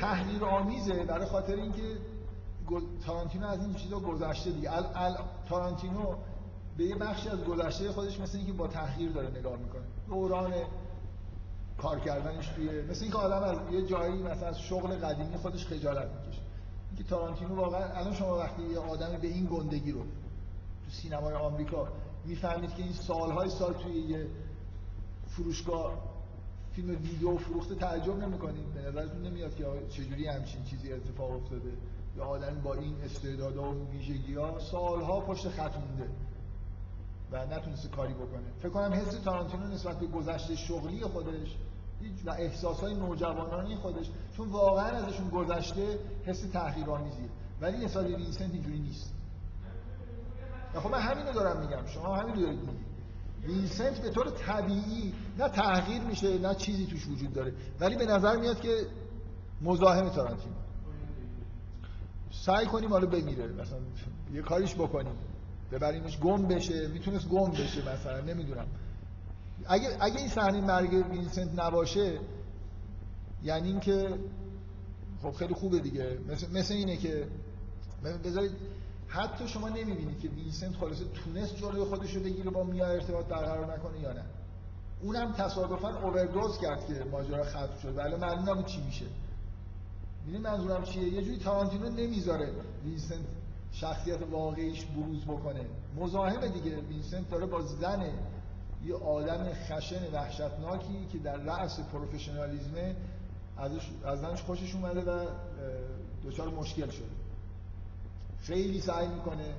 تحلیل 0.00 0.44
آمیزه 0.44 1.04
برای 1.04 1.26
خاطر 1.26 1.54
اینکه 1.54 1.82
تارانتینو 3.06 3.46
از 3.46 3.60
این 3.60 3.74
چیزا 3.74 4.00
گذشته 4.00 4.50
دیگه. 4.50 4.72
ال... 4.72 4.86
ال... 4.94 5.16
تارانتینو 5.48 6.14
به 6.76 6.84
یه 6.84 6.96
بخشی 6.96 7.28
از 7.28 7.44
گذشته 7.44 7.92
خودش 7.92 8.20
مثل 8.20 8.38
اینکه 8.38 8.52
با 8.52 8.66
تحقیر 8.66 9.10
داره 9.12 9.38
نگاه 9.38 9.56
می‌کنه. 9.56 9.82
دوران 10.08 10.52
کار 11.78 12.00
کردنش 12.00 12.48
توی 12.48 12.82
مثل 12.82 13.02
اینکه 13.02 13.18
آدم 13.18 13.42
از 13.42 13.72
یه 13.72 13.86
جایی 13.86 14.22
مثلا 14.22 14.48
از 14.48 14.60
شغل 14.60 14.96
قدیمی 14.96 15.36
خودش 15.36 15.66
خجالت 15.66 16.10
می‌کشه. 16.10 16.40
اینکه 16.88 17.04
تارانتینو 17.04 17.54
واقعا 17.54 17.84
الان 17.84 18.14
شما 18.14 18.38
وقتی 18.38 18.62
یه 18.62 18.78
آدمی 18.78 19.16
به 19.16 19.26
این 19.26 19.46
گندگی 19.46 19.92
رو 19.92 20.00
تو 20.84 20.90
سینمای 20.90 21.34
آمریکا 21.34 21.88
می‌فهمید 22.24 22.74
که 22.74 22.82
این 22.82 22.92
سالهای 22.92 23.50
سال 23.50 23.72
توی 23.72 23.92
یه 23.92 24.26
فروشگاه 25.28 25.92
فیلم 26.72 26.90
ویدیو 26.90 27.36
فروخته 27.36 27.74
تعجب 27.74 28.18
نمی‌کنید. 28.18 28.74
به 28.74 28.80
نظرتون 28.80 29.22
نمیاد 29.22 29.54
که 29.54 29.64
چجوری 29.90 30.26
همچین 30.26 30.64
چیزی 30.64 30.92
اتفاق 30.92 31.30
افتاده؟ 31.30 31.72
یا 32.16 32.24
آدمی 32.24 32.60
با 32.60 32.74
این 32.74 32.94
استعدادها 33.04 33.72
و 33.72 33.90
ویژگی 33.90 34.34
ها 34.34 34.58
سالها 34.58 35.20
پشت 35.20 35.48
خط 35.48 35.76
مونده 35.76 36.10
و 37.32 37.46
نتونسته 37.46 37.88
کاری 37.88 38.14
بکنه. 38.14 38.52
فکر 38.58 38.68
کنم 38.68 38.92
حس 38.92 39.14
تارانتینو 39.24 39.66
نسبت 39.66 39.98
به 39.98 40.06
گذشته 40.06 40.56
شغلی 40.56 41.04
خودش 41.04 41.56
و 42.24 42.30
احساس 42.30 42.80
های 42.80 42.94
نوجوانانی 42.94 43.76
خودش 43.76 44.06
چون 44.36 44.48
واقعا 44.48 44.86
ازشون 44.86 45.28
گذشته 45.28 45.98
حس 46.24 46.40
تحقیرآمیزیه 46.40 47.28
ولی 47.60 47.84
نسبت 47.84 48.06
به 48.06 48.16
وینسنت 48.16 48.52
اینجوری 48.52 48.78
نیست. 48.78 49.14
خب 50.74 50.90
من 50.90 51.00
همینو 51.00 51.32
دارم 51.32 51.60
میگم. 51.60 51.86
شما 51.86 52.16
همینو 52.16 52.40
دارید 52.40 52.60
میگید. 52.60 52.94
وینسنت 53.42 54.00
به 54.00 54.10
طور 54.10 54.30
طبیعی 54.30 55.14
نه 55.38 55.48
تغییر 55.48 56.02
میشه 56.02 56.38
نه 56.38 56.54
چیزی 56.54 56.86
توش 56.86 57.06
وجود 57.08 57.32
داره. 57.32 57.52
ولی 57.80 57.96
به 57.96 58.06
نظر 58.06 58.36
میاد 58.36 58.60
که 58.60 58.86
مزاحم 59.62 60.08
تارانتینو. 60.08 60.54
سعی 62.46 62.66
کنیم 62.66 62.90
حالا 62.90 63.06
بمیره 63.06 63.46
مثلا 63.46 63.78
یه 64.32 64.42
کاریش 64.42 64.74
بکنیم. 64.74 65.14
ببریمش 65.72 66.18
گم 66.18 66.48
بشه 66.48 66.88
می‌تونست 66.88 67.28
گم 67.28 67.50
بشه 67.50 67.92
مثلا 67.92 68.20
نمی‌دونم. 68.20 68.66
اگه 69.66 69.96
اگه 70.00 70.18
این 70.18 70.28
صحنه 70.28 70.60
مرگ 70.60 71.10
وینسنت 71.10 71.58
نباشه 71.58 72.18
یعنی 73.42 73.68
اینکه 73.68 74.18
خب 75.22 75.30
خیلی 75.32 75.54
خوبه 75.54 75.78
دیگه. 75.78 76.18
مثل, 76.28 76.58
مثل 76.58 76.74
اینه 76.74 76.96
که 76.96 77.26
بذارید 78.24 78.52
حتی 79.08 79.48
شما 79.48 79.68
نمی‌بینید 79.68 80.20
که 80.20 80.28
وینسنت 80.28 80.76
خلاصه 80.76 81.04
تونست 81.04 81.56
جلوی 81.56 81.84
خودش 81.84 82.14
رو 82.14 82.22
بگیره 82.22 82.50
با 82.50 82.64
میا 82.64 82.86
ارتباط 82.86 83.26
برقرار 83.26 83.76
نکنه 83.76 84.00
یا 84.00 84.12
نه. 84.12 84.24
اونم 85.02 85.32
تصادفا 85.32 85.98
اووردوز 85.98 86.58
کرد 86.58 86.86
که 86.86 87.04
ماجرا 87.12 87.44
ختم 87.44 87.78
شد. 87.82 87.96
ولی 87.96 88.16
معلوم 88.16 88.62
چی 88.62 88.82
میشه. 88.82 89.04
می‌دونی 90.26 90.44
منظورم 90.44 90.84
چیه؟ 90.84 91.08
یه 91.08 91.22
جوری 91.22 91.38
تارانتینو 91.38 91.88
نمی‌ذاره 91.88 92.52
وینسنت 92.84 93.24
شخصیت 93.72 94.18
واقعیش 94.30 94.84
بروز 94.84 95.24
بکنه. 95.24 95.66
مزاحم 95.96 96.46
دیگه. 96.46 96.76
وینسنت 96.76 97.30
داره 97.30 97.46
با 97.46 97.62
زن 97.62 98.10
یه 98.84 98.94
آدم 98.94 99.52
خشن 99.52 100.12
وحشتناکی 100.12 101.06
که 101.12 101.18
در 101.18 101.36
رأس 101.36 101.80
professionalism 101.80 102.89
ه 102.89 102.96
ازش 103.56 103.90
از 104.04 104.20
زنش 104.20 104.42
خوشش 104.42 104.74
اومده 104.74 105.00
و 105.00 105.26
دچار 106.24 106.48
مشکل 106.48 106.90
شده. 106.90 107.06
خیلی 108.40 108.80
سعی 108.80 109.08
می‌کنه. 109.08 109.54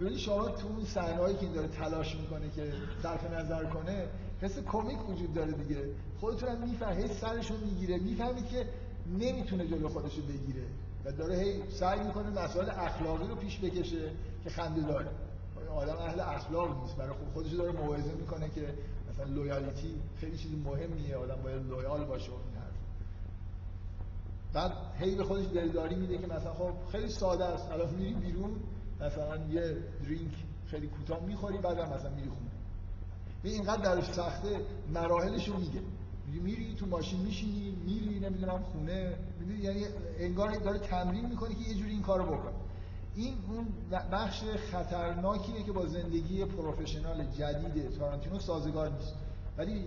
ببینید 0.00 0.18
شما 0.18 0.48
تو 0.48 0.68
اون 0.68 0.84
صحنه‌ای 0.84 1.36
که 1.36 1.46
داره 1.46 1.68
تلاش 1.68 2.16
می‌کنه 2.16 2.50
که 2.50 2.72
صرف 3.02 3.32
نظر 3.32 3.64
کنه 3.64 4.08
حس 4.40 4.58
کمیک 4.58 5.08
وجود 5.10 5.34
داره 5.34 5.52
دیگه. 5.52 5.84
خودتون 6.20 6.48
هم 6.48 6.68
می‌فهمید 6.68 7.12
سرشو 7.12 7.54
می‌گیره. 7.64 7.98
می‌فهمید 7.98 8.48
که 8.48 8.66
نمی‌تونه 9.08 9.66
جلو 9.66 9.88
خودش 9.88 10.14
رو 10.14 10.22
بگیره 10.22 10.64
و 11.04 11.12
داره 11.12 11.36
هی 11.38 11.70
سعی 11.70 12.00
می‌کنه 12.00 12.30
مسائل 12.30 12.70
اخلاقی 12.70 13.28
رو 13.28 13.34
پیش 13.34 13.58
بکشه 13.58 14.10
که 14.44 14.50
خنده 14.50 14.80
داره. 14.80 15.08
آدم 15.74 15.96
اهل 15.96 16.20
اخلاق 16.20 16.82
نیست. 16.82 16.96
برای 16.96 17.14
خودش 17.34 17.52
داره 17.52 17.72
موعظه 17.72 18.12
می‌کنه 18.12 18.48
که 18.48 18.74
مثلا 19.10 19.24
loyalty 19.24 19.94
خیلی 20.16 20.38
چیز 20.38 20.52
مهمیه. 20.64 21.16
آدم 21.16 21.42
باید 21.42 21.66
loyal 21.66 22.04
باشه 22.04 22.30
این 22.30 22.56
حرف. 22.56 22.74
بعد 24.52 24.72
هی 24.98 25.14
به 25.14 25.24
خودش 25.24 25.46
دلداری 25.46 25.94
میده 25.94 26.18
که 26.18 26.26
مثلا 26.26 26.52
خب 26.52 26.72
خیلی 26.92 27.08
ساده 27.08 27.44
است. 27.44 27.72
الان 27.72 27.94
میری 27.94 28.14
بیرون 28.14 28.50
مثلا 29.00 29.36
یه 29.36 29.76
drink 30.04 30.32
خیلی 30.66 30.86
کوتاه 30.86 31.24
می‌خوری 31.24 31.58
بعد 31.58 31.80
مثلا 31.80 32.10
میری 32.10 32.28
خونه. 32.28 32.50
اینقدر 33.44 33.94
درش 33.94 34.12
سخته 34.12 34.60
مراحلش 34.92 35.48
رو 35.48 35.56
میگه. 35.56 35.80
میری 36.32 36.74
تو 36.74 36.86
ماشین 36.86 37.20
میشینی 37.20 37.70
میری 37.70 38.20
نمی‌دونم 38.20 38.62
خونه 38.62 39.16
می‌دونی؟ 39.40 39.58
یعنی 39.58 39.84
انگار 40.18 40.54
داره 40.54 40.78
تمرین 40.78 41.26
می‌کنه 41.26 41.54
که 41.54 41.68
یه 41.68 41.74
جوری 41.74 41.90
این 41.90 42.02
کارو 42.02 42.24
بکن 42.24 42.52
این 43.14 43.34
اون 43.48 43.66
بخش 44.12 44.42
خطرناکیه 44.72 45.62
که 45.62 45.72
با 45.72 45.86
زندگی 45.86 46.44
professional 46.44 47.24
جدید 47.24 47.98
تارانتینو 47.98 48.38
سازگار 48.38 48.88
نیست. 48.88 49.14
ولی 49.58 49.84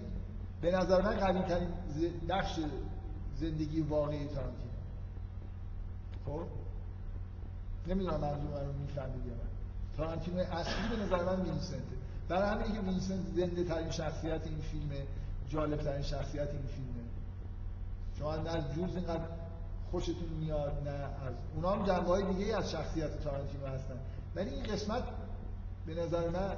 به 0.62 0.72
نظر 0.72 1.02
من 1.02 1.16
قوی 1.16 1.42
ترین 1.42 1.70
بخش 2.30 2.60
زندگی 3.40 3.82
واقعی 3.82 4.28
تارانتینو. 4.28 4.72
خب؟ 6.26 6.44
نمی‌دونم 7.88 8.20
منظور 8.20 8.52
من 8.52 8.66
رو 8.68 8.74
می‌فهمید 8.74 9.26
یا 9.26 9.34
نه. 9.34 9.42
تارانتینو 9.98 10.38
اصلی 10.38 10.98
به 10.98 11.04
نظر 11.04 11.24
من 11.24 11.42
وینسنته. 11.42 11.96
برای 12.30 12.50
همینه 12.50 12.74
که 12.74 12.88
وینسنت 12.88 13.26
زنده 13.36 13.64
ترین 13.64 13.92
شخصیت 13.92 14.48
این 14.48 14.58
فیلمه. 14.72 15.06
جالب 15.52 15.84
ترین 15.84 16.02
شخصیت 16.02 16.50
این 16.50 16.62
فیلمه. 16.62 17.04
شما 18.20 18.32
از 18.32 18.74
Jules 18.76 18.96
اینقدر 18.96 19.26
خوشتون 19.92 20.30
میاد 20.40 20.88
نه 20.88 20.92
از 20.92 21.34
اونا 21.56 21.72
هم 21.72 21.86
جنبه 21.86 22.08
های 22.08 22.34
دیگه 22.34 22.58
از 22.58 22.72
شخصیت 22.72 23.24
تارانتینو 23.24 23.66
هستن. 23.66 24.00
ولی 24.36 24.50
این 24.50 24.64
قسمت 24.64 25.04
به 25.86 25.94
نظر 25.94 26.30
من 26.30 26.56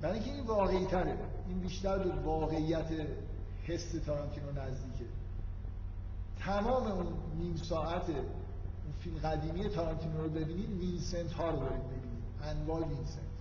برای 0.00 0.14
اینکه 0.14 0.30
این 0.30 0.46
واقعی 0.46 0.86
تره 0.86 1.18
این 1.48 1.60
بیشتر 1.60 1.98
به 1.98 2.10
واقعیت 2.10 2.86
حس 3.64 3.92
تارانتینو 4.06 4.52
نزدیکه. 4.52 5.04
تمام 6.40 6.86
اون 6.86 7.06
نیم 7.38 7.56
ساعت 7.56 8.08
اون 8.08 8.94
فیلم 9.00 9.18
قدیمی 9.18 9.68
تارانتینو 9.68 10.22
رو 10.22 10.30
ببینید 10.30 10.70
وینسنت 10.70 11.32
ها 11.32 11.50
رو 11.50 11.56
ببینید. 11.56 12.22
انواع 12.42 12.80
وینسنت. 12.80 13.32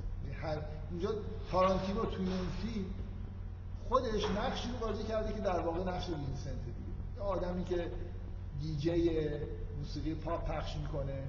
هر 0.41 0.58
اینجا 0.91 1.10
تارانتینو 1.52 2.06
توی 2.06 2.26
اون 2.26 2.48
فیلم 2.62 2.86
خودش 3.91 4.26
نقشی 4.26 4.69
رو 4.69 4.88
بازی 4.88 5.03
کرده 5.03 5.34
که 5.34 5.39
در 5.39 5.59
واقع 5.59 5.80
نقش 5.80 6.09
وینسنت 6.09 6.65
دیگه. 6.65 7.22
آدمی 7.22 7.63
که 7.63 7.91
دیجی 8.61 9.19
موسیقی 9.80 10.13
پاپ 10.15 10.45
پخش 10.45 10.76
می‌کنه 10.76 11.23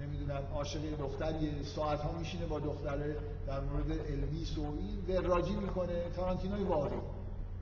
نمی‌دونم 0.00 0.42
عاشق 0.54 0.80
دختری 0.98 1.64
ساعت 1.64 2.00
ها 2.00 2.12
میشینه 2.12 2.46
با 2.46 2.60
دختره 2.60 3.16
در 3.46 3.60
مورد 3.60 3.90
الویس 3.90 4.58
و 4.58 4.62
این 4.62 5.16
وراجی 5.16 5.56
می‌کنه. 5.56 6.10
تارانتینوی 6.16 6.64
واقعی. 6.64 6.98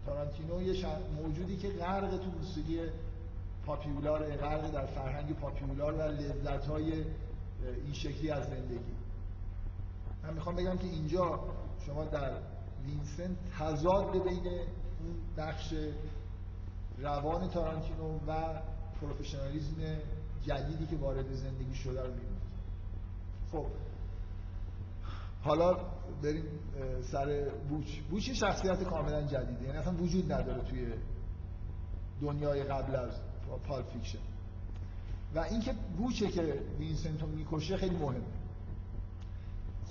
تارانتینو 0.06 0.62
یه 0.62 0.86
موجودی 1.22 1.56
که 1.56 1.68
غرق 1.68 2.10
تو 2.10 2.30
موسیقی 2.38 2.80
popular 3.66 4.36
غرق 4.36 4.72
در 4.72 4.86
فرهنگ 4.86 5.32
popular 5.32 5.94
و 5.94 6.02
لذت 6.02 6.66
های 6.66 6.92
این 7.84 7.92
شکلی 7.92 8.30
از 8.30 8.44
زندگی. 8.44 8.94
من 10.22 10.34
می‌خوام 10.34 10.56
بگم 10.56 10.78
که 10.78 10.86
اینجا 10.86 11.40
شما 11.86 12.04
در 12.04 12.30
وینسنت 12.86 13.36
تضاد 13.58 14.12
بین 14.12 14.46
اون 14.46 15.16
بخش 15.36 15.74
روان 16.98 17.48
تارانتینو 17.48 18.18
و 18.28 18.60
professionalism 19.00 19.98
جدیدی 20.42 20.86
که 20.86 20.96
وارد 20.96 21.34
زندگی 21.34 21.74
شده 21.74 22.02
رو 22.02 22.08
می‌بینید 22.08 22.36
خب 23.52 23.66
حالا 25.42 25.76
بریم 26.22 26.44
سر 27.12 27.48
بوچ. 27.68 27.86
بوچ 28.10 28.30
شخصیت 28.30 28.82
کاملا 28.82 29.22
جدیده. 29.22 29.64
یعنی 29.64 29.78
اصلا 29.78 29.94
وجود 29.96 30.32
نداره 30.32 30.62
توی 30.62 30.92
دنیای 32.20 32.62
قبل 32.62 32.96
از 32.96 33.10
پالپ 33.68 33.82
فیکشن. 33.82 34.18
و 35.34 35.38
اینکه 35.38 35.74
بوچه 35.98 36.28
که 36.28 36.60
وینسنتو 36.78 37.26
می‌کشه 37.26 37.76
خیلی 37.76 37.96
مهمه. 37.96 38.20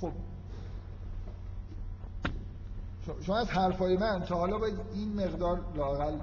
خب 0.01 0.11
شما 3.22 3.38
از 3.38 3.49
حرفای 3.49 3.98
من 3.98 4.23
تا 4.23 4.36
حالا 4.36 4.57
باید 4.57 4.80
این 4.94 5.14
مقدار 5.14 5.61
لاقل 5.76 6.18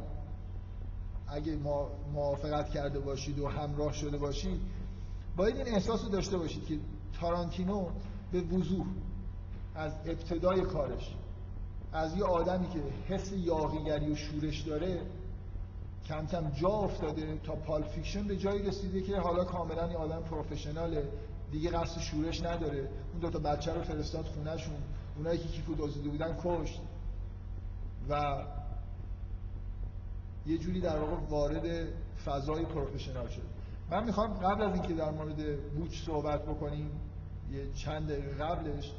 اگه 1.29 1.57
ما 1.57 1.89
موافقت 2.15 2.71
کرده 2.71 3.01
باشید 3.01 3.39
و 3.39 3.49
همراه 3.49 3.93
شده 3.93 4.19
باشید 4.19 4.61
باید 5.37 5.57
این 5.57 5.69
احساس 5.69 6.05
رو 6.05 6.09
داشته 6.09 6.39
باشید 6.39 6.67
که 6.67 6.79
تارانتینو 7.21 7.87
به 8.33 8.41
وضوح 8.41 8.87
از 9.75 9.93
ابتدای 10.07 10.61
کارش 10.61 11.15
از 11.93 12.17
یه 12.17 12.25
آدمی 12.25 12.69
که 12.69 12.83
حس 13.09 13.33
یاغیگری 13.33 14.13
و 14.13 14.17
شورش 14.17 14.61
داره 14.61 15.01
کم 16.09 16.27
کم 16.27 16.51
جا 16.51 16.69
افتاده 16.69 17.41
تا 17.45 17.55
پالپ 17.55 17.83
فیکشن 17.83 18.29
به 18.29 18.37
جایی 18.37 18.63
رسیده 18.63 19.03
که 19.03 19.17
حالا 19.17 19.45
کاملا 19.45 19.87
این 19.87 19.97
آدم 19.97 20.23
professional 20.23 21.02
ه 21.02 21.09
دیگه 21.53 21.71
قصد 21.71 22.01
شورش 22.01 22.43
نداره. 22.43 22.79
اون 23.13 23.21
دو 23.21 23.31
تا 23.31 23.39
بچه 23.39 23.75
رو 23.75 23.83
فرستاد 23.83 24.25
خونهشون. 24.25 24.77
اونایی 25.17 25.39
که 25.39 25.49
کیفو 25.49 25.75
دزدیده 25.75 26.09
بودن 26.09 26.37
کشت. 26.45 26.81
و 28.09 28.45
یه 30.47 30.59
جوری 30.59 30.81
در 30.81 30.99
واقع 30.99 31.27
وارد 31.29 31.89
فضای 32.25 32.65
professional 32.65 33.29
شد. 33.29 33.43
من 33.91 34.05
می‌خوام 34.05 34.35
قبل 34.35 34.63
از 34.63 34.75
اینکه 34.75 34.95
در 34.95 35.11
مورد 35.11 35.71
بوچ 35.75 36.07
صحبت 36.07 36.43
بکنیم 36.43 36.91
یه 37.51 37.73
چند 37.73 38.09
دقیقه 38.09 38.45
قبلش 38.45 38.93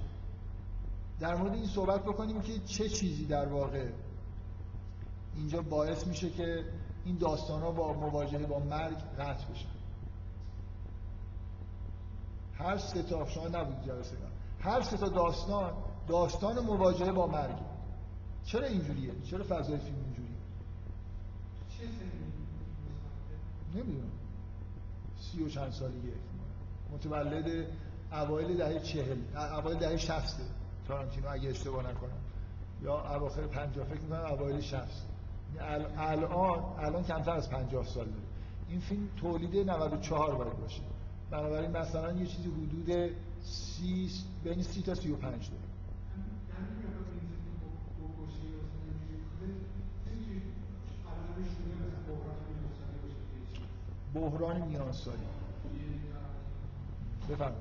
در 1.19 1.35
مورد 1.35 1.53
این 1.53 1.67
صحبت 1.67 2.03
بکنیم 2.03 2.41
که 2.41 2.59
چه 2.59 2.89
چیزی 2.89 3.25
در 3.25 3.47
واقع 3.47 3.89
اینجا 5.35 5.61
باعث 5.61 6.07
میشه 6.07 6.29
که 6.29 6.65
این 7.05 7.17
داستان 7.17 7.61
ها 7.61 7.71
با 7.71 7.93
مواجهه 7.93 8.45
با 8.45 8.59
مرگ 8.59 8.97
قطع 8.97 9.51
بشن 9.51 9.69
هر 12.53 12.77
سه 12.77 13.03
تا 13.03 13.25
شما 13.25 13.47
نبود 13.47 13.85
جلسه 13.85 14.17
هر 14.59 14.81
سه 14.81 14.97
تا 14.97 15.09
داستان 15.09 15.73
داستان 16.07 16.59
مواجهه 16.59 17.11
با 17.11 17.27
مرگ. 17.27 17.55
چرا 18.45 18.67
اینجوریه؟ 18.67 19.13
چرا 19.25 19.43
فضای 19.43 19.77
فیلم 19.77 19.95
اینجوریه؟ 20.05 20.37
نمی‌دونم. 23.75 24.11
سی 25.19 25.43
و 25.43 25.49
چند 25.49 25.71
سالگی 25.71 26.11
متولد 26.93 27.67
اوایل 28.11 28.57
دهه 28.57 28.79
چهل 28.79 29.17
اوایل 29.35 29.77
دهه 29.77 29.97
شسته 29.97 30.43
تارانتینو 30.87 31.29
اگه 31.29 31.49
اشتباه 31.49 31.89
نکنم. 31.89 32.21
یا 32.81 33.15
اواخر 33.15 33.41
پنجاه 33.41 33.85
فکر 33.85 34.01
می‌کنم 34.01 34.19
اوایل 34.19 34.61
شست 34.61 35.07
الان 35.59 36.63
الان 36.79 37.03
کمتر 37.03 37.31
از 37.31 37.49
پنجاه 37.49 37.85
سال 37.85 38.05
داره. 38.05 38.23
این 38.69 38.79
فیلم 38.79 39.09
تولید 39.17 39.69
94 39.69 40.35
باید 40.35 40.59
باشه. 40.59 40.81
بنابراین 41.31 41.71
مثلا 41.71 42.11
یه 42.11 42.25
چیزی 42.25 42.49
حدود 42.49 43.11
سی 43.43 44.09
بین 44.43 44.63
سی 44.63 44.81
تا 44.81 44.95
سی 44.95 45.11
و 45.11 45.15
پنج 45.15 45.49
داره. 45.49 45.62
بحران 54.13 54.61
میانسالی. 54.61 55.27
بفرم 57.29 57.55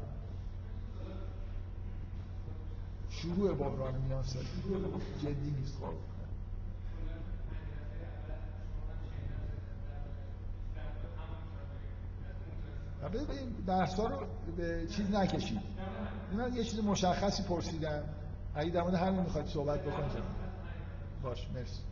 شروع 3.11 3.55
بحران 3.55 3.95
میانسالی. 3.95 4.47
جدی 5.23 5.51
نیست 5.51 5.77
خب. 5.77 5.95
این 13.31 13.53
بحث 13.67 14.01
رو 14.01 14.27
به 14.57 14.87
چیز 14.87 15.11
نکشید. 15.11 15.61
من 16.33 16.55
یه 16.55 16.65
چیز 16.65 16.81
مشخصی 16.81 17.43
پرسیدم. 17.43 18.03
اگه 18.55 18.71
در 18.71 18.83
مورد 18.83 18.95
همین 18.95 19.21
می‌خواید 19.21 19.47
صحبت 19.47 19.81
بکنید. 19.81 20.23
باش 21.23 21.49
مرسی. 21.55 21.92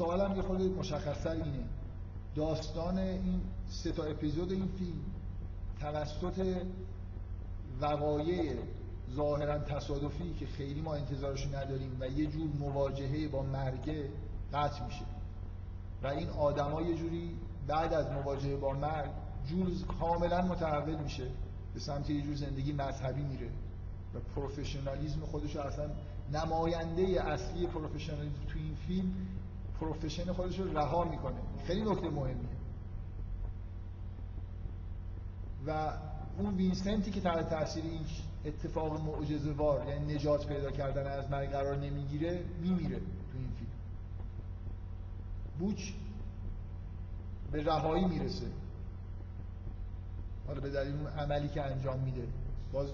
سوالم 0.00 0.36
یه 0.36 0.42
خود 0.42 0.62
مشخصتر 0.62 1.30
اینه. 1.30 1.64
داستان 2.34 2.98
این 2.98 3.40
سه 3.68 3.92
تا 3.92 4.04
اپیزود 4.04 4.52
این 4.52 4.68
فیلم 4.78 5.00
توسط 5.80 6.56
وقایع 7.80 8.54
ظاهرا 9.14 9.58
تصادفی 9.58 10.34
که 10.34 10.46
خیلی 10.46 10.80
ما 10.80 10.94
انتظارش 10.94 11.46
نداریم 11.46 11.96
و 12.00 12.08
یه 12.08 12.26
جور 12.26 12.48
مواجهه 12.58 13.28
با 13.28 13.42
مرگ 13.42 14.10
قطع 14.52 14.84
میشه. 14.84 15.04
و 16.02 16.06
این 16.06 16.28
آدما 16.28 16.82
یه 16.82 16.96
جوری 16.96 17.36
بعد 17.66 17.94
از 17.94 18.10
مواجهه 18.10 18.56
با 18.56 18.72
مرگ 18.72 19.10
جور 19.48 19.68
کاملا 20.00 20.42
متحول 20.42 20.96
میشه. 20.96 21.26
به 21.74 21.80
سمت 21.80 22.10
یه 22.10 22.22
جور 22.22 22.34
زندگی 22.34 22.72
مذهبی 22.72 23.22
میره. 23.22 23.50
و 24.14 24.18
پروفشنالیزم 24.34 25.20
خودش 25.20 25.56
اصلا 25.56 25.90
نماینده 26.32 27.02
اصلی 27.24 27.66
professionalism 27.66 28.44
تو 28.48 28.58
این 28.58 28.74
فیلم 28.74 29.12
profession 29.80 30.32
خودش 30.32 30.58
رو 30.58 30.78
رها 30.78 31.04
می‌کنه. 31.04 31.40
خیلی 31.66 31.82
نکته 31.82 32.10
مهمیه. 32.10 32.60
و 35.66 35.92
اون 36.38 36.54
وینسنتی 36.54 37.10
که 37.10 37.20
تحت 37.20 37.50
تاثیر 37.50 37.84
این 37.84 38.00
اتفاق 38.44 39.00
معجزه 39.00 39.52
وار 39.52 39.88
یعنی 39.88 40.14
نجات 40.14 40.46
پیدا 40.46 40.70
کردن 40.70 41.06
از 41.06 41.30
مرگ 41.30 41.50
قرار 41.50 41.76
نمی‌گیره 41.76 42.44
میمیره 42.60 42.98
تو 42.98 43.38
این 43.38 43.50
فیلم. 43.58 43.70
بوچ 45.58 45.92
به 47.52 47.64
رهایی 47.64 48.04
می‌رسه. 48.04 48.46
حالا 50.46 50.60
به 50.60 50.70
دلیل 50.70 50.94
اون 50.94 51.06
عملی 51.06 51.48
که 51.48 51.62
انجام 51.62 52.00
میده. 52.00 52.28
باز 52.72 52.88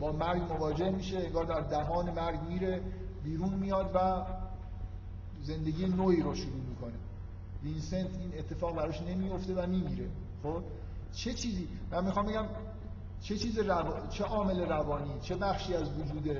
با 0.00 0.12
مرگ 0.12 0.42
مواجه 0.42 0.90
میشه 0.90 1.18
انگار 1.18 1.44
در 1.44 1.60
دهان 1.60 2.10
مرگ 2.10 2.40
میره 2.48 2.82
بیرون 3.24 3.54
میاد 3.54 3.90
و 3.94 4.24
زندگی 5.44 5.86
نوعی 5.86 6.22
رو 6.22 6.34
شروع 6.34 6.62
می‌کنه. 6.68 6.94
وینسنت 7.62 8.18
این 8.18 8.32
اتفاق 8.38 8.76
براش 8.76 9.02
نمیفته 9.02 9.54
و 9.54 9.66
میمیره. 9.66 10.08
خب؟ 10.42 10.62
چه 11.12 11.34
چیزی؟ 11.34 11.68
من 11.90 12.04
می‌خوام 12.04 12.26
بگم 12.26 12.46
چه 13.20 13.36
چیز 13.36 13.58
چه 14.10 14.24
عامل 14.24 14.60
روانی 14.60 15.20
چه 15.20 15.36
بخشی 15.36 15.74
از 15.74 15.90
وجود 15.98 16.36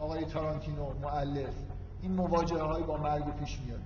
آقای 0.00 0.24
تارانتینو 0.24 0.92
معلف 1.02 1.54
این 2.02 2.12
مواجهه 2.12 2.62
های 2.62 2.82
با 2.82 2.96
مرگ 2.96 3.36
پیش 3.36 3.58
میاره 3.60 3.82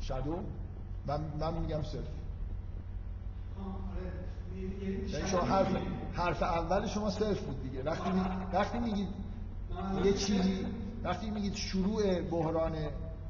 shadow؟ 0.00 0.38
من, 1.06 1.20
من 1.40 1.54
میگم 1.54 1.82
سلف 1.82 2.08
یعنی 5.12 5.28
شما 5.28 5.40
حرف, 5.40 5.76
حرف 6.12 6.42
اول 6.42 6.86
شما 6.86 7.10
self 7.10 7.40
بود 7.40 7.62
دیگه. 7.62 7.82
وقتی 7.82 8.10
می... 8.10 8.20
وقتی 8.52 8.78
میگید 8.78 9.08
یه 10.04 10.12
چیزی 10.12 10.66
وقتی 11.02 11.30
میگید 11.30 11.54
شروع 11.54 12.20
بحران 12.20 12.72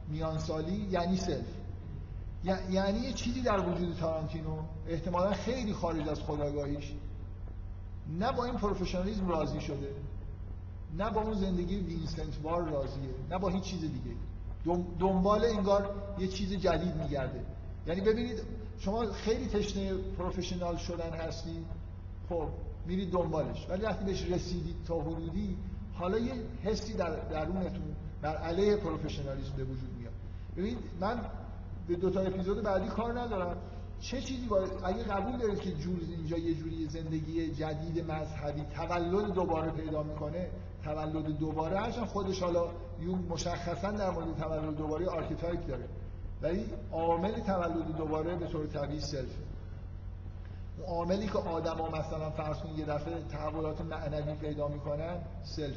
میانسالی 0.08 0.88
یعنی 0.90 1.16
self 1.16 1.46
یعنی 2.70 2.98
یه 2.98 3.12
چیزی 3.12 3.40
در 3.40 3.60
وجود 3.60 3.96
تارانتینو 3.96 4.56
احتمالا 4.88 5.32
خیلی 5.32 5.72
خارج 5.72 6.08
از 6.08 6.20
خودآگاهیش 6.20 6.92
نه 8.18 8.32
با 8.32 8.44
این 8.44 8.54
professionalism 8.54 9.28
راضی 9.28 9.60
شده 9.60 9.94
نه 10.96 11.10
با 11.10 11.22
اون 11.22 11.34
زندگی 11.34 11.76
وینسنت 11.76 12.42
وار 12.42 12.62
راضیه 12.62 13.14
نه 13.30 13.38
با 13.38 13.48
هیچ 13.48 13.62
چیز 13.62 13.80
دیگه. 13.80 14.16
دنبال 14.98 15.44
انگار 15.44 15.94
یه 16.18 16.28
چیز 16.28 16.52
جدید 16.52 16.96
میگرده. 16.96 17.40
یعنی 17.86 18.00
ببینید 18.00 18.42
شما 18.78 19.12
خیلی 19.12 19.46
تشنه 19.46 19.92
پروفشنال 20.18 20.76
شدن 20.76 21.10
هستی 21.10 21.64
خب 22.28 22.48
میرید 22.86 23.10
دنبالش. 23.10 23.66
ولی 23.68 23.82
وقتی 23.82 24.04
بهش 24.04 24.22
رسیدید 24.22 24.76
تا 24.86 25.00
حدودی 25.00 25.56
حالا 25.98 26.18
یه 26.18 26.32
حسی 26.64 26.92
در 26.92 27.10
درونتون 27.10 27.96
بر 28.22 28.36
علیه 28.36 28.76
پروفشنالیسم 28.76 29.56
به 29.56 29.64
وجود 29.64 29.90
میاد. 29.98 30.12
ببینید 30.56 30.78
من 31.00 31.20
به 31.88 31.96
دو 31.96 32.10
تا 32.10 32.20
اپیزود 32.20 32.62
بعدی 32.62 32.88
کار 32.88 33.20
ندارم. 33.20 33.56
چه 34.00 34.20
چیزی 34.20 34.46
باید 34.46 34.70
اگه 34.84 35.02
قبول 35.04 35.36
دارید 35.36 35.60
که 35.60 35.72
جور 35.72 35.98
اینجا 36.00 36.38
یه 36.38 36.54
جوری 36.54 36.86
زندگی 36.88 37.54
جدید 37.54 38.10
مذهبی 38.10 38.62
تولد 38.76 39.32
دوباره 39.32 39.70
پیدا 39.70 40.02
می‌کنه 40.02 40.50
تولد 40.84 41.38
دوباره 41.38 41.78
هرچند 41.78 42.04
خودش 42.04 42.42
حالا 42.42 42.64
یونگ 43.00 43.18
مشخصا 43.30 43.90
در 43.90 44.10
مورد 44.10 44.36
تولد 44.36 44.76
دوباره 44.76 45.06
archetype 45.06 45.66
داره. 45.66 45.88
ولی 46.42 46.64
عامل 46.92 47.40
تولد 47.40 47.96
دوباره 47.96 48.36
به 48.36 48.46
طور 48.46 48.66
طبیعی 48.66 49.00
self 49.00 49.36
عاملی 50.86 51.26
که 51.26 51.38
آدما 51.38 51.88
مثلا 51.88 52.30
فرض 52.30 52.56
کنید 52.56 52.78
یه 52.78 52.84
دفعه 52.84 53.22
تحولات 53.22 53.80
معنوی 53.80 54.34
پیدا 54.34 54.68
می‌کنن 54.68 55.16
self. 55.42 55.76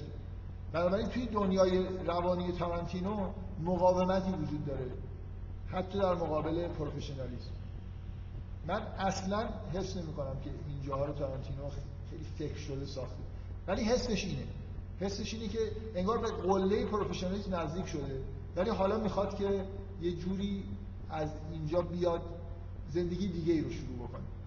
بنابراین 0.71 1.07
توی 1.07 1.25
دنیای 1.25 1.85
روانی 2.05 2.51
تارانتینو 2.51 3.29
مقاومتی 3.63 4.31
وجود 4.31 4.65
داره. 4.65 4.85
حتی 5.67 5.99
در 5.99 6.13
مقابل 6.13 6.67
professionalism. 6.67 7.51
من 8.67 8.81
اصلا 8.81 9.49
حس 9.73 9.97
نمی 9.97 10.13
کنم 10.13 10.35
که 10.43 10.49
اینجاها 10.67 11.05
رو 11.05 11.13
تارانتینو 11.13 11.69
خیلی 12.09 12.23
فکر 12.37 12.57
شده 12.57 12.85
ساخته. 12.85 13.23
ولی 13.67 13.83
حسش 13.83 14.25
اینه. 14.25 14.43
حسش 14.99 15.33
اینه 15.33 15.47
که 15.47 15.59
انگار 15.95 16.17
به 16.17 16.27
قله 16.27 16.85
پروفشنالیسم 16.85 17.55
نزدیک 17.55 17.87
شده. 17.87 18.21
ولی 18.55 18.69
حالا 18.69 18.97
می‌خواد 18.97 19.35
که 19.35 19.65
یه 20.01 20.11
جوری 20.11 20.63
از 21.09 21.29
اینجا 21.51 21.81
بیاد 21.81 22.21
زندگی 22.89 23.27
دیگه 23.27 23.53
ای 23.53 23.61
رو 23.61 23.69
شروع 23.69 23.97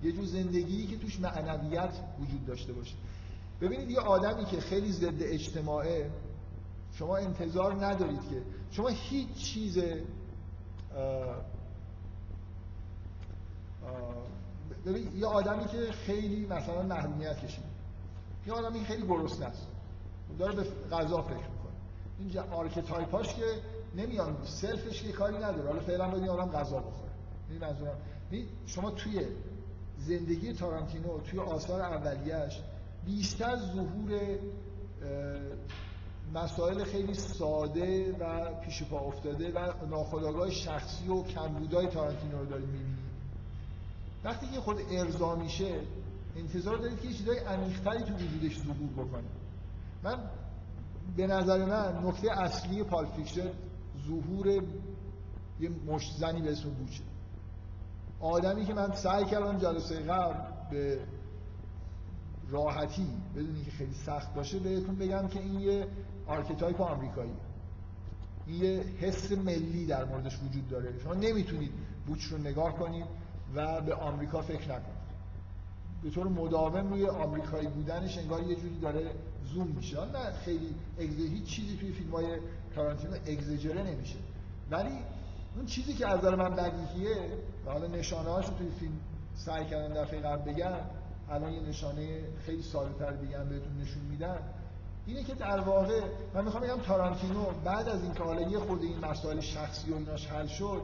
یه 0.03 0.13
جور 0.13 0.25
زندگی 0.25 0.87
که 0.87 0.99
توش 0.99 1.21
معنویت 1.21 1.93
وجود 2.21 2.47
داشته 2.47 2.73
باشه. 2.73 2.95
ببینید 3.61 3.91
یه 3.91 4.01
آدمی 4.01 4.45
که 4.45 4.61
خیلی 4.61 4.93
ضد 4.93 5.23
اجتماعه 5.23 6.11
شما 6.93 7.17
انتظار 7.17 7.85
ندارید 7.85 8.21
که 8.31 8.43
شما 8.71 8.89
هیچ 8.89 9.35
چیز 9.35 9.79
ببین 14.87 15.17
یه 15.17 15.27
آدمی 15.27 15.65
که 15.65 15.93
خیلی 15.93 16.47
مثلا 16.47 16.83
محرومیت 16.83 17.45
کشید 17.45 17.65
یه 18.47 18.53
آدمی 18.53 18.85
خیلی 18.85 19.07
گرسنه 19.07 19.47
است. 19.47 19.67
داره 20.39 20.55
به 20.55 20.63
غذا 20.97 21.23
فکر 21.23 21.35
می‌کنه. 21.35 21.73
این 22.19 22.39
archetype 22.39 23.17
اش 23.17 23.35
که 23.35 23.45
نمیان 23.97 24.37
self 24.45 24.84
ش 24.84 25.03
که 25.03 25.13
کاری 25.13 25.37
نداره. 25.37 25.67
حالا 25.67 25.81
فعلا 25.81 26.09
باید 26.09 26.29
آدم 26.29 26.51
غذا 26.51 26.79
بخوره. 26.79 27.11
این 28.31 28.47
شما 28.67 28.91
توی 28.91 29.27
زندگی 30.07 30.53
تارانتینو 30.53 31.21
توی 31.21 31.41
آثار 31.41 31.81
اولیش 31.81 32.61
بیشتر 33.07 33.57
ظهور 33.57 34.39
مسائل 36.35 36.85
خیلی 36.85 37.15
ساده 37.15 38.13
و 38.13 38.55
پیش 38.65 38.83
پا 38.83 38.99
افتاده 38.99 39.53
و 39.53 39.87
ناخودآگاه 39.91 40.51
شخصی 40.51 41.09
و 41.09 41.23
کمبودای 41.23 41.87
تارانتینو 41.87 42.39
رو 42.39 42.47
دارید 42.47 42.67
می‌بینید 42.67 42.99
وقتی 44.25 44.47
که 44.47 44.61
خود 44.61 44.77
ارضا 44.91 45.37
میشه 45.37 45.81
انتظار 46.37 46.77
دارید 46.77 47.01
که 47.01 47.09
یه 47.09 47.15
چیزای 47.15 47.39
عمیق‌تری 47.39 48.05
تو 48.05 48.15
وجودش 48.15 48.59
ظهور 48.59 49.07
بکنه. 49.07 49.25
من 50.03 50.19
به 51.17 51.27
نظر 51.27 51.65
من 51.65 52.07
نکته 52.07 52.41
اصلی 52.41 52.83
Pulp 52.83 53.07
Fiction 53.07 53.51
ظهور 54.07 54.47
یه 55.61 55.71
مشت 55.87 56.17
زنی 56.17 56.43
به 56.43 56.53
اسم 56.53 56.71
بوچه. 56.71 57.03
آدمی 58.25 58.65
که 58.65 58.75
من 58.75 58.95
سعی 58.95 59.25
کردم 59.25 59.59
جلسه 59.59 60.01
قبل 60.01 60.35
به 60.71 60.99
راحتی 62.51 63.07
بدون 63.37 63.65
که 63.65 63.71
خیلی 63.71 63.95
سخت 63.95 64.35
باشه 64.35 64.59
بهتون 64.59 64.95
بگم 64.97 65.29
که 65.29 65.41
این 65.41 65.61
یه 65.61 65.87
archetype 66.27 66.81
آمریکایی. 66.81 67.33
این 68.47 68.63
یه 68.63 68.85
حس 69.01 69.33
ملی 69.33 69.87
در 69.87 70.05
موردش 70.05 70.39
وجود 70.49 70.69
داره. 70.69 70.99
شما 71.03 71.15
نمی‌تونید 71.15 71.73
بوچ 72.07 72.25
رو 72.25 72.39
نگاه 72.39 72.79
کنید 72.79 73.07
و 73.55 73.81
به 73.81 73.95
آمریکا 73.95 74.43
فکر 74.43 74.65
نکنید. 74.65 75.05
به 76.03 76.11
طور 76.11 76.29
مداوم 76.29 76.89
روی 76.89 77.07
آمریکایی 77.07 77.69
بودنش 77.69 78.19
انگار 78.19 78.43
یه 78.43 78.55
جوری 78.55 78.79
داره 78.81 79.11
زوم 79.55 79.67
میشه. 79.67 79.97
نه 79.97 80.33
خیلی 80.45 80.75
هیچ 80.99 81.45
چیزی 81.45 81.77
توی 81.77 81.93
فیلم 81.93 82.11
های 82.11 82.27
تارانتینو 82.75 83.15
اگزجره 83.27 83.83
نمیشه. 83.83 84.17
ولی 84.71 84.99
اون 85.57 85.67
چیزی 85.67 85.95
که 85.95 86.09
از 86.09 86.19
نظر 86.19 86.35
من 86.35 86.57
بدیهیه 86.57 87.17
و 87.67 87.71
حالا 87.71 87.87
نشانه 87.87 88.31
هاشو 88.31 88.55
توی 88.55 88.71
فیلم 88.71 89.01
سعی 89.35 89.65
کردن 89.65 90.03
دفعه 90.03 90.21
قبل 90.21 90.53
بگم 90.53 90.73
الان 91.31 91.53
یه 91.53 91.61
نشانه 91.61 92.21
خیلی 92.47 92.63
ساده 92.63 92.99
تر 92.99 93.13
بگم 93.13 93.49
بهتون 93.49 93.77
نشون 93.83 94.03
میدم 94.03 94.39
اینه 95.07 95.25
که 95.25 95.35
در 95.35 95.61
واقع 95.61 96.01
من 96.35 96.45
می‌خوام 96.45 96.63
بگم 96.63 96.81
تارانتینو 96.81 97.45
بعد 97.65 97.89
از 97.89 98.03
اینکه 98.03 98.23
حالا 98.23 98.41
یه 98.41 98.59
خود 98.59 98.83
این 98.83 99.05
مسائل 99.05 99.41
شخصی 99.41 99.91
و 99.93 99.97
ایناش 99.97 100.27
حل 100.27 100.47
شد 100.47 100.83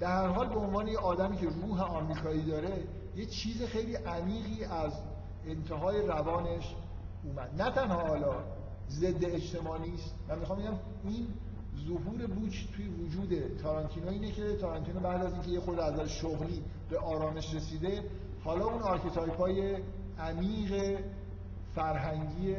در 0.00 0.22
هر 0.22 0.26
حال 0.26 0.48
به 0.48 0.58
عنوان 0.58 0.88
یه 0.88 0.98
آدمی 0.98 1.36
که 1.36 1.46
روح 1.46 1.82
آمریکایی 1.82 2.42
داره 2.42 2.84
یه 3.16 3.26
چیز 3.26 3.62
خیلی 3.62 3.94
عمیقی 3.94 4.64
از 4.64 4.92
انتهای 5.46 6.06
روانش 6.06 6.74
اومد. 7.24 7.62
نه 7.62 7.70
تنها 7.70 8.06
حالا 8.06 8.34
ضد 8.90 9.24
اجتماعی 9.24 9.94
است 9.94 10.14
من 10.28 10.38
می‌خوام 10.38 10.58
بگم 10.58 10.74
این 11.04 11.26
ظهور 11.88 12.26
بوچ 12.26 12.54
توی 12.76 12.88
وجود 12.88 13.56
تارانتینو 13.62 14.08
اینه 14.08 14.32
که 14.32 14.56
تارانتینو 14.56 15.00
بعد 15.00 15.26
از 15.26 15.32
اینکه 15.32 15.50
یه 15.50 15.60
خورده 15.60 15.80
از 15.80 16.10
شغلی 16.10 16.62
به 16.90 16.98
آرامش 16.98 17.54
رسیده 17.54 18.04
حالا 18.44 18.64
اون 18.64 18.82
archetype 18.82 19.36
های 19.36 19.76
عمیق 20.18 20.98
فرهنگی 21.74 22.56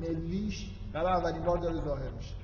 ملیش 0.00 0.70
برای 0.92 1.12
اولین 1.12 1.44
بار 1.44 1.58
داره 1.58 1.84
ظاهر 1.84 2.10
میشه. 2.10 2.34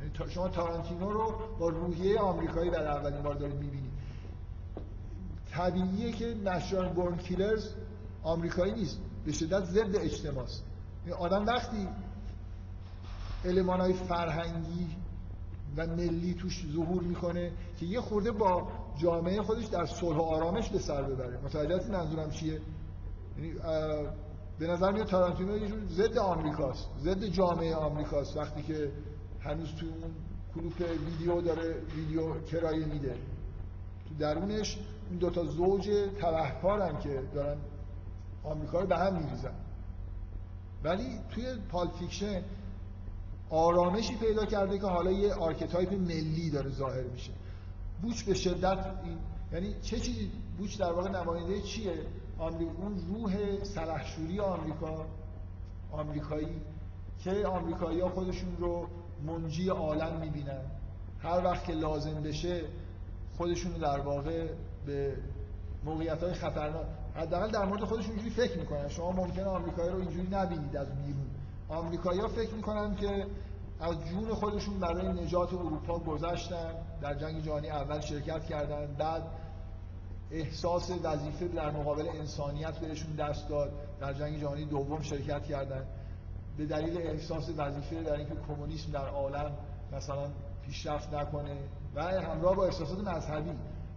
یعنی 0.00 0.30
شما 0.30 0.48
تارانتینو 0.48 1.12
رو 1.12 1.34
با 1.58 1.68
روحیه 1.68 2.18
آمریکایی 2.18 2.70
در 2.70 2.86
اولین 2.86 3.22
بار 3.22 3.34
دارید 3.34 3.56
می‌بینید. 3.56 3.94
طبیعیه 5.50 6.12
که 6.12 6.34
نشان 6.44 6.92
بورن 6.92 7.16
کیلرز 7.16 7.74
آمریکایی 8.22 8.72
نیست 8.72 9.00
به 9.24 9.32
شدت 9.32 9.64
ضد 9.64 9.96
اجتماع 9.96 10.44
است 10.44 10.64
یعنی 11.06 11.18
آدم 11.18 11.46
وقتی 11.46 11.88
علمان 13.44 13.80
های 13.80 13.92
فرهنگی 13.92 14.96
و 15.76 15.86
ملی 15.86 16.34
توش 16.34 16.66
ظهور 16.72 17.02
می‌کنه 17.02 17.52
که 17.76 17.86
یه 17.86 18.00
خورده 18.00 18.30
با 18.30 18.68
جامعه 18.98 19.42
خودش 19.42 19.66
در 19.66 19.86
صلح 19.86 20.16
و 20.16 20.22
آرامش 20.22 20.68
به 20.68 20.78
سر 20.78 21.02
ببره. 21.02 21.38
متوجه 21.44 21.90
منظورم 21.90 22.30
چیه؟ 22.30 22.60
یعنی 23.38 23.54
به 24.58 24.66
نظر 24.66 24.92
میاد 24.92 25.06
تارانتینو 25.06 25.58
یه 25.58 25.68
جور 25.68 25.78
ضد 25.88 26.18
آمریکاست 26.18 26.88
ضد 27.00 27.24
جامعه 27.24 27.74
آمریکاست. 27.74 28.36
وقتی 28.36 28.62
که 28.62 28.92
هنوز 29.40 29.68
توی 29.74 29.88
اون 29.88 30.14
کلوپ 30.54 30.90
ویدیو 31.06 31.40
داره 31.40 31.74
ویدیو 31.96 32.40
کرایه 32.40 32.86
میده. 32.86 33.16
تو 34.08 34.14
درونش 34.18 34.78
این 35.10 35.18
دوتا 35.18 35.44
زوج 35.44 35.90
تبهکارن 36.20 36.98
که 36.98 37.22
دارن 37.34 37.56
آمریکا 38.44 38.80
رو 38.80 38.86
به 38.86 38.96
هم 38.96 39.14
میریزن. 39.16 39.54
ولی 40.84 41.18
توی 41.30 41.44
Pulp 41.68 41.88
Fiction 41.88 42.42
آرامشی 43.50 44.16
پیدا 44.16 44.44
کرده 44.44 44.78
که 44.78 44.86
حالا 44.86 45.12
یه 45.12 45.34
archetype 45.34 45.92
ملی 45.92 46.50
داره 46.50 46.70
ظاهر 46.70 47.02
میشه. 47.02 47.32
بوچ 48.02 48.22
به 48.22 48.34
شدت 48.34 48.86
این 49.04 49.18
یعنی 49.52 49.74
چه 49.82 50.00
چیزی 50.00 50.30
بوچ 50.58 50.74
در 50.74 50.92
واقع 50.92 51.10
نماینده 51.10 51.62
چیه؟ 51.62 52.06
آمریکا 52.38 52.72
اون 52.72 53.02
روح 53.08 53.64
سلحشوری 53.64 54.40
آمریکا 54.40 55.06
آمریکایی 55.92 56.62
که 57.18 57.46
آمریکایی 57.46 58.00
ها 58.00 58.08
خودشون 58.08 58.56
رو 58.58 58.86
منجی 59.26 59.68
عالم 59.68 60.20
می‌بینن. 60.20 60.60
هر 61.18 61.44
وقت 61.44 61.64
که 61.64 61.72
لازم 61.72 62.22
بشه 62.22 62.62
خودشون 63.36 63.72
در 63.72 64.00
واقع 64.00 64.48
به 64.86 65.16
موقعیت 65.84 66.22
های 66.22 66.34
خطرناک 66.34 66.86
حداقل 67.14 67.50
در 67.50 67.64
مورد 67.64 67.84
خودشون 67.84 68.10
اینجوری 68.10 68.30
فکر 68.30 68.58
می‌کنن. 68.58 68.88
شما 68.88 69.12
ممکنه 69.12 69.44
آمریکایی 69.44 69.90
رو 69.90 69.98
اینجوری 69.98 70.28
نبینید 70.30 70.76
از 70.76 70.88
بیرون. 70.96 71.26
آمریکایی 71.74 72.20
ها 72.20 72.28
فکر 72.28 72.54
می‌کنن 72.54 72.96
که 72.96 73.26
از 73.80 73.96
جون 74.04 74.34
خودشون 74.34 74.80
برای 74.80 75.22
نجات 75.22 75.54
اروپا 75.54 75.98
گذشتن 75.98 76.74
در 77.00 77.14
جنگ 77.14 77.42
جهانی 77.42 77.70
اول 77.70 78.00
شرکت 78.00 78.44
کردن 78.44 78.94
بعد 78.98 79.22
احساس 80.30 80.90
وظیفه 81.02 81.48
در 81.48 81.70
مقابل 81.70 82.08
انسانیت 82.08 82.78
بهشون 82.78 83.14
دست 83.14 83.48
داد 83.48 83.72
در 84.00 84.12
جنگ 84.12 84.40
جهانی 84.40 84.64
دوم 84.64 85.02
شرکت 85.02 85.44
کردن. 85.44 85.86
به 86.56 86.66
دلیل 86.66 86.98
احساس 86.98 87.50
وظیفه 87.56 88.02
در 88.02 88.16
اینکه 88.16 88.34
کمونیسم 88.48 88.92
در 88.92 89.08
عالم 89.08 89.52
مثلا 89.92 90.26
پیشرفت 90.66 91.14
نکنه 91.14 91.56
و 91.94 92.02
همراه 92.02 92.56
با 92.56 92.64
احساسات 92.64 93.08
مذهبی. 93.08 93.50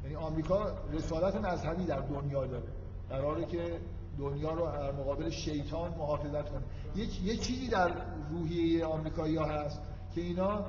یعنی 0.03 0.15
آمریکا 0.15 0.71
رسالت 0.91 1.35
مذهبی 1.35 1.85
در 1.85 1.99
دنیا 1.99 2.47
داره. 2.47 2.67
قراره 3.09 3.45
که 3.45 3.79
دنیا 4.17 4.53
رو 4.53 4.65
در 4.65 4.91
مقابل 4.91 5.29
شیطان 5.29 5.91
محافظت 5.97 6.49
کنه. 6.49 6.63
یه, 6.95 7.25
یه 7.25 7.37
چیزی 7.37 7.67
در 7.67 7.91
روحیه 8.31 8.85
آمریکایی 8.85 9.35
ها 9.35 9.45
هست 9.45 9.81
که 10.15 10.21
اینا 10.21 10.65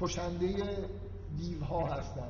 کشنده 0.00 0.54
دیوها 1.38 1.86
هستن. 1.86 2.28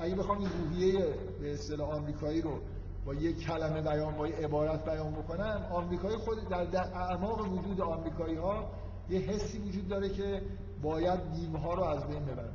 اگه 0.00 0.14
بخوام 0.14 0.38
این 0.38 0.48
روحیه 0.64 1.14
به 1.40 1.54
اصطلاح 1.54 1.90
آمریکایی 1.90 2.42
رو 2.42 2.60
با 3.06 3.14
یک 3.14 3.40
کلمه 3.40 3.82
بیان 3.82 4.16
با 4.16 4.28
یک 4.28 4.34
عبارت 4.34 4.84
بیان 4.84 5.12
بکنم 5.12 5.66
آمریکایی 5.72 6.16
خود 6.16 6.48
در, 6.48 6.64
در 6.64 6.94
اعماق 6.94 7.52
وجود 7.52 7.80
آمریکایی 7.80 8.36
ها 8.36 8.70
یه 9.08 9.18
حسی 9.18 9.58
وجود 9.58 9.88
داره 9.88 10.08
که 10.08 10.42
باید 10.82 11.32
دیوها 11.32 11.74
رو 11.74 11.82
از 11.82 12.06
بین 12.06 12.24
ببرن. 12.24 12.54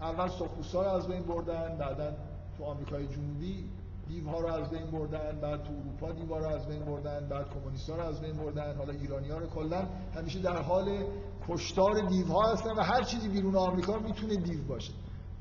اول 0.00 0.28
سخوسا 0.28 0.82
رو 0.82 0.88
از 0.88 1.08
بین 1.08 1.22
بردن 1.22 1.78
بعدا 1.78 2.12
تو 2.58 2.64
آمریکای 2.64 3.06
جنوبی 3.06 3.64
دیوها 4.08 4.40
رو 4.40 4.52
از 4.52 4.70
بین 4.70 4.90
بردن 4.90 5.40
بعد 5.40 5.62
تو 5.62 5.72
اروپا 5.72 6.12
دیوها 6.12 6.38
رو 6.38 6.46
از 6.46 6.66
بین 6.66 6.84
بردن 6.84 7.28
بعد 7.28 7.46
کمونیست‌ها 7.50 7.96
رو 7.96 8.02
از 8.02 8.20
بین 8.20 8.36
بردن 8.36 8.76
حالا 8.76 8.92
ایرانی‌ها 8.92 9.38
رو 9.38 9.46
کلا. 9.46 9.88
همیشه 10.14 10.38
در 10.38 10.62
حال 10.62 11.04
کشتار 11.48 12.00
دیوها 12.08 12.52
هستن 12.52 12.70
و 12.70 12.82
هر 12.82 13.02
چیزی 13.02 13.28
بیرون 13.28 13.56
آمریکا 13.56 13.98
می‌تونه 13.98 14.36
دیو 14.36 14.64
باشه. 14.68 14.92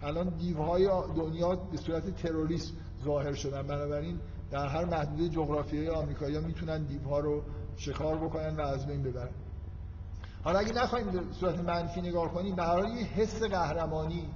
الان 0.02 0.30
دیوهای 0.30 0.90
دنیا 1.16 1.56
به 1.56 1.78
صورت 1.78 2.16
تروریسم 2.16 2.74
ظاهر 3.06 3.34
شدن. 3.34 3.62
بنابراین 3.62 4.20
در 4.52 4.68
هر 4.68 4.86
محدوده 4.86 5.30
جغرافیایی 5.30 5.90
آمریکایی‌ها 5.90 6.42
می‌تونن 6.42 6.84
دیوها 6.84 7.20
رو 7.20 7.42
شکار 7.78 8.18
بکنن 8.18 8.56
و 8.56 8.62
از 8.62 8.88
بین 8.88 9.04
ببرن. 9.04 9.30
حالا 10.44 10.60
اگه 10.60 10.74
نخواهیم 10.74 11.12
به 11.12 11.20
صورت 11.40 11.60
منفی 11.60 12.02
نگاه 12.02 12.34
کنیم 12.34 12.56
برای 12.56 12.92
یه 12.92 13.04
حس 13.06 13.44
قهرمانی 13.44 14.30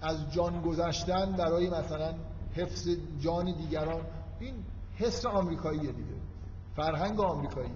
از 0.00 0.32
جان 0.32 0.62
گذشتن 0.62 1.32
برای 1.32 1.70
مثلا 1.70 2.14
حفظ 2.54 2.88
جان 3.20 3.52
دیگران. 3.52 4.02
این 4.40 4.54
حس 4.96 5.26
آمریکاییه 5.26 5.92
دیگه. 5.92 6.18
فرهنگ 6.76 7.20
آمریکایی 7.20 7.70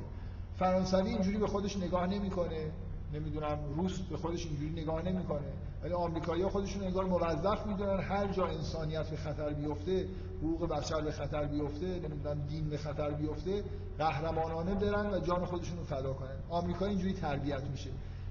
فرانسوی 0.58 1.10
اینجوری 1.10 1.38
به 1.38 1.46
خودش 1.46 1.76
نگاه 1.76 2.06
نمی‌کنه. 2.06 2.70
نمی‌دونم 3.14 3.58
روس 3.76 3.98
به 3.98 4.16
خودش 4.16 4.46
اینجوری 4.46 4.82
نگاه 4.82 5.02
نمی‌کنه. 5.02 5.52
ولی 5.82 5.92
آمریکایی‌ها 5.92 6.48
خودشون 6.50 6.84
انگار 6.84 7.04
موظف 7.04 7.66
می‌دونن 7.66 8.00
هر 8.00 8.32
جا 8.32 8.46
انسانیت 8.46 9.10
به 9.10 9.16
خطر 9.16 9.52
بیفته 9.52 10.08
حقوق 10.38 10.68
بشر 10.68 11.00
به 11.00 11.12
خطر 11.12 11.44
بیفته 11.46 11.86
نمی‌دونم 11.86 12.46
دین 12.46 12.68
به 12.70 12.76
خطر 12.76 13.10
بیفته 13.10 13.64
قهرمانانه 13.98 14.74
برن 14.74 15.14
و 15.14 15.18
جان 15.18 15.44
خودشون 15.44 15.78
رو 15.78 15.84
فدا 15.84 16.12
کنن. 16.12 16.36
آمریکا 16.50 16.86
اینجوری 16.86 17.14
تربیت 17.14 17.64
میشه. 17.70 17.90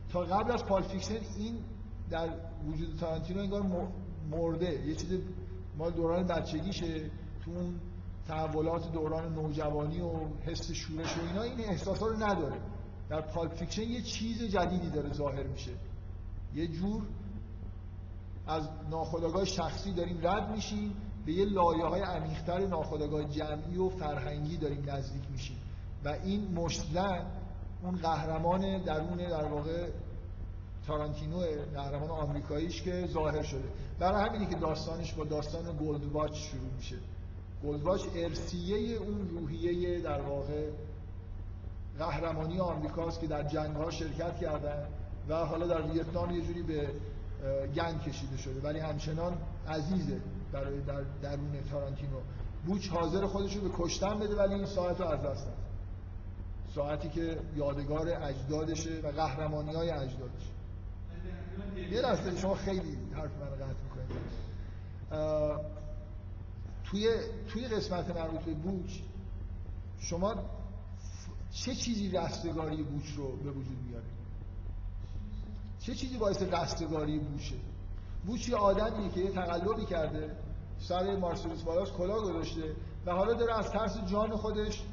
تا 0.09 0.19
قبل 0.19 0.51
از 0.51 0.65
Pulp 0.65 0.81
Fiction 0.81 1.19
این 1.37 1.55
در 2.09 2.29
وجود 2.67 2.97
تارانتینو 2.99 3.39
انگار 3.39 3.63
مرده. 4.31 4.87
یه 4.87 4.95
چیز 4.95 5.19
مال 5.81 5.91
دوران 5.91 6.27
بچگیشه 6.27 7.09
تو 7.45 7.51
اون 7.51 7.79
تحولات 8.27 8.91
دوران 8.91 9.33
نوجوانی 9.33 10.01
و 10.01 10.11
حس 10.45 10.71
شورش 10.71 11.17
و 11.17 11.21
اینا 11.21 11.41
این 11.41 11.59
احساسا 11.59 12.07
رو 12.07 12.23
نداره. 12.23 12.61
در 13.09 13.21
Pulp 13.21 13.53
Fiction 13.53 13.81
یه 13.81 14.01
چیز 14.01 14.43
جدیدی 14.43 14.89
داره 14.89 15.13
ظاهر 15.13 15.43
میشه. 15.43 15.71
یه 16.55 16.67
جور 16.67 17.03
از 18.47 18.69
ناخودآگاه 18.89 19.45
شخصی 19.45 19.93
داریم 19.93 20.27
رد 20.27 20.51
میشیم 20.51 20.95
به 21.25 21.33
یه 21.33 21.45
لایه 21.45 21.85
های 21.85 22.01
عمیق‌تر 22.01 22.67
ناخودآگاه 22.67 23.23
جمعی 23.23 23.77
و 23.77 23.89
فرهنگی 23.89 24.57
داریم 24.57 24.89
نزدیک 24.89 25.23
میشیم. 25.31 25.57
و 26.05 26.09
این 26.09 26.53
مشت‌زن 26.53 27.25
اون 27.83 27.95
قهرمان 27.95 28.83
درون 28.83 29.17
در 29.17 29.45
واقع 29.45 29.89
تارانتینو 30.87 31.39
قهرمان 31.73 32.09
آمریکاییش 32.09 32.81
که 32.81 33.07
ظاهر 33.07 33.43
شده. 33.43 33.69
برای 33.99 34.29
همینی 34.29 34.45
که 34.45 34.55
داستانش 34.55 35.13
با 35.13 35.23
داستان 35.23 35.77
Gold 35.77 36.05
Watch 36.05 36.33
شروع 36.33 36.73
میشه. 36.77 36.95
گلد 37.63 37.81
واچ 37.81 38.01
ارسیه 38.15 38.97
اون 38.97 39.29
روحیه 39.29 40.01
در 40.01 40.21
واقع 40.21 40.69
قهرمانی 41.99 42.59
آمریکاست 42.59 43.21
که 43.21 43.27
در 43.27 43.43
جنگ 43.43 43.75
ها 43.75 43.91
شرکت 43.91 44.37
کردن 44.37 44.87
و 45.29 45.45
حالا 45.45 45.67
در 45.67 45.81
ویتنام 45.81 46.31
یه 46.31 46.41
جوری 46.41 46.63
به 46.63 46.89
گنگ 47.75 48.01
کشیده 48.01 48.37
شده. 48.37 48.61
ولی 48.61 48.79
همچنان 48.79 49.37
عزیزه 49.67 50.21
برای 50.51 50.81
در 50.81 51.01
درون 51.21 51.63
تارانتینو. 51.71 52.19
بوچ 52.65 52.89
حاضر 52.89 53.25
خودش 53.25 53.55
رو 53.55 53.61
به 53.61 53.69
کشتن 53.77 54.19
بده 54.19 54.35
ولی 54.35 54.53
این 54.53 54.65
ساعت 54.65 55.01
رو 55.01 55.07
از 55.07 55.21
دست 55.21 55.47
ساعتی 56.75 57.09
که 57.09 57.37
یادگار 57.55 58.09
اجدادشه 58.09 58.99
و 59.03 59.07
قهرمانی 59.07 59.73
های 59.73 59.89
اجدادشه. 59.89 60.60
یه 61.91 62.01
لحظه 62.01 62.37
شما 62.37 62.55
خیلی 62.55 62.97
حرف 63.13 63.31
من 63.31 63.49
قطع 63.49 63.75
می‌کنید. 63.83 64.21
توی 66.83 67.09
توی 67.49 67.67
قسمت 67.67 68.15
مربوط 68.15 68.39
به 68.39 68.53
بوچ 68.53 68.91
شما 69.99 70.35
چه 71.51 71.75
چیزی 71.75 72.09
رستگاری 72.09 72.83
بوچ 72.83 73.05
رو 73.15 73.35
به 73.35 73.51
وجود 73.51 73.77
میاره؟ 73.87 74.05
چه 75.79 75.95
چیزی 75.95 76.17
باعث 76.17 76.41
رستگاری 76.41 77.19
بوشه 77.19 77.55
بوچ 78.25 78.49
یه 78.49 78.55
آدمیه 78.55 79.09
که 79.09 79.19
یه 79.19 79.31
تقلبی 79.31 79.85
کرده 79.85 80.35
سر 80.79 81.15
مارسلوس 81.15 81.63
والاس 81.63 81.91
کلا 81.91 82.21
گذاشته 82.21 82.75
و 83.05 83.11
حالا 83.11 83.33
داره 83.33 83.59
از 83.59 83.71
ترس 83.71 83.97
جان 84.11 84.35
خودش 84.35 84.83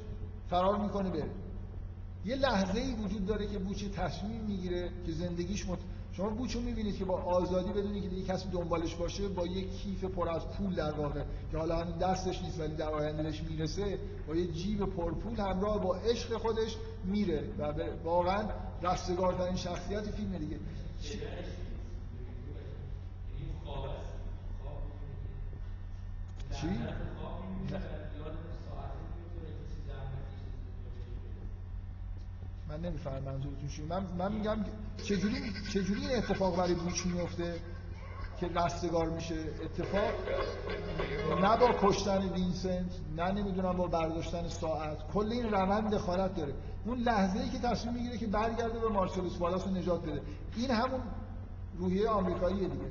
فرار 0.50 0.78
می‌کنه 0.78 1.10
بره. 1.10 1.30
یه 2.24 2.36
لحظه 2.36 2.80
ای 2.80 2.92
وجود 2.92 3.26
داره 3.26 3.46
که 3.46 3.58
بوچ 3.58 3.84
تصمیم 3.84 4.40
می‌گیره 4.40 4.90
که 5.06 5.12
زندگیش 5.12 5.68
مت... 5.68 5.78
شما 6.18 6.30
بوچو 6.30 6.60
می‌بینید 6.60 6.96
که 6.96 7.04
با 7.04 7.22
آزادی 7.22 7.72
بدونی 7.72 8.00
که 8.00 8.08
دیگه 8.08 8.22
کسی 8.22 8.48
دنبالش 8.48 8.94
باشه 8.94 9.28
با 9.28 9.46
یه 9.46 9.68
کیف 9.68 10.04
پر 10.04 10.28
از 10.28 10.48
پول 10.48 10.74
در 10.74 10.92
واقع 10.92 11.22
که 11.50 11.58
حالا 11.58 11.76
هم 11.76 11.98
دستش 11.98 12.42
نیست 12.42 12.60
ولی 12.60 12.74
در 12.74 12.88
آینده 12.88 13.42
می‌رسه 13.50 13.98
با 14.28 14.34
یه 14.34 14.46
جیب 14.46 14.84
پرپول 14.84 15.40
همراه 15.40 15.80
با 15.80 15.96
عشق 15.96 16.36
خودش 16.38 16.76
میره 17.04 17.48
و 17.58 17.74
واقعا 18.04 18.48
رستگارترین 18.82 19.56
شخصیت 19.56 20.10
فیلم 20.10 20.38
دیگه. 20.38 20.58
چی؟ 26.60 26.68
من 32.68 32.80
نمیفهم 32.80 33.22
منظورتون 33.22 33.68
چیه. 33.68 33.84
من 33.84 34.06
من 34.18 34.32
میگم 34.32 34.56
چجوری 35.04 35.52
چجوری 35.72 36.06
این 36.06 36.18
اتفاق 36.18 36.56
برای 36.56 36.74
بوچ 36.74 37.06
میفته 37.06 37.54
که 38.40 38.48
رستگار 38.48 39.08
میشه؟ 39.08 39.34
اتفاق 39.64 40.12
نه 41.42 41.56
با 41.56 41.74
کشتن 41.82 42.28
وینسنت 42.28 42.90
نه 43.16 43.32
نمی‌دونم 43.32 43.72
با 43.72 43.86
برداشتن 43.86 44.48
ساعت. 44.48 44.98
کل 45.12 45.32
این 45.32 45.50
روند 45.50 45.94
دخالت 45.94 46.34
داره. 46.34 46.54
اون 46.84 46.98
لحظه 46.98 47.40
ای 47.40 47.48
که 47.48 47.58
تصمیم 47.58 47.94
می‌گیره 47.94 48.18
که 48.18 48.26
برگرده 48.26 48.78
به 48.78 48.88
مارسلوس 48.88 49.40
والاس 49.40 49.66
رو 49.66 49.70
نجات 49.70 50.02
بده. 50.02 50.22
این 50.56 50.70
همون 50.70 51.00
روحیه 51.78 52.08
آمریکاییه 52.08 52.68
دیگه. 52.68 52.90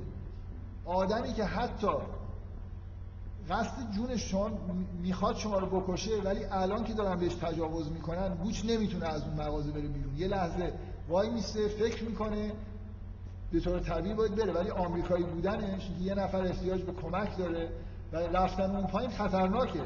آدمی 0.85 1.33
که 1.33 1.43
حتی 1.43 1.91
قصد 3.49 3.91
جونش 3.95 4.31
چون 4.31 4.51
می‌خواد 5.01 5.35
شما 5.35 5.59
رو 5.59 5.81
بکشه 5.81 6.21
ولی 6.23 6.45
الان 6.51 6.83
که 6.83 6.93
دارن 6.93 7.19
بهش 7.19 7.33
تجاوز 7.33 7.91
می‌کنن 7.91 8.29
بوچ 8.29 8.65
نمی‌تونه 8.65 9.05
از 9.05 9.23
اون 9.23 9.33
مغازه 9.33 9.71
بره 9.71 9.87
بیرون. 9.87 10.17
یه 10.17 10.27
لحظه 10.27 10.73
وای 11.09 11.29
میسته 11.29 11.67
فکر 11.67 12.03
می‌کنه 12.03 12.51
به 13.51 13.59
طور 13.59 13.79
طبیعی 13.79 14.15
باید 14.15 14.35
بره 14.35 14.53
ولی 14.53 14.69
آمریکایی 14.69 15.23
بودنش 15.23 15.89
یه 16.01 16.13
نفر 16.13 16.41
احتیاج 16.41 16.81
به 16.81 16.91
کمک 16.91 17.37
داره 17.37 17.69
و 18.13 18.17
رفتن 18.17 18.75
اون 18.75 18.87
پایین 18.87 19.11
خطرناکه. 19.11 19.81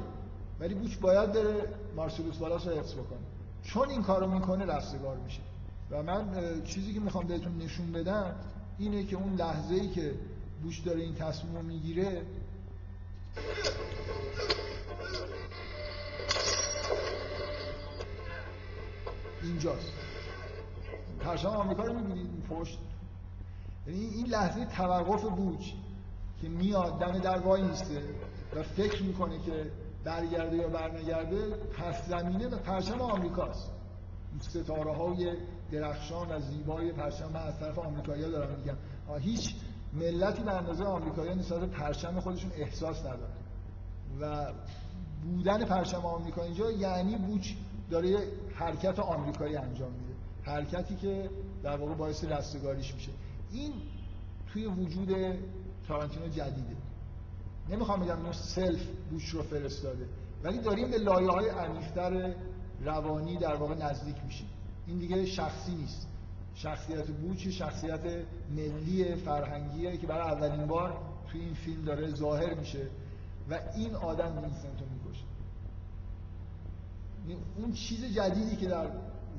ولی 0.59 0.73
بوچ 0.73 0.97
باید 0.97 1.31
بره 1.31 1.73
مارسلوس 1.95 2.37
بالاس 2.37 2.67
رو 2.67 2.73
حفظ 2.79 2.93
بکنه. 2.93 3.19
چون 3.63 3.89
این 3.89 4.01
کارو 4.01 4.27
می‌کنه 4.27 4.65
رستگار 4.65 5.17
میشه. 5.17 5.41
و 5.91 6.03
من 6.03 6.25
چیزی 6.65 6.93
که 6.93 6.99
می‌خوام 6.99 7.27
بهتون 7.27 7.57
نشون 7.57 7.91
بدم 7.91 8.35
اینه 8.77 9.03
که 9.03 9.15
اون 9.15 9.35
لحظه 9.35 9.73
ای 9.75 9.89
که 9.89 10.13
بوش 10.63 10.79
داره 10.79 11.01
این 11.01 11.15
تصمیم 11.15 11.55
رو 11.55 11.61
می‌گیره 11.61 12.21
اینجاست. 19.43 19.91
پرچم 21.19 21.47
آمریکا 21.47 21.83
رو 21.83 21.93
می‌بینید 21.93 22.27
این 22.31 22.41
پشت 22.41 22.79
یعنی 23.87 23.99
این 23.99 24.27
لحظه 24.27 24.65
توقف 24.65 25.23
بوچ 25.23 25.71
که 26.41 26.49
میاد 26.49 26.99
دم 26.99 27.19
در 27.19 27.37
وای 27.37 27.61
نیسته 27.61 28.03
و 28.55 28.63
فکر 28.63 29.03
می‌کنه 29.03 29.39
که 29.39 29.71
برگرده 30.03 30.57
یا 30.57 30.67
برنگرده 30.67 31.49
پس 31.55 32.07
زمینه 32.07 32.47
و 32.47 32.57
پرچم 32.57 33.01
آمریکاست. 33.01 33.71
ستاره 34.41 34.93
های 34.93 35.37
درخشان 35.71 36.31
و 36.31 36.39
زیبای 36.39 36.91
پرچم 36.91 37.31
من 37.33 37.41
از 37.41 37.59
طرف 37.59 37.79
آمریکایی‌ها 37.79 38.29
دارم 38.29 38.59
میگم. 38.59 38.77
هیچ 39.19 39.55
ملتی 39.93 40.43
به 40.43 40.51
اندازه 40.51 40.83
آمریکایی‌ها 40.83 41.35
نسبت 41.35 41.69
پرچم 41.69 42.19
خودشون 42.19 42.51
احساس 42.55 42.99
نداره 42.99 43.33
و 44.21 44.53
بودن 45.23 45.65
پرچم 45.65 46.05
آمریکا 46.05 46.43
اینجا 46.43 46.71
یعنی 46.71 47.15
بوچ 47.15 47.53
داره 47.89 48.27
حرکت 48.55 48.99
آمریکایی 48.99 49.55
انجام 49.55 49.91
میده. 49.91 50.13
حرکتی 50.43 50.95
که 50.95 51.29
در 51.63 51.77
واقع 51.77 51.93
باعث 51.93 52.23
رستگاریش 52.23 52.93
میشه. 52.93 53.11
این 53.51 53.73
توی 54.53 54.65
وجود 54.65 55.09
تارانتینو 55.87 56.27
جدیده. 56.27 56.75
نمی‌خوام 57.69 57.99
بگم 57.99 58.17
اینو 58.17 58.33
سلف 58.33 58.81
بوش 59.11 59.29
رو 59.29 59.43
فرستاده 59.43 60.05
ولی 60.43 60.57
داریم 60.57 60.91
به 60.91 60.97
لایه 60.97 61.29
های 61.29 61.49
عمیق‌تر 61.49 62.33
روانی 62.85 63.37
در 63.37 63.55
واقع 63.55 63.75
نزدیک 63.75 64.15
میشیم. 64.25 64.47
این 64.87 64.97
دیگه 64.97 65.25
شخصی 65.25 65.75
نیست. 65.75 66.07
شخصیت 66.55 67.07
بوچ 67.07 67.47
شخصیت 67.47 68.01
ملی 68.55 69.15
فرهنگیه 69.15 69.97
که 69.97 70.07
برای 70.07 70.31
اولین 70.31 70.65
بار 70.65 70.97
توی 71.31 71.41
این 71.41 71.53
فیلم 71.53 71.85
داره 71.85 72.15
ظاهر 72.15 72.53
میشه 72.53 72.87
و 73.49 73.59
این 73.75 73.95
آدم 73.95 74.37
وینسنت 74.37 74.81
رو 74.81 74.87
می‌کشه. 74.93 75.25
اون 77.57 77.73
چیز 77.73 78.05
جدیدی 78.05 78.55
که 78.55 78.67
در 78.67 78.87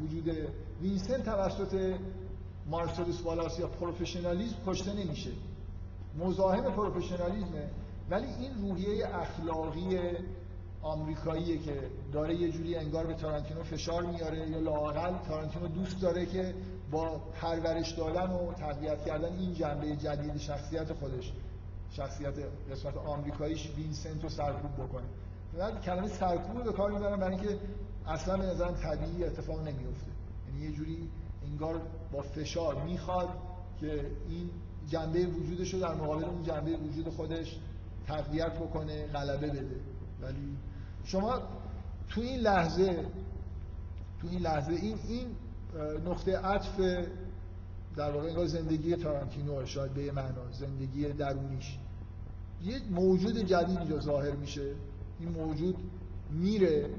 وجود 0.03 0.31
وینسنت 0.83 1.25
توسط 1.25 1.95
مارسلوس 2.67 3.23
والاس 3.23 3.59
یا 3.59 3.69
professionalism 3.69 4.57
کشته 4.67 4.93
نمیشه. 4.93 5.31
مزاحم 6.19 6.63
professionalism 6.63 7.58
ه. 7.58 7.71
ولی 8.11 8.27
این 8.27 8.69
روحیه 8.69 9.17
اخلاقی 9.17 9.99
آمریکاییه 10.83 11.59
که 11.59 11.91
داره 12.13 12.35
یه 12.35 12.53
جوری 12.53 12.77
انگار 12.77 13.07
به 13.07 13.15
تارانتینو 13.15 13.63
فشار 13.63 14.03
میاره 14.03 14.51
یا 14.51 14.59
لاقل 14.59 15.19
تارانتینو 15.29 15.69
دوست 15.69 16.01
داره 16.01 16.27
که 16.27 16.55
با 16.93 17.19
پرورش 17.41 17.91
دادن 17.91 18.31
و 18.31 18.53
تقویت 18.53 19.05
کردن 19.05 19.33
این 19.33 19.55
جنبه 19.55 19.97
جدید 19.97 20.37
شخصیت 20.37 20.93
خودش 20.93 21.33
شخصیت 21.91 22.35
قسمت 22.71 22.97
آمریکاییش 22.97 23.71
وینسنت 23.77 24.23
رو 24.23 24.29
سرکوب 24.29 24.75
بکنه. 24.75 25.05
بعد 25.59 25.83
کلمه 25.83 26.09
سرکوب 26.09 26.59
رو 26.59 26.65
به 26.65 26.73
کار 26.73 26.91
می‌برن 26.91 27.17
برای 27.17 27.35
اینکه 27.35 27.59
اصلا 28.07 28.37
به 28.37 28.47
نظرم 28.47 28.75
طبیعی 28.75 29.25
اتفاق 29.25 29.59
نمیفته 29.59 30.11
یعنی 30.49 30.67
یه 30.67 30.73
جوری 30.73 31.09
انگار 31.47 31.81
با 32.13 32.23
فشار 32.23 32.83
می‌خواد 32.83 33.29
که 33.81 34.07
این 34.29 34.51
جنبه 34.89 35.27
وجودش 35.27 35.75
رو 35.75 35.81
در 35.81 35.95
مقابل 35.95 36.25
اون 36.25 36.43
جنبه 36.43 36.77
وجود 36.77 37.09
خودش 37.09 37.59
تقویت 38.07 38.53
بکنه 38.53 39.07
غلبه 39.07 39.47
بده. 39.47 39.81
ولی 40.23 40.57
شما 41.05 41.43
تو 42.09 42.21
این 42.21 42.41
لحظه 42.41 43.07
تو 44.21 44.29
این 44.31 44.41
لحظه 44.41 44.73
این 44.73 44.99
این 45.09 45.27
نقطه 46.07 46.39
عطف 46.39 46.81
در 47.97 48.11
واقع 48.11 48.29
انگار 48.29 48.47
زندگی 48.47 48.97
تارانتینو 48.97 49.67
شاید 49.67 49.95
به 49.95 50.13
معنا 50.13 50.53
زندگی 50.53 51.05
درونیش. 51.13 51.79
یه 52.63 52.79
موجود 52.91 53.39
جدید 53.39 53.79
اینجا 53.79 54.01
ظاهر 54.01 54.33
میشه. 54.33 54.75
این 55.21 55.29
موجود 55.29 55.77
میره. 56.31 56.91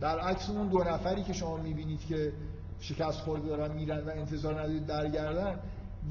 برعکس 0.00 0.50
اون 0.50 0.68
دو 0.68 0.78
نفری 0.78 1.22
که 1.22 1.32
شما 1.32 1.56
می‌بینید 1.56 2.00
که 2.00 2.32
شکست 2.80 3.18
خورده 3.18 3.48
دارن 3.48 3.74
میرن 3.74 4.04
و 4.04 4.10
انتظار 4.10 4.60
ندارید 4.60 4.86
برگردن 4.86 5.58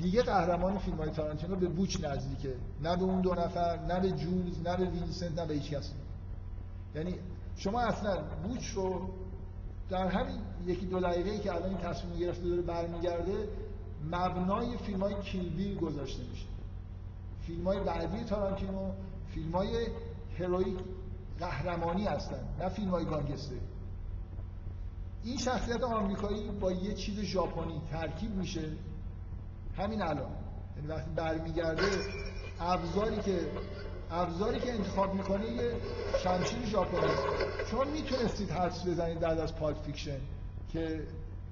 دیگه 0.01 0.21
قهرمان 0.21 0.77
فیلم 0.77 0.97
های 0.97 1.09
تارانتینو 1.09 1.55
به 1.55 1.67
بوچ 1.67 2.03
نزدیکه. 2.03 2.55
نه 2.84 2.95
به 2.95 3.03
اون 3.03 3.21
دو 3.21 3.34
نفر 3.34 3.80
نه 3.80 3.99
به 3.99 4.11
جولز 4.11 4.59
نه 4.65 4.77
به 4.77 4.85
وینسنت 4.85 5.39
نه 5.39 5.45
به 5.45 5.53
هیچ 5.53 5.69
کس. 5.69 5.91
یعنی 6.95 7.15
شما 7.55 7.81
اصلا 7.81 8.23
بوچ 8.43 8.69
رو 8.69 9.09
در 9.93 10.07
همین 10.07 10.41
یکی 10.65 10.85
دو 10.85 10.99
دقیقه 10.99 11.29
ای 11.29 11.39
که 11.39 11.55
الان 11.55 11.69
این 11.69 11.77
تصمیم 11.77 12.19
گرفته 12.19 12.49
داره 12.49 12.61
برمیگرده 12.61 13.47
مبنای 14.11 14.77
فیلم 14.77 14.99
های 14.99 15.21
کیلبیل 15.21 15.77
گذاشته 15.77 16.23
میشه. 16.31 16.45
فیلم 17.41 17.63
های 17.63 17.79
بعدی 17.79 18.23
تارانتینو 18.23 18.91
فیلم 19.33 19.51
های 19.51 19.87
هرویک 20.39 20.77
قهرمانی 21.39 22.05
هستن 22.05 22.39
نه 22.59 22.69
فیلم 22.69 22.89
های 22.89 23.05
این 25.23 25.37
شخصیت 25.37 25.83
آمریکایی 25.83 26.51
با 26.51 26.71
یه 26.71 26.93
چیز 26.93 27.19
ژاپنی 27.19 27.81
ترکیب 27.91 28.35
میشه. 28.35 28.71
همین 29.77 30.01
الان. 30.01 30.31
یعنی 30.75 30.87
وقتی 30.87 31.11
برمیگرده 31.15 31.87
ابزاری 32.59 33.21
که 33.21 33.51
ابزاری 34.14 34.60
که 34.60 34.73
انتخاب 34.73 35.14
می‌کنه 35.14 35.52
یه 35.52 35.72
شمشیر 36.23 36.65
ژاپنی 36.65 37.11
شما 37.72 37.84
می‌تونستید 37.84 38.52
حدس 38.52 38.88
بزنید 38.88 39.19
بعد 39.19 39.40
از 39.40 39.56
Pulp 39.55 39.81
Fiction 39.81 40.19
که 40.69 41.07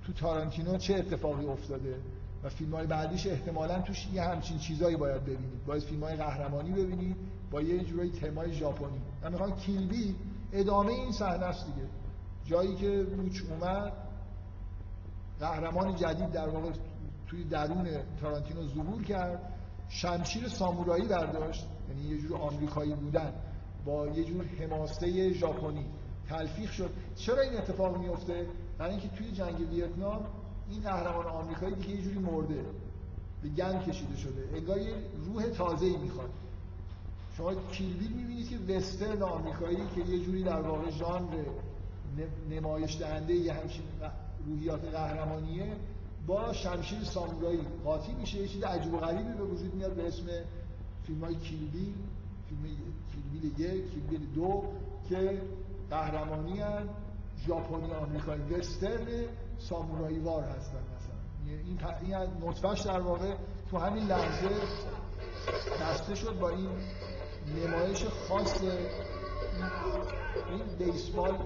تو 0.06 0.14
تارانتینو 0.14 0.78
چه 0.78 0.96
اتفاقی 0.96 1.46
افتاده 1.46 1.96
و 2.44 2.50
فیلم 2.50 2.76
های 2.76 2.88
بعدیش 2.88 3.28
احتمالا 3.28 3.82
توش 3.82 4.08
یه 4.14 4.22
همچین 4.22 4.58
چیزایی 4.58 4.96
باید 4.96 5.22
ببینید. 5.22 5.66
باید 5.66 5.84
فیلم 5.84 6.04
های 6.04 6.16
قهرمانی 6.16 6.72
ببینید 6.72 7.16
با 7.52 7.62
یه 7.62 7.84
جورایی 7.84 8.12
تمای 8.12 8.54
ژاپنی. 8.54 9.02
من 9.24 9.32
می‌خوام 9.32 9.56
Kill 9.56 9.86
Bill 9.86 10.16
ادامه 10.54 10.92
این 10.92 11.12
صحنه 11.12 11.46
است 11.46 11.66
دیگه. 11.66 11.88
جایی 12.46 12.76
که 12.76 13.06
بوچ 13.18 13.42
اومد 13.50 13.94
قهرمان 15.40 15.96
جدید 15.96 16.32
در 16.32 16.50
واقع 16.50 16.70
توی 17.28 17.44
درون 17.44 17.88
تارانتینو 18.22 18.68
ظهور 18.68 19.04
کرد 19.04 19.54
شمشیر 19.90 20.48
سامورایی 20.48 21.08
برداشت. 21.08 21.68
یعنی 21.92 22.16
یه 22.16 22.22
جور 22.22 22.38
آمریکایی 22.38 22.94
بودن 22.94 23.34
با 23.86 24.08
یه 24.08 24.24
جور 24.24 24.46
حماسه 24.46 25.34
ژاپنی 25.34 25.86
تلفیق 26.30 26.72
شد. 26.72 26.90
چرا 27.16 27.42
این 27.42 27.58
اتفاق 27.58 27.98
میفته 27.98 28.46
برای 28.78 28.92
اینکه 28.92 29.08
توی 29.08 29.32
جنگ 29.32 29.72
ویتنام 29.72 30.26
این 30.70 30.82
قهرمان 30.82 31.26
آمریکایی 31.26 31.76
دیگه 31.76 31.90
یه 31.90 32.02
جوری 32.02 32.20
مرده 32.20 32.66
به 33.44 33.50
گند 33.50 33.84
کشیده 33.84 34.18
شده. 34.18 34.50
انگار 34.56 34.78
یه 34.78 34.94
روح 35.26 35.44
تازه‌ای 35.44 35.98
می‌خواد. 35.98 36.30
شما 37.38 37.56
کیلبیل 37.56 38.12
می‌بینید 38.12 38.50
که 38.50 38.74
وسترن 38.74 39.22
آمریکایی 39.22 39.78
که 39.96 40.02
یه 40.02 40.20
جوری 40.20 40.44
در 40.44 40.62
واقع 40.62 40.90
ژانر 40.90 41.46
نمایش 42.52 42.98
دهنده 42.98 43.34
یه 43.34 43.54
همچین 43.54 43.84
روحیات 44.46 44.86
قهرمانیه 44.86 45.76
با 46.28 46.54
شمشیر 46.54 47.04
سامورایی. 47.04 47.60
قاطی 47.84 48.14
میشه 48.14 48.38
یه 48.38 48.48
چیز 48.48 48.64
عجیب 48.64 48.94
و 48.94 48.98
غریبی 48.98 49.34
به 49.34 49.44
وجود 49.44 49.76
میاد 49.76 49.94
به 49.94 50.08
اسم 50.08 50.24
فیلم 51.08 51.24
های 51.24 51.36
کیلبیل 51.36 51.94
فیلم 52.50 52.78
کیلبیل 53.12 53.60
یک 53.60 53.92
کیلبیل 53.94 54.34
دو 54.36 54.64
که 55.10 55.42
قهرمانی 55.90 56.60
هن 56.60 56.90
ژاپنی 57.48 57.94
آمریکایی 57.94 58.42
وسترن 58.42 59.26
سامورایی 59.60 60.20
وار 60.20 60.44
هستن 60.44 60.78
مثلا. 60.78 61.22
این 61.46 61.80
این 62.02 62.50
نطفهش 62.50 62.82
در 62.82 63.00
واقع 63.00 63.36
تو 63.72 63.78
همین 63.78 64.04
لحظه 64.04 64.50
بسته 65.82 66.16
شد 66.16 66.40
با 66.40 66.50
این 66.50 66.70
نمایش 67.56 68.04
خاص 68.06 68.62
این 70.50 70.64
بیسبال. 70.80 71.38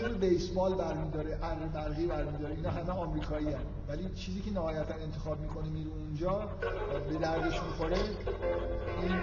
چون 0.00 0.12
بیسبال 0.12 0.74
برمیداره 0.74 1.38
ار 1.42 1.54
برقی 1.54 2.06
برمیداره 2.06 2.54
اینا 2.54 2.70
همه 2.70 2.90
آمریکایی 2.90 3.52
هم. 3.52 3.60
ولی 3.88 4.08
چیزی 4.14 4.40
که 4.40 4.50
نهایتا 4.50 4.94
انتخاب 4.94 5.40
می‌کنه 5.40 5.68
میره 5.68 5.90
اونجا 5.90 6.48
به 7.08 7.18
دردش 7.18 7.62
می‌خوره 7.62 7.96
این 9.02 9.22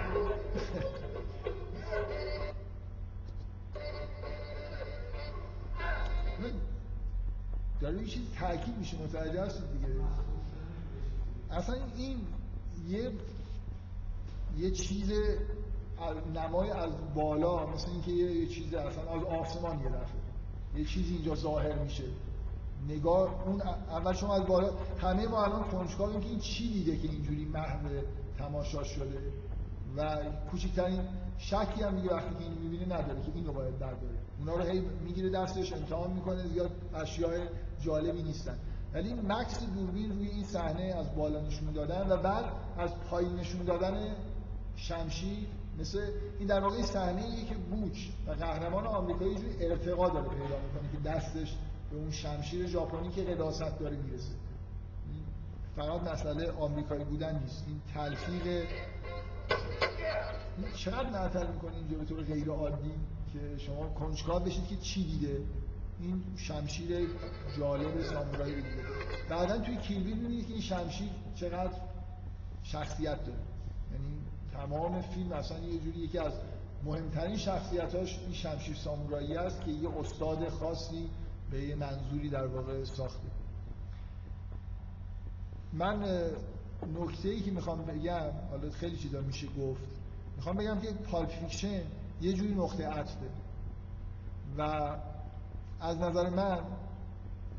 داره 7.80 8.04
چیز 8.04 8.22
تاکید 8.38 8.78
میشه 8.78 8.96
متوجه 9.02 9.42
هستید 9.42 9.72
دیگه 9.72 9.86
اصلا 11.50 11.76
این 11.96 12.26
یه 12.88 13.10
یه 14.58 14.70
چیز 14.70 15.12
نمای 16.34 16.70
از 16.70 16.90
بالا 17.14 17.66
مثل 17.66 17.90
اینکه 17.90 18.10
یه 18.10 18.46
چیز 18.46 18.74
اصلا 18.74 19.02
از 19.02 19.24
آسمان 19.24 19.80
یه 19.80 19.90
یه 20.76 20.84
چیزی 20.84 21.14
اینجا 21.14 21.34
ظاهر 21.34 21.78
میشه. 21.78 22.04
نگاه 22.88 23.46
اون 23.46 23.62
اول 23.90 24.12
شما 24.12 24.34
از 24.34 24.46
بالا 24.46 24.70
همه 25.02 25.26
ما 25.26 25.44
الان 25.44 25.62
کنجکاویم 25.62 26.20
که 26.20 26.28
این 26.28 26.38
چی 26.38 26.72
دیده 26.72 26.98
که 26.98 27.08
اینجوری 27.08 27.44
محو 27.44 27.88
تماشا 28.38 28.84
شده؟ 28.84 29.18
و 29.96 30.16
کوچکترین 30.50 31.00
شکی 31.38 31.82
هم 31.82 31.96
دیگه 31.96 32.14
وقتی 32.14 32.34
که 32.34 32.44
اینو 32.44 32.60
می‌بینه 32.60 32.84
نداره 32.84 33.22
که 33.22 33.32
اینو 33.34 33.52
باید 33.52 33.78
برداره. 33.78 34.18
اونا 34.38 34.54
رو 34.54 34.62
هی 34.62 34.80
می‌گیره 35.04 35.30
دستش 35.30 35.72
امتحان 35.72 36.10
می‌کنه 36.10 36.46
زیاد 36.46 36.70
اشیاء 36.94 37.32
جالبی 37.80 38.22
نیستن. 38.22 38.58
ولی 38.94 39.14
مکس 39.14 39.60
دوربین 39.74 40.10
روی 40.10 40.28
این 40.28 40.44
صحنه 40.44 40.82
از 40.82 41.16
بالا 41.16 41.40
نشون 41.40 41.72
دادن 41.72 42.12
و 42.12 42.16
بعد 42.16 42.44
از 42.78 42.90
پایین 43.10 43.36
نشون 43.36 43.62
دادن 43.62 44.14
شمشیر 44.76 45.46
مثل 45.80 46.10
این 46.38 46.48
در 46.48 46.60
واقع 46.60 46.82
صحنه 46.82 47.24
ایه 47.24 47.44
که 47.44 47.54
بوچ 47.54 48.08
و 48.26 48.30
قهرمان 48.30 48.86
آمریکایی 48.86 49.34
جوری 49.34 49.66
ارتقا 49.66 50.08
داره 50.08 50.28
پیدا 50.28 50.44
می‌کنه 50.44 50.92
که 50.92 51.08
دستش 51.08 51.56
به 51.90 51.96
اون 51.96 52.10
شمشیر 52.10 52.66
ژاپنی 52.66 53.10
که 53.10 53.22
قداست 53.22 53.78
داره 53.78 53.96
می‌رسه. 53.96 54.32
فقط 55.76 56.02
مسئله 56.02 56.50
آمریکایی 56.50 57.04
بودن 57.04 57.38
نیست. 57.38 57.64
این 57.66 57.80
تلفیق 57.94 58.66
چقدر 60.76 61.10
معطل 61.10 61.46
می‌کنه 61.46 61.76
اینجا 61.76 61.98
به 61.98 62.04
طور 62.04 62.22
غیر 62.22 62.48
عادی 62.48 62.92
که 63.32 63.58
شما 63.58 63.88
کنجکاو 63.88 64.42
بشید 64.42 64.66
که 64.66 64.76
چی 64.76 65.04
دیده؟ 65.04 65.42
این 66.00 66.22
شمشیر 66.36 67.08
جالب 67.58 68.02
سامورایی 68.02 68.54
رو 68.54 68.60
دیده. 68.60 68.82
بعدا 69.30 69.58
توی 69.58 69.76
کیل 69.76 69.99
بیل 69.99 70.16
می‌بینید 70.16 70.46
که 70.46 70.52
این 70.52 70.62
شمشیر 70.62 71.08
چقدر 71.34 71.72
شخصیت 72.62 73.24
داره. 73.24 73.38
یعنی 73.92 74.18
تمام 74.52 75.02
فیلم 75.02 75.32
اصلا 75.32 75.58
یه 75.58 75.78
جوری 75.78 75.98
یکی 75.98 76.18
از 76.18 76.32
مهمترین 76.84 77.36
شخصیتاش 77.36 78.18
این 78.18 78.32
شمشیر 78.32 78.76
سامورایی 78.76 79.36
است 79.36 79.64
که 79.64 79.70
یه 79.70 79.98
استاد 79.98 80.48
خاصی 80.48 81.10
به 81.50 81.60
یه 81.62 81.74
منظوری 81.74 82.30
در 82.30 82.46
واقع 82.46 82.84
ساخته. 82.84 83.28
من 85.72 86.02
نکته 87.00 87.28
ای 87.28 87.40
که 87.40 87.50
می‌خوام 87.50 87.84
بگم 87.84 88.30
حالا 88.50 88.70
خیلی 88.70 88.96
چیزا 88.96 89.20
میشه 89.20 89.46
گفت. 89.46 89.82
می‌خوام 90.36 90.56
بگم 90.56 90.80
که 90.80 90.92
پالپ 90.92 91.28
فیکشن 91.28 91.82
یه 92.20 92.32
جوری 92.32 92.54
نقطه 92.54 92.86
عطفه. 92.86 93.30
و 94.58 94.62
از 95.80 95.98
نظر 95.98 96.28
من 96.28 96.58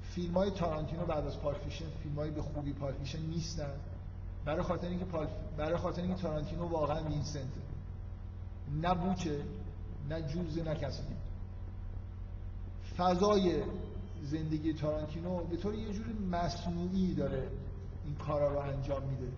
فیلم 0.01 0.33
های 0.33 0.51
تارانتینو 0.51 1.05
بعد 1.05 1.25
از 1.25 1.39
پالپ 1.39 1.63
فیکشن 1.63 1.85
فیلم 2.03 2.15
های 2.15 2.31
به 2.31 2.41
خوبی 2.41 2.73
پالپ 2.73 2.97
فیکشن 2.97 3.21
نیستن. 3.21 3.79
برای 4.45 4.61
خاطر 4.61 4.87
اینکه 4.87 5.05
پالپ 5.05 5.29
برای 5.57 5.77
خاطر 5.77 6.01
اینکه 6.01 6.21
تارانتینو 6.21 6.67
واقعا 6.67 7.03
وینسنته. 7.03 7.61
نه 8.81 8.93
بوچه 8.93 9.41
نه 10.09 10.21
جولز 10.21 10.57
نه 10.57 10.75
کسی 10.75 11.03
فضای 12.97 13.63
زندگی 14.23 14.73
تارانتینو 14.73 15.43
به 15.43 15.57
طور 15.57 15.75
یه 15.75 15.93
جوری 15.93 16.13
مصنوعی 16.31 17.13
داره 17.13 17.47
این 18.05 18.15
کارا 18.15 18.53
رو 18.53 18.59
انجام 18.59 19.03
میده. 19.03 19.31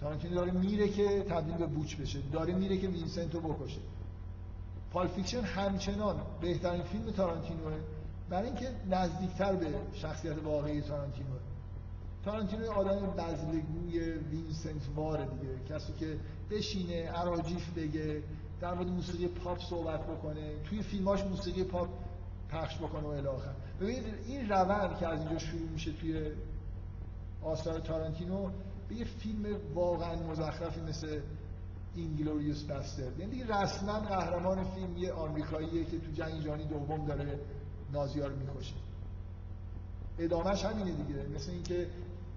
تارانتینو 0.00 0.34
داره 0.34 0.50
میره 0.50 0.88
که 0.88 1.24
تبدیل 1.28 1.56
به 1.56 1.66
بوچ 1.66 1.96
بشه. 1.96 2.18
داره 2.32 2.54
میره 2.54 2.78
که 2.78 2.88
وینسنت 2.88 3.34
رو 3.34 3.40
بکشه. 3.40 3.80
پالپ 4.92 5.08
فیکشن 5.08 5.40
همچنان 5.40 6.16
بهترین 6.40 6.82
فیلم 6.82 7.10
تارانتینوه. 7.10 7.72
برای 8.30 8.46
اینکه 8.46 8.70
نزدیکتر 8.90 9.56
به 9.56 9.74
شخصیت 9.94 10.44
واقعی 10.44 10.80
تارانتینوه. 10.80 11.38
تارانتینو 12.24 12.70
آدم 12.70 13.06
بذله‌گوی 13.06 14.00
وینسنت 14.10 14.88
واره 14.96 15.24
دیگه. 15.24 15.58
کسی 15.68 15.92
که 15.92 16.18
بشینه 16.50 17.10
اراجیف 17.10 17.70
بگه 17.76 18.22
در 18.60 18.74
مورد 18.74 18.88
موسیقی 18.88 19.26
پاپ 19.26 19.60
صحبت 19.60 20.06
بکنه. 20.06 20.62
توی 20.64 20.82
فیلماش 20.82 21.24
موسیقی 21.24 21.64
پاپ 21.64 21.88
پخش 22.48 22.78
بکنه 22.78 23.02
و 23.02 23.06
الی 23.06 23.21
آخر 23.21 23.52
ببینید 23.80 24.04
این 24.26 24.48
روند 24.48 24.98
که 24.98 25.06
از 25.08 25.20
اینجا 25.20 25.38
شروع 25.38 25.68
میشه 25.68 25.92
توی 25.92 26.30
آثار 27.42 27.80
تارانتینو 27.80 28.50
به 28.88 28.94
یه 28.94 29.04
فیلم 29.04 29.56
واقعا 29.74 30.16
مزخرفی 30.16 30.80
مثل 30.80 31.20
اینگلوریوس 31.94 32.64
بستر. 32.64 33.02
یعنی 33.18 33.30
دیگه 33.30 33.62
رسما 33.62 34.00
قهرمان 34.00 34.64
فیلم 34.64 34.98
یه 34.98 35.12
آمریکاییه 35.12 35.84
که 35.84 35.98
تو 35.98 36.12
جنگ 36.12 36.44
جهانی 36.44 36.64
دوم 36.64 37.06
داره 37.06 37.38
نازی‌ها 37.92 38.26
رو 38.26 38.36
می‌کشه. 38.36 38.74
ادامهش 40.18 40.64
همینه 40.64 40.92
دیگه. 40.92 41.26
مثل 41.34 41.50
اینکه 41.50 41.86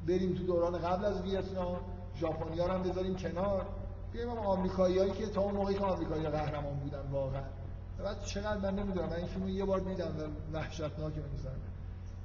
بریم 0.08 0.34
تو 0.34 0.44
دوران 0.44 0.78
قبل 0.78 1.06
از 1.06 1.22
ویتنام 1.22 1.80
ژاپنی‌ها 2.20 2.68
رو 2.68 2.74
هم 2.74 2.84
بذاریم 2.84 3.16
کنار. 3.16 3.66
بیایم 4.12 4.30
آمریکاییایی 4.30 5.12
که 5.12 5.26
تا 5.28 5.42
اون 5.42 5.56
موقعی 5.56 5.76
که 5.76 5.84
آمریکایی‌ها 5.84 6.32
قهرمان 6.32 6.80
بودن 6.80 7.12
واقعا. 7.12 7.44
بعد 8.04 8.24
چقدر 8.24 8.58
من 8.58 8.80
نمی‌دونم 8.80 9.10
من 9.10 9.14
این 9.14 9.28
فیلمو 9.28 9.50
یه 9.50 9.66
بار 9.66 9.80
دیدم 9.80 10.16
و 10.18 10.56
وحشتناکه 10.58 11.22
می‌ذارم 11.34 11.58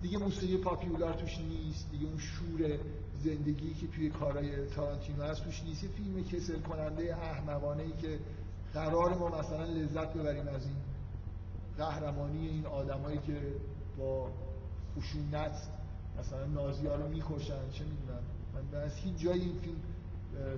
دیگه 0.02 0.18
موسیقی 0.18 0.56
پاپیولار 0.56 1.12
توش 1.12 1.38
نیست 1.38 1.90
دیگه 1.90 2.06
اون 2.06 2.18
شور 2.18 2.78
زندگی 3.24 3.74
که 3.74 3.86
توی 3.86 4.10
کارهای 4.10 4.66
تارانتینو 4.66 5.22
هست 5.22 5.44
توش 5.44 5.62
نیست. 5.62 5.84
یه 5.84 5.90
فیلم 5.90 6.24
کسل 6.24 6.60
کننده 6.60 7.16
احمقانه 7.16 7.82
ای 7.82 7.92
که 7.92 8.18
قراره 8.74 9.15
ما 9.14 9.28
مثلا 9.28 9.64
لذت 9.64 10.12
ببریم 10.12 10.48
از 10.48 10.66
این 10.66 10.76
قهرمانی 11.78 12.48
این 12.48 12.66
آدمایی 12.66 13.18
که 13.18 13.40
با 13.98 14.28
خشونت 14.96 15.68
مثلا 16.19 16.47
نازی 16.47 16.86
ها 16.86 16.95
رو 16.95 17.09
می‌کشن 17.09 17.70
چه 17.73 17.85
می‌دونم. 17.85 18.23
من 18.73 18.81
از 18.81 18.95
هیچ 18.95 19.16
جایی 19.19 19.43
این 19.43 19.59
فیلم 19.61 19.77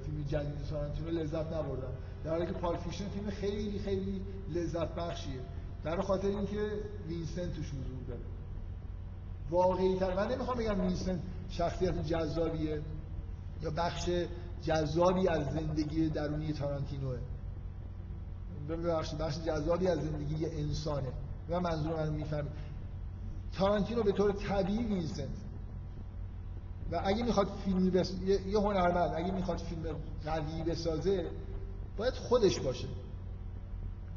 فیلم 0.00 0.24
جدید 0.28 0.66
تارانتینو 0.70 1.10
لذت 1.10 1.46
نبردم. 1.46 1.92
در 2.24 2.30
حالی 2.30 2.46
که 2.46 2.52
پالپ 2.52 2.76
فیکشن 2.76 3.08
فیلم 3.08 3.30
خیلی 3.30 3.78
خیلی 3.78 4.22
لذت 4.54 4.94
بخشیه. 4.94 5.40
برای 5.84 6.00
خاطر 6.00 6.28
اینکه 6.28 6.70
وینسنت 7.08 7.52
توش 7.52 7.68
حضور 7.68 8.02
داره. 8.08 8.20
واقعی 9.50 9.98
تر 9.98 10.14
من 10.14 10.32
نمی‌خوام 10.32 10.58
بگم 10.58 10.80
وینسنت 10.80 11.20
شخصیت 11.50 12.06
جذابیه 12.06 12.82
یا 13.62 13.70
بخش 13.70 14.10
جذابی 14.62 15.28
از 15.28 15.52
زندگی 15.52 16.08
درونی 16.08 16.52
تارانتینوه. 16.52 17.18
ببخشید 18.68 19.18
بخش 19.18 19.38
جذابی 19.38 19.88
از 19.88 19.98
زندگی 19.98 20.46
انسانه. 20.46 21.12
و 21.48 21.60
منظور 21.60 21.92
من 21.92 22.12
می‌فهمید. 22.12 22.52
تارانتینو 23.52 24.02
به 24.02 24.12
طور 24.12 24.32
طبیعی 24.32 24.84
وینسنته 24.84 25.28
و 26.92 27.00
اگه 27.04 27.22
می‌خواد 27.22 27.48
فیلمی 27.64 27.90
بس... 27.90 28.12
یه 28.46 28.58
هنرمند 28.58 29.14
اگه 29.14 29.32
می‌خواد 29.32 29.58
فیلم 29.58 29.82
قوی 30.24 30.62
بسازه 30.62 31.30
باید 31.96 32.14
خودش 32.14 32.60
باشه. 32.60 32.88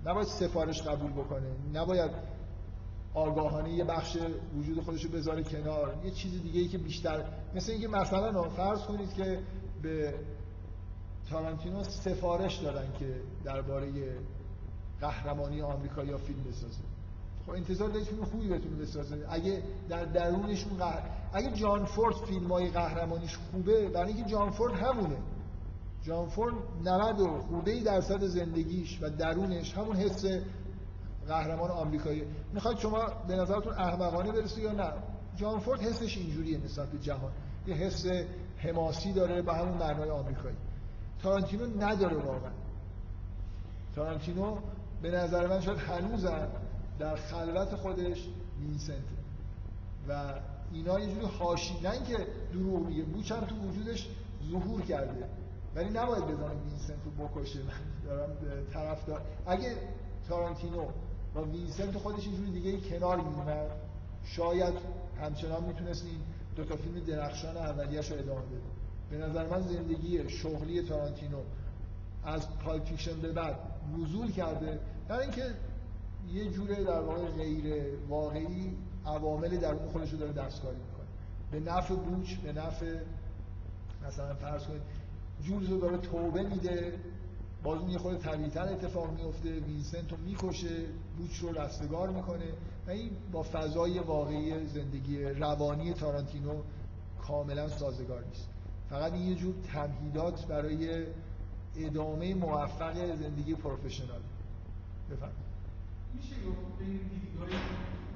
نباید 0.06 0.28
سفارش 0.28 0.82
قبول 0.82 1.12
بکنه. 1.12 1.56
نباید 1.74 2.12
آگاهانه 3.14 3.74
یه 3.74 3.84
بخش 3.84 4.18
وجود 4.58 4.84
خودش 4.84 5.04
رو 5.04 5.12
بذاره 5.12 5.44
کنار. 5.44 5.95
یه 6.06 6.12
چیز 6.12 6.44
دیگه 6.44 6.62
ای 6.62 6.68
که 6.68 6.78
بیشتر 6.78 7.26
مثل 7.56 7.72
اینکه 7.72 7.88
مثلا 7.88 8.50
فرض 8.50 8.82
کنید 8.82 9.14
که 9.14 9.40
به 9.82 10.14
تارانتینو 11.30 11.84
سفارش 11.84 12.58
دادن 12.58 12.94
که 13.00 13.22
درباره 13.44 13.88
قهرمانی 15.02 15.62
آمریکا 15.62 16.04
یا 16.04 16.18
فیلم 16.18 16.44
بسازه. 16.44 16.84
خب 17.45 17.52
انتظار 17.52 17.90
دارید 17.90 18.08
فیلم 18.08 18.26
خوبی 18.26 18.50
بتونه 18.50 18.76
بسازه. 18.76 19.26
اگه 19.30 19.64
در 19.90 20.06
درونشون 20.06 20.78
قهر... 20.78 21.23
اگه 21.34 21.51
جان 21.51 21.85
فورد 21.85 22.15
فیلم 22.15 22.51
های 22.51 22.69
قهرمانیش 22.69 23.38
خوبه 23.38 23.89
برای 23.89 24.14
اینکه 24.14 24.30
جان 24.30 24.51
فورد 24.51 24.73
همونه. 24.73 25.18
جان 26.03 26.30
فورد 26.30 26.53
90 26.85 27.19
و 27.19 27.41
خورده 27.41 27.80
درصد 27.80 28.23
زندگیش 28.23 28.99
و 29.01 29.10
درونش 29.10 29.77
همون 29.77 29.95
حس 29.95 30.26
قهرمان 31.27 31.72
آمریکایی. 31.72 32.23
می‌خواید 32.53 32.77
شما 32.77 33.05
به 33.27 33.35
نظرتون 33.35 33.73
احمقانه 33.73 34.31
برسه 34.31 34.61
یا 34.61 34.72
نه؟ 34.72 34.93
جان 35.35 35.60
فورد 35.60 35.81
حسش 35.81 36.18
اینجوریه 36.18 36.57
نسبت 36.57 36.89
به 36.89 36.99
جهان. 36.99 37.31
یه 37.68 37.76
حس 37.76 38.05
حماسی 38.57 39.14
داره 39.14 39.41
به 39.41 39.53
همون 39.53 39.77
معنای 39.77 40.10
آمریکایی. 40.10 40.55
تارانتینو 41.22 41.84
نداره 41.84 42.15
واقعا. 42.15 42.51
تارانتینو 43.95 44.57
به 45.01 45.11
نظر 45.11 45.47
من 45.47 45.61
شاید 45.61 45.77
هنوزم 45.80 46.47
در 46.99 47.15
خلوت 47.15 47.76
خودش 47.76 48.27
وینسنت 48.60 49.03
و 50.07 50.34
اینا 50.73 50.99
یه 50.99 51.14
جوری 51.14 51.26
حاشی 51.26 51.80
نه 51.84 51.91
اینکه 51.91 52.27
دروغ 52.53 52.88
میگه 52.88 53.03
هم 53.35 53.45
تو 53.45 53.56
وجودش 53.56 54.10
ظهور 54.52 54.81
کرده. 54.81 55.30
ولی 55.76 55.90
نباید 55.90 56.23
بزنه 56.23 56.49
وینسنت 56.49 56.98
رو 57.06 57.27
بکشه. 57.27 57.60
من 57.60 58.06
دارم 58.06 58.30
طرف 58.73 59.06
دار 59.06 59.22
اگه 59.48 59.76
تارانتینو 60.27 60.85
و 61.35 61.40
وینسنت 61.40 61.98
خودش 61.98 62.27
اینجوری 62.27 62.52
دیگه 62.52 62.90
کنار 62.90 63.18
میومد 63.18 63.72
شاید 64.26 64.73
همچنان 65.22 65.64
می‌تونست 65.64 66.06
این 66.06 66.19
دو 66.56 66.64
تا 66.65 66.76
فیلم 66.76 66.99
درخشان 66.99 67.57
اولیش 67.57 68.11
رو 68.11 68.18
ادامه 68.18 68.41
بده 68.41 68.61
به 69.10 69.18
نظر 69.18 69.48
من 69.48 69.61
زندگی 69.61 70.30
شغلی 70.30 70.81
تارانتینو 70.81 71.38
از 72.26 72.60
پالپیشن 72.65 73.19
به 73.22 73.31
بعد 73.31 73.56
نزول 73.98 74.31
کرده. 74.31 74.80
در 75.10 75.19
اینکه 75.19 75.45
یه 76.34 76.52
جوره 76.52 76.84
در 76.84 77.02
واقع 77.02 77.26
غیر 77.26 77.85
واقعی 78.10 78.77
عوامل 79.05 79.57
در 79.57 79.71
اون 79.71 79.88
خودش 79.91 80.11
رو 80.11 80.17
داره 80.17 80.31
دستکاری 80.31 80.77
می‌کنه. 80.77 81.07
به 81.51 81.71
نفع 81.71 81.95
بوچ 81.95 82.35
به 82.35 82.53
نفع 82.53 82.99
مثلا 84.07 84.35
فرض 84.35 84.63
کنید 84.63 84.81
جولز 85.43 85.69
رو 85.69 85.80
داره 85.80 85.97
توبه 85.97 86.43
میده 86.43 86.99
باز 87.63 87.80
اون 87.80 87.89
یه 87.89 87.97
خود 87.97 88.17
طبیعتر 88.17 88.63
اتفاق 88.63 89.11
میفته 89.11 89.59
وینسنت 89.59 90.11
رو 90.11 90.17
می‌کشه 90.17 90.85
بوچ 91.17 91.39
رو 91.39 91.61
رستگار 91.61 92.09
می‌کنه 92.09 92.45
و 92.88 92.91
این 92.91 93.11
با 93.31 93.43
فضای 93.43 93.99
واقعی 93.99 94.67
زندگی 94.67 95.23
روانی 95.23 95.93
تارانتینو 95.93 96.61
کاملا 97.21 97.69
سازگار 97.69 98.23
نیست. 98.23 98.49
فقط 98.89 99.13
این 99.13 99.27
یه 99.27 99.35
جور 99.35 99.55
تمهیدات 99.73 100.45
برای 100.45 101.05
ادامه 101.75 102.34
موفق 102.34 103.15
زندگی 103.15 103.55
پروفشنال. 103.55 104.21
بفرمایید. 105.11 105.43
میشه 106.15 106.35
گفت 106.35 106.77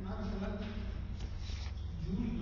من 0.08 0.16
جوری 2.06 2.42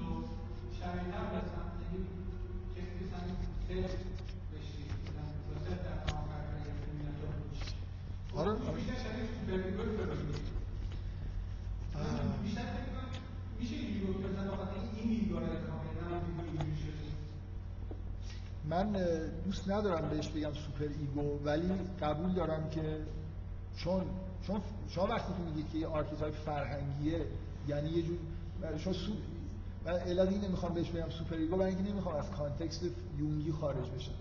آره. 8.35 8.49
رو 8.49 8.55
کسی 8.55 8.71
مثلا 8.71 9.05
آره. 11.95 12.15
من 18.69 18.91
دوست 19.45 19.69
ندارم 19.69 20.09
بهش 20.09 20.27
بگم 20.27 20.53
سوپر 20.53 20.87
ایگو 20.99 21.39
ولی 21.45 21.69
قبول 22.01 22.33
دارم 22.33 22.69
که 22.69 22.97
چون 23.77 24.03
چون 24.47 24.61
شما 24.89 25.07
وقتی 25.07 25.33
که 25.33 25.39
میگید 25.39 25.71
که 25.71 25.77
یه 25.77 25.87
archetype 25.87 26.33
فرهنگیه 26.33 27.25
یعنی 27.67 27.89
یه 27.89 28.03
جور 28.03 28.17
شما 28.77 28.93
سو... 28.93 29.11
من 29.85 29.91
علت 29.91 30.29
این 30.29 30.41
نمی‌خوام 30.41 30.73
بهش 30.73 30.89
بگم 30.89 31.09
super 31.09 31.35
ego 31.35 31.57
برای 31.57 31.75
اینکه 31.75 31.91
نمی‌خوام 31.91 32.15
از 32.15 32.31
context 32.31 32.85
یونگی 33.17 33.51
خارج 33.51 33.89
بشم 33.89 34.11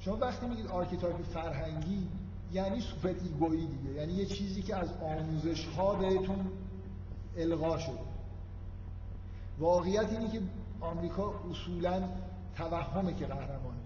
شما 0.00 0.16
وقتی 0.16 0.46
میگید 0.46 0.66
archetype 0.66 1.22
فرهنگی 1.22 2.08
یعنی 2.52 2.80
super 2.80 3.08
ego 3.08 3.43
یی 3.43 3.66
دیگه. 3.66 3.94
یعنی 3.94 4.12
یه 4.12 4.26
چیزی 4.26 4.62
که 4.62 4.76
از 4.76 4.88
آموزش 5.02 5.66
ها 5.66 5.94
بهتون 5.94 6.46
القا 7.36 7.78
شده. 7.78 7.98
واقعیت 9.58 10.12
اینه 10.12 10.30
که 10.30 10.40
آمریکا 10.80 11.34
اصولا 11.50 12.02
توهمه 12.56 13.14
که 13.14 13.26
قهرمانه 13.26 13.80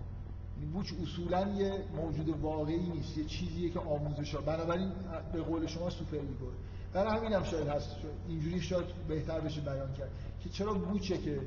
یعنی 0.56 0.73
بوچ 0.73 0.93
اصولا 1.02 1.48
یه 1.48 1.73
موجود 1.97 2.28
واقعی 2.28 2.90
نیست 2.90 3.19
یه 3.19 3.24
چیزیه 3.24 3.70
که 3.70 3.81
آموزش 3.81 4.35
ها 4.35 4.40
بنابراین 4.40 4.93
به 5.32 5.43
قول 5.43 5.66
شما 5.66 5.90
super 5.90 6.16
ego 6.16 6.46
برای 6.94 7.18
همین 7.18 7.32
هم 7.32 7.44
شاید 7.44 7.68
هست. 7.68 7.96
اینجوری 8.28 8.60
شاید 8.60 8.86
بهتر 9.08 9.40
بشه 9.40 9.60
بیان 9.60 9.92
کرد. 9.92 10.10
که 10.40 10.48
چرا 10.48 10.74
بوچه 10.74 11.18
که 11.18 11.40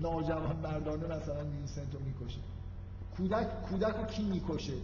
ناجوانمردانه 0.00 1.06
مثلا 1.16 1.44
وینسنت 1.44 1.94
رو 1.94 2.00
می‌کشه؟ 2.00 2.40
کودک 3.16 3.62
کودک 3.62 3.96
رو 3.96 4.04
کی 4.04 4.22
می‌کشه؟ 4.24 4.74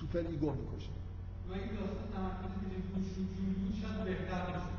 super 0.00 0.18
ego 0.18 0.50
می‌کشه. 0.50 0.90
و 1.48 1.52
این 1.52 1.62
داستان 1.62 2.08
تمرکز 2.14 2.60
که 2.60 2.76
بوچ 2.94 3.06
رو 3.16 3.24
جوری 3.24 3.82
شاید 3.82 4.04
بهتر 4.04 4.46
باشه. 4.46 4.74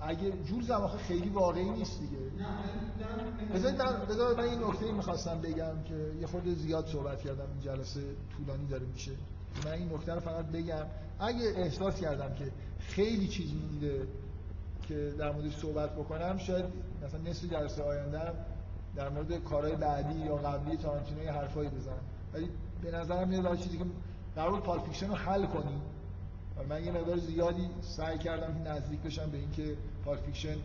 اگه 0.00 0.32
جور 0.42 0.62
زماخه 0.62 0.98
خیلی 0.98 1.28
واقعی 1.28 1.70
نیست 1.70 2.00
دیگه. 2.00 2.18
بذارید 3.54 3.82
من 3.82 4.04
بذارید 4.04 4.38
من 4.38 4.44
این 4.44 4.64
نکته 4.64 4.92
می‌خواستم 4.92 5.40
بگم 5.40 5.82
که 5.88 6.12
یه 6.20 6.26
خورده 6.26 6.54
زیاد 6.54 6.86
صحبت 6.86 7.20
کردم. 7.20 7.50
این 7.50 7.60
جلسه 7.60 8.00
طولانی 8.36 8.66
داره 8.66 8.86
میشه. 8.86 9.12
من 9.64 9.72
این 9.72 9.92
نکته 9.92 10.14
رو 10.14 10.20
فقط 10.20 10.44
بگم. 10.44 10.86
اگه 11.20 11.52
احساس 11.56 12.00
کردم 12.00 12.34
که 12.34 12.52
خیلی 12.78 13.28
چیز 13.28 13.52
مونده 13.54 14.06
که 14.88 15.14
در 15.18 15.32
موردش 15.32 15.56
صحبت 15.56 15.92
بکنم 15.92 16.38
شاید 16.38 16.64
مثلا 17.04 17.20
نصف 17.20 17.44
جلسه 17.44 17.82
آینده 17.82 18.32
در 18.96 19.08
مورد 19.08 19.44
کارهای 19.44 19.76
بعدی 19.76 20.18
یا 20.18 20.36
قبلی 20.36 20.76
تارانتینو 20.76 21.22
یه 21.22 21.32
حرفایی 21.32 21.68
بزنم. 21.68 22.00
ولی 22.34 22.48
به 22.82 22.90
نظرم 22.90 23.28
میاد 23.28 23.58
چیزی 23.58 23.78
که 23.78 23.84
قرار 24.36 24.60
پال 24.60 24.80
رو 25.08 25.14
حل 25.14 25.46
کنیم 25.46 25.82
من 26.68 26.84
یه 26.84 26.92
مقدار 26.92 27.18
زیادی 27.18 27.70
سعی 27.80 28.18
کردم 28.18 28.54
که 28.54 28.70
نزدیک 28.70 29.00
بشم 29.00 29.30
به 29.30 29.38
اینکه 29.38 29.76
پالپ 30.04 30.20
فیکشن 30.26 30.56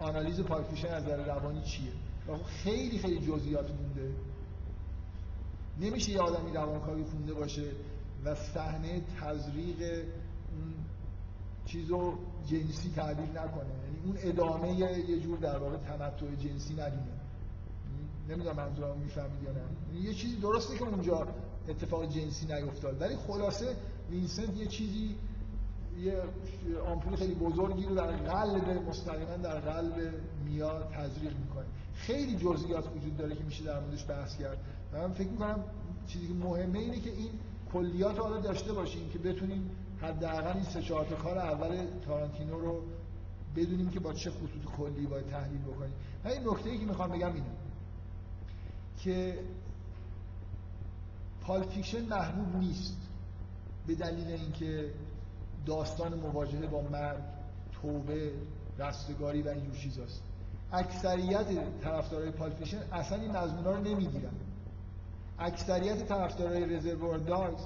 آنالیز 0.00 0.40
پالپ 0.40 0.70
فیکشن 0.70 0.88
از 0.88 1.02
نظر 1.02 1.24
روانی 1.24 1.62
چیه. 1.62 1.92
خیلی 2.46 2.98
خیلی 2.98 3.26
جزئیات 3.26 3.70
مونده. 3.70 4.14
نمیشه 5.80 6.12
یه 6.12 6.20
آدمی 6.20 6.52
روانکاوی 6.52 7.04
خونده 7.04 7.34
باشه. 7.34 7.62
و 8.24 8.34
صحنه 8.34 9.02
تزریق 9.20 9.82
اون 9.82 10.74
چیزو 11.66 12.14
جنسی 12.46 12.92
تعبیر 12.96 13.30
نکنه. 13.30 13.64
یعنی 13.84 13.98
اون 14.04 14.16
ادامه 14.18 14.72
یه 14.72 15.20
جور 15.20 15.38
در 15.38 15.58
واقع 15.58 15.76
تمتع 15.76 16.34
جنسی 16.34 16.74
ندونه 16.74 17.20
نمی‌دونم 18.28 18.56
منظورم 18.56 18.98
می‌فهمید 18.98 19.42
یا 19.42 19.52
نه. 19.52 20.00
یه 20.00 20.14
چیزی 20.14 20.36
درسته 20.36 20.78
که 20.78 20.84
اونجا 20.84 21.26
اتفاق 21.68 22.08
جنسی 22.08 22.46
نیفتاد 22.46 23.00
ولی 23.00 23.16
خلاصه 23.16 23.76
وینسنت 24.10 24.56
یه 24.56 24.66
چیزی 24.66 25.16
یه 26.02 26.22
آمپول 26.86 27.16
خیلی 27.16 27.34
بزرگی 27.34 27.84
رو 27.84 27.94
در 27.94 28.06
قلب 28.06 28.88
مستقیما 28.88 29.36
در 29.36 29.60
قلب 29.60 30.14
میا 30.44 30.82
تزریق 30.82 31.38
می‌کنه. 31.38 31.64
خیلی 31.94 32.36
جزئیات 32.36 32.96
وجود 32.96 33.16
داره 33.16 33.36
که 33.36 33.44
میشه 33.44 33.64
در 33.64 33.80
موردش 33.80 34.08
بحث 34.08 34.36
کرد. 34.36 34.58
من 34.92 35.12
فکر 35.12 35.28
می‌کنم 35.28 35.64
چیزی 36.06 36.26
که 36.26 36.34
مهمه 36.34 36.78
اینه 36.78 37.00
که 37.00 37.10
این 37.10 37.30
کلیات 37.74 38.18
حالا 38.18 38.40
داشته 38.40 38.72
باشیم 38.72 39.10
که 39.10 39.18
بتونیم 39.18 39.70
حداقل 40.02 40.52
این 40.52 40.64
سه 40.64 40.82
چهار 40.82 41.04
کار 41.04 41.38
اول 41.38 41.86
تارانتینو 42.06 42.60
رو 42.60 42.82
بدونیم 43.56 43.90
که 43.90 44.00
با 44.00 44.12
چه 44.12 44.30
خطوط 44.30 44.64
کلی 44.76 45.06
باید 45.06 45.26
تحلیل 45.26 45.60
بکنیم. 45.60 45.94
من 46.24 46.30
این 46.30 46.48
نکته 46.48 46.70
ای 46.70 46.78
که 46.78 46.86
می‌خوام 46.86 47.10
بگم 47.10 47.34
اینه 47.34 47.46
که 48.98 49.38
پالپ 51.40 51.59
فیکشن 51.59 52.04
محبوب 52.04 52.56
نیست 52.56 52.96
به 53.86 53.94
دلیل 53.94 54.28
اینکه 54.28 54.90
داستان 55.66 56.14
مواجهه 56.14 56.66
با 56.66 56.82
مرگ 56.82 57.22
توبه 57.82 58.32
رستگاری 58.78 59.42
و 59.42 59.48
اینجور 59.48 59.76
چیزاست. 59.76 60.22
اکثریت 60.72 61.46
طرفدارای 61.80 62.30
پالپ 62.30 62.44
فیکشن 62.44 62.78
اصلا 62.92 63.20
این 63.20 63.36
مضمونا 63.36 63.70
رو 63.70 63.84
نمی‌گیرن. 63.84 64.32
اکثریت 65.38 66.08
طرفدارای 66.08 66.76
رزروار 66.76 67.18
داگز 67.18 67.62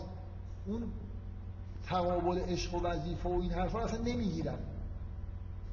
اون 0.66 0.82
تقابل 1.86 2.38
عشق 2.38 2.74
و 2.74 2.82
وظیفه 2.82 3.28
و 3.28 3.32
این 3.32 3.50
حرفا 3.50 3.80
اصلا 3.80 4.00
نمی‌گیرن. 4.00 4.58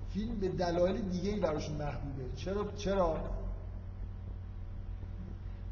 فیلم 0.10 0.36
به 0.36 0.48
دلایل 0.48 1.02
دیگه 1.02 1.30
ای 1.30 1.40
براشون 1.40 1.76
محبوبه 1.76 2.24
چرا؟ 2.36 2.72
چرا؟ 2.78 3.20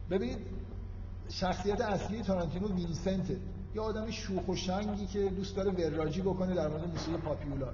ببینید 0.09 0.37
شخصیت 1.29 1.81
اصلی 1.81 2.21
تارانتینو 2.21 2.67
وینسنته. 2.67 3.37
یه 3.75 3.81
آدم 3.81 4.11
شوخ 4.11 4.47
و 4.47 4.55
شنگی 4.55 5.05
که 5.05 5.29
دوست 5.29 5.55
داره 5.55 5.71
وراجی 5.71 6.21
بکنه 6.21 6.55
در 6.55 6.67
مورد 6.67 6.87
موسیقی 6.87 7.17
پاپیولار. 7.17 7.73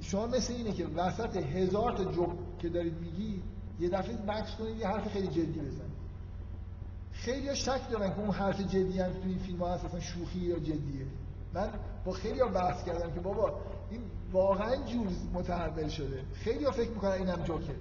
شما 0.00 0.26
مثل 0.26 0.52
اینه 0.52 0.72
که 0.72 0.86
وسط 0.86 1.36
هزار 1.36 1.96
تا 1.96 2.04
جوک 2.04 2.30
که 2.58 2.68
دارید 2.68 2.94
میگی 3.00 3.42
یه 3.80 3.88
دفعه 3.88 4.16
بکس 4.16 4.56
کنید 4.56 4.78
یه 4.78 4.88
حرف 4.88 5.08
خیلی 5.08 5.28
جدی 5.28 5.60
بزنید. 5.60 5.93
خیلی 7.14 7.56
شک 7.56 7.90
دارن 7.90 8.14
که 8.14 8.20
اون 8.20 8.30
حرف 8.30 8.60
جدی 8.60 9.00
هم 9.00 9.12
تو 9.12 9.28
این 9.28 9.38
فیلم 9.38 9.58
ها 9.58 9.74
هست 9.74 9.84
اصلا 9.84 10.00
شوخی 10.00 10.38
یا 10.38 10.58
جدیه. 10.58 11.06
من 11.54 11.70
با 12.04 12.12
خیلی 12.12 12.40
ها 12.40 12.48
بحث 12.48 12.84
کردم 12.84 13.12
که 13.12 13.20
بابا 13.20 13.60
این 13.90 14.00
واقعا 14.32 14.76
جوز 14.76 15.12
متحول 15.32 15.88
شده. 15.88 16.22
خیلی 16.34 16.64
ها 16.64 16.70
فکر 16.70 16.90
می‌کنن 16.90 17.10
اینم 17.10 17.42
جوکه. 17.44 17.74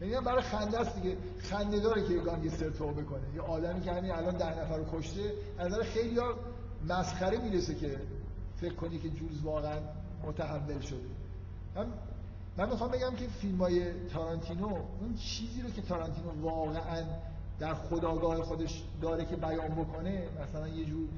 یعنی 0.00 0.24
برای 0.24 0.42
خنده 0.42 0.80
است 0.80 1.02
دیگه. 1.02 1.16
خنده 1.38 1.80
داره 1.80 2.08
که 2.08 2.14
گانگستر 2.14 2.70
توبه 2.70 3.02
کنه 3.02 3.22
یه 3.34 3.40
آدمی 3.40 3.80
که 3.80 3.92
همین 3.92 4.10
الان 4.10 4.36
ده 4.36 4.60
نفر 4.60 4.76
رو 4.76 4.84
کشته 4.92 5.32
از 5.58 5.72
نظر 5.72 5.82
خیلی 5.82 6.18
ها 6.18 6.34
مسخره 6.88 7.38
می‌رسه 7.38 7.74
که 7.74 8.00
فکر 8.56 8.74
کنی 8.74 8.98
که 8.98 9.08
جولز 9.08 9.42
واقعا 9.42 9.78
متحول 10.26 10.80
شده. 10.80 11.08
من 11.76 11.86
من 12.56 12.70
می‌خوام 12.70 12.90
بگم 12.90 13.16
که 13.16 13.26
فیلم 13.26 13.58
های 13.58 14.06
تارانتینو 14.08 14.66
اون 14.66 15.14
چیزی 15.14 15.62
رو 15.62 15.70
که 15.70 15.82
تارانتینو 15.82 16.42
واقعا 16.42 17.02
در 17.58 17.74
خداگاه 17.74 18.42
خودش 18.42 18.84
داره 19.02 19.24
که 19.24 19.36
بیان 19.36 19.74
بکنه 19.74 20.28
مثلا 20.42 20.68
یه 20.68 20.84
جور 20.84 21.08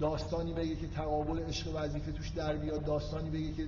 داستانی 0.00 0.52
بگه 0.52 0.76
که 0.76 0.86
تقابل 0.86 1.38
عشق 1.38 1.70
وظیفه 1.74 2.12
توش 2.12 2.28
در 2.30 2.56
بیاد 2.56 2.84
داستانی 2.84 3.30
بگه 3.30 3.52
که 3.52 3.66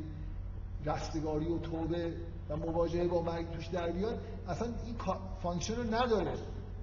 رستگاری 0.87 1.47
و 1.47 1.59
توبه 1.59 2.13
و 2.49 2.57
مواجهه 2.57 3.09
با 3.09 3.23
مرگ 3.23 3.51
توش 3.51 3.67
در 3.67 3.91
بیاد. 3.91 4.19
اصلا 4.49 4.69
این 4.87 4.97
function 5.43 5.77
رو 5.77 5.95
نداره. 5.95 6.35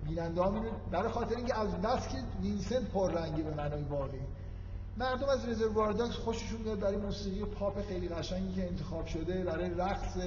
بیننده 0.07 0.41
ها 0.41 0.61
برای 0.91 1.10
خاطر 1.10 1.36
اینکه 1.36 1.60
از 1.60 1.82
بس 1.82 2.07
که 2.07 2.18
وینسنت 2.41 2.91
پررنگی 2.91 3.41
به 3.41 3.53
معنای 3.53 3.84
واقعی. 3.84 4.19
مردم 4.98 5.30
از 5.30 5.49
رزروار 5.49 5.91
داگز 5.91 6.15
خوششون 6.15 6.61
میاد 6.61 6.80
برای 6.80 6.98
موسیقی 6.98 7.45
پاپ 7.45 7.88
خیلی 7.88 8.07
قشنگی 8.07 8.53
که 8.53 8.68
انتخاب 8.68 9.06
شده 9.06 9.44
برای 9.44 9.69
رقص 9.69 10.18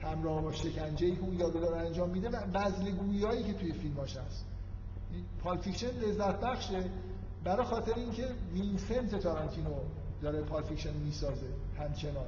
همراه 0.00 0.42
با 0.42 0.52
شکنجه 0.52 1.06
ای 1.06 1.16
که 1.16 1.22
اون 1.22 1.38
یادگار 1.38 1.74
انجام 1.74 2.10
میده 2.10 2.28
و 2.28 2.46
بذله‌گویی‌هایی 2.46 3.42
که 3.42 3.52
توی 3.52 3.72
فیلماش 3.72 4.16
هست. 4.16 4.49
پالپ 5.42 5.58
فیکشن 5.58 5.90
لذت 5.90 6.40
بخشه. 6.40 6.84
برای 7.44 7.66
خاطر 7.66 7.94
اینکه 7.94 8.26
وینسنت 8.52 9.14
تارانتینو 9.14 9.74
داره 10.22 10.42
پالپ 10.42 10.62
فیکشن 10.62 10.92
می‌سازه 10.92 11.46
همچنان. 11.78 12.26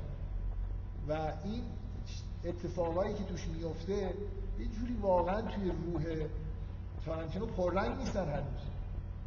و 1.09 1.33
این 1.45 1.63
اتفاقایی 2.45 3.15
که 3.15 3.25
توش 3.25 3.47
میفته 3.47 3.93
یه 3.93 4.67
جوری 4.79 4.95
واقعا 5.01 5.43
توی 5.43 5.71
روح 5.71 6.27
تارانتینو 7.05 7.47
پررنگ 7.47 7.99
نیستن 7.99 8.29
هنوز. 8.29 8.63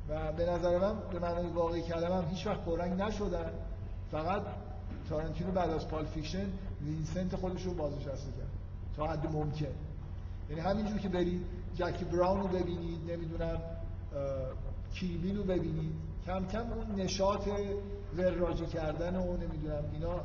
و 0.09 0.31
به 0.33 0.45
نظر 0.45 0.77
من 0.77 0.95
به 1.11 1.19
معنای 1.19 1.47
واقعی 1.47 1.81
کلمه 1.81 2.15
هم 2.15 2.25
هیچ 2.25 2.47
وقت 2.47 2.61
پررنگ 2.61 3.01
نشدن. 3.01 3.51
فقط 4.11 4.41
تارانتینو 5.09 5.51
بعد 5.51 5.69
از 5.69 5.87
پالپ 5.87 6.05
فیکشن 6.05 6.45
وینسنت 6.81 7.35
خودش 7.35 7.63
رو 7.63 7.73
بازنشسته 7.73 8.31
کرد. 8.31 8.49
تا 8.95 9.07
حد 9.07 9.27
ممکن. 9.31 9.65
یعنی 10.49 10.61
همینجور 10.61 10.97
که 10.97 11.09
برید 11.09 11.45
جکی 11.75 12.05
براون 12.05 12.41
رو 12.41 12.47
ببینید 12.47 13.11
نمی‌دونم 13.11 13.57
کیل 14.93 15.18
بیل 15.18 15.37
رو 15.37 15.43
ببینید. 15.43 15.91
کم 16.25 16.45
کم 16.45 16.65
اون 16.73 17.01
نشاط 17.01 17.47
وراجی 18.17 18.65
کردن 18.65 19.15
و 19.15 19.37
نمی‌دونم 19.37 19.83
اینا 19.93 20.21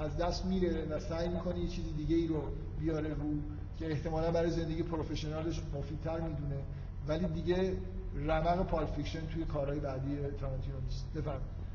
از 0.00 0.16
دست 0.16 0.44
میره 0.46 0.84
و 0.84 1.00
سعی 1.00 1.28
می‌کنه 1.28 1.58
یه 1.58 1.68
چیزی 1.68 1.92
دیگه 1.92 2.16
ای 2.16 2.26
رو 2.26 2.42
بیاره 2.80 3.08
رو 3.08 3.34
که 3.78 3.90
احتمالا 3.90 4.30
برای 4.30 4.50
زندگی 4.50 4.82
professional 4.82 5.51
ش 5.51 5.62
مفیدتر 5.74 6.20
می‌دونه. 6.20 6.64
ولی 7.08 7.26
دیگه 7.26 7.76
رمق 8.26 8.66
پالپ 8.66 8.86
فیکشن 8.86 9.26
توی 9.26 9.44
کارهای 9.44 9.80
بعدی 9.80 10.16
تارانتینو 10.40 10.80
نیست. 10.80 11.06
بفرمایید. 11.14 11.65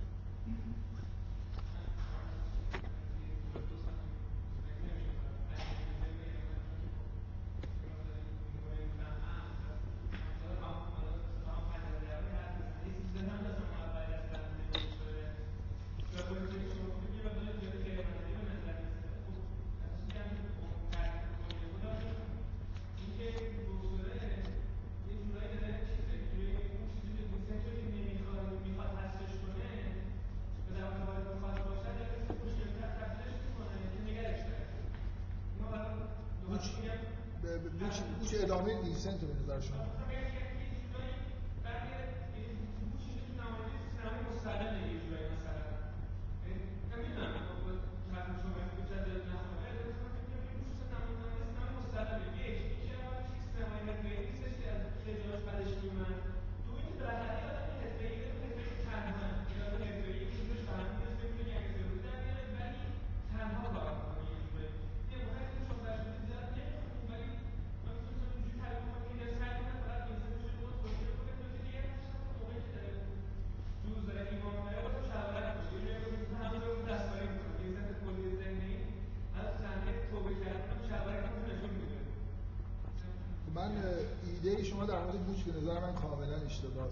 شما 84.64 84.86
در 84.86 85.00
مورد 85.04 85.26
بوچ 85.26 85.38
به 85.44 85.62
نظر 85.62 85.80
من 85.80 85.94
کاملا 85.94 86.36
اشتباهه 86.36 86.88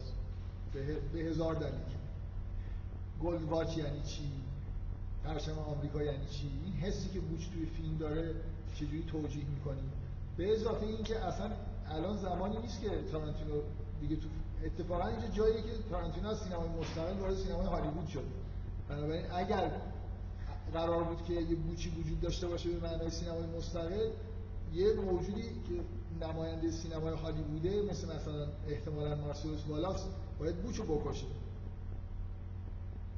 به, 1.13 1.19
هزار 1.19 1.55
دلیل. 1.55 1.99
Gold 3.23 3.43
Watch 3.43 3.77
یعنی 3.77 4.01
چی؟ 4.01 4.31
پرچم 5.23 5.59
آمریکا 5.59 6.03
یعنی 6.03 6.25
چی؟ 6.29 6.51
این 6.65 6.73
حسی 6.73 7.09
که 7.09 7.19
بوچ 7.19 7.39
توی 7.53 7.65
فیلم 7.65 7.97
داره 7.97 8.35
چجوری 8.75 9.03
توجیه 9.11 9.45
می‌کنیم 9.45 9.91
به 10.37 10.53
اضافه 10.53 10.85
اینکه 10.85 11.19
اصلا 11.19 11.51
الان 11.89 12.17
زمانی 12.17 12.57
نیست 12.57 12.81
که 12.81 12.89
تارانتینو 13.11 13.61
دیگه 14.01 14.15
تو 14.15 14.27
اتفاقا 14.65 15.07
اینجا 15.07 15.27
جاییه 15.27 15.61
که 15.61 15.69
تارانتینو 15.89 16.29
از 16.29 16.39
سینمای 16.39 16.69
مستقل 16.69 17.19
وارد 17.19 17.35
سینمای 17.35 17.65
هالیوود 17.65 18.07
شد. 18.07 18.23
بنابراین 18.89 19.31
اگر 19.31 19.71
قرار 20.73 21.03
بود 21.03 21.25
که 21.25 21.33
یه 21.33 21.55
بوچی 21.55 21.89
وجود 21.89 22.21
داشته 22.21 22.47
باشه 22.47 22.69
به 22.69 22.87
معنای 22.87 23.09
سینمای 23.09 23.45
مستقل 23.57 24.09
یه 24.73 24.93
موجودی 24.93 25.41
که 25.41 25.73
نماینده 26.21 26.71
سینمای 26.71 27.13
هالیووده 27.13 27.81
مثل 27.81 28.15
مثلا 28.15 28.47
احتمالا 28.67 29.15
مارسلوس 29.15 29.59
والاس 29.67 30.05
باید 30.39 30.55
بوچو 30.61 30.83
بکشه. 30.83 31.25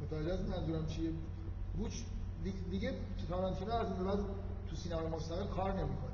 متوجه 0.01 0.33
از 0.33 0.49
منظورم 0.49 0.87
چیه؟ 0.87 1.09
بوچ 1.77 1.93
دی- 2.43 2.53
دیگه 2.71 2.93
تارانتینو 3.29 3.73
از 3.73 3.87
این 3.87 4.03
بعد 4.07 4.19
تو 4.69 4.75
سینمای 4.75 5.07
مستقل 5.07 5.47
کار 5.47 5.71
نمی‌کنه. 5.71 6.11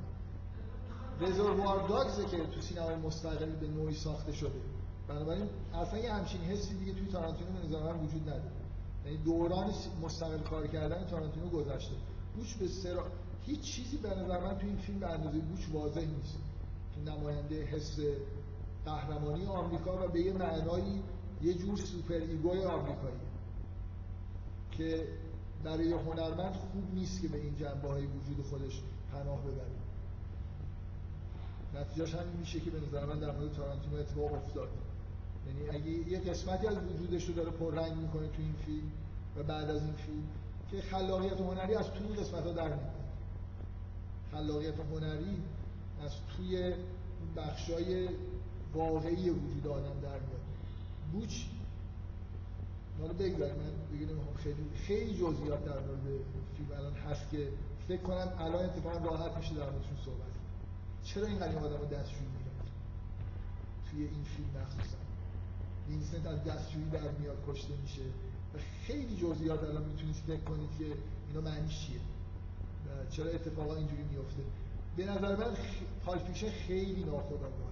رزروار 1.22 1.88
داگزه 1.88 2.26
که 2.26 2.38
تو 2.38 2.62
سینمای 2.62 2.96
مستقل 2.96 3.50
به 3.56 3.68
نوعی 3.68 3.96
ساخته 3.96 4.32
شده. 4.32 4.62
بنابراین 5.08 5.50
اصلا 5.74 6.00
یه 6.00 6.14
همچین 6.14 6.42
حسی 6.42 6.74
دیگه 6.74 6.94
توی 6.94 7.08
تارانتینو 7.08 7.50
به 7.52 7.94
وجود 7.94 8.22
نداره. 8.22 8.52
یعنی 9.06 9.18
دوران 9.18 9.74
مستقل 10.02 10.38
کار 10.40 10.68
کردن 10.68 11.06
تارانتینو 11.06 11.50
گذشته. 11.50 11.96
بوچ 12.36 12.54
به 12.54 12.68
سرا 12.68 13.06
هیچ 13.46 13.62
چیزی 13.62 13.98
به 13.98 14.10
نظر 14.10 14.40
من 14.40 14.58
تو 14.58 14.68
این 14.68 14.78
فیلم 14.78 15.00
به 15.00 15.10
اندازه 15.10 15.38
بوچ 15.40 15.60
واضح 15.74 16.02
نیست. 16.02 16.38
نماینده 17.06 17.64
حس 17.64 18.00
قهرمانی 18.86 19.46
آمریکا 19.46 20.06
و 20.06 20.08
به 20.08 20.22
یه 20.22 20.34
معنایی 20.34 21.04
یه 21.42 21.54
جور 21.54 21.78
super 21.78 22.14
ego 22.14 22.51
ی 22.51 22.64
آمریکایی 22.64 23.20
که 24.72 25.08
برای 25.64 25.94
هنرمند 25.94 26.54
خوب 26.54 26.94
نیست 26.94 27.22
که 27.22 27.28
به 27.28 27.38
این 27.38 27.56
جنبه 27.56 27.88
های 27.88 28.06
وجود 28.06 28.46
خودش 28.46 28.82
پناه 29.12 29.42
ببره 29.42 29.78
نتیجهش 31.76 32.16
همین 32.16 32.38
میشه 32.40 32.60
که 32.60 32.72
به 32.72 32.80
نظر 32.80 33.06
من 33.06 33.20
در 33.20 33.32
مورد 33.32 33.54
تارانتینو 33.54 33.96
اتفاق 33.96 34.34
افتاد. 34.34 34.70
یعنی 35.48 35.70
اگه 35.70 36.12
یه 36.12 36.20
قسمتی 36.20 36.68
از 36.68 36.78
وجودش 36.78 37.26
رو 37.26 37.34
داره 37.34 37.50
پررنگ 37.50 37.98
می‌کنه 37.98 38.28
تو 38.28 38.42
این 38.42 38.56
فیلم 38.66 38.92
و 39.38 39.44
بعد 39.44 39.70
از 39.70 39.82
این 39.82 39.94
فیلم 39.94 40.28
که 40.72 40.82
خلاقیت 40.82 41.42
هنری 41.42 41.76
از 41.76 41.86
تو 41.86 42.04
این 42.04 42.16
قسمت 42.16 42.44
ها 42.44 42.52
در 42.52 42.68
میاد 42.68 42.96
خلاقیت 44.32 44.80
هنری 44.80 45.38
از 46.06 46.12
توی 46.38 46.74
بخشای 47.36 48.10
واقعی 48.74 49.30
وجود 49.30 49.68
آدم 49.68 50.00
در 50.02 50.20
میاد. 50.20 50.42
بوچ 51.12 51.42
حالا 53.00 53.14
بگذاریم 53.14 53.56
من 53.56 53.72
دیگه 53.92 54.08
خیلی 54.44 54.70
خیلی 54.76 55.14
جزئیات 55.14 55.66
در 55.66 55.80
مورد 55.80 56.02
فیلم 56.58 56.72
الان 56.78 56.94
هست 56.94 57.32
که 57.32 57.48
فکر 57.88 58.02
کنم 58.02 58.34
الان 58.40 58.66
اتفاقا 58.66 59.06
راحت 59.06 59.38
میشه 59.38 59.56
در 59.56 59.70
موردشون 59.70 59.98
صحبت. 60.06 60.34
چرا 61.04 61.28
این 61.28 61.44
آدم 61.44 61.78
رو 61.78 61.86
دستشویی 61.86 62.28
توی 63.92 64.04
این 64.04 64.24
فیلم 64.24 64.50
مخصوصا. 64.62 64.98
وینسنت 65.90 66.28
از 66.28 66.44
دستشویی 66.44 66.90
در 66.90 67.12
میاد 67.20 67.38
کشته 67.48 67.74
میشه. 67.82 68.02
و 68.54 68.58
خیلی 68.88 69.16
جزئیات 69.18 69.64
الان 69.64 69.84
می‌تونید 69.84 70.16
فکر 70.16 70.44
کنید 70.44 70.70
که 70.80 70.86
اینا 71.28 71.42
معنیش 71.42 71.86
چیه؟ 71.86 72.00
چرا 73.12 73.30
اتفاقا 73.30 73.76
اینجوری 73.76 74.04
میفته 74.04 74.44
به 74.98 75.06
نظر 75.06 75.36
من 75.36 75.56
Fiction 76.18 76.50
خیلی 76.50 77.04
ناخودآگاه. 77.04 77.72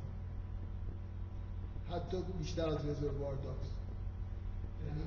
حتی 1.91 2.17
بیشتر 2.37 2.69
از 2.69 2.85
Reservoir 2.85 3.35
Dogs 3.35 3.67
یعنی 4.87 5.01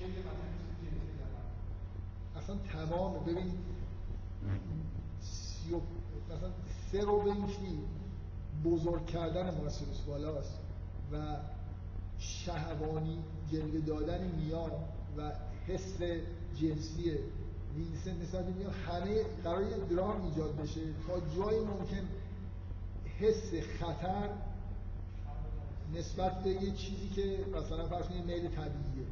یعنی 0.00 0.22
اصلا 2.36 2.56
تمام 2.56 3.24
ببین 3.24 3.52
سی 5.20 5.74
و 5.74 5.80
مثلا 6.34 6.50
سه 6.92 7.00
رو 7.00 7.20
به 7.22 7.30
این 7.30 7.46
فیلم 7.46 7.82
بزرگ 8.64 9.06
کردن 9.06 9.54
مارسلوس 9.58 10.06
والاس 10.06 10.58
و 11.12 11.36
شهوانی 12.18 13.18
جلوه 13.52 13.80
دادن 13.86 14.30
میا 14.36 14.66
و 15.16 15.32
حس 15.66 16.02
جنسی 16.56 17.18
وینسنت 17.76 18.22
نسبت 18.22 18.46
به 18.46 18.52
میا 18.52 18.70
همه 18.70 19.24
قرار 19.44 19.64
درام 19.90 20.24
ایجاد 20.24 20.56
بشه 20.56 20.80
تا 21.06 21.20
جایی 21.36 21.58
ممکن 21.58 22.08
حس 23.18 23.54
خطر 23.54 24.28
نسبت 25.94 26.42
به 26.42 26.50
یه 26.50 26.72
چیزی 26.72 27.08
که 27.08 27.38
مثلا 27.56 27.86
فرض 27.86 28.06
کنید 28.06 28.24
میل 28.24 28.48
طبیعیه. 28.48 29.06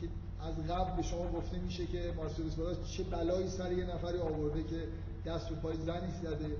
که 0.00 0.08
از 0.40 0.66
قبل 0.66 0.96
به 0.96 1.02
شما 1.02 1.32
گفته 1.32 1.58
میشه 1.58 1.86
که 1.86 2.12
مارسلوس 2.16 2.58
والاس 2.58 2.76
چه 2.90 3.02
بلایی 3.02 3.48
سر 3.48 3.72
یه 3.72 3.84
نفری 3.84 4.18
آورده 4.18 4.62
که 4.62 4.88
دست 5.26 5.48
به 5.48 5.54
پای 5.54 5.76
زنی 5.76 6.10
زده 6.22 6.56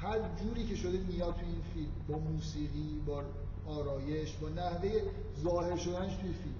هر 0.00 0.18
جوری 0.42 0.66
که 0.66 0.76
شده 0.76 0.98
میاد 0.98 1.34
تو 1.34 1.46
این 1.46 1.62
فیلم 1.74 1.92
با 2.08 2.18
موسیقی 2.18 3.00
با 3.06 3.22
آرایش 3.68 4.34
با 4.36 4.48
نحوه 4.48 4.90
ظاهر 5.42 5.76
شدنش 5.76 6.14
توی 6.16 6.32
فیلم. 6.32 6.54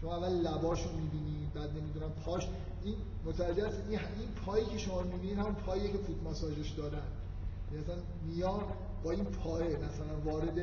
شما 0.00 0.16
اول 0.16 0.32
لباشو 0.32 0.88
می‌بینید 0.92 1.52
بعد 1.54 1.70
نمی‌دونم 1.70 2.10
پاش. 2.24 2.48
این 2.84 2.94
متوجه 3.24 3.64
این 3.64 3.98
این 3.98 4.28
پایی 4.46 4.66
که 4.66 4.78
شما 4.78 5.02
می‌بینید 5.02 5.38
هم 5.38 5.54
پاییه 5.54 5.92
که 5.92 5.98
فوت 5.98 6.22
ماساژش 6.24 6.70
دادن. 6.70 7.02
یعنی 7.72 7.84
مثلا 7.84 7.96
میا 8.26 8.60
با 9.04 9.10
این 9.10 9.24
پای 9.24 9.76
مثلا 9.76 10.20
وارد 10.24 10.58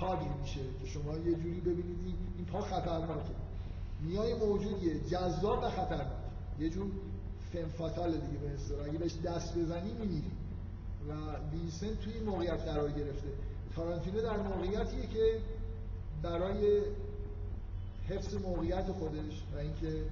کادر 0.00 0.34
میشه 0.42 0.60
که 0.80 0.86
شما 0.86 1.16
یه 1.16 1.34
جوری 1.34 1.60
ببینید 1.60 1.96
این- 2.06 2.46
پا 2.52 2.60
خطرناکه. 2.60 3.30
میا 4.00 4.17
یه 4.17 4.34
موجودیه 4.34 5.00
جذاب 5.00 5.58
و 5.62 5.70
خطرناک. 5.70 6.06
یه 6.60 6.70
جور 6.70 6.86
femme 7.52 7.68
fatale 7.68 8.10
دیگه 8.10 8.38
به 8.38 8.54
اصطلاح. 8.54 8.84
اگه 8.88 8.98
بهش 8.98 9.14
دست 9.24 9.58
بزنی 9.58 9.92
میمیری. 9.92 10.30
و 11.08 11.12
وینسنت 11.52 12.00
توی 12.00 12.12
این 12.12 12.22
موقعیت 12.24 12.60
قرار 12.60 12.90
گرفته. 12.90 13.28
تارانتینو 13.78 14.22
در 14.22 14.36
موقعیتیه 14.36 15.06
که 15.06 15.40
برای 16.22 16.82
حفظ 18.08 18.34
موقعیت 18.34 18.92
خودش 18.92 19.42
و 19.54 19.58
اینکه 19.58 20.02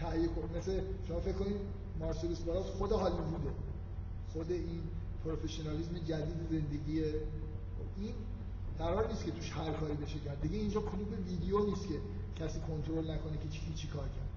تهیه 0.00 0.28
کنه. 0.28 0.58
مثل 0.58 0.80
شما 1.08 1.20
فکر 1.20 1.32
کنید 1.32 1.56
مارسلوس 2.00 2.40
والاس 2.40 2.66
خود 2.66 2.92
هالیووده. 2.92 3.50
خود 4.32 4.52
این 4.52 4.82
پروفشنالیسم 5.24 5.98
جدید 5.98 6.36
زندگی. 6.50 7.04
این 7.96 8.14
قرار 8.78 9.08
نیست 9.08 9.24
که 9.24 9.30
توش 9.30 9.52
هر 9.52 9.72
کاری 9.72 9.94
بشه 9.94 10.18
کرد. 10.18 10.40
دیگه 10.40 10.58
اینجا 10.58 10.80
کلوب 10.80 11.08
ویدیو 11.26 11.64
نیست 11.64 11.88
که 11.88 11.94
کسی 12.44 12.58
کنترل 12.60 13.10
نکنه 13.10 13.38
که 13.42 13.48
چی 13.48 13.74
چی 13.74 13.88
کار 13.88 14.04
کرد. 14.04 14.30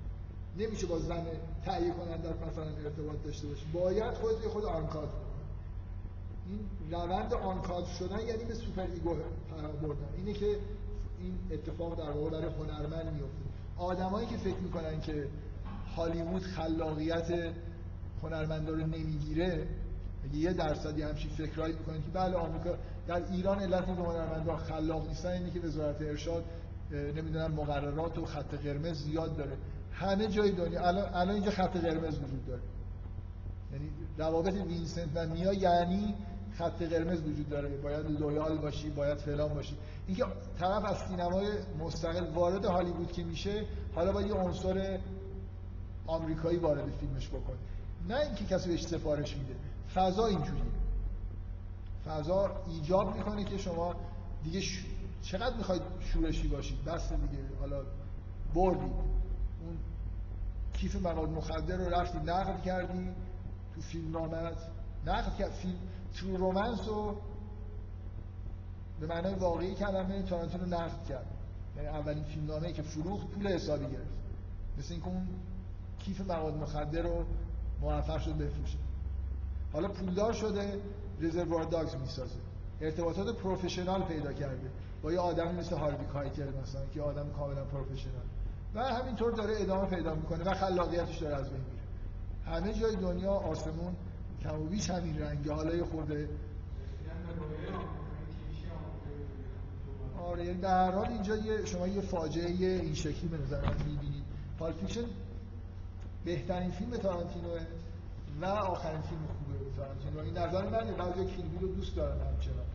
نمیشه 0.58 0.88
با 0.88 1.00
زن 1.00 1.26
تهیه 1.66 1.94
کننده 1.94 2.30
مثلا 2.30 2.64
ارتباط 2.64 3.24
داشته 3.24 3.48
باشه. 3.48 3.66
باید 3.74 4.14
خود 4.14 4.66
آنکاد 4.66 5.10
کنی 5.10 5.27
این 6.50 6.60
روند 6.92 7.34
آنکاد 7.34 7.86
شدن 7.86 8.20
یعنی 8.20 8.44
به 8.44 8.54
سوپر 8.54 8.82
ایگو 8.82 9.16
بردن. 9.82 10.08
اینه 10.18 10.34
که 10.34 10.46
این 11.20 11.34
اتفاق 11.52 11.98
در 11.98 12.12
واقع 12.12 12.30
برای 12.30 12.54
هنرمند 12.54 13.14
میفته 13.14 13.38
آدمایی 13.78 14.28
که 14.28 14.38
فکر 14.38 14.58
می‌کنن 14.58 15.02
که 15.02 15.28
هالیوود 15.96 16.42
خلاقیت 16.42 17.54
هنرمندا 18.24 18.72
رو 18.72 18.80
نمی‌گیره 18.80 19.68
یه 20.34 20.54
درصدی 20.54 21.02
همچین 21.02 21.32
فکرایی 21.32 21.74
می‌کنن 21.74 22.02
که 22.02 22.12
بله 22.14 22.36
آمریکا 22.36 22.78
در 23.08 23.32
ایران 23.32 23.60
علت 23.60 23.88
اینکه 23.88 24.02
هنرمندا 24.02 24.58
خلاق 24.58 25.08
نیستن 25.08 25.30
اینه 25.30 25.50
که 25.50 25.60
وزارت 25.60 26.02
ارشاد 26.02 26.44
نمی‌دونم 26.92 27.52
مقررات 27.52 28.18
و 28.18 28.26
خط 28.26 28.54
قرمز 28.54 28.98
زیاد 28.98 29.38
داره. 29.38 29.58
همه 29.92 30.28
جای 30.28 30.52
دنیا 30.52 30.88
الان 30.88 31.14
الان 31.14 31.36
اینجا 31.36 31.52
خط 31.52 31.78
قرمز 31.78 32.16
وجود 32.16 32.46
داره. 32.46 32.62
یعنی 33.74 33.90
روابط 34.18 34.54
وینسنت 34.54 35.10
و 35.16 35.28
میا 35.28 35.54
یعنی 35.54 36.16
خط 36.58 36.82
قرمز 36.82 37.22
وجود 37.22 37.50
داره 37.50 37.78
باید 37.78 38.06
loyal 38.22 38.58
باشی 38.58 38.90
باید 38.90 39.18
فلان 39.18 39.54
باشی. 39.54 39.78
اینکه 40.08 40.26
طرف 40.60 40.86
از 40.86 40.98
سینمای 40.98 41.48
مستقل 41.80 42.34
وارد 42.34 42.66
هالیوود 42.66 43.12
که 43.12 43.24
میشه 43.24 43.66
حالا 43.96 44.12
باید 44.12 44.28
یه 44.28 44.34
عنصر 44.34 45.00
آمریکایی 46.08 46.58
وارد 46.58 46.92
فیلمش 47.00 47.28
بکنه. 47.28 47.58
نه 48.10 48.20
اینکه 48.20 48.46
کسی 48.46 48.70
بهش 48.70 48.88
سفارش 48.88 49.38
میده. 49.38 49.56
فضا 49.96 50.26
اینجوریه. 50.26 50.64
فضا 52.06 52.64
ایجاب 52.68 53.18
می‌کنه 53.18 53.44
که 53.44 53.58
شما 53.58 53.96
دیگه 54.44 54.62
ش... 54.62 54.86
چقدر 55.24 55.58
می‌خواید 55.58 55.82
شورشی 56.00 56.48
باشید؟ 56.48 56.84
بس 56.84 57.14
دیگه. 57.14 57.44
حالا 57.60 57.82
بردید 58.56 58.82
اون 58.82 59.78
کیف 60.74 60.96
مواد 60.96 61.30
مخدر 61.30 61.76
رو 61.76 61.90
رفتی 61.90 62.18
نقد 62.18 62.62
کردی 62.64 63.10
تو 63.76 63.82
فیلم 63.82 64.12
نامت 64.12 64.58
نقد 65.06 65.36
کرد 65.38 65.52
فیلم 65.52 65.78
تو 66.20 66.38
رومنس 66.38 66.88
رو 66.88 67.16
به 69.00 69.08
معنای 69.08 69.34
واقعی 69.34 69.76
کلمه 69.76 70.24
تارانتینو 70.24 70.66
نقد 70.66 71.06
کرد. 71.10 71.26
یعنی 71.76 71.88
اولین 71.88 72.24
فیلم 72.24 72.48
نامه 72.48 72.74
که 72.74 72.82
فروخت 72.82 73.28
پول 73.28 73.48
حسابی 73.48 73.86
گرفت. 73.86 74.18
مثل 74.78 74.94
اینکه 74.94 75.08
اون 75.08 75.28
کیف 76.00 76.22
مواد 76.22 76.54
مخدر 76.54 77.02
رو 77.02 77.26
موفق 77.82 78.20
شد 78.20 78.38
بفروشه. 78.38 78.78
حالا 79.74 79.88
پولدار 79.88 80.34
شده 80.34 80.82
رزروار 81.22 81.64
داگز 81.64 81.96
می‌سازه. 81.96 82.36
ارتباطات 82.82 83.36
پروفشنال 83.36 84.02
پیدا 84.02 84.34
کرده. 84.34 84.70
با 85.04 85.12
یه 85.14 85.20
آدمی 85.20 85.60
مثل 85.60 85.76
هاروی 85.76 86.06
کایتل 86.06 86.48
مثلا 86.62 86.82
که 86.94 87.02
آدم 87.02 87.30
کاملا 87.30 87.64
پروفشنال. 87.64 88.26
و 88.76 88.84
همینطور 88.84 89.32
داره 89.32 89.54
ادامه 89.58 89.88
پیدا 89.90 90.16
می‌کنه 90.16 90.44
و 90.44 90.54
خلاقیتش 90.54 91.18
داره 91.18 91.36
از 91.36 91.50
بین 91.50 91.62
میره. 91.62 91.84
همه 92.56 92.74
جای 92.74 92.96
دنیا 92.96 93.32
آسمون 93.32 93.96
کم 94.44 94.62
و 94.62 94.66
بیش 94.66 94.90
همین 94.90 95.20
رنگه 95.20 95.54
حالا 95.54 95.76
یه 95.76 95.84
خورده. 95.84 96.30
آره 100.26 100.46
یعنی 100.46 100.62
در 100.62 100.92
حال 100.92 101.08
اینجا 101.08 101.36
یه 101.36 101.66
شما 101.66 101.88
یه 101.88 102.02
فاجعه 102.02 102.66
این 102.66 102.94
شکلی 102.94 103.28
به 103.28 103.38
نظر 103.38 103.62
من 103.62 103.76
می‌بینید. 103.86 104.24
Fiction 104.80 105.06
بهترین 106.26 106.72
فیلم 106.72 106.98
تارانتینوه 106.98 107.62
و 108.42 108.46
آخرین 108.46 109.02
فیلم 109.02 109.22
خوبه 109.28 109.76
تارانتینو. 109.78 110.20
این 110.20 110.38
نظر 110.38 110.70
من 110.70 110.96
بعضی 110.96 111.26
Kill 111.26 111.44
Bill 111.44 111.62
رو 111.62 111.68
دوست 111.68 111.96
دارن 111.96 112.18
همچنان. 112.28 112.66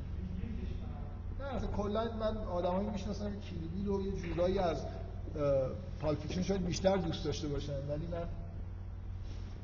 نه 1.40 1.46
اصلا 1.46 1.68
کلا 1.68 2.04
من 2.20 2.36
آدمایی 2.36 2.88
می‌شناسم 2.88 3.30
که 3.30 3.86
رو 3.86 4.06
یه 4.06 4.12
جورایی 4.12 4.58
از 4.58 4.76
Pulp 6.00 6.14
Fiction 6.14 6.42
شاید 6.42 6.66
بیشتر 6.66 6.96
دوست 6.96 7.24
داشته 7.24 7.48
باشن 7.48 7.88
ولی 7.88 8.06
من 8.06 8.26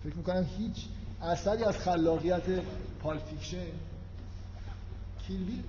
فکر 0.04 0.16
می‌کنم 0.16 0.46
هیچ 0.58 0.86
اثری 1.22 1.64
از 1.64 1.78
خلاقیت 1.78 2.42
Pulp 3.02 3.18
Fiction. 3.18 3.66
Kill 5.18 5.40
Bill 5.40 5.62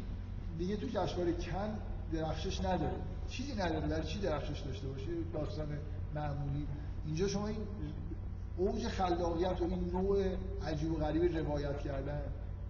دیگه 0.58 0.78
تو 0.78 0.88
جشنواره 0.88 1.34
کن 1.34 1.78
درخشش 2.14 2.60
نداره. 2.60 2.96
چیزی 3.30 3.56
نداره 3.56 3.88
در 3.88 4.04
چی 4.04 4.20
درخشش 4.20 4.60
داشته 4.60 4.88
باشه؟ 4.88 5.06
داستان 5.34 5.68
معمولی. 6.16 6.68
اینجا 7.06 7.28
شما 7.28 7.48
این 7.48 7.58
اوج 8.58 8.88
خلاقیت 8.88 9.62
و 9.62 9.64
این 9.64 9.90
نوع 9.94 10.24
عجیب 10.68 10.92
و 10.92 10.96
غریب 10.96 11.38
روایت 11.38 11.80
کردن 11.80 12.22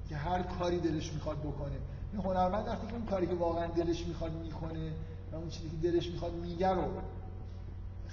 که 0.09 0.15
هر 0.15 0.41
کاری 0.41 0.79
دلش 0.79 1.13
می‌خواد 1.13 1.37
بکنه. 1.37 1.75
این 2.13 2.21
هنرمند 2.21 2.67
وقتی 2.67 2.87
که 2.87 2.93
اون 2.93 3.05
کاری 3.05 3.27
که 3.27 3.33
واقعا 3.33 3.67
دلش 3.67 4.07
می‌خواد 4.07 4.31
می‌کنه 4.33 4.91
و 5.31 5.35
اون 5.35 5.49
چیزی 5.49 5.69
که 5.69 5.77
دلش 5.91 6.09
می‌خواد 6.09 6.33
میگه 6.33 6.69
رو 6.69 6.83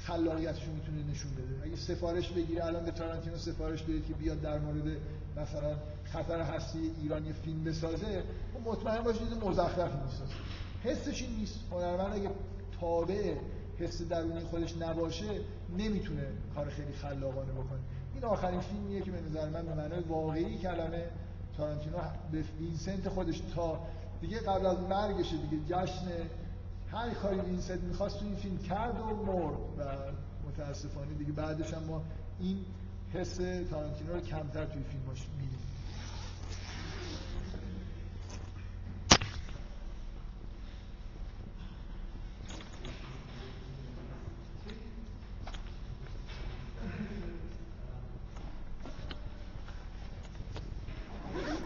خلاقیتش 0.07 0.63
می‌تونه 0.69 1.11
نشون 1.11 1.33
بده. 1.33 1.65
اگه 1.65 1.77
سفارش 1.77 2.29
بگیره 2.29 2.65
الان 2.65 2.85
به 2.85 2.91
تارانتینو 2.91 3.37
سفارش 3.37 3.83
بدید 3.83 4.07
که 4.07 4.15
بیاد 4.15 4.41
در 4.41 4.59
مورد 4.59 4.97
مثلا 5.37 5.77
خطر 6.05 6.41
هستی 6.41 6.91
ایران 7.03 7.27
یه 7.27 7.33
فیلم 7.33 7.65
بسازه 7.65 8.23
و 8.55 8.71
مطمئن 8.71 9.03
باشید 9.03 9.45
مزخرفی 9.45 9.99
می‌سازه 10.05 10.35
حسش 10.85 11.23
این 11.23 11.37
نیست. 11.37 11.59
هنرمند 11.73 12.13
اگه 12.13 12.31
تابع 12.81 13.35
حس 13.79 14.03
درونی 14.03 14.41
خودش 14.41 14.77
نباشه 14.77 15.41
نمی‌تونه 15.79 16.27
کار 16.55 16.71
خیلی 16.71 16.93
خلاقانه 16.93 17.53
بکنه. 17.53 17.81
این 18.15 18.25
آخرین 18.25 18.61
فیلمیه 18.61 19.01
که 19.01 19.11
به 19.11 19.21
نظر 19.21 19.49
من 19.49 19.67
به 19.67 19.75
معنای 19.75 20.01
واقعی 20.01 20.59
کلمه 20.59 21.05
تارانتینو 21.57 21.97
به 22.33 22.45
وینسنت 22.61 23.09
خودش 23.09 23.43
تا 23.55 23.81
دیگه 24.21 24.39
قبل 24.39 24.67
از 24.67 24.79
مرگشه 24.79 25.37
دیگه 25.37 25.63
جشن 25.69 26.07
هر 26.97 27.11
کاری 27.11 27.41
وینسنت 27.41 27.81
می‌خواست 27.81 28.19
تو 28.19 28.25
این 28.25 28.35
فیلم 28.35 28.59
کرد 28.59 29.01
و 29.01 29.05
مرد 29.05 29.57
و 29.79 29.83
متاسفانه 30.49 31.15
دیگه 31.15 31.33
بعدش 31.33 31.75
هم 31.75 31.83
ما 31.83 32.03
این 32.41 32.65
حس 33.13 33.37
تارانتینو 33.71 34.13
رو 34.13 34.21
کمتر 34.21 34.65
توی 34.65 34.83
فیلماش 34.83 35.27
می‌بینیم 35.29 35.66